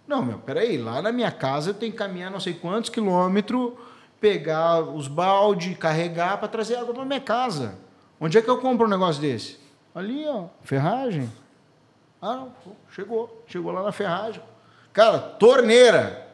Não, 0.08 0.22
meu, 0.22 0.38
peraí, 0.40 0.78
lá 0.78 1.02
na 1.02 1.12
minha 1.12 1.32
casa 1.32 1.70
eu 1.70 1.74
tenho 1.74 1.92
que 1.92 1.98
caminhar 1.98 2.30
não 2.30 2.40
sei 2.40 2.54
quantos 2.54 2.90
quilômetros, 2.90 3.74
pegar 4.20 4.82
os 4.82 5.08
balde, 5.08 5.76
carregar 5.76 6.38
para 6.38 6.48
trazer 6.48 6.76
água 6.76 6.94
para 6.94 7.06
minha 7.06 7.22
casa. 7.22 7.78
Onde 8.20 8.38
é 8.38 8.42
que 8.42 8.50
eu 8.50 8.58
compro 8.60 8.86
um 8.86 8.90
negócio 8.90 9.22
desse? 9.22 9.60
Ali, 9.94 10.26
ó, 10.28 10.46
ferragem. 10.62 11.32
Ah, 12.22 12.36
não, 12.36 12.54
chegou, 12.90 13.44
chegou 13.48 13.72
lá 13.72 13.84
na 13.84 13.92
ferragem. 13.92 14.42
Cara, 14.94 15.20
torneira. 15.20 16.28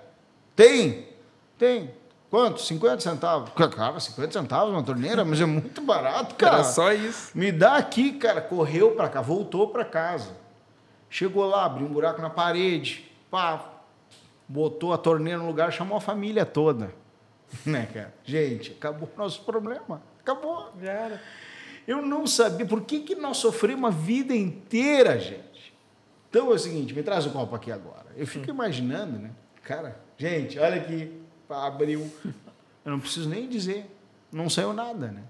Tem? 0.55 1.07
Tem. 1.57 1.91
Quanto? 2.29 2.61
50 2.61 2.99
centavos. 2.99 3.49
Cara, 3.75 3.99
50 3.99 4.31
centavos 4.33 4.71
uma 4.71 4.83
torneira, 4.83 5.25
mas 5.25 5.41
é 5.41 5.45
muito 5.45 5.81
barato, 5.81 6.35
cara. 6.35 6.57
Era 6.57 6.63
só 6.63 6.93
isso. 6.93 7.31
Me 7.35 7.51
dá 7.51 7.77
aqui, 7.77 8.13
cara. 8.13 8.39
Correu 8.39 8.91
para 8.91 9.09
cá, 9.09 9.21
voltou 9.21 9.69
para 9.69 9.83
casa. 9.83 10.37
Chegou 11.09 11.45
lá, 11.47 11.65
abriu 11.65 11.87
um 11.87 11.91
buraco 11.91 12.21
na 12.21 12.29
parede, 12.29 13.08
pá, 13.29 13.81
botou 14.47 14.93
a 14.93 14.97
torneira 14.97 15.39
no 15.39 15.47
lugar, 15.47 15.71
chamou 15.71 15.97
a 15.97 16.01
família 16.01 16.45
toda. 16.45 16.93
Né, 17.65 17.87
cara? 17.91 18.13
Gente, 18.23 18.73
acabou 18.73 19.09
o 19.11 19.17
nosso 19.17 19.41
problema. 19.41 20.03
Acabou. 20.21 20.71
Cara. 20.83 21.19
Eu 21.87 21.99
não 21.99 22.27
sabia 22.27 22.63
por 22.63 22.81
que, 22.81 22.99
que 22.99 23.15
nós 23.15 23.37
sofremos 23.37 23.87
a 23.87 23.91
vida 23.91 24.35
inteira, 24.35 25.17
gente. 25.17 25.73
Então 26.29 26.51
é 26.51 26.53
o 26.53 26.59
seguinte, 26.59 26.93
me 26.93 27.01
traz 27.01 27.25
o 27.25 27.31
copo 27.31 27.55
aqui 27.55 27.71
agora. 27.71 28.05
Eu 28.15 28.27
fico 28.27 28.47
imaginando, 28.47 29.17
né? 29.17 29.31
Cara, 29.63 29.99
gente, 30.15 30.59
olha 30.59 30.75
aqui, 30.75 31.19
abriu. 31.49 32.07
Eu 32.85 32.91
não 32.91 32.99
preciso 32.99 33.27
nem 33.27 33.49
dizer. 33.49 33.89
Não 34.31 34.47
saiu 34.47 34.73
nada, 34.73 35.07
né? 35.07 35.23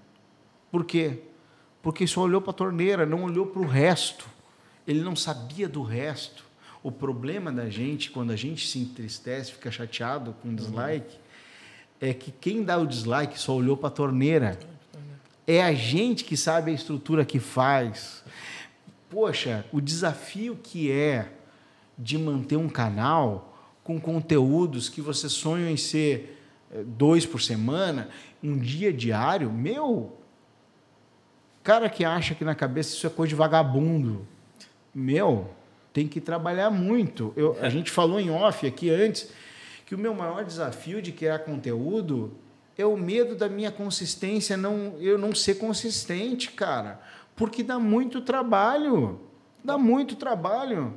Por 0.70 0.84
quê? 0.84 1.22
Porque 1.80 2.06
só 2.06 2.20
olhou 2.20 2.42
para 2.42 2.50
a 2.50 2.54
torneira, 2.54 3.06
não 3.06 3.24
olhou 3.24 3.46
para 3.46 3.62
o 3.62 3.66
resto. 3.66 4.28
Ele 4.86 5.00
não 5.00 5.16
sabia 5.16 5.68
do 5.68 5.82
resto. 5.82 6.44
O 6.82 6.90
problema 6.90 7.52
da 7.52 7.68
gente, 7.68 8.10
quando 8.10 8.30
a 8.30 8.36
gente 8.36 8.66
se 8.66 8.78
entristece, 8.78 9.52
fica 9.52 9.70
chateado 9.70 10.34
com 10.40 10.54
dislike, 10.54 11.18
é 12.00 12.14
que 12.14 12.32
quem 12.32 12.62
dá 12.62 12.78
o 12.78 12.86
dislike 12.86 13.38
só 13.38 13.54
olhou 13.54 13.76
para 13.76 13.88
a 13.88 13.92
torneira. 13.92 14.58
É 15.46 15.62
a 15.62 15.74
gente 15.74 16.24
que 16.24 16.36
sabe 16.36 16.70
a 16.70 16.74
estrutura 16.74 17.24
que 17.24 17.38
faz. 17.38 18.24
Poxa, 19.10 19.66
o 19.72 19.80
desafio 19.80 20.56
que 20.62 20.90
é 20.90 21.32
de 21.98 22.16
manter 22.16 22.56
um 22.56 22.68
canal 22.68 23.50
com 23.84 24.00
conteúdos 24.00 24.88
que 24.88 25.02
você 25.02 25.28
sonha 25.28 25.70
em 25.70 25.76
ser 25.76 26.38
eh, 26.72 26.82
dois 26.86 27.26
por 27.26 27.42
semana, 27.42 28.08
um 28.42 28.56
dia 28.56 28.92
diário, 28.92 29.52
meu, 29.52 30.16
cara 31.62 31.90
que 31.90 32.04
acha 32.04 32.34
que 32.34 32.44
na 32.44 32.54
cabeça 32.54 32.94
isso 32.94 33.06
é 33.06 33.10
coisa 33.10 33.30
de 33.30 33.34
vagabundo, 33.34 34.26
meu, 34.94 35.50
tem 35.92 36.06
que 36.06 36.20
trabalhar 36.20 36.70
muito. 36.70 37.32
Eu, 37.36 37.56
a 37.60 37.68
gente 37.68 37.90
falou 37.90 38.20
em 38.20 38.30
off 38.30 38.66
aqui 38.66 38.90
antes 38.90 39.30
que 39.86 39.94
o 39.94 39.98
meu 39.98 40.14
maior 40.14 40.44
desafio 40.44 41.02
de 41.02 41.12
criar 41.12 41.40
conteúdo 41.40 42.32
é 42.78 42.86
o 42.86 42.96
medo 42.96 43.34
da 43.34 43.48
minha 43.48 43.70
consistência, 43.70 44.56
não, 44.56 44.94
eu 45.00 45.18
não 45.18 45.34
ser 45.34 45.56
consistente, 45.56 46.52
cara, 46.52 47.00
porque 47.36 47.62
dá 47.62 47.78
muito 47.78 48.20
trabalho, 48.20 49.20
dá 49.62 49.76
muito 49.76 50.16
trabalho. 50.16 50.94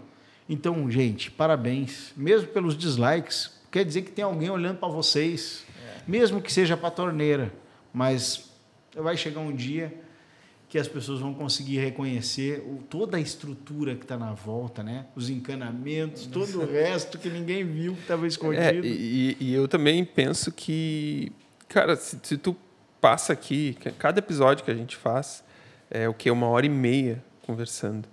Então, 0.48 0.90
gente, 0.90 1.32
parabéns, 1.32 2.14
mesmo 2.16 2.48
pelos 2.50 2.78
dislikes, 2.78 3.60
quer 3.72 3.84
dizer 3.84 4.04
que 4.04 4.12
tem 4.12 4.24
alguém 4.24 4.50
olhando 4.50 4.78
para 4.78 4.88
vocês, 4.88 5.66
mesmo 6.08 6.42
que 6.42 6.52
seja 6.52 6.78
para 6.78 6.90
a 6.90 6.92
torneira, 6.92 7.52
mas 7.92 8.50
vai 8.96 9.18
chegar 9.18 9.42
um 9.42 9.54
dia 9.54 9.94
que 10.74 10.80
as 10.80 10.88
pessoas 10.88 11.20
vão 11.20 11.36
conseguir 11.36 11.78
reconhecer 11.78 12.64
o, 12.66 12.82
toda 12.90 13.18
a 13.18 13.20
estrutura 13.20 13.94
que 13.94 14.06
está 14.06 14.18
na 14.18 14.34
volta, 14.34 14.82
né? 14.82 15.06
Os 15.16 15.30
encanamentos, 15.30 16.26
todo 16.26 16.62
o 16.62 16.66
resto 16.66 17.20
que 17.20 17.30
ninguém 17.30 17.64
viu 17.64 17.94
que 17.94 18.02
estava 18.02 18.26
É, 18.26 18.28
escondido. 18.28 18.84
e, 18.84 19.38
e 19.40 19.54
eu 19.54 19.68
também 19.68 20.04
penso 20.04 20.52
que, 20.52 21.32
cara, 21.70 21.96
se, 21.96 22.18
se 22.24 22.40
tu 22.40 22.56
passa 23.00 23.32
aqui, 23.34 23.78
cada 24.00 24.18
episódio 24.18 24.66
que 24.66 24.72
a 24.72 24.74
gente 24.74 24.96
faz 24.98 25.44
é 25.92 26.10
o 26.10 26.14
que 26.16 26.32
uma 26.32 26.48
hora 26.48 26.66
e 26.66 26.70
meia 26.70 27.24
conversando. 27.46 28.10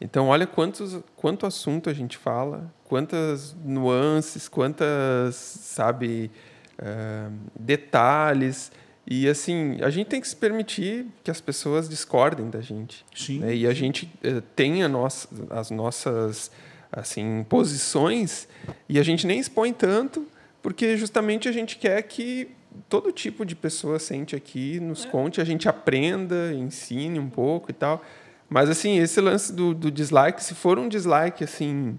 Então 0.00 0.28
olha 0.28 0.46
quantos 0.46 0.96
quanto 1.16 1.44
assunto 1.46 1.90
a 1.90 1.92
gente 1.92 2.16
fala, 2.16 2.72
quantas 2.84 3.56
nuances, 3.64 4.46
quantas 4.46 5.34
sabe 5.34 6.30
ah, 6.78 7.28
detalhes 7.58 8.70
e 9.06 9.28
assim 9.28 9.78
a 9.82 9.90
gente 9.90 10.06
tem 10.08 10.20
que 10.20 10.28
se 10.28 10.36
permitir 10.36 11.06
que 11.22 11.30
as 11.30 11.40
pessoas 11.40 11.88
discordem 11.88 12.48
da 12.48 12.60
gente. 12.60 13.04
Sim. 13.14 13.40
né? 13.40 13.54
E 13.54 13.66
a 13.66 13.74
gente 13.74 14.10
eh, 14.22 14.42
tem 14.56 14.82
a 14.82 14.88
nossa, 14.88 15.28
as 15.50 15.70
nossas 15.70 16.50
assim 16.90 17.44
posições 17.48 18.48
e 18.88 18.98
a 18.98 19.02
gente 19.02 19.26
nem 19.26 19.38
expõe 19.38 19.72
tanto 19.72 20.26
porque 20.62 20.96
justamente 20.96 21.48
a 21.48 21.52
gente 21.52 21.76
quer 21.76 22.00
que 22.02 22.48
todo 22.88 23.12
tipo 23.12 23.44
de 23.44 23.54
pessoa 23.54 23.98
sente 23.98 24.34
aqui, 24.34 24.80
nos 24.80 25.04
conte, 25.04 25.40
a 25.40 25.44
gente 25.44 25.68
aprenda, 25.68 26.52
ensine 26.52 27.18
um 27.18 27.28
pouco 27.28 27.70
e 27.70 27.74
tal. 27.74 28.02
Mas, 28.48 28.68
assim, 28.68 28.98
esse 28.98 29.20
lance 29.20 29.52
do, 29.52 29.74
do 29.74 29.90
dislike, 29.90 30.42
se 30.42 30.54
for 30.54 30.78
um 30.78 30.88
dislike, 30.88 31.42
assim, 31.42 31.98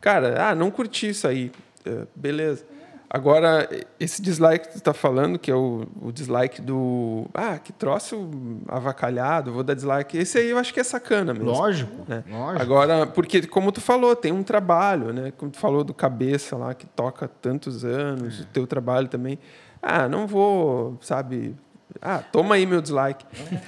cara, 0.00 0.48
ah, 0.48 0.54
não 0.54 0.70
curti 0.70 1.08
isso 1.08 1.26
aí, 1.26 1.50
é, 1.84 2.06
beleza. 2.14 2.64
Agora, 3.08 3.68
esse 4.00 4.20
dislike 4.20 4.68
que 4.68 4.74
tu 4.74 4.80
tá 4.82 4.92
falando, 4.92 5.38
que 5.38 5.50
é 5.50 5.54
o, 5.54 5.86
o 6.02 6.10
dislike 6.10 6.60
do. 6.60 7.26
Ah, 7.32 7.58
que 7.58 7.72
troço 7.72 8.28
avacalhado, 8.68 9.52
vou 9.52 9.62
dar 9.62 9.74
dislike. 9.74 10.18
Esse 10.18 10.38
aí 10.38 10.50
eu 10.50 10.58
acho 10.58 10.74
que 10.74 10.80
é 10.80 10.84
sacana 10.84 11.32
mesmo. 11.32 11.50
Lógico, 11.50 11.92
né? 12.08 12.24
lógico. 12.28 12.62
Agora, 12.62 13.06
porque, 13.06 13.46
como 13.46 13.70
tu 13.70 13.80
falou, 13.80 14.16
tem 14.16 14.32
um 14.32 14.42
trabalho, 14.42 15.12
né? 15.12 15.32
Como 15.36 15.50
tu 15.50 15.58
falou 15.58 15.84
do 15.84 15.94
cabeça 15.94 16.56
lá, 16.56 16.74
que 16.74 16.86
toca 16.86 17.28
tantos 17.28 17.84
anos, 17.84 18.40
É. 18.40 18.42
o 18.42 18.46
teu 18.46 18.66
trabalho 18.66 19.08
também. 19.08 19.38
Ah, 19.80 20.08
não 20.08 20.26
vou, 20.26 20.98
sabe. 21.00 21.54
Ah, 22.02 22.18
toma 22.18 22.56
aí 22.56 22.66
meu 22.66 22.82
dislike. 22.82 23.24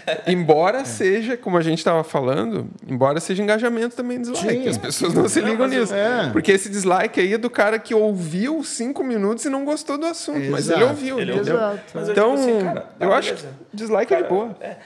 É. 0.06 0.30
embora 0.32 0.84
seja, 0.84 1.36
como 1.36 1.56
a 1.56 1.62
gente 1.62 1.78
estava 1.78 2.02
falando, 2.04 2.68
embora 2.86 3.20
seja 3.20 3.42
engajamento 3.42 3.96
também 3.96 4.20
dislike. 4.20 4.64
Sim. 4.64 4.68
As 4.68 4.76
pessoas 4.76 5.14
não 5.14 5.28
se 5.28 5.40
ligam 5.40 5.66
mas 5.68 5.70
nisso. 5.70 5.94
é. 5.94 6.30
Porque 6.30 6.52
esse 6.52 6.68
dislike 6.68 7.20
aí 7.20 7.34
é 7.34 7.38
do 7.38 7.48
cara 7.48 7.78
que 7.78 7.94
ouviu 7.94 8.62
cinco 8.64 9.02
minutos 9.02 9.44
e 9.44 9.48
não 9.48 9.64
gostou 9.64 9.96
do 9.96 10.06
assunto. 10.06 10.50
Mas 10.50 10.68
ele 10.68 10.80
Exato, 10.80 10.86
ouviu, 10.86 11.20
ele 11.20 11.32
entendeu? 11.32 11.54
Exato. 11.56 11.80
Mas 11.94 12.08
eu, 12.08 12.12
Então, 12.12 12.36
tipo 12.36 12.48
assim, 12.50 12.64
cara, 12.64 12.86
eu 13.00 13.12
acho 13.12 13.34
que 13.34 13.46
dislike 13.72 14.12
é 14.12 14.16
de 14.16 14.22
Cara, 14.22 14.34
boa. 14.34 14.56
É, 14.60 14.76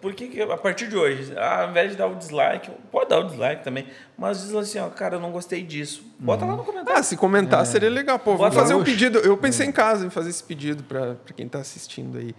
por 0.00 0.14
que, 0.14 0.28
que 0.28 0.42
a 0.42 0.56
partir 0.56 0.86
de 0.86 0.96
hoje, 0.96 1.32
ao 1.36 1.70
invés 1.70 1.90
de 1.90 1.96
dar 1.96 2.06
o 2.06 2.14
dislike, 2.14 2.70
pode 2.92 3.10
dar 3.10 3.18
o 3.20 3.24
dislike 3.24 3.64
também, 3.64 3.86
mas 4.16 4.40
diz 4.40 4.54
assim, 4.54 4.78
ó, 4.78 4.88
cara, 4.88 5.16
eu 5.16 5.20
não 5.20 5.32
gostei 5.32 5.62
disso. 5.62 6.04
Bota 6.18 6.44
lá 6.44 6.56
no 6.56 6.64
comentário. 6.64 7.00
Ah, 7.00 7.02
se 7.02 7.16
comentar 7.16 7.66
seria 7.66 7.90
legal. 7.90 8.18
Pô, 8.18 8.36
vamos 8.36 8.54
Bota 8.54 8.60
fazer 8.60 8.74
um 8.74 8.84
pedido. 8.84 9.18
Eu 9.18 9.36
pensei 9.36 9.66
em 9.66 9.72
casa 9.72 10.06
em 10.06 10.10
fazer 10.10 10.30
esse 10.30 10.44
pedido 10.44 10.84
para 10.84 11.16
quem 11.34 11.46
está 11.46 11.58
assistindo 11.58 12.18
aí. 12.18 12.34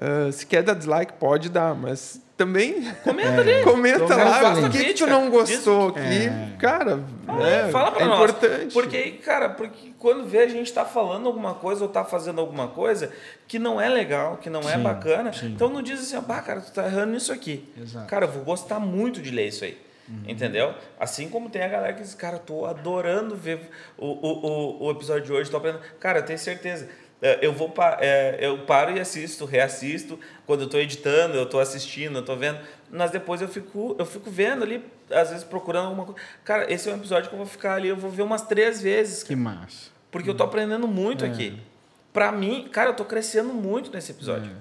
Ah, 0.00 0.30
se 0.32 0.44
quer 0.46 0.62
dar 0.62 0.74
dislike, 0.74 1.12
pode 1.14 1.48
dar, 1.48 1.74
mas 1.74 2.20
também 2.36 2.90
Comenta 3.04 3.40
ali. 3.42 3.62
comenta 3.62 4.16
lá 4.16 4.54
o 4.66 4.70
que, 4.70 4.84
que 4.86 4.94
tu 4.94 5.06
não 5.06 5.30
gostou 5.30 5.88
aqui. 5.90 6.28
Cara, 6.58 6.98
É, 7.40 7.70
fala 7.70 7.92
pra 7.92 8.02
é 8.02 8.06
nós. 8.06 8.16
importante. 8.30 8.72
Porque, 8.74 9.10
cara, 9.24 9.50
porque 9.50 9.92
quando 9.98 10.24
vê 10.24 10.38
a 10.40 10.48
gente 10.48 10.72
tá 10.72 10.84
falando 10.84 11.26
alguma 11.26 11.54
coisa 11.54 11.84
ou 11.84 11.88
tá 11.88 12.04
fazendo 12.04 12.40
alguma 12.40 12.66
coisa 12.68 13.12
que 13.46 13.58
não 13.58 13.80
é 13.80 13.88
legal, 13.88 14.36
que 14.38 14.50
não 14.50 14.60
é 14.68 14.74
Sim, 14.74 14.82
bacana, 14.82 15.32
sim. 15.32 15.46
então 15.46 15.68
não 15.68 15.80
diz 15.80 16.00
assim, 16.00 16.16
ah, 16.28 16.40
cara, 16.42 16.60
tu 16.60 16.72
tá 16.72 16.84
errando 16.86 17.12
nisso 17.12 17.32
aqui. 17.32 17.72
Exato. 17.80 18.06
Cara, 18.08 18.24
eu 18.26 18.30
vou 18.32 18.42
gostar 18.42 18.80
muito 18.80 19.22
de 19.22 19.30
ler 19.30 19.46
isso 19.48 19.64
aí. 19.64 19.78
Entendeu? 20.28 20.74
Assim 21.00 21.30
como 21.30 21.48
tem 21.48 21.62
a 21.62 21.68
galera 21.68 21.94
que 21.94 22.02
diz, 22.02 22.14
cara, 22.14 22.36
eu 22.36 22.40
tô 22.40 22.66
adorando 22.66 23.34
ver 23.34 23.70
o, 23.96 24.06
o, 24.06 24.46
o, 24.82 24.86
o 24.86 24.90
episódio 24.90 25.24
de 25.24 25.32
hoje, 25.32 25.50
tô 25.50 25.56
aprendendo. 25.56 25.82
Cara, 25.98 26.18
eu 26.18 26.22
tenho 26.26 26.38
certeza. 26.38 26.86
É, 27.24 27.38
Eu 27.40 27.54
vou 27.54 27.72
é, 28.00 28.36
eu 28.38 28.58
paro 28.66 28.94
e 28.94 29.00
assisto, 29.00 29.46
reassisto. 29.46 30.20
Quando 30.46 30.60
eu 30.64 30.68
tô 30.68 30.76
editando, 30.76 31.34
eu 31.36 31.46
tô 31.46 31.58
assistindo, 31.58 32.18
eu 32.18 32.24
tô 32.24 32.36
vendo. 32.36 32.58
Mas 32.90 33.10
depois 33.10 33.40
eu 33.40 33.48
fico, 33.48 33.96
eu 33.98 34.04
fico 34.04 34.30
vendo 34.30 34.62
ali, 34.62 34.84
às 35.10 35.30
vezes 35.30 35.42
procurando 35.42 35.86
alguma 35.86 36.04
coisa. 36.04 36.20
Cara, 36.44 36.70
esse 36.70 36.88
é 36.88 36.92
um 36.92 36.96
episódio 36.96 37.30
que 37.30 37.34
eu 37.34 37.38
vou 37.38 37.46
ficar 37.46 37.76
ali, 37.76 37.88
eu 37.88 37.96
vou 37.96 38.10
ver 38.10 38.20
umas 38.22 38.42
três 38.42 38.82
vezes. 38.82 39.22
Que 39.22 39.34
massa. 39.34 39.90
Porque 40.10 40.28
eu 40.28 40.34
tô 40.34 40.44
aprendendo 40.44 40.86
muito 40.86 41.24
aqui. 41.24 41.58
Pra 42.12 42.30
mim, 42.30 42.68
cara, 42.70 42.90
eu 42.90 42.94
tô 42.94 43.06
crescendo 43.06 43.54
muito 43.54 43.90
nesse 43.90 44.12
episódio. 44.12 44.52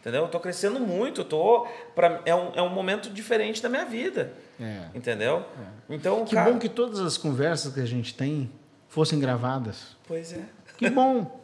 Entendeu? 0.00 0.22
Eu 0.22 0.28
tô 0.28 0.38
crescendo 0.38 0.78
muito. 0.78 1.22
Eu 1.22 1.24
tô, 1.24 1.66
pra, 1.94 2.20
é, 2.24 2.34
um, 2.34 2.52
é 2.54 2.62
um 2.62 2.68
momento 2.68 3.10
diferente 3.10 3.60
da 3.60 3.68
minha 3.68 3.84
vida. 3.84 4.32
É. 4.60 4.84
Entendeu? 4.94 5.44
Então, 5.90 6.24
Que 6.24 6.36
cara. 6.36 6.52
bom 6.52 6.58
que 6.58 6.68
todas 6.68 7.00
as 7.00 7.18
conversas 7.18 7.74
que 7.74 7.80
a 7.80 7.86
gente 7.86 8.14
tem 8.14 8.48
fossem 8.88 9.18
gravadas. 9.18 9.96
Pois 10.06 10.32
é. 10.32 10.42
Que 10.78 10.88
bom, 10.88 11.40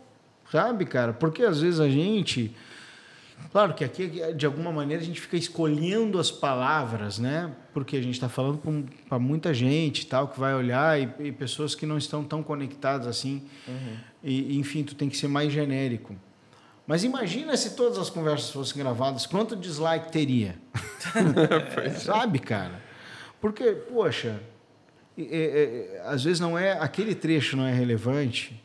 sabe, 0.50 0.84
cara? 0.84 1.12
Porque 1.12 1.42
às 1.42 1.60
vezes 1.60 1.80
a 1.80 1.88
gente. 1.88 2.54
Claro 3.52 3.72
que 3.74 3.82
aqui, 3.82 4.06
de 4.34 4.44
alguma 4.46 4.70
maneira, 4.70 5.02
a 5.02 5.04
gente 5.06 5.20
fica 5.20 5.36
escolhendo 5.36 6.18
as 6.18 6.30
palavras, 6.30 7.18
né? 7.18 7.50
Porque 7.72 7.96
a 7.96 8.02
gente 8.02 8.14
está 8.14 8.28
falando 8.28 8.60
para 9.08 9.18
muita 9.18 9.52
gente 9.54 10.06
tal, 10.06 10.28
que 10.28 10.38
vai 10.38 10.54
olhar 10.54 11.00
e, 11.00 11.08
e 11.20 11.32
pessoas 11.32 11.74
que 11.74 11.86
não 11.86 11.96
estão 11.96 12.22
tão 12.22 12.42
conectadas 12.42 13.06
assim. 13.06 13.42
E, 14.22 14.58
enfim, 14.58 14.84
tu 14.84 14.94
tem 14.94 15.08
que 15.08 15.16
ser 15.16 15.26
mais 15.28 15.50
genérico. 15.52 16.14
Mas 16.86 17.02
imagina 17.02 17.56
se 17.56 17.74
todas 17.76 17.98
as 17.98 18.10
conversas 18.10 18.50
fossem 18.50 18.76
gravadas, 18.82 19.24
quanto 19.24 19.56
dislike 19.56 20.12
teria? 20.12 20.56
Sabe, 21.98 22.38
cara? 22.40 22.82
Porque, 23.40 23.64
poxa, 23.72 24.40
é- 25.16 25.22
é- 25.22 25.96
é, 25.96 26.02
às 26.06 26.22
vezes 26.24 26.40
não 26.40 26.58
é 26.58 26.72
aquele 26.72 27.14
trecho 27.14 27.56
não 27.56 27.64
é 27.66 27.72
relevante, 27.72 28.60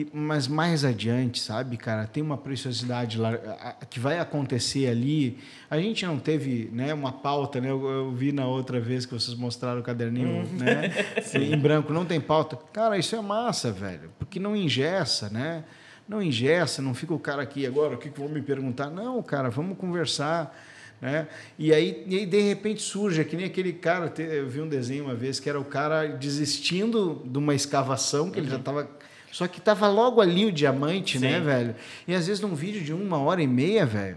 e- 0.00 0.08
mas 0.12 0.46
mais 0.46 0.84
adiante, 0.84 1.40
sabe, 1.40 1.76
cara, 1.76 2.06
tem 2.06 2.22
uma 2.22 2.36
preciosidade 2.36 3.18
lá 3.18 3.30
a- 3.30 3.68
a- 3.80 3.86
que 3.86 3.98
vai 3.98 4.18
acontecer 4.18 4.86
ali. 4.88 5.38
A 5.70 5.78
gente 5.78 6.04
não 6.04 6.18
teve, 6.18 6.68
né, 6.72 6.92
uma 6.92 7.12
pauta, 7.12 7.60
né? 7.60 7.70
Eu, 7.70 7.84
eu 7.88 8.12
vi 8.12 8.30
na 8.32 8.46
outra 8.46 8.78
vez 8.78 9.06
que 9.06 9.14
vocês 9.14 9.36
mostraram 9.36 9.80
o 9.80 9.82
caderninho, 9.82 10.44
né, 10.52 10.92
em 11.34 11.58
branco, 11.58 11.92
não 11.92 12.04
tem 12.04 12.20
pauta. 12.20 12.56
Cara, 12.72 12.98
isso 12.98 13.16
é 13.16 13.20
massa, 13.22 13.72
velho, 13.72 14.10
porque 14.18 14.38
não 14.38 14.54
ingessa, 14.54 15.30
né? 15.30 15.64
Não 16.08 16.22
ingessa, 16.22 16.80
não 16.82 16.94
fica 16.94 17.12
o 17.14 17.18
cara 17.18 17.42
aqui 17.42 17.66
agora, 17.66 17.94
o 17.94 17.98
que 17.98 18.10
que 18.10 18.20
vão 18.20 18.28
me 18.28 18.40
perguntar? 18.42 18.90
Não, 18.90 19.20
cara, 19.22 19.48
vamos 19.50 19.76
conversar. 19.78 20.56
Né? 21.00 21.26
E, 21.58 21.74
aí, 21.74 22.04
e 22.06 22.16
aí, 22.18 22.24
de 22.26 22.40
repente, 22.40 22.80
surge, 22.80 23.20
é 23.20 23.24
que 23.24 23.36
nem 23.36 23.44
aquele 23.44 23.72
cara, 23.72 24.12
eu 24.18 24.48
vi 24.48 24.60
um 24.62 24.68
desenho 24.68 25.04
uma 25.04 25.14
vez, 25.14 25.38
que 25.40 25.48
era 25.48 25.58
o 25.60 25.64
cara 25.64 26.06
desistindo 26.06 27.22
de 27.24 27.38
uma 27.38 27.54
escavação, 27.54 28.30
que 28.30 28.38
ele 28.38 28.48
já 28.48 28.56
estava. 28.56 28.88
Só 29.32 29.46
que 29.46 29.58
estava 29.58 29.88
logo 29.88 30.20
ali 30.20 30.46
o 30.46 30.52
diamante, 30.52 31.18
né, 31.18 31.38
Sim. 31.38 31.44
velho? 31.44 31.74
E 32.08 32.14
às 32.14 32.26
vezes 32.26 32.40
num 32.40 32.54
vídeo 32.54 32.82
de 32.82 32.92
uma 32.92 33.18
hora 33.18 33.42
e 33.42 33.46
meia, 33.46 33.84
velho. 33.84 34.16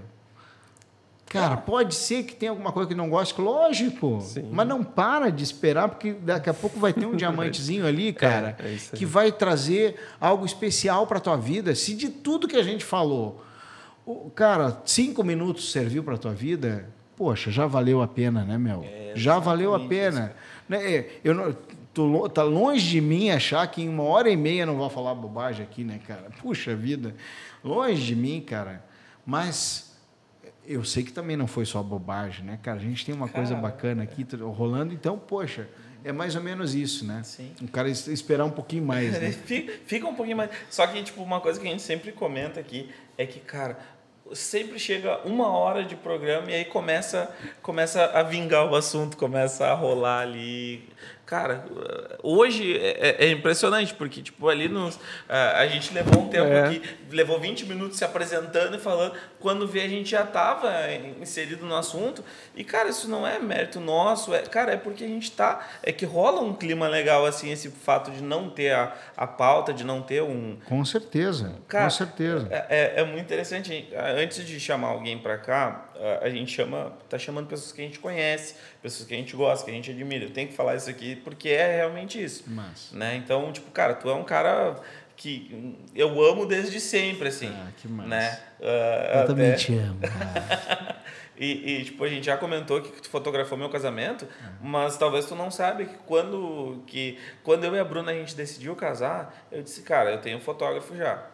Cara, 1.26 1.55
pode 1.57 1.93
ser 1.93 2.24
que 2.24 2.36
tenha 2.36 2.49
alguma 2.51 2.72
coisa 2.72 2.89
que 2.89 2.95
não 2.95 3.07
goste, 3.07 3.39
lógico. 3.39 4.20
Sim. 4.22 4.49
Mas 4.51 4.68
não 4.68 4.84
para 4.84 5.30
de 5.32 5.43
esperar, 5.43 5.88
porque 5.88 6.12
daqui 6.14 6.49
a 6.49 6.53
pouco 6.55 6.80
vai 6.80 6.91
ter 6.91 7.05
um 7.05 7.16
diamantezinho 7.16 7.86
ali, 7.86 8.12
cara, 8.14 8.57
é 8.64 8.72
isso 8.72 8.89
aí. 8.93 8.97
que 8.99 9.05
vai 9.05 9.32
trazer 9.32 9.95
algo 10.20 10.43
especial 10.43 11.05
para 11.05 11.20
tua 11.20 11.38
vida. 11.38 11.76
Se 11.76 11.93
de 11.93 12.10
tudo 12.10 12.47
que 12.47 12.55
a 12.55 12.64
gente 12.64 12.84
falou, 12.84 13.43
o- 14.07 14.32
cara, 14.32 14.82
cinco 14.86 15.24
minutos 15.24 15.72
serviu 15.72 16.03
para 16.03 16.18
tua 16.18 16.34
vida, 16.34 16.89
poxa, 17.16 17.51
já 17.51 17.68
valeu 17.68 18.01
a 18.01 18.07
pena, 18.07 18.43
né, 18.43 18.57
meu? 18.57 18.84
já 19.14 19.38
valeu 19.38 19.76
a 19.76 19.80
pena. 19.82 20.34
Né? 20.68 20.93
é, 20.93 21.10
Eu 21.24 21.36
não, 21.36 21.55
tô, 21.94 22.30
tá 22.30 22.44
longe 22.44 22.88
de 22.90 23.02
mim 23.02 23.30
achar 23.30 23.66
que 23.68 23.82
em 23.82 23.90
uma 23.90 24.04
hora 24.04 24.30
e 24.30 24.36
meia 24.38 24.66
não 24.66 24.76
vou 24.78 24.90
falar 24.90 25.14
bobagem 25.16 25.64
aqui, 25.66 25.84
né, 25.84 26.00
cara? 26.08 26.30
Puxa 26.42 26.76
vida, 26.76 27.16
longe 27.64 28.04
de 28.06 28.16
mim, 28.16 28.42
cara. 28.42 28.84
Mas 29.26 29.98
eu 30.66 30.84
sei 30.84 31.04
que 31.04 31.12
também 31.12 31.36
não 31.36 31.48
foi 31.48 31.66
só 31.66 31.82
bobagem, 31.82 32.46
né, 32.46 32.60
cara? 32.62 32.78
A 32.78 32.82
gente 32.82 33.06
tem 33.06 33.14
uma 33.14 33.28
coisa 33.28 33.52
Cara, 33.56 33.62
bacana 33.62 34.04
aqui 34.04 34.26
rolando, 34.42 34.94
então, 34.94 35.18
poxa, 35.18 35.68
é 36.04 36.12
mais 36.12 36.36
ou 36.36 36.42
menos 36.42 36.74
isso, 36.76 37.06
né? 37.06 37.22
Sim. 37.24 37.52
O 37.62 37.68
cara 37.68 37.90
es- 37.90 38.08
esperar 38.08 38.46
um 38.46 38.52
pouquinho 38.52 38.84
mais, 38.86 39.20
né? 39.20 39.32
Fica, 39.46 39.74
fica 39.86 40.08
um 40.08 40.16
pouquinho 40.16 40.38
mais. 40.38 40.50
Só 40.70 40.86
que, 40.88 41.02
tipo, 41.04 41.22
uma 41.22 41.42
coisa 41.42 41.60
que 41.60 41.68
a 41.68 41.72
gente 41.72 41.82
sempre 41.82 42.12
comenta 42.12 42.60
aqui 42.60 42.90
é 43.18 43.26
que, 43.26 43.40
cara, 43.40 43.78
sempre 44.32 44.78
chega 44.80 45.20
uma 45.28 45.49
hora 45.49 45.84
de 45.84 45.95
programa 45.95 46.52
e 46.52 46.53
aí 46.56 46.66
começa, 46.66 47.30
começa 47.61 48.06
a 48.06 48.22
vingar 48.24 48.66
o 48.72 48.76
assunto, 48.76 49.18
começa 49.18 49.66
a 49.68 49.74
rolar 49.74 50.22
ali. 50.22 50.88
Cara, 51.30 51.64
hoje 52.23 52.76
é, 52.76 53.26
é 53.26 53.30
impressionante, 53.30 53.93
porque, 53.93 54.19
tipo, 54.19 54.49
ali 54.49 54.68
nos, 54.68 54.99
a 55.27 55.60
a 55.60 55.68
gente 55.68 55.93
levou 55.93 56.23
um 56.23 56.27
tempo 56.27 56.47
É. 56.47 56.61
aqui, 56.65 56.81
levou 57.11 57.39
20 57.39 57.68
minutos 57.68 57.99
se 57.99 58.03
apresentando 58.03 58.76
e 58.76 58.80
falando. 58.80 59.14
Quando 59.39 59.68
vê, 59.68 59.81
a 59.81 59.88
gente 59.88 60.10
já 60.10 60.23
estava 60.23 60.72
inserido 61.22 61.65
no 61.68 61.76
assunto. 61.76 62.23
E, 62.56 62.64
cara, 62.64 62.89
isso 62.89 63.07
não 63.07 63.27
é 63.27 63.38
mérito 63.38 63.80
nosso, 63.80 64.34
é, 64.34 64.39
cara, 64.41 64.72
é 64.73 64.77
porque 64.77 65.03
a 65.03 65.07
gente 65.07 65.31
tá. 65.31 65.64
É 65.84 65.91
que 65.91 66.03
rola 66.03 66.41
um 66.41 66.53
clima 66.56 66.88
legal, 66.88 67.23
assim, 67.27 67.51
esse 67.51 67.69
fato 67.69 68.10
de 68.10 68.23
não 68.23 68.49
ter 68.49 68.72
a, 68.73 68.91
a 69.15 69.27
pauta, 69.27 69.72
de 69.72 69.84
não 69.84 70.01
ter 70.01 70.23
um, 70.23 70.57
Com 70.65 70.84
certeza, 70.84 71.53
Cara, 71.68 71.84
com 71.84 71.89
certeza. 71.91 72.47
é, 72.49 72.65
é, 72.69 73.01
é 73.01 73.03
muito 73.03 73.22
interessante. 73.22 73.88
Antes 74.18 74.43
de 74.43 74.60
chamar 74.60 74.88
alguém 74.88 75.19
para 75.19 75.38
cá, 75.38 75.89
a- 76.21 76.30
gente 76.30 76.51
chama, 76.51 76.93
tá 77.09 77.17
chamando 77.17 77.47
pessoas 77.47 77.71
que 77.71 77.81
a 77.81 77.84
gente 77.84 77.99
conhece, 77.99 78.55
pessoas 78.81 79.07
que 79.07 79.13
a 79.13 79.17
gente 79.17 79.35
gosta, 79.35 79.65
que 79.65 79.71
a 79.71 79.73
gente 79.73 79.91
admira. 79.91 80.26
Eu 80.26 80.31
tenho 80.31 80.47
que 80.47 80.53
falar 80.53 80.76
isso 80.76 80.89
aqui 80.89 81.15
porque 81.17 81.49
é 81.49 81.76
realmente 81.77 82.23
isso. 82.23 82.43
Mas, 82.47 82.91
Né? 82.91 83.15
Então, 83.17 83.51
tipo, 83.51 83.69
cara, 83.71 83.93
tu 83.93 84.09
é 84.09 84.13
um 84.13 84.23
cara 84.23 84.76
que 85.15 85.77
eu 85.93 86.23
amo 86.23 86.45
desde 86.45 86.80
sempre, 86.80 87.27
assim. 87.27 87.49
Ah, 87.53 87.67
que 87.76 87.88
massa. 87.89 88.07
Né? 88.09 88.39
Ah, 88.61 88.63
eu 88.63 89.17
até- 89.19 89.27
também 89.27 89.55
te 89.55 89.73
amo. 89.76 89.99
cara. 89.99 90.99
e, 91.38 91.76
e, 91.81 91.84
tipo, 91.85 92.03
a 92.03 92.07
gente 92.07 92.26
já 92.26 92.38
comentou 92.38 92.81
que 92.81 93.01
tu 93.01 93.09
fotografou 93.09 93.57
meu 93.57 93.69
casamento, 93.69 94.26
mas 94.61 94.97
talvez 94.97 95.26
tu 95.26 95.35
não 95.35 95.51
sabe 95.51 95.85
que 95.88 95.95
quando, 96.05 96.84
que 96.88 97.17
quando 97.43 97.65
eu 97.65 97.76
e 97.76 97.80
a 97.80 97.84
Bruna 97.84 98.11
a 98.11 98.15
gente 98.15 98.34
decidiu 98.35 98.76
casar, 98.77 99.47
eu 99.51 99.61
disse, 99.61 99.81
cara, 99.81 100.11
eu 100.11 100.21
tenho 100.21 100.38
um 100.38 100.41
fotógrafo 100.41 100.95
já. 100.95 101.26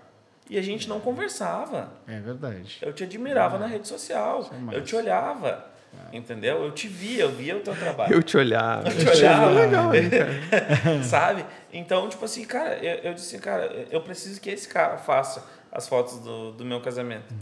E 0.49 0.57
a 0.57 0.61
gente 0.61 0.88
não 0.88 0.99
conversava. 0.99 1.91
É 2.07 2.19
verdade. 2.19 2.77
Eu 2.81 2.93
te 2.93 3.03
admirava 3.03 3.57
na 3.57 3.65
rede 3.65 3.88
social. 3.88 4.49
É 4.72 4.77
eu 4.77 4.84
te 4.84 4.95
olhava. 4.95 5.49
cara. 5.51 6.15
Entendeu? 6.15 6.63
Eu 6.63 6.72
te 6.72 6.88
via, 6.88 7.23
eu 7.23 7.31
via 7.31 7.55
o 7.55 7.61
teu 7.61 7.76
trabalho. 7.76 8.13
Eu 8.13 8.22
te 8.22 8.38
olhava. 8.38 8.88
Eu 8.88 8.97
te 8.97 9.09
olhava. 9.09 9.49
Legal, 9.51 9.95
hein, 9.95 10.09
cara? 10.09 11.03
Sabe? 11.03 11.45
Então, 11.73 12.07
tipo 12.09 12.26
assim, 12.26 12.45
cara, 12.45 12.76
eu, 12.77 13.09
eu 13.09 13.13
disse, 13.13 13.38
cara, 13.39 13.88
eu 13.89 14.01
preciso 14.01 14.39
que 14.39 14.49
esse 14.49 14.67
cara 14.67 14.97
faça 14.97 15.43
as 15.72 15.88
fotos 15.88 16.19
do, 16.19 16.51
do 16.51 16.63
meu 16.65 16.80
casamento. 16.80 17.34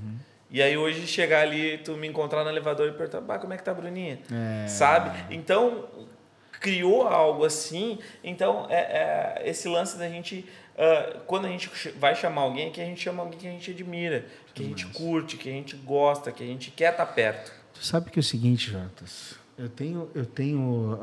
E 0.49 0.61
aí 0.61 0.77
hoje 0.77 1.07
chegar 1.07 1.41
ali, 1.41 1.79
tu 1.79 1.93
me 1.93 2.07
encontrar 2.07 2.43
no 2.43 2.49
elevador 2.49 2.87
e 2.87 2.91
perguntar, 2.91 3.21
bah, 3.21 3.39
como 3.39 3.53
é 3.53 3.57
que 3.57 3.63
tá 3.63 3.71
a 3.71 3.73
Bruninha? 3.73 4.19
É. 4.31 4.67
Sabe? 4.67 5.11
Então, 5.31 5.85
criou 6.59 7.07
algo 7.07 7.43
assim. 7.43 7.99
Então, 8.23 8.67
é, 8.69 9.41
é 9.41 9.49
esse 9.49 9.67
lance 9.67 9.97
da 9.97 10.07
gente. 10.07 10.47
Ah, 10.77 11.19
quando 11.27 11.45
a 11.45 11.49
gente 11.49 11.69
vai 11.99 12.15
chamar 12.15 12.41
alguém, 12.41 12.71
que 12.71 12.81
a 12.81 12.85
gente 12.85 13.01
chama 13.01 13.21
alguém 13.23 13.37
que 13.39 13.47
a 13.47 13.51
gente 13.51 13.71
admira, 13.71 14.25
que 14.53 14.63
a 14.63 14.65
gente 14.65 14.85
curte, 14.87 15.37
que 15.37 15.49
a 15.49 15.51
gente 15.51 15.75
gosta, 15.75 16.31
que 16.31 16.43
a 16.43 16.47
gente 16.47 16.71
quer 16.71 16.91
estar 16.91 17.05
perto. 17.05 17.51
Tu 17.73 17.83
sabe 17.85 18.09
que 18.11 18.19
é 18.19 18.21
o 18.21 18.23
seguinte, 18.23 18.71
Jotas, 18.71 19.35
eu 19.57 19.67
tenho, 19.69 20.09
eu 20.13 20.25
tenho, 20.25 20.97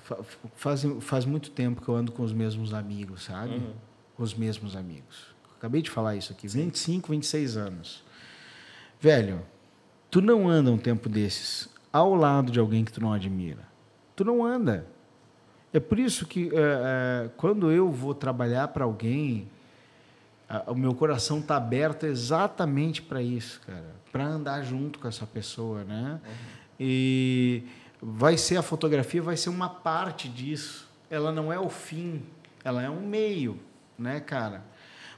fa- 0.00 0.18
faz, 0.54 0.82
faz 1.00 1.24
muito 1.24 1.50
tempo 1.50 1.80
que 1.82 1.88
eu 1.88 1.94
ando 1.94 2.12
com 2.12 2.22
os 2.22 2.32
mesmos 2.32 2.72
amigos, 2.74 3.24
sabe? 3.24 3.60
Os 4.16 4.34
mesmos 4.34 4.74
amigos. 4.76 5.28
Acabei 5.58 5.82
de 5.82 5.90
falar 5.90 6.16
isso 6.16 6.32
aqui, 6.32 6.46
25, 6.48 7.10
26 7.10 7.56
anos. 7.56 8.04
Velho, 9.00 9.42
tu 10.10 10.20
não 10.20 10.48
anda 10.48 10.70
um 10.70 10.78
tempo 10.78 11.08
desses 11.08 11.68
ao 11.92 12.14
lado 12.14 12.50
de 12.52 12.58
alguém 12.60 12.84
que 12.84 12.92
tu 12.92 13.00
não 13.00 13.12
admira. 13.12 13.66
Tu 14.16 14.24
não 14.24 14.44
anda. 14.44 14.86
É 15.72 15.78
por 15.80 15.98
isso 15.98 16.26
que 16.26 16.48
eh, 16.48 16.52
eh, 16.54 17.30
quando 17.36 17.70
eu 17.70 17.90
vou 17.90 18.14
trabalhar 18.14 18.68
para 18.68 18.84
alguém, 18.84 19.46
a- 20.48 20.64
o 20.72 20.74
meu 20.74 20.94
coração 20.94 21.40
está 21.40 21.56
aberto 21.56 22.04
exatamente 22.06 23.02
para 23.02 23.20
isso, 23.20 23.60
cara, 23.66 23.94
para 24.10 24.24
andar 24.26 24.62
junto 24.62 24.98
com 24.98 25.06
essa 25.06 25.26
pessoa, 25.26 25.84
né? 25.84 26.20
E 26.80 27.64
vai 28.00 28.36
ser 28.38 28.56
a 28.56 28.62
fotografia, 28.62 29.20
vai 29.20 29.36
ser 29.36 29.50
uma 29.50 29.68
parte 29.68 30.28
disso. 30.28 30.88
Ela 31.10 31.30
não 31.32 31.52
é 31.52 31.58
o 31.58 31.68
fim, 31.68 32.22
ela 32.64 32.82
é 32.82 32.88
um 32.88 33.06
meio, 33.06 33.58
né, 33.98 34.20
cara? 34.20 34.62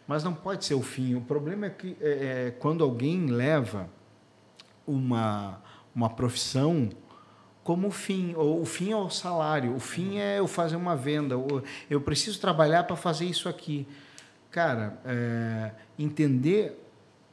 Mas 0.09 0.25
não 0.25 0.35
pode 0.35 0.65
ser 0.65 0.75
o 0.75 0.83
fim. 0.83 1.15
O 1.15 1.21
problema 1.21 1.67
é 1.67 1.71
que 1.71 1.97
é, 2.01 2.47
é, 2.49 2.51
quando 2.59 2.83
alguém 2.83 3.27
leva 3.27 3.89
uma 4.87 5.61
uma 5.95 6.09
profissão 6.09 6.89
como 7.63 7.91
fim, 7.91 8.35
ou 8.35 8.63
o 8.63 8.65
fim 8.65 8.93
é 8.93 8.97
o 8.97 9.11
salário, 9.11 9.75
o 9.75 9.81
fim 9.81 10.19
é 10.19 10.39
eu 10.39 10.47
fazer 10.47 10.77
uma 10.77 10.97
venda, 10.97 11.37
ou 11.37 11.63
eu 11.89 12.01
preciso 12.01 12.41
trabalhar 12.41 12.85
para 12.85 12.97
fazer 12.97 13.27
isso 13.27 13.49
aqui. 13.49 13.87
Cara, 14.51 14.99
é, 15.05 15.73
entender 15.99 16.79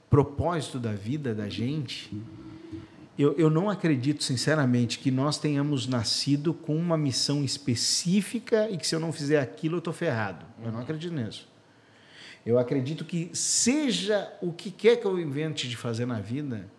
propósito 0.10 0.80
da 0.80 0.91
vida 0.91 1.34
da 1.34 1.49
gente, 1.49 2.12
eu, 3.18 3.34
eu 3.34 3.49
não 3.49 3.70
acredito, 3.70 4.24
sinceramente, 4.24 4.99
que 4.99 5.10
nós 5.10 5.40
tenhamos 5.40 5.88
nascido 5.88 6.54
com 6.54 6.76
uma 6.76 6.95
missão 6.95 7.44
específica 7.44 8.70
e 8.70 8.78
que 8.78 8.86
se 8.86 8.94
eu 8.94 8.99
não 8.99 9.12
fizer 9.12 9.40
aquilo 9.40 9.76
eu 9.76 9.80
estou 9.80 9.94
ferrado. 9.94 10.45
Eu 10.64 10.72
não 10.72 10.82
acredito 10.82 11.14
nisso. 11.14 11.48
Eu 12.45 12.60
acredito 12.60 13.04
que 13.04 13.32
seja 13.34 14.32
o 14.41 14.54
que 14.54 14.70
quer 14.70 14.98
que 14.98 15.06
eu 15.06 15.20
invente 15.20 15.68
de 15.68 15.76
fazer 15.76 16.06
na 16.06 16.22
vida, 16.22 16.70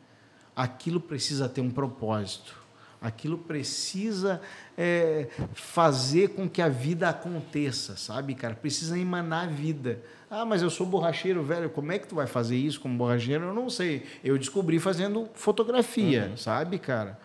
aquilo 0.54 1.00
precisa 1.00 1.48
ter 1.48 1.60
um 1.60 1.70
propósito. 1.70 2.56
Aquilo 3.00 3.38
precisa 3.38 4.40
é, 4.76 5.28
fazer 5.54 6.30
com 6.30 6.48
que 6.48 6.60
a 6.60 6.68
vida 6.68 7.08
aconteça, 7.08 7.96
sabe, 7.96 8.34
cara? 8.34 8.54
Precisa 8.54 8.98
emanar 8.98 9.48
vida. 9.48 10.02
Ah, 10.28 10.44
mas 10.44 10.62
eu 10.62 10.68
sou 10.70 10.84
borracheiro, 10.84 11.42
velho. 11.44 11.70
Como 11.70 11.92
é 11.92 11.98
que 11.98 12.08
tu 12.08 12.16
vai 12.16 12.26
fazer 12.26 12.56
isso 12.56 12.80
como 12.80 12.98
borracheiro? 12.98 13.44
Eu 13.44 13.54
não 13.54 13.70
sei. 13.70 14.04
Eu 14.24 14.36
descobri 14.36 14.80
fazendo 14.80 15.28
fotografia, 15.34 16.32
sabe, 16.36 16.78
cara? 16.78 17.18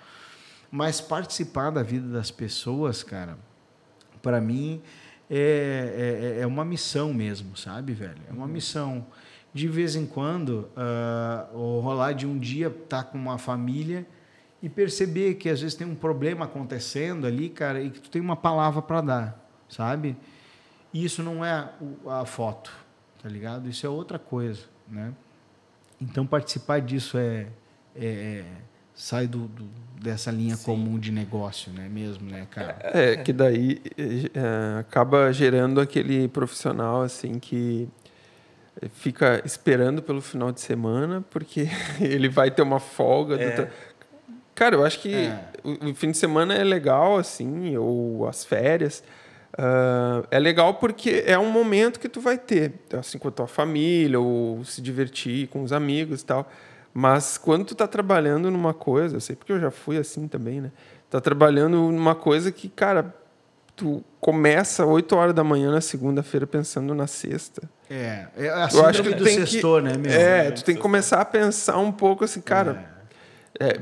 Mas 0.70 1.02
participar 1.02 1.72
da 1.72 1.82
vida 1.82 2.08
das 2.08 2.30
pessoas, 2.30 3.02
cara, 3.02 3.38
para 4.22 4.40
mim 4.40 4.82
é, 5.30 6.36
é, 6.38 6.42
é 6.42 6.48
uma 6.48 6.64
missão 6.64 7.14
mesmo, 7.14 7.58
sabe, 7.58 7.94
velho? 7.94 8.22
É 8.30 8.32
uma 8.32 8.48
missão. 8.48 9.06
De 9.52 9.68
vez 9.68 9.96
em 9.96 10.06
quando, 10.06 10.70
ou 11.54 11.80
rolar 11.80 12.14
de 12.14 12.26
um 12.26 12.40
dia 12.40 12.68
estar 12.68 13.04
com 13.04 13.18
uma 13.18 13.38
família 13.38 14.06
e 14.64 14.70
perceber 14.70 15.36
que 15.36 15.50
às 15.50 15.60
vezes 15.62 15.76
tem 15.76 15.86
um 15.86 15.94
problema 15.94 16.46
acontecendo 16.46 17.28
ali, 17.28 17.50
cara, 17.50 17.82
e 17.82 17.90
que 17.92 18.00
tu 18.00 18.10
tem 18.10 18.22
uma 18.22 18.36
palavra 18.38 18.82
para 18.82 19.02
dar, 19.02 19.50
sabe? 19.70 20.16
E 20.94 21.04
isso 21.04 21.22
não 21.22 21.44
é 21.44 21.70
a 22.08 22.26
foto, 22.26 22.72
tá 23.22 23.28
ligado? 23.28 23.70
Isso 23.70 23.86
é 23.86 23.90
outra 23.90 24.18
coisa, 24.18 24.62
né? 24.88 25.12
Então 26.02 26.26
participar 26.26 26.80
disso 26.80 27.18
é, 27.18 27.48
é- 27.96 28.06
é- 28.06 28.46
sai 28.96 29.28
do, 29.28 29.48
do- 29.48 29.68
dessa 30.02 30.32
linha 30.32 30.56
comum 30.58 30.98
de 31.00 31.12
negócio, 31.12 31.72
né? 31.74 31.90
Mesmo, 31.90 32.30
né, 32.30 32.48
cara? 32.50 32.78
É, 32.84 33.18
que 33.18 33.34
daí 33.34 33.82
é, 33.98 34.80
acaba 34.80 35.32
gerando 35.34 35.82
aquele 35.82 36.28
profissional 36.30 37.02
assim 37.02 37.38
que 37.40 37.90
fica 38.94 39.42
esperando 39.46 40.02
pelo 40.02 40.20
final 40.22 40.52
de 40.52 40.60
semana 40.60 41.24
porque 41.30 41.68
ele 42.02 42.28
vai 42.30 42.52
ter 42.52 42.62
uma 42.62 42.80
folga. 42.80 43.38
do 43.38 43.56
tra- 43.56 43.72
Cara, 44.56 44.76
eu 44.76 44.86
acho 44.86 45.00
que 45.00 45.14
É. 45.14 45.40
o, 45.64 45.90
o 45.92 45.96
fim 45.96 46.12
de 46.12 46.18
semana 46.18 46.54
é 46.54 46.64
legal, 46.64 47.18
assim, 47.18 47.76
ou 47.78 48.28
as 48.28 48.44
férias. 48.46 49.04
ah, 49.58 50.24
é 50.32 50.40
legal 50.40 50.76
porque 50.76 51.24
é 51.28 51.38
um 51.38 51.50
momento 51.52 52.00
que 52.00 52.10
tu 52.10 52.20
vai 52.22 52.38
ter, 52.38 52.74
assim, 52.98 53.18
com 53.18 53.28
a 53.28 53.32
tua 53.32 53.48
família, 53.48 54.20
ou 54.20 54.64
se 54.64 54.82
divertir 54.82 55.48
com 55.48 55.64
os 55.64 55.72
amigos 55.74 56.22
e 56.22 56.26
tal. 56.26 56.50
Mas 56.94 57.38
quando 57.38 57.66
tu 57.66 57.74
tá 57.76 57.88
trabalhando 57.88 58.52
numa 58.52 58.74
coisa, 58.74 59.16
eu 59.18 59.22
sei 59.22 59.36
porque 59.36 59.52
eu 59.52 59.60
já 59.60 59.72
fui 59.72 59.98
assim 59.98 60.28
também, 60.28 60.62
né? 60.62 60.72
Tá 61.10 61.20
trabalhando 61.20 61.78
numa 61.92 62.14
coisa 62.16 62.52
que, 62.52 62.70
cara, 62.70 63.14
tu 63.76 64.04
começa 64.20 64.86
8 64.86 65.16
horas 65.16 65.34
da 65.34 65.44
manhã 65.44 65.72
na 65.72 65.82
segunda-feira 65.82 66.46
pensando 66.46 66.94
na 66.94 67.08
sexta. 67.08 67.64
É, 67.90 68.28
é 68.38 68.50
a 68.50 68.70
Eu 68.72 68.86
acho 68.86 69.02
que 69.04 69.10
do 69.16 69.24
tem 69.24 69.38
que, 69.40 69.48
sextor, 69.48 69.82
né, 69.82 69.94
meu? 69.98 70.12
É, 70.12 70.52
tu 70.52 70.64
tem 70.64 70.76
que 70.76 70.82
começar 70.82 71.20
a 71.22 71.26
pensar 71.26 71.78
um 71.78 71.92
pouco 71.92 72.24
assim, 72.24 72.42
cara. 72.42 72.86
é, 72.90 72.93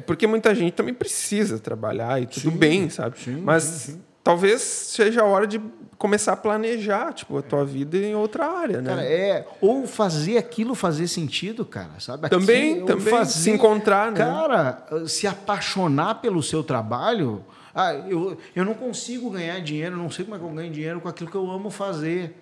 porque 0.05 0.27
muita 0.27 0.53
gente 0.53 0.73
também 0.73 0.93
precisa 0.93 1.59
trabalhar 1.59 2.21
e 2.21 2.25
tudo 2.25 2.51
Sim, 2.51 2.57
bem, 2.57 2.89
sabe? 2.89 3.19
sim, 3.19 3.41
Mas 3.41 3.63
sim, 3.63 4.01
talvez 4.23 4.61
seja 4.61 5.21
a 5.21 5.25
hora 5.25 5.47
de 5.47 5.61
começar 5.97 6.33
a 6.33 6.35
planejar, 6.35 7.13
tipo, 7.13 7.37
a 7.37 7.43
tua 7.43 7.63
vida 7.63 7.95
em 7.95 8.15
outra 8.15 8.47
área, 8.47 8.81
né? 8.81 8.89
Cara, 8.89 9.03
é. 9.03 9.47
Ou 9.61 9.85
fazer 9.85 10.37
aquilo 10.37 10.73
fazer 10.73 11.07
sentido, 11.07 11.63
cara, 11.63 11.99
sabe? 11.99 12.27
Também, 12.27 12.83
também, 12.85 13.23
se 13.25 13.51
encontrar, 13.51 14.11
né? 14.11 14.17
Cara, 14.17 14.83
se 15.05 15.27
apaixonar 15.27 16.15
pelo 16.15 16.41
seu 16.41 16.63
trabalho. 16.63 17.45
Ah, 17.73 17.93
eu, 17.93 18.35
eu 18.55 18.65
não 18.65 18.73
consigo 18.73 19.29
ganhar 19.29 19.59
dinheiro, 19.61 19.95
não 19.95 20.09
sei 20.09 20.25
como 20.25 20.35
é 20.35 20.39
que 20.39 20.45
eu 20.45 20.49
ganho 20.49 20.71
dinheiro 20.71 20.99
com 20.99 21.07
aquilo 21.07 21.29
que 21.29 21.37
eu 21.37 21.49
amo 21.49 21.69
fazer. 21.69 22.40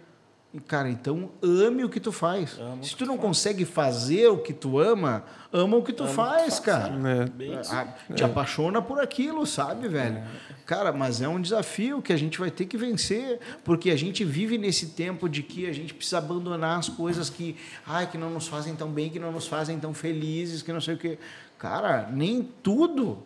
Cara, 0.67 0.89
então 0.89 1.29
ame 1.43 1.83
o 1.83 1.89
que 1.89 1.99
tu 1.99 2.11
faz. 2.11 2.59
se 2.81 2.95
tu 2.95 3.05
não 3.05 3.17
consegue 3.19 3.65
fazer 3.65 4.29
o 4.29 4.39
que 4.39 4.51
tu 4.51 4.79
ama, 4.79 5.23
ama 5.53 5.77
o 5.77 5.83
que 5.83 5.93
tu 5.93 6.07
faz, 6.07 6.59
cara. 6.59 6.91
É. 7.39 7.61
Ah, 7.71 7.85
te 8.15 8.23
apaixona 8.23 8.81
por 8.81 8.99
aquilo, 8.99 9.45
sabe, 9.45 9.87
velho? 9.87 10.23
Cara, 10.65 10.91
mas 10.91 11.21
é 11.21 11.27
um 11.27 11.39
desafio 11.39 12.01
que 12.01 12.11
a 12.11 12.17
gente 12.17 12.39
vai 12.39 12.49
ter 12.49 12.65
que 12.65 12.77
vencer, 12.77 13.39
porque 13.63 13.91
a 13.91 13.95
gente 13.95 14.23
vive 14.23 14.57
nesse 14.57 14.87
tempo 14.87 15.29
de 15.29 15.43
que 15.43 15.69
a 15.69 15.73
gente 15.73 15.93
precisa 15.93 16.17
abandonar 16.17 16.79
as 16.79 16.89
coisas 16.89 17.29
que, 17.29 17.55
ai, 17.85 18.07
que 18.07 18.17
não 18.17 18.31
nos 18.31 18.47
fazem 18.47 18.75
tão 18.75 18.89
bem, 18.89 19.11
que 19.11 19.19
não 19.19 19.31
nos 19.31 19.47
fazem 19.47 19.79
tão 19.79 19.93
felizes, 19.93 20.63
que 20.63 20.73
não 20.73 20.81
sei 20.81 20.95
o 20.95 20.97
quê. 20.97 21.19
Cara, 21.59 22.09
nem 22.11 22.41
tudo. 22.63 23.19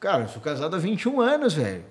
Cara, 0.00 0.22
eu 0.22 0.28
sou 0.28 0.40
casado 0.40 0.74
há 0.76 0.78
21 0.78 1.20
anos, 1.20 1.52
velho. 1.52 1.84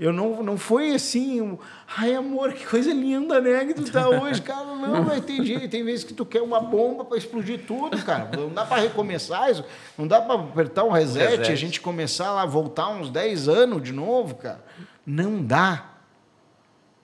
Eu 0.00 0.14
não, 0.14 0.42
não 0.42 0.56
foi 0.56 0.94
assim, 0.94 1.42
um, 1.42 1.58
ai 1.94 2.14
amor, 2.14 2.54
que 2.54 2.64
coisa 2.64 2.90
linda, 2.90 3.38
né, 3.38 3.66
que 3.66 3.74
tu 3.74 3.92
tá 3.92 4.08
hoje, 4.08 4.40
cara. 4.40 4.64
Não, 4.64 5.04
vai 5.04 5.20
ter 5.20 5.44
jeito, 5.44 5.68
tem 5.68 5.84
vezes 5.84 6.04
que 6.04 6.14
tu 6.14 6.24
quer 6.24 6.40
uma 6.40 6.58
bomba 6.58 7.04
para 7.04 7.18
explodir 7.18 7.66
tudo, 7.66 8.02
cara. 8.02 8.30
Não 8.34 8.48
dá 8.48 8.64
para 8.64 8.80
recomeçar 8.80 9.50
isso, 9.50 9.62
não 9.98 10.06
dá 10.06 10.22
para 10.22 10.36
apertar 10.36 10.84
um 10.84 10.90
reset, 10.90 11.36
Reset. 11.36 11.52
a 11.52 11.54
gente 11.54 11.82
começar 11.82 12.32
lá, 12.32 12.46
voltar 12.46 12.88
uns 12.88 13.10
10 13.10 13.46
anos 13.46 13.82
de 13.82 13.92
novo, 13.92 14.36
cara. 14.36 14.64
Não 15.04 15.44
dá. 15.44 15.96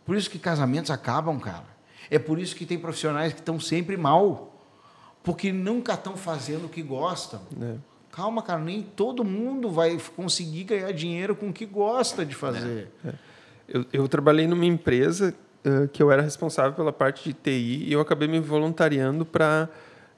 Por 0.06 0.16
isso 0.16 0.30
que 0.30 0.38
casamentos 0.38 0.90
acabam, 0.90 1.38
cara. 1.38 1.66
É 2.10 2.18
por 2.18 2.38
isso 2.38 2.56
que 2.56 2.64
tem 2.64 2.78
profissionais 2.78 3.34
que 3.34 3.40
estão 3.40 3.60
sempre 3.60 3.98
mal, 3.98 4.58
porque 5.22 5.52
nunca 5.52 5.92
estão 5.92 6.16
fazendo 6.16 6.64
o 6.64 6.68
que 6.70 6.80
gostam. 6.80 7.42
É. 7.60 7.74
Calma, 8.16 8.40
cara, 8.40 8.60
nem 8.60 8.80
todo 8.80 9.22
mundo 9.22 9.70
vai 9.70 9.98
conseguir 10.16 10.64
ganhar 10.64 10.90
dinheiro 10.90 11.36
com 11.36 11.50
o 11.50 11.52
que 11.52 11.66
gosta 11.66 12.24
de 12.24 12.34
fazer. 12.34 12.88
Eu, 13.68 13.84
eu 13.92 14.08
trabalhei 14.08 14.46
numa 14.46 14.64
empresa 14.64 15.34
eh, 15.62 15.86
que 15.92 16.02
eu 16.02 16.10
era 16.10 16.22
responsável 16.22 16.72
pela 16.72 16.94
parte 16.94 17.24
de 17.24 17.34
TI 17.34 17.84
e 17.88 17.92
eu 17.92 18.00
acabei 18.00 18.26
me 18.26 18.40
voluntariando 18.40 19.26
para 19.26 19.68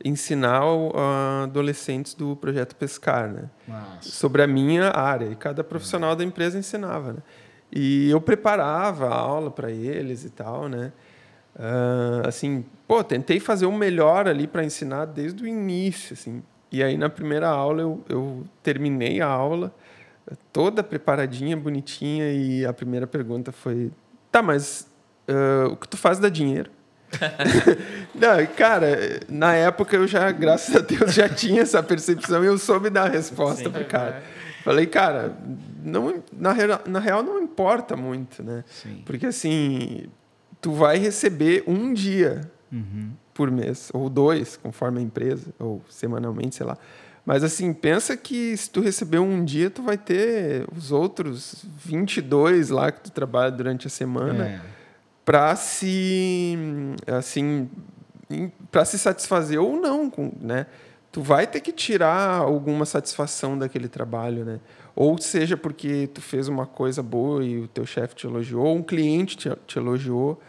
ensinar 0.04 0.62
a 0.94 1.42
adolescentes 1.42 2.14
do 2.14 2.36
projeto 2.36 2.76
Pescar, 2.76 3.32
né? 3.32 3.50
Mas, 3.66 4.04
sobre 4.04 4.42
a 4.42 4.46
minha 4.46 4.90
área. 4.90 5.26
E 5.26 5.34
cada 5.34 5.64
profissional 5.64 6.14
da 6.14 6.22
empresa 6.22 6.56
ensinava, 6.56 7.14
né? 7.14 7.22
E 7.72 8.08
eu 8.08 8.20
preparava 8.20 9.08
a 9.08 9.14
aula 9.16 9.50
para 9.50 9.72
eles 9.72 10.24
e 10.24 10.30
tal, 10.30 10.68
né? 10.68 10.92
Ah, 11.58 12.22
assim, 12.28 12.64
pô, 12.86 13.02
tentei 13.02 13.40
fazer 13.40 13.66
o 13.66 13.72
melhor 13.72 14.28
ali 14.28 14.46
para 14.46 14.64
ensinar 14.64 15.06
desde 15.06 15.42
o 15.42 15.48
início, 15.48 16.14
assim. 16.14 16.44
E 16.70 16.82
aí, 16.82 16.96
na 16.96 17.08
primeira 17.08 17.48
aula, 17.48 17.82
eu, 17.82 18.04
eu 18.08 18.44
terminei 18.62 19.20
a 19.20 19.26
aula, 19.26 19.74
toda 20.52 20.82
preparadinha, 20.82 21.56
bonitinha, 21.56 22.30
e 22.30 22.66
a 22.66 22.72
primeira 22.72 23.06
pergunta 23.06 23.52
foi: 23.52 23.90
tá, 24.30 24.42
mas 24.42 24.86
uh, 25.28 25.72
o 25.72 25.76
que 25.76 25.88
tu 25.88 25.96
faz 25.96 26.18
dá 26.18 26.28
dinheiro? 26.28 26.70
Não, 28.14 28.46
cara, 28.54 29.20
na 29.28 29.54
época 29.54 29.96
eu 29.96 30.06
já, 30.06 30.30
graças 30.30 30.76
a 30.76 30.80
Deus, 30.80 31.14
já 31.14 31.26
tinha 31.26 31.62
essa 31.62 31.82
percepção 31.82 32.44
e 32.44 32.46
eu 32.46 32.58
soube 32.58 32.90
dar 32.90 33.06
a 33.06 33.08
resposta 33.08 33.64
Sim, 33.64 33.70
pro 33.70 33.84
cara. 33.86 34.22
Falei, 34.62 34.86
cara, 34.86 35.34
não, 35.82 36.22
na, 36.32 36.54
na 36.86 36.98
real 36.98 37.22
não 37.22 37.40
importa 37.40 37.96
muito, 37.96 38.42
né? 38.42 38.64
Sim. 38.66 39.02
Porque 39.06 39.24
assim, 39.26 40.06
tu 40.60 40.72
vai 40.72 40.98
receber 40.98 41.64
um 41.66 41.94
dia 41.94 42.42
uhum. 42.70 43.12
Por 43.38 43.50
mês, 43.50 43.88
ou 43.94 44.10
dois, 44.10 44.58
conforme 44.58 44.98
a 44.98 45.02
empresa, 45.02 45.46
ou 45.58 45.80
semanalmente, 45.88 46.56
sei 46.56 46.66
lá. 46.66 46.76
Mas 47.24 47.42
assim, 47.42 47.72
pensa 47.72 48.16
que 48.16 48.56
se 48.56 48.68
tu 48.68 48.80
receber 48.80 49.18
um 49.18 49.44
dia, 49.44 49.70
tu 49.70 49.82
vai 49.82 49.96
ter 49.96 50.66
os 50.76 50.92
outros 50.92 51.64
22 51.84 52.68
lá 52.68 52.92
que 52.92 53.00
tu 53.00 53.12
trabalha 53.12 53.50
durante 53.50 53.86
a 53.86 53.90
semana. 53.90 54.46
É 54.46 54.78
para 55.28 55.54
se 55.56 56.56
assim 57.06 57.68
para 58.70 58.82
se 58.86 58.98
satisfazer 58.98 59.60
ou 59.60 59.78
não, 59.78 60.10
né? 60.40 60.64
Tu 61.12 61.20
vai 61.20 61.46
ter 61.46 61.60
que 61.60 61.70
tirar 61.70 62.38
alguma 62.38 62.86
satisfação 62.86 63.58
daquele 63.58 63.88
trabalho, 63.88 64.42
né? 64.42 64.58
Ou 64.96 65.18
seja, 65.18 65.54
porque 65.54 66.08
tu 66.14 66.22
fez 66.22 66.48
uma 66.48 66.64
coisa 66.64 67.02
boa 67.02 67.44
e 67.44 67.58
o 67.58 67.68
teu 67.68 67.84
chefe 67.84 68.14
te 68.14 68.26
elogiou, 68.26 68.64
ou 68.64 68.76
um 68.76 68.82
cliente 68.82 69.36
te, 69.36 69.50
te 69.66 69.78
elogiou, 69.78 70.40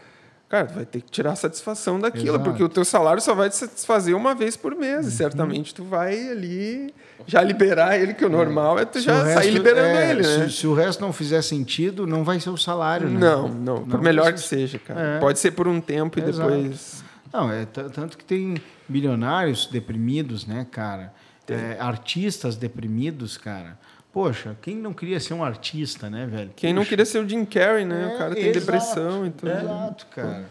Cara, 0.50 0.66
tu 0.66 0.74
vai 0.74 0.84
ter 0.84 1.00
que 1.00 1.08
tirar 1.12 1.36
satisfação 1.36 2.00
daquilo, 2.00 2.34
Exato. 2.34 2.42
porque 2.42 2.60
o 2.60 2.68
teu 2.68 2.84
salário 2.84 3.22
só 3.22 3.36
vai 3.36 3.48
te 3.48 3.54
satisfazer 3.54 4.16
uma 4.16 4.34
vez 4.34 4.56
por 4.56 4.74
mês. 4.74 5.02
Uhum. 5.02 5.08
E 5.08 5.12
certamente 5.12 5.72
tu 5.72 5.84
vai 5.84 6.28
ali 6.28 6.92
já 7.24 7.40
liberar 7.40 7.96
ele, 7.96 8.14
que 8.14 8.24
o 8.24 8.28
normal 8.28 8.76
é, 8.76 8.82
é 8.82 8.84
tu 8.84 8.98
se 8.98 9.04
já 9.04 9.32
sair 9.32 9.52
liberando 9.52 9.86
é, 9.86 10.10
ele, 10.10 10.22
né? 10.22 10.48
Se, 10.48 10.56
se, 10.56 10.66
o 10.66 10.74
resto 10.74 11.00
não 11.00 11.12
fizer 11.12 11.40
sentido, 11.42 12.04
não 12.04 12.24
vai 12.24 12.40
ser 12.40 12.50
o 12.50 12.56
salário, 12.56 13.08
né? 13.08 13.20
Não, 13.20 13.46
não. 13.46 13.76
não 13.76 13.82
por 13.84 14.02
melhor 14.02 14.32
que 14.32 14.40
seja, 14.40 14.76
cara. 14.80 15.00
É. 15.00 15.20
Pode 15.20 15.38
ser 15.38 15.52
por 15.52 15.68
um 15.68 15.80
tempo 15.80 16.18
e 16.18 16.22
Exato. 16.22 16.50
depois... 16.50 17.04
Não, 17.32 17.52
é 17.52 17.64
tanto 17.64 18.18
que 18.18 18.24
tem 18.24 18.56
milionários 18.88 19.66
deprimidos, 19.66 20.46
né, 20.46 20.66
cara? 20.68 21.14
É, 21.48 21.76
artistas 21.78 22.56
deprimidos, 22.56 23.38
cara. 23.38 23.78
Poxa, 24.12 24.56
quem 24.60 24.76
não 24.76 24.92
queria 24.92 25.20
ser 25.20 25.34
um 25.34 25.44
artista, 25.44 26.10
né, 26.10 26.26
velho? 26.26 26.50
Quem 26.56 26.70
Poxa. 26.70 26.80
não 26.80 26.84
queria 26.84 27.04
ser 27.04 27.24
o 27.24 27.28
Jim 27.28 27.44
Carrey, 27.44 27.84
né? 27.84 28.02
É, 28.02 28.14
o 28.14 28.18
cara 28.18 28.34
tem 28.34 28.44
exato, 28.44 28.60
depressão 28.60 29.26
e 29.26 29.30
tudo. 29.30 29.50
Exato, 29.52 30.06
cara. 30.06 30.48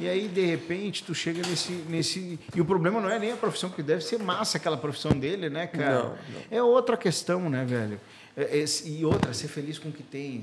E 0.00 0.08
aí, 0.08 0.26
de 0.26 0.44
repente, 0.44 1.04
tu 1.04 1.14
chega 1.14 1.46
nesse, 1.46 1.72
nesse. 1.88 2.38
E 2.54 2.60
o 2.60 2.64
problema 2.64 3.00
não 3.00 3.10
é 3.10 3.18
nem 3.18 3.32
a 3.32 3.36
profissão, 3.36 3.68
porque 3.68 3.82
deve 3.82 4.02
ser 4.02 4.18
massa 4.18 4.56
aquela 4.56 4.76
profissão 4.76 5.12
dele, 5.12 5.50
né, 5.50 5.66
cara? 5.66 5.94
Não, 5.94 6.08
não. 6.08 6.16
É 6.50 6.62
outra 6.62 6.96
questão, 6.96 7.48
né, 7.48 7.64
velho? 7.64 8.00
É, 8.36 8.58
é, 8.60 8.64
e 8.86 9.04
outra, 9.04 9.34
ser 9.34 9.48
feliz 9.48 9.78
com 9.78 9.90
o 9.90 9.92
que 9.92 10.02
tem. 10.02 10.42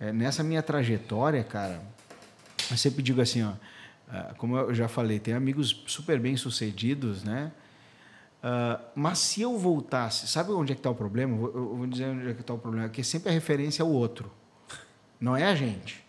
É, 0.00 0.12
nessa 0.12 0.42
minha 0.42 0.62
trajetória, 0.62 1.44
cara, 1.44 1.82
eu 2.70 2.76
sempre 2.76 3.02
digo 3.02 3.20
assim, 3.20 3.42
ó. 3.42 3.52
Ah, 4.08 4.34
como 4.36 4.56
eu 4.56 4.74
já 4.74 4.88
falei, 4.88 5.20
tem 5.20 5.34
amigos 5.34 5.84
super 5.86 6.18
bem 6.18 6.36
sucedidos, 6.36 7.22
né? 7.22 7.52
Uh, 8.42 8.82
mas 8.94 9.18
se 9.18 9.42
eu 9.42 9.58
voltasse, 9.58 10.26
sabe 10.26 10.50
onde 10.52 10.72
é 10.72 10.74
que 10.74 10.80
está 10.80 10.90
o 10.90 10.94
problema? 10.94 11.36
Eu, 11.36 11.54
eu 11.54 11.76
vou 11.76 11.86
dizer 11.86 12.06
onde 12.06 12.30
é 12.30 12.34
que 12.34 12.40
está 12.40 12.54
o 12.54 12.58
problema, 12.58 12.88
que 12.88 13.04
sempre 13.04 13.28
a 13.28 13.32
referência 13.32 13.82
é 13.82 13.84
o 13.84 13.88
outro, 13.88 14.30
não 15.20 15.36
é 15.36 15.44
a 15.44 15.54
gente. 15.54 16.02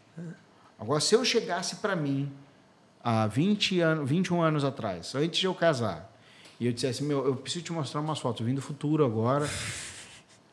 Agora, 0.79 1.01
se 1.01 1.13
eu 1.13 1.23
chegasse 1.25 1.75
para 1.77 1.95
mim 1.95 2.31
há 3.03 3.27
20 3.27 3.79
anos, 3.81 4.09
21 4.09 4.41
anos 4.41 4.63
atrás, 4.63 5.13
antes 5.13 5.39
de 5.39 5.45
eu 5.45 5.53
casar, 5.53 6.11
e 6.59 6.65
eu 6.67 6.71
dissesse, 6.71 7.03
meu, 7.03 7.25
eu 7.25 7.35
preciso 7.35 7.65
te 7.65 7.73
mostrar 7.73 7.99
umas 7.99 8.19
fotos, 8.19 8.45
vim 8.45 8.55
do 8.55 8.61
futuro 8.61 9.05
agora. 9.05 9.49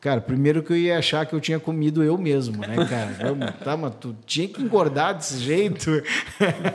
Cara, 0.01 0.21
primeiro 0.21 0.63
que 0.63 0.71
eu 0.71 0.77
ia 0.77 0.97
achar 0.97 1.25
que 1.25 1.33
eu 1.33 1.41
tinha 1.41 1.59
comido 1.59 2.01
eu 2.01 2.17
mesmo, 2.17 2.61
né, 2.65 2.85
cara? 2.85 3.17
Eu, 3.27 3.35
tá, 3.65 3.75
mas 3.75 3.95
tu 3.95 4.15
tinha 4.25 4.47
que 4.47 4.61
engordar 4.61 5.13
desse 5.13 5.37
jeito. 5.39 5.91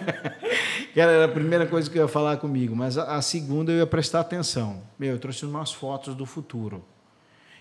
Cara, 0.94 1.10
era 1.10 1.24
a 1.24 1.28
primeira 1.28 1.66
coisa 1.66 1.90
que 1.90 1.98
eu 1.98 2.02
ia 2.02 2.08
falar 2.08 2.36
comigo, 2.36 2.76
mas 2.76 2.96
a, 2.96 3.16
a 3.16 3.22
segunda 3.22 3.72
eu 3.72 3.78
ia 3.78 3.86
prestar 3.86 4.20
atenção. 4.20 4.82
Meu, 4.96 5.12
eu 5.12 5.18
trouxe 5.18 5.44
umas 5.44 5.72
fotos 5.72 6.14
do 6.14 6.24
futuro. 6.24 6.84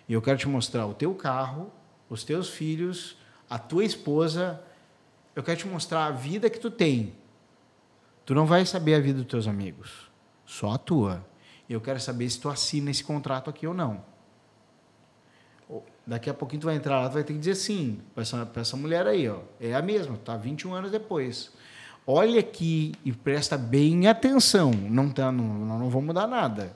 E 0.08 0.14
eu 0.14 0.22
quero 0.22 0.38
te 0.38 0.48
mostrar 0.48 0.86
o 0.86 0.94
teu 0.94 1.16
carro, 1.16 1.72
os 2.10 2.24
teus 2.24 2.50
filhos, 2.50 3.18
a 3.50 3.58
tua 3.58 3.84
esposa. 3.84 4.62
Eu 5.36 5.42
quero 5.42 5.58
te 5.58 5.68
mostrar 5.68 6.06
a 6.06 6.12
vida 6.12 6.48
que 6.48 6.60
tu 6.60 6.70
tem. 6.70 7.16
Tu 8.26 8.36
não 8.36 8.46
vai 8.46 8.66
saber 8.66 8.96
a 8.96 9.00
vida 9.00 9.20
dos 9.20 9.32
teus 9.32 9.48
amigos, 9.48 10.12
só 10.46 10.74
a 10.74 10.78
tua. 10.78 11.26
E 11.68 11.74
eu 11.74 11.82
quero 11.82 12.00
saber 12.00 12.30
se 12.30 12.40
tu 12.40 12.50
assina 12.50 12.92
esse 12.92 13.04
contrato 13.04 13.50
aqui 13.50 13.66
ou 13.66 13.74
não. 13.74 14.13
Daqui 16.06 16.30
a 16.30 16.34
pouquinho 16.34 16.62
tu 16.62 16.66
vai 16.66 16.76
entrar 16.76 17.00
lá, 17.00 17.10
tu 17.10 17.14
vai 17.14 17.24
ter 17.24 17.34
que 17.34 17.40
dizer 17.40 17.56
sim 17.56 18.02
para 18.14 18.24
essa, 18.24 18.52
essa 18.56 18.78
mulher 18.78 19.08
aí, 19.08 19.30
ó. 19.30 19.40
É 19.60 19.74
a 19.74 19.82
mesma, 19.82 20.18
tá 20.18 20.36
21 20.36 20.74
anos 20.74 20.92
depois 20.92 21.52
olha 22.06 22.40
aqui 22.40 22.94
e 23.04 23.12
presta 23.12 23.58
bem 23.58 24.08
atenção. 24.08 24.72
Não, 24.72 25.10
tá, 25.10 25.32
não, 25.32 25.44
não 25.80 25.90
vou 25.90 26.02
mudar 26.02 26.28
nada. 26.28 26.76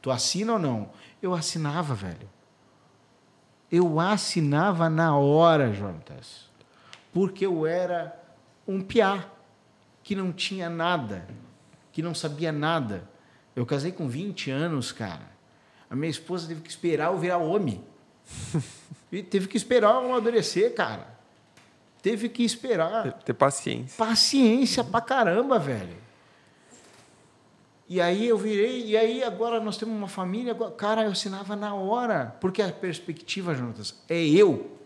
Tu 0.00 0.10
assina 0.10 0.54
ou 0.54 0.58
não? 0.58 0.90
Eu 1.20 1.34
assinava, 1.34 1.94
velho. 1.94 2.28
Eu 3.70 4.00
assinava 4.00 4.88
na 4.88 5.16
hora, 5.16 5.72
Jonatas. 5.72 6.48
Porque 7.12 7.44
eu 7.44 7.66
era 7.66 8.18
um 8.66 8.80
piá 8.80 9.26
que 10.02 10.14
não 10.14 10.32
tinha 10.32 10.70
nada, 10.70 11.26
que 11.92 12.00
não 12.00 12.14
sabia 12.14 12.52
nada. 12.52 13.08
Eu 13.54 13.66
casei 13.66 13.92
com 13.92 14.08
20 14.08 14.50
anos, 14.50 14.92
cara. 14.92 15.36
A 15.90 15.96
minha 15.96 16.10
esposa 16.10 16.46
teve 16.46 16.60
que 16.60 16.70
esperar 16.70 17.12
eu 17.12 17.18
virar 17.18 17.38
homem. 17.38 17.84
e 19.12 19.22
teve 19.22 19.48
que 19.48 19.56
esperar 19.56 19.94
eu 19.94 20.06
amadurecer, 20.06 20.74
cara 20.74 21.18
teve 22.02 22.28
que 22.28 22.42
esperar. 22.42 23.02
Ter, 23.02 23.12
ter 23.12 23.34
paciência. 23.34 23.96
Paciência 23.96 24.84
pra 24.84 25.00
caramba, 25.00 25.58
velho. 25.58 25.96
E 27.88 28.00
aí 28.00 28.28
eu 28.28 28.36
virei, 28.36 28.84
e 28.84 28.96
aí 28.96 29.22
agora 29.24 29.60
nós 29.60 29.78
temos 29.78 29.94
uma 29.94 30.08
família, 30.08 30.54
cara, 30.76 31.04
eu 31.04 31.12
assinava 31.12 31.56
na 31.56 31.74
hora, 31.74 32.36
porque 32.38 32.60
a 32.60 32.70
perspectiva, 32.70 33.54
Jonatas, 33.54 33.94
é 34.08 34.22
eu 34.22 34.78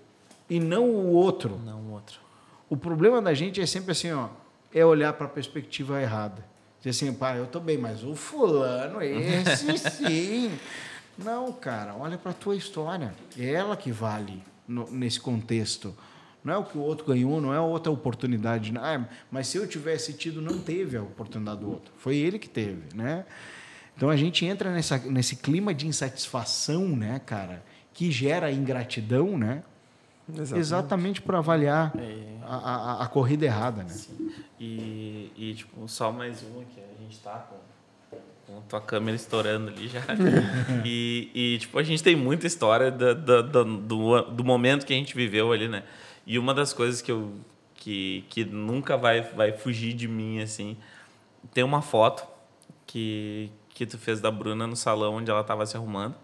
e 0.48 0.60
não 0.60 0.88
o 0.88 1.12
outro. 1.12 1.60
Não 1.64 1.80
o 1.80 1.92
outro. 1.92 2.20
O 2.70 2.76
problema 2.76 3.20
da 3.20 3.34
gente 3.34 3.60
é 3.60 3.66
sempre 3.66 3.90
assim, 3.90 4.12
ó, 4.12 4.28
é 4.72 4.84
olhar 4.84 5.12
para 5.14 5.26
a 5.26 5.30
perspectiva 5.30 6.00
errada. 6.00 6.44
Dizer 6.78 6.90
assim, 6.90 7.12
pai, 7.12 7.40
eu 7.40 7.46
tô 7.46 7.58
bem, 7.58 7.76
mas 7.76 8.04
o 8.04 8.14
fulano, 8.14 9.02
esse 9.02 9.78
sim. 9.90 10.52
Não, 11.18 11.52
cara, 11.52 11.94
olha 11.94 12.16
para 12.18 12.30
a 12.30 12.34
tua 12.34 12.56
história. 12.56 13.14
É 13.38 13.52
ela 13.52 13.76
que 13.76 13.92
vale 13.92 14.42
no, 14.66 14.90
nesse 14.90 15.20
contexto. 15.20 15.94
Não 16.44 16.54
é 16.54 16.56
o 16.56 16.64
que 16.64 16.76
o 16.76 16.80
outro 16.80 17.06
ganhou, 17.06 17.40
não 17.40 17.54
é 17.54 17.60
outra 17.60 17.92
oportunidade. 17.92 18.72
Ah, 18.76 19.06
mas 19.30 19.46
se 19.46 19.56
eu 19.58 19.66
tivesse 19.66 20.12
tido, 20.14 20.42
não 20.42 20.58
teve 20.58 20.96
a 20.96 21.02
oportunidade 21.02 21.60
do 21.60 21.70
outro. 21.70 21.92
Foi 21.96 22.16
ele 22.16 22.38
que 22.38 22.48
teve, 22.48 22.82
né? 22.94 23.24
Então 23.96 24.08
a 24.08 24.16
gente 24.16 24.44
entra 24.44 24.72
nessa, 24.72 24.98
nesse 24.98 25.36
clima 25.36 25.72
de 25.72 25.86
insatisfação, 25.86 26.88
né, 26.88 27.20
cara, 27.24 27.62
que 27.92 28.10
gera 28.10 28.50
ingratidão, 28.50 29.38
né? 29.38 29.62
Exatamente, 30.28 30.60
Exatamente 30.60 31.22
para 31.22 31.38
avaliar 31.38 31.92
é. 31.98 32.38
a, 32.42 32.56
a, 32.56 33.04
a, 33.04 33.06
corrida 33.06 33.44
errada, 33.44 33.82
né? 33.82 33.90
Sim. 33.90 34.32
E, 34.58 35.32
e, 35.36 35.54
tipo, 35.54 35.86
só 35.88 36.12
mais 36.12 36.42
uma 36.42 36.64
que 36.64 36.80
a 36.80 37.02
gente 37.02 37.18
tá 37.18 37.46
com, 37.50 37.56
com 38.46 38.60
tua 38.62 38.80
câmera 38.80 39.16
estourando 39.16 39.68
ali 39.68 39.88
já. 39.88 40.00
e, 40.84 41.30
e, 41.34 41.58
tipo, 41.58 41.78
a 41.78 41.82
gente 41.82 42.02
tem 42.02 42.16
muita 42.16 42.46
história 42.46 42.90
do, 42.90 43.14
do, 43.14 44.22
do, 44.22 44.44
momento 44.44 44.84
que 44.86 44.92
a 44.92 44.96
gente 44.96 45.14
viveu 45.14 45.52
ali, 45.52 45.68
né? 45.68 45.82
E 46.26 46.38
uma 46.38 46.54
das 46.54 46.72
coisas 46.72 47.00
que 47.02 47.10
eu 47.10 47.32
que, 47.74 48.24
que 48.28 48.44
nunca 48.44 48.96
vai, 48.96 49.22
vai 49.22 49.52
fugir 49.52 49.92
de 49.92 50.06
mim 50.06 50.40
assim, 50.40 50.76
tem 51.52 51.64
uma 51.64 51.82
foto 51.82 52.24
que 52.86 53.50
que 53.74 53.86
tu 53.86 53.98
fez 53.98 54.20
da 54.20 54.30
Bruna 54.30 54.66
no 54.66 54.76
salão 54.76 55.14
onde 55.14 55.30
ela 55.30 55.40
estava 55.40 55.64
se 55.66 55.76
arrumando. 55.76 56.14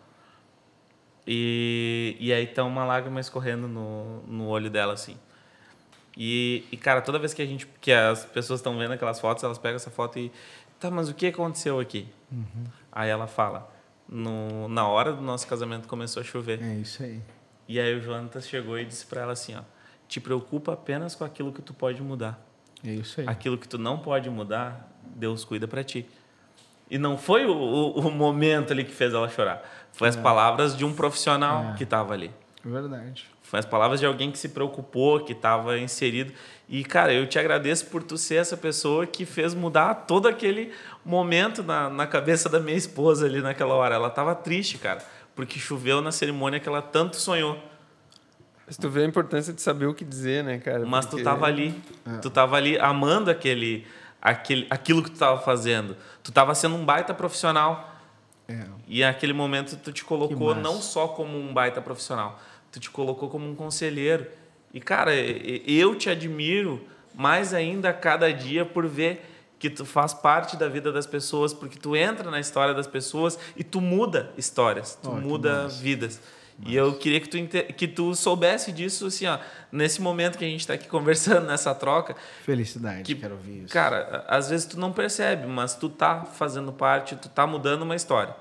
E, 1.26 2.16
e 2.18 2.32
aí 2.32 2.46
tá 2.46 2.64
uma 2.64 2.84
lágrima 2.84 3.20
escorrendo 3.20 3.68
no, 3.68 4.22
no 4.22 4.48
olho 4.48 4.70
dela 4.70 4.92
assim. 4.92 5.16
E, 6.16 6.64
e 6.72 6.76
cara, 6.76 7.00
toda 7.00 7.18
vez 7.18 7.32
que 7.32 7.42
a 7.42 7.46
gente 7.46 7.66
que 7.80 7.92
as 7.92 8.24
pessoas 8.24 8.60
estão 8.60 8.76
vendo 8.78 8.92
aquelas 8.92 9.20
fotos, 9.20 9.44
elas 9.44 9.58
pegam 9.58 9.76
essa 9.76 9.90
foto 9.90 10.18
e 10.18 10.32
tá, 10.78 10.90
mas 10.90 11.08
o 11.08 11.14
que 11.14 11.26
aconteceu 11.26 11.78
aqui? 11.80 12.08
Uhum. 12.30 12.64
Aí 12.92 13.08
ela 13.08 13.26
fala, 13.26 13.70
no, 14.08 14.68
na 14.68 14.86
hora 14.86 15.12
do 15.12 15.22
nosso 15.22 15.46
casamento 15.46 15.86
começou 15.86 16.20
a 16.20 16.24
chover. 16.24 16.62
É 16.62 16.74
isso 16.74 17.02
aí. 17.02 17.20
E 17.68 17.78
aí 17.78 17.94
o 17.94 18.00
Jonatas 18.00 18.48
chegou 18.48 18.78
e 18.78 18.84
disse 18.84 19.04
para 19.06 19.22
ela 19.22 19.32
assim, 19.32 19.54
ó, 19.54 19.62
te 20.08 20.20
preocupa 20.20 20.72
apenas 20.72 21.14
com 21.14 21.24
aquilo 21.24 21.52
que 21.52 21.60
tu 21.60 21.74
pode 21.74 22.02
mudar. 22.02 22.42
É 22.84 22.92
isso 22.92 23.20
aí. 23.20 23.28
Aquilo 23.28 23.58
que 23.58 23.68
tu 23.68 23.76
não 23.76 23.98
pode 23.98 24.30
mudar, 24.30 24.90
Deus 25.04 25.44
cuida 25.44 25.68
para 25.68 25.84
ti. 25.84 26.08
E 26.90 26.96
não 26.96 27.18
foi 27.18 27.44
o, 27.44 27.52
o, 27.52 27.98
o, 27.98 28.10
momento 28.10 28.72
ali 28.72 28.84
que 28.84 28.92
fez 28.92 29.12
ela 29.12 29.28
chorar. 29.28 29.62
Foi 29.92 30.08
as 30.08 30.16
é. 30.16 30.22
palavras 30.22 30.74
de 30.74 30.84
um 30.84 30.94
profissional 30.94 31.72
é. 31.72 31.76
que 31.76 31.84
estava 31.84 32.14
ali. 32.14 32.30
Verdade. 32.64 33.26
Foi 33.48 33.58
as 33.58 33.64
palavras 33.64 33.98
de 33.98 34.04
alguém 34.04 34.30
que 34.30 34.38
se 34.38 34.50
preocupou, 34.50 35.24
que 35.24 35.32
estava 35.32 35.78
inserido. 35.78 36.34
E, 36.68 36.84
cara, 36.84 37.14
eu 37.14 37.26
te 37.26 37.38
agradeço 37.38 37.86
por 37.86 38.02
tu 38.02 38.18
ser 38.18 38.34
essa 38.34 38.58
pessoa 38.58 39.06
que 39.06 39.24
fez 39.24 39.54
mudar 39.54 39.94
todo 40.06 40.28
aquele 40.28 40.70
momento 41.02 41.62
na, 41.62 41.88
na 41.88 42.06
cabeça 42.06 42.50
da 42.50 42.60
minha 42.60 42.76
esposa 42.76 43.24
ali 43.24 43.40
naquela 43.40 43.72
hora. 43.72 43.94
Ela 43.94 44.08
estava 44.08 44.34
triste, 44.34 44.76
cara, 44.76 45.02
porque 45.34 45.58
choveu 45.58 46.02
na 46.02 46.12
cerimônia 46.12 46.60
que 46.60 46.68
ela 46.68 46.82
tanto 46.82 47.16
sonhou. 47.16 47.58
Mas 48.66 48.76
tu 48.76 48.90
vê 48.90 49.04
a 49.04 49.06
importância 49.06 49.50
de 49.50 49.62
saber 49.62 49.86
o 49.86 49.94
que 49.94 50.04
dizer, 50.04 50.44
né, 50.44 50.58
cara? 50.58 50.84
Mas 50.84 51.06
Porque- 51.06 51.22
tu 51.22 51.24
tava 51.24 51.46
ali. 51.46 51.74
Tu 52.20 52.28
tava 52.28 52.54
ali 52.54 52.78
amando 52.78 53.30
aquele, 53.30 53.86
aquele, 54.20 54.66
aquilo 54.68 55.02
que 55.02 55.10
tu 55.10 55.18
tava 55.18 55.40
fazendo. 55.40 55.96
Tu 56.22 56.30
tava 56.30 56.54
sendo 56.54 56.74
um 56.74 56.84
baita 56.84 57.14
profissional. 57.14 57.94
É. 58.46 58.64
E 58.86 59.00
naquele 59.00 59.32
momento 59.32 59.74
tu 59.76 59.90
te 59.90 60.04
colocou 60.04 60.54
não 60.54 60.82
só 60.82 61.08
como 61.08 61.38
um 61.38 61.54
baita 61.54 61.80
profissional, 61.80 62.38
tu 62.72 62.78
te 62.80 62.90
colocou 62.90 63.28
como 63.28 63.48
um 63.48 63.54
conselheiro. 63.54 64.26
E 64.72 64.80
cara, 64.80 65.14
eu 65.14 65.94
te 65.94 66.10
admiro 66.10 66.84
mais 67.14 67.52
ainda 67.54 67.88
a 67.88 67.92
cada 67.92 68.32
dia 68.32 68.64
por 68.64 68.86
ver 68.86 69.24
que 69.58 69.68
tu 69.68 69.84
faz 69.84 70.14
parte 70.14 70.56
da 70.56 70.68
vida 70.68 70.92
das 70.92 71.06
pessoas, 71.06 71.52
porque 71.52 71.78
tu 71.78 71.96
entra 71.96 72.30
na 72.30 72.38
história 72.38 72.72
das 72.74 72.86
pessoas 72.86 73.36
e 73.56 73.64
tu 73.64 73.80
muda 73.80 74.30
histórias, 74.36 74.96
tu 75.02 75.10
que 75.10 75.16
muda 75.16 75.64
massa. 75.64 75.82
vidas. 75.82 76.20
E 76.66 76.74
eu 76.74 76.94
queria 76.98 77.20
que 77.20 77.28
tu, 77.28 77.38
que 77.74 77.86
tu 77.86 78.14
soubesse 78.16 78.72
disso, 78.72 79.06
assim, 79.06 79.26
ó, 79.26 79.38
nesse 79.70 80.00
momento 80.02 80.36
que 80.36 80.44
a 80.44 80.48
gente 80.48 80.60
está 80.60 80.74
aqui 80.74 80.88
conversando, 80.88 81.46
nessa 81.48 81.72
troca, 81.74 82.16
Felicidade, 82.44 83.02
Que- 83.04 83.14
quero 83.14 83.34
ouvir 83.34 83.64
isso. 83.64 83.72
cara, 83.72 84.24
às 84.28 84.50
vezes 84.50 84.66
tu 84.66 84.78
não 84.78 84.92
percebe, 84.92 85.46
mas 85.46 85.74
tu 85.76 85.88
tá 85.88 86.24
fazendo 86.24 86.72
parte, 86.72 87.14
tu 87.16 87.28
tá 87.28 87.46
mudando 87.46 87.82
uma 87.82 87.94
história. 87.94 88.34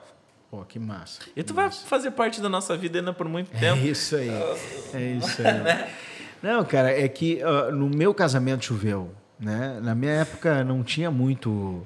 Pô, 0.50 0.64
que 0.64 0.80
massa. 0.80 1.20
E 1.36 1.44
tu 1.44 1.54
vai 1.54 1.70
fazer 1.70 2.12
parte 2.12 2.40
da 2.42 2.48
nossa 2.48 2.76
vida 2.78 3.00
ainda 3.00 3.12
por 3.14 3.28
muito 3.28 3.50
É 3.56 3.60
tempo. 3.60 3.86
isso 3.86 4.16
aí. 4.16 4.30
É 4.30 5.18
isso 5.22 5.42
aí. 5.42 5.90
Não, 6.42 6.64
cara, 6.64 6.92
é 6.92 7.08
que 7.08 7.42
ah, 7.42 7.72
no 7.72 7.90
meu 7.90 8.14
casamento 8.14 8.64
choveu, 8.66 9.12
né? 9.40 9.80
Na 9.82 9.94
minha 9.96 10.12
época 10.14 10.64
não 10.64 10.84
tinha 10.84 11.10
muito 11.12 11.86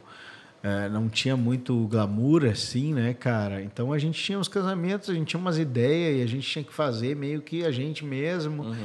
eh, 0.61 0.89
não 0.89 1.09
tinha 1.09 1.35
muito 1.37 1.87
glamour 1.87 2.45
assim, 2.45 2.93
né, 2.93 3.13
cara? 3.15 3.63
Então 3.63 3.91
a 3.93 3.97
gente 3.97 4.21
tinha 4.21 4.37
uns 4.37 4.47
casamentos, 4.47 5.09
a 5.09 5.13
gente 5.13 5.29
tinha 5.29 5.39
umas 5.39 5.57
ideias 5.57 6.19
e 6.19 6.23
a 6.23 6.27
gente 6.27 6.47
tinha 6.47 6.63
que 6.63 6.73
fazer 6.73 7.15
meio 7.15 7.41
que 7.41 7.65
a 7.65 7.71
gente 7.71 8.05
mesmo. 8.05 8.75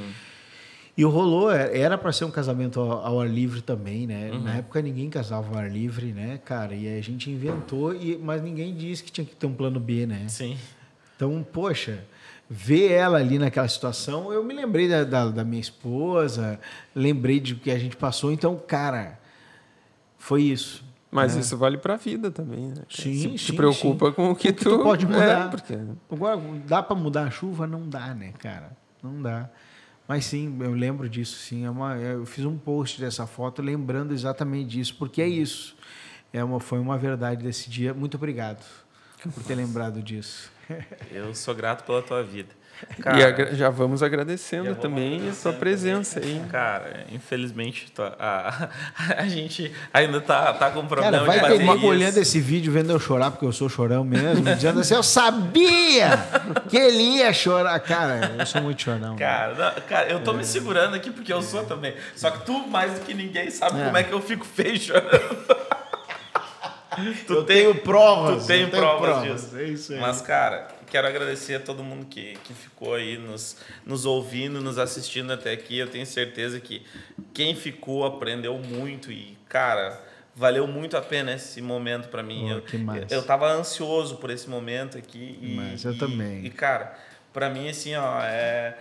E 0.96 1.04
o 1.04 1.10
rolou, 1.10 1.50
é- 1.52 1.78
era 1.78 1.98
para 1.98 2.10
ser 2.10 2.24
um 2.24 2.30
casamento 2.30 2.80
ao, 2.80 3.04
ao 3.04 3.20
ar 3.20 3.28
livre 3.28 3.60
também, 3.60 4.06
né? 4.06 4.30
Na 4.42 4.54
época 4.56 4.80
ninguém 4.80 5.10
casava 5.10 5.48
ao 5.50 5.58
ar 5.58 5.70
livre, 5.70 6.06
né, 6.12 6.40
cara? 6.44 6.74
E 6.74 6.98
a 6.98 7.02
gente 7.02 7.30
inventou, 7.30 7.94
e, 7.94 8.16
mas 8.16 8.42
ninguém 8.42 8.74
disse 8.74 9.04
que 9.04 9.12
tinha 9.12 9.24
que 9.26 9.36
ter 9.36 9.46
um 9.46 9.52
plano 9.52 9.78
B, 9.78 10.06
né? 10.06 10.26
Sim. 10.28 10.56
Então, 11.14 11.46
poxa, 11.52 12.02
ver 12.48 12.92
ela 12.92 13.18
ali 13.18 13.38
naquela 13.38 13.68
situação, 13.68 14.32
eu 14.32 14.42
me 14.42 14.54
lembrei 14.54 14.88
da, 14.88 15.04
da, 15.04 15.28
da 15.28 15.44
minha 15.44 15.60
esposa, 15.60 16.58
lembrei 16.94 17.40
de 17.40 17.54
que 17.56 17.70
a 17.70 17.78
gente 17.78 17.96
passou. 17.96 18.32
Então, 18.32 18.56
cara, 18.56 19.18
foi 20.18 20.42
isso. 20.42 20.84
Mas 21.10 21.34
né? 21.34 21.40
isso 21.40 21.56
vale 21.56 21.78
pra 21.78 21.96
vida 21.96 22.30
também, 22.30 22.68
né? 22.68 22.82
Sim, 22.88 23.14
Se 23.14 23.28
te 23.30 23.50
sim, 23.50 23.56
preocupa 23.56 24.12
com 24.12 24.30
o 24.30 24.36
que, 24.36 24.48
O 24.48 24.54
que 24.54 24.64
tu 24.64 24.78
pode 24.82 25.06
mudar. 25.06 25.46
É, 25.46 25.48
porque 25.48 25.78
Agora, 26.10 26.40
dá 26.66 26.82
para 26.82 26.96
mudar 26.96 27.24
a 27.24 27.30
chuva? 27.30 27.66
Não 27.66 27.88
dá, 27.88 28.14
né, 28.14 28.32
cara? 28.38 28.76
Não 29.02 29.22
dá. 29.22 29.48
Mas 30.08 30.24
sim, 30.26 30.56
eu 30.60 30.72
lembro 30.72 31.08
disso, 31.08 31.36
sim. 31.36 31.64
É 31.64 31.70
uma, 31.70 31.96
eu 31.96 32.24
fiz 32.24 32.44
um 32.44 32.56
post 32.56 33.00
dessa 33.00 33.26
foto 33.26 33.60
lembrando 33.60 34.12
exatamente 34.12 34.68
disso, 34.70 34.94
porque 34.98 35.20
é 35.20 35.28
isso. 35.28 35.76
É 36.32 36.42
uma, 36.44 36.60
foi 36.60 36.78
uma 36.78 36.96
verdade 36.96 37.42
desse 37.42 37.68
dia. 37.68 37.92
Muito 37.92 38.16
obrigado 38.16 38.64
por 39.34 39.42
ter 39.42 39.54
lembrado 39.54 40.02
disso. 40.02 40.50
Eu 41.10 41.34
sou 41.34 41.54
grato 41.54 41.84
pela 41.84 42.02
tua 42.02 42.22
vida. 42.22 42.54
E 42.98 43.02
Cara, 43.02 43.28
agra- 43.28 43.54
já 43.54 43.70
vamos 43.70 44.02
agradecendo 44.02 44.64
Já 44.64 44.70
vamos 44.70 44.82
também 44.82 45.28
a 45.28 45.32
sua 45.32 45.52
presença 45.52 46.20
também. 46.20 46.40
aí. 46.42 46.48
Cara, 46.48 47.04
infelizmente 47.12 47.92
a, 48.18 48.68
a 49.16 49.26
gente 49.26 49.72
ainda 49.92 50.20
tá, 50.20 50.52
tá 50.52 50.70
com 50.70 50.84
problema 50.86 51.12
Cara, 51.12 51.24
vai 51.24 51.36
de 51.36 51.42
ter 51.42 51.48
baterias. 51.52 51.74
nego 51.76 51.86
olhando 51.86 52.18
esse 52.18 52.40
vídeo 52.40 52.72
vendo 52.72 52.90
eu 52.92 52.98
chorar, 53.00 53.30
porque 53.30 53.44
eu 53.46 53.52
sou 53.52 53.68
chorão 53.68 54.04
mesmo, 54.04 54.44
dizendo 54.54 54.80
assim, 54.80 54.94
eu 54.94 55.02
sabia 55.02 56.18
que 56.68 56.76
ele 56.76 57.02
ia 57.18 57.32
chorar. 57.32 57.78
Cara, 57.80 58.34
eu 58.38 58.46
sou 58.46 58.60
muito 58.62 58.82
chorão. 58.82 59.16
Cara, 59.16 59.54
não, 59.54 59.82
cara, 59.88 60.08
eu 60.08 60.20
tô 60.22 60.32
me 60.32 60.44
segurando 60.44 60.94
aqui 60.96 61.10
porque 61.10 61.32
eu 61.32 61.42
sou 61.42 61.64
também. 61.64 61.94
Só 62.14 62.30
que 62.30 62.44
tu, 62.44 62.66
mais 62.68 62.92
do 62.94 63.00
que 63.00 63.14
ninguém, 63.14 63.50
sabe 63.50 63.80
É. 63.80 63.84
como 63.84 63.96
é 63.96 64.02
que 64.02 64.12
eu 64.12 64.20
fico 64.20 64.44
feio 64.44 64.78
chorando. 64.78 65.10
tu 67.26 67.32
eu 67.34 67.44
tem- 67.44 67.56
tenho 67.62 67.74
provas. 67.76 68.42
Tu 68.42 68.46
tem 68.46 68.66
tenho 68.68 68.82
provas, 68.82 69.22
disso. 69.22 69.56
É 69.58 69.64
isso 69.64 69.92
aí. 69.92 70.00
Mas, 70.00 70.20
cara, 70.22 70.68
quero 70.86 71.06
agradecer 71.06 71.56
a 71.56 71.60
todo 71.60 71.82
mundo 71.82 72.06
que, 72.06 72.34
que 72.44 72.54
ficou 72.54 72.94
aí 72.94 73.18
nos, 73.18 73.56
nos 73.84 74.04
ouvindo, 74.06 74.60
nos 74.60 74.78
assistindo 74.78 75.32
até 75.32 75.52
aqui. 75.52 75.78
Eu 75.78 75.88
tenho 75.88 76.06
certeza 76.06 76.58
que 76.60 76.84
quem 77.34 77.54
ficou 77.54 78.04
aprendeu 78.04 78.56
muito 78.58 79.10
e, 79.12 79.36
cara, 79.48 80.00
valeu 80.34 80.66
muito 80.66 80.96
a 80.96 81.02
pena 81.02 81.32
esse 81.34 81.60
momento 81.60 82.08
para 82.08 82.22
mim. 82.22 82.42
Pô, 82.48 82.50
eu, 82.54 82.62
que 82.62 82.78
massa. 82.78 83.06
eu 83.10 83.22
tava 83.22 83.48
ansioso 83.50 84.16
por 84.16 84.30
esse 84.30 84.48
momento 84.48 84.96
aqui. 84.98 85.38
E, 85.42 85.54
Mas 85.56 85.84
eu 85.84 85.92
e- 85.92 85.98
também. 85.98 86.44
E, 86.46 86.50
cara, 86.50 86.94
para 87.32 87.50
mim, 87.50 87.68
assim, 87.68 87.94
ó, 87.94 88.20
é. 88.22 88.76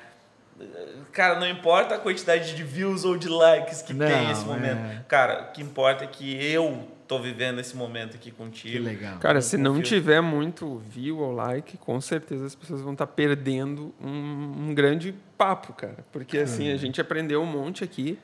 Cara, 1.11 1.37
não 1.39 1.47
importa 1.49 1.95
a 1.95 1.97
quantidade 1.99 2.55
de 2.55 2.63
views 2.63 3.03
ou 3.03 3.17
de 3.17 3.27
likes 3.27 3.81
que 3.81 3.93
Não, 3.93 4.07
tem 4.07 4.31
esse 4.31 4.45
momento. 4.45 4.77
é. 4.79 5.03
Cara, 5.07 5.49
o 5.49 5.51
que 5.51 5.61
importa 5.61 6.05
é 6.05 6.07
que 6.07 6.33
eu 6.45 6.87
tô 7.07 7.19
vivendo 7.19 7.59
esse 7.59 7.75
momento 7.75 8.15
aqui 8.15 8.31
Que 8.31 8.31
contigo. 8.31 8.83
legal. 8.83 9.17
Cara, 9.19 9.41
se 9.41 9.57
não 9.57 9.81
tiver 9.81 10.21
muito 10.21 10.77
view 10.89 11.19
ou 11.19 11.31
like, 11.33 11.77
com 11.77 11.99
certeza 12.01 12.45
as 12.45 12.55
pessoas 12.55 12.81
vão 12.81 12.93
estar 12.93 13.07
perdendo 13.07 13.93
um, 14.01 14.69
um 14.69 14.73
grande 14.73 15.13
papo, 15.37 15.73
cara. 15.73 16.05
Porque 16.11 16.37
assim, 16.39 16.69
É. 16.69 16.73
a 16.73 16.77
gente 16.77 16.99
aprendeu 16.99 17.41
um 17.41 17.45
monte 17.45 17.83
aqui. 17.83 18.17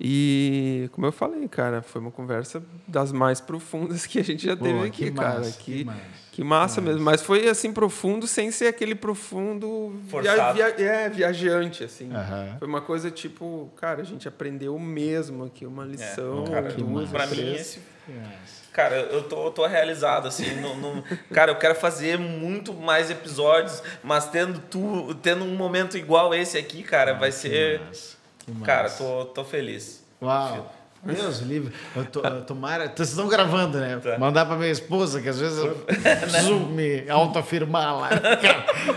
E, 0.00 0.88
como 0.92 1.06
eu 1.06 1.12
falei, 1.12 1.48
cara, 1.48 1.82
foi 1.82 2.00
uma 2.00 2.10
conversa 2.12 2.62
das 2.86 3.10
mais 3.10 3.40
profundas 3.40 4.04
que 4.06 4.18
a 4.20 4.22
gente 4.24 4.46
já 4.46 4.56
teve 4.56 4.78
Pô, 4.78 4.84
aqui, 4.84 5.04
que 5.06 5.10
cara. 5.10 5.38
massa, 5.40 5.58
que, 5.60 5.78
que 5.78 5.84
massa. 5.84 6.27
Que 6.38 6.44
massa 6.44 6.80
mesmo. 6.80 7.00
Mas 7.02 7.20
foi 7.20 7.48
assim, 7.48 7.72
profundo, 7.72 8.24
sem 8.28 8.52
ser 8.52 8.68
aquele 8.68 8.94
profundo 8.94 9.90
via, 10.04 10.08
Forçado. 10.08 10.54
via- 10.54 10.74
é, 10.86 11.08
viajante, 11.08 11.82
assim. 11.82 12.14
Aham. 12.14 12.54
Foi 12.60 12.68
uma 12.68 12.80
coisa 12.80 13.10
tipo, 13.10 13.68
cara, 13.76 14.02
a 14.02 14.04
gente 14.04 14.28
aprendeu 14.28 14.78
mesmo 14.78 15.44
aqui, 15.46 15.66
uma 15.66 15.84
lição, 15.84 16.44
É, 16.46 16.50
cara, 16.50 16.68
duas, 16.74 17.10
pra 17.10 17.26
mim, 17.26 17.54
esse 17.54 17.80
Yes. 18.08 18.68
Cara, 18.72 18.94
eu 19.00 19.24
tô, 19.24 19.46
eu 19.46 19.50
tô 19.50 19.66
realizado, 19.66 20.28
assim. 20.28 20.54
no- 20.60 20.76
no- 20.76 21.02
cara, 21.34 21.50
eu 21.50 21.56
quero 21.56 21.74
fazer 21.74 22.16
muito 22.18 22.72
mais 22.72 23.10
episódios, 23.10 23.82
mas 24.02 24.28
tendo 24.30 24.60
tu, 24.70 25.12
tendo 25.16 25.44
um 25.44 25.56
momento 25.56 25.98
igual 25.98 26.32
esse 26.32 26.56
aqui, 26.56 26.84
cara, 26.84 27.14
vai 27.14 27.32
ser. 27.32 27.80
Massa. 27.80 28.16
Cara, 28.64 28.88
tô, 28.88 29.24
tô 29.26 29.44
feliz. 29.44 30.02
Uau. 30.22 30.72
Deus 31.02 31.38
livre. 31.40 31.72
Eu 31.94 32.04
tô, 32.06 32.20
eu 32.20 32.42
tomara. 32.44 32.92
Vocês 32.94 33.10
estão 33.10 33.28
gravando, 33.28 33.78
né? 33.78 33.98
Tá. 34.02 34.18
Mandar 34.18 34.44
pra 34.46 34.56
minha 34.56 34.70
esposa, 34.70 35.20
que 35.22 35.28
às 35.28 35.38
vezes 35.38 35.58
eu 35.58 35.74
preciso 35.86 36.54
me 36.60 37.08
autoafirmar 37.08 37.96
lá. 37.98 38.10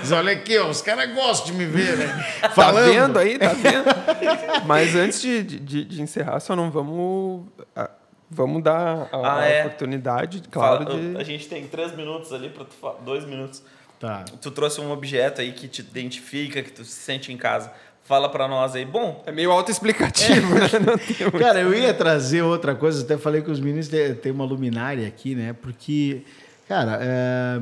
Dizer, 0.02 0.16
olha 0.16 0.34
aqui, 0.34 0.58
ó, 0.58 0.68
os 0.70 0.82
caras 0.82 1.14
gostam 1.14 1.48
de 1.48 1.54
me 1.54 1.66
ver, 1.66 1.98
né? 1.98 2.26
Tá 2.56 2.72
vendo 2.72 3.20
aí? 3.20 3.38
Tá 3.38 3.54
vendo? 3.54 4.66
Mas 4.66 4.96
antes 4.96 5.22
de, 5.22 5.44
de, 5.44 5.86
de 5.86 6.02
encerrar, 6.02 6.40
só 6.40 6.56
não 6.56 6.72
vamos. 6.72 7.46
ah, 7.76 7.90
Vamos 8.34 8.64
dar 8.64 9.10
a, 9.12 9.40
Ah, 9.40 9.46
é. 9.46 9.66
oportunidade, 9.66 10.42
claro, 10.50 10.86
Fala- 10.86 10.98
de. 10.98 11.18
A 11.18 11.24
gente 11.24 11.50
tem 11.50 11.68
três 11.68 11.94
minutos 11.96 12.32
ali 12.32 12.50
pra 12.50 12.64
tu 12.64 12.74
falar. 12.76 13.00
Dois 13.02 13.26
minutos. 13.26 13.62
Tá. 14.00 14.24
Tu 14.42 14.50
trouxe 14.52 14.80
um 14.80 14.90
objeto 14.90 15.42
aí 15.42 15.52
que 15.52 15.68
te 15.68 15.82
identifica, 15.82 16.64
que 16.64 16.72
tu 16.72 16.84
se 16.86 16.94
sente 16.94 17.32
em 17.32 17.38
casa. 17.38 17.72
Fala 18.12 18.28
pra 18.28 18.46
nós 18.46 18.76
aí. 18.76 18.84
Bom, 18.84 19.24
É 19.26 19.32
meio 19.32 19.50
autoexplicativo, 19.54 20.54
né? 20.54 20.68
Tem 21.08 21.28
muito- 21.28 21.40
Cara, 21.40 21.62
eu 21.62 21.74
ia 21.74 21.94
trazer 21.94 22.42
outra 22.42 22.76
coisa, 22.76 23.04
até 23.06 23.18
falei 23.18 23.42
com 23.42 23.50
os 23.54 23.62
meninos, 23.62 23.88
tem 24.22 24.34
uma 24.34 24.44
luminária 24.44 25.08
aqui, 25.08 25.34
né? 25.34 25.54
Porque, 25.54 26.24
cara, 26.68 27.00
é, 27.02 27.62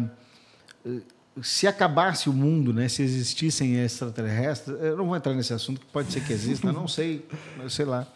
se 1.43 1.67
acabasse 1.67 2.31
o 2.31 2.33
mundo, 2.33 2.73
né? 2.73 2.87
Se 2.87 3.03
existissem 3.03 3.75
extraterrestres, 3.79 4.75
eu 4.81 4.97
não 4.97 5.05
vou 5.05 5.15
entrar 5.15 5.35
nesse 5.35 5.53
assunto, 5.53 5.81
que 5.81 5.85
pode 5.85 6.11
ser 6.11 6.21
que 6.21 6.33
exista, 6.33 6.71
não 6.73 6.87
sei, 6.89 7.23
sei 7.69 7.85
lá. 7.85 8.07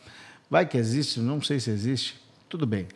Vai 0.50 0.66
que 0.66 0.76
existe, 0.76 1.20
não 1.20 1.40
sei 1.40 1.60
se 1.60 1.70
existe, 1.70 2.20
tudo 2.50 2.66
bem. 2.66 2.88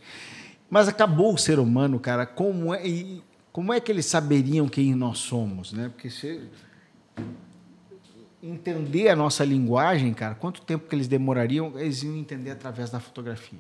Mas 0.67 0.87
acabou 0.87 1.31
o 1.31 1.37
ser 1.37 1.59
humano, 1.59 1.99
cara, 1.99 2.25
como 2.25 2.73
é, 2.73 2.83
e 2.87 3.21
como 3.51 3.71
é 3.71 3.79
que 3.79 3.91
eles 3.91 4.07
saberiam 4.07 4.67
quem 4.67 4.95
nós 4.95 5.19
somos, 5.19 5.73
né? 5.73 5.89
Porque 5.93 6.09
se, 6.09 6.41
entender 8.47 9.09
a 9.09 9.15
nossa 9.15 9.43
linguagem, 9.43 10.13
cara, 10.13 10.35
quanto 10.35 10.61
tempo 10.61 10.87
que 10.87 10.95
eles 10.95 11.07
demorariam, 11.07 11.73
eles 11.79 12.03
iam 12.03 12.15
entender 12.15 12.51
através 12.51 12.89
da 12.89 12.99
fotografia. 12.99 13.59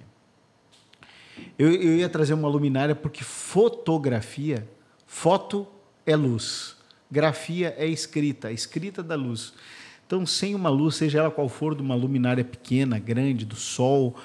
Eu, 1.57 1.71
eu 1.71 1.97
ia 1.97 2.09
trazer 2.09 2.33
uma 2.33 2.47
luminária 2.47 2.95
porque 2.95 3.23
fotografia, 3.23 4.67
foto 5.05 5.67
é 6.05 6.15
luz, 6.15 6.75
grafia 7.09 7.75
é 7.77 7.85
escrita, 7.85 8.51
escrita 8.51 9.03
da 9.03 9.15
luz. 9.15 9.53
Então, 10.05 10.25
sem 10.25 10.55
uma 10.55 10.69
luz, 10.69 10.95
seja 10.95 11.19
ela 11.19 11.31
qual 11.31 11.49
for, 11.49 11.75
de 11.75 11.81
uma 11.81 11.95
luminária 11.95 12.43
pequena, 12.43 12.97
grande, 12.97 13.45
do 13.45 13.55
sol, 13.57 14.15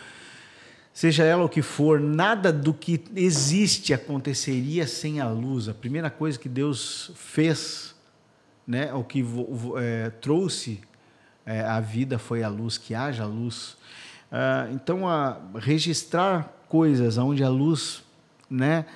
seja 0.92 1.24
ela 1.24 1.44
o 1.44 1.48
que 1.48 1.60
for, 1.60 1.98
nada 2.00 2.52
do 2.52 2.72
que 2.72 3.02
existe 3.16 3.92
aconteceria 3.92 4.86
sem 4.86 5.20
a 5.20 5.28
luz. 5.28 5.68
A 5.68 5.74
primeira 5.74 6.08
coisa 6.08 6.38
que 6.38 6.48
Deus 6.48 7.10
fez 7.16 7.91
né? 8.66 8.92
O 8.94 9.02
que 9.02 9.24
é, 9.78 10.10
trouxe 10.10 10.80
é, 11.44 11.60
a 11.62 11.80
vida 11.80 12.18
foi 12.18 12.42
a 12.42 12.48
luz, 12.48 12.78
que 12.78 12.94
haja 12.94 13.24
luz. 13.24 13.76
Ah, 14.30 14.68
então, 14.72 15.08
a 15.08 15.38
registrar 15.56 16.52
coisas 16.68 17.18
onde 17.18 17.44
a 17.44 17.48
luz, 17.48 18.02
né, 18.48 18.86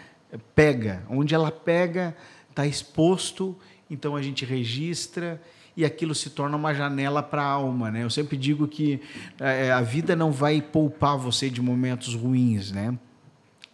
pega, 0.55 1.03
onde 1.11 1.35
ela 1.35 1.51
pega, 1.51 2.17
está 2.49 2.67
exposto, 2.67 3.57
então 3.91 4.17
a 4.17 4.23
gente 4.23 4.45
registra 4.45 5.41
e 5.77 5.85
aquilo 5.85 6.15
se 6.15 6.31
torna 6.31 6.57
uma 6.57 6.73
janela 6.73 7.23
para 7.23 7.43
a 7.43 7.47
alma, 7.47 7.91
né? 7.91 8.03
Eu 8.03 8.09
sempre 8.09 8.35
digo 8.39 8.67
que 8.67 8.99
é, 9.39 9.71
a 9.71 9.83
vida 9.83 10.17
não 10.17 10.33
vai 10.33 10.63
poupar 10.63 11.19
você 11.19 11.51
de 11.51 11.61
momentos 11.61 12.15
ruins, 12.15 12.73
né? 12.73 12.99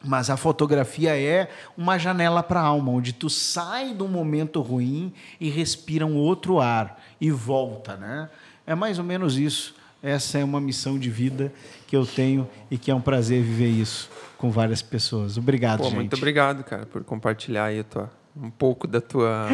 Mas 0.05 0.31
a 0.31 0.37
fotografia 0.37 1.17
é 1.17 1.49
uma 1.77 1.99
janela 1.99 2.43
para 2.43 2.61
a 2.61 2.65
alma, 2.65 2.91
onde 2.91 3.13
tu 3.13 3.31
sai 3.31 3.95
de 3.95 4.03
um 4.03 4.09
momento 4.09 4.61
ruim 4.61 5.13
e 5.41 5.49
respira 5.49 6.05
um 6.05 6.17
outro 6.17 6.61
ar 6.61 7.01
e 7.21 7.31
volta, 7.31 7.97
né? 7.97 8.29
É 8.67 8.75
mais 8.75 8.99
ou 8.99 9.05
menos 9.05 9.39
isso. 9.39 9.75
Essa 10.03 10.39
é 10.39 10.45
uma 10.45 10.61
missão 10.61 10.99
de 10.99 11.09
vida 11.09 11.53
que 11.87 11.97
eu 11.97 12.05
tenho 12.05 12.49
e 12.69 12.77
que 12.77 12.91
é 12.91 12.95
um 12.95 13.01
prazer 13.01 13.43
viver 13.43 13.69
isso 13.69 14.11
com 14.37 14.51
várias 14.51 14.83
pessoas. 14.83 15.39
Obrigado, 15.39 15.79
Pô, 15.79 15.85
gente. 15.85 15.95
Muito 15.95 16.17
obrigado, 16.17 16.65
cara, 16.65 16.85
por 16.85 17.05
compartilhar 17.05 17.67
aí 17.67 17.85
tua, 17.85 18.11
um 18.37 18.51
pouco 18.51 18.89
da 18.89 19.01
tua 19.01 19.49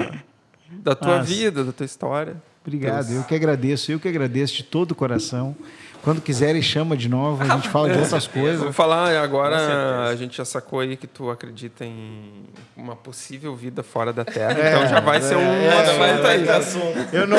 da 0.71 0.95
tua 0.95 1.21
vida, 1.23 1.65
da 1.65 1.73
tua 1.73 1.85
história. 1.87 2.37
Obrigado, 2.67 3.11
eu 3.13 3.25
que 3.25 3.35
agradeço, 3.35 3.91
eu 3.91 3.99
que 3.99 4.09
agradeço 4.09 4.55
de 4.55 4.63
todo 4.63 4.93
o 4.93 4.95
coração. 4.95 5.57
Quando 6.03 6.21
quiserem, 6.21 6.63
chama 6.63 6.97
de 6.97 7.09
novo, 7.09 7.43
a 7.43 7.57
gente 7.57 7.69
fala 7.69 7.91
de 7.91 7.99
outras 8.01 8.27
coisas. 8.27 8.61
Vou 8.61 8.73
falar 8.73 9.17
agora, 9.19 10.09
a 10.09 10.17
gente 10.17 10.37
já 10.37 10.45
sacou 10.45 10.81
aí 10.81 10.97
que 10.97 11.07
tu 11.07 11.31
acredita 11.31 11.85
em 11.85 12.45
uma 12.77 12.95
possível 12.95 13.55
vida 13.57 13.83
fora 13.83 14.13
da 14.13 14.25
Terra, 14.25 14.59
é, 14.59 14.69
então 14.69 14.89
já 14.89 15.01
vai 15.01 15.19
é, 15.19 15.21
ser 15.21 15.37
um 15.37 15.41
é, 15.41 15.69
assunto 15.69 16.27
é, 16.27 16.31
aí. 16.31 16.49
Assunto. 16.49 17.09
Eu 17.13 17.27
não, 17.27 17.39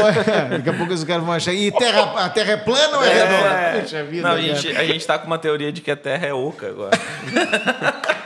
daqui 0.49 0.69
a 0.69 0.73
pouco 0.73 0.93
os 0.93 1.03
caras 1.03 1.23
vão 1.23 1.33
achar, 1.33 1.53
e 1.53 1.71
terra, 1.71 2.25
a 2.25 2.29
Terra 2.29 2.51
é 2.51 2.57
plana 2.57 2.97
ou 2.97 3.03
é, 3.03 3.09
é 3.09 3.13
redonda? 3.13 3.81
Puxa 3.81 4.03
vida. 4.03 4.27
Não, 4.27 4.35
a 4.35 4.41
gente, 4.41 4.75
a 4.75 4.83
gente 4.83 5.07
tá 5.07 5.17
com 5.17 5.27
uma 5.27 5.37
teoria 5.37 5.71
de 5.71 5.81
que 5.81 5.89
a 5.89 5.95
Terra 5.95 6.27
é 6.27 6.33
oca 6.33 6.67
agora. 6.67 6.99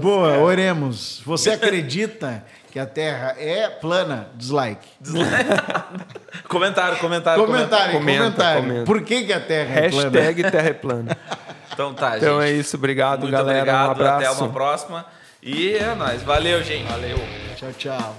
Boa, 0.00 0.38
oremos. 0.38 1.20
Você 1.24 1.50
acredita 1.50 2.44
que 2.70 2.78
a 2.78 2.86
Terra 2.86 3.34
é 3.38 3.68
plana? 3.68 4.28
Dislike. 4.34 4.86
Dislike. 5.00 5.28
comentário, 6.48 6.98
comentário. 6.98 7.44
Comentário, 7.44 7.98
comenta, 7.98 8.22
comentário. 8.24 8.62
Comenta. 8.62 8.84
Por 8.84 9.02
que, 9.02 9.24
que 9.24 9.32
a 9.32 9.40
Terra 9.40 9.74
Hashtag 9.74 9.86
é 9.86 10.10
plana? 10.10 10.20
Hashtag 10.20 10.50
Terra 10.50 10.68
é 10.68 10.72
plana. 10.72 11.16
Então 11.78 11.94
tá, 11.94 12.14
gente. 12.14 12.24
Então 12.24 12.42
é 12.42 12.50
isso. 12.50 12.76
Obrigado, 12.76 13.20
Muito 13.20 13.30
galera. 13.30 13.60
Obrigado, 13.60 13.86
um 13.86 13.90
abraço. 13.92 14.26
Até 14.26 14.42
uma 14.42 14.52
próxima. 14.52 15.06
E 15.40 15.74
é 15.74 15.94
nóis. 15.94 16.24
Valeu, 16.24 16.60
gente. 16.64 16.90
Valeu. 16.90 17.18
Tchau, 17.54 17.72
tchau. 17.78 18.16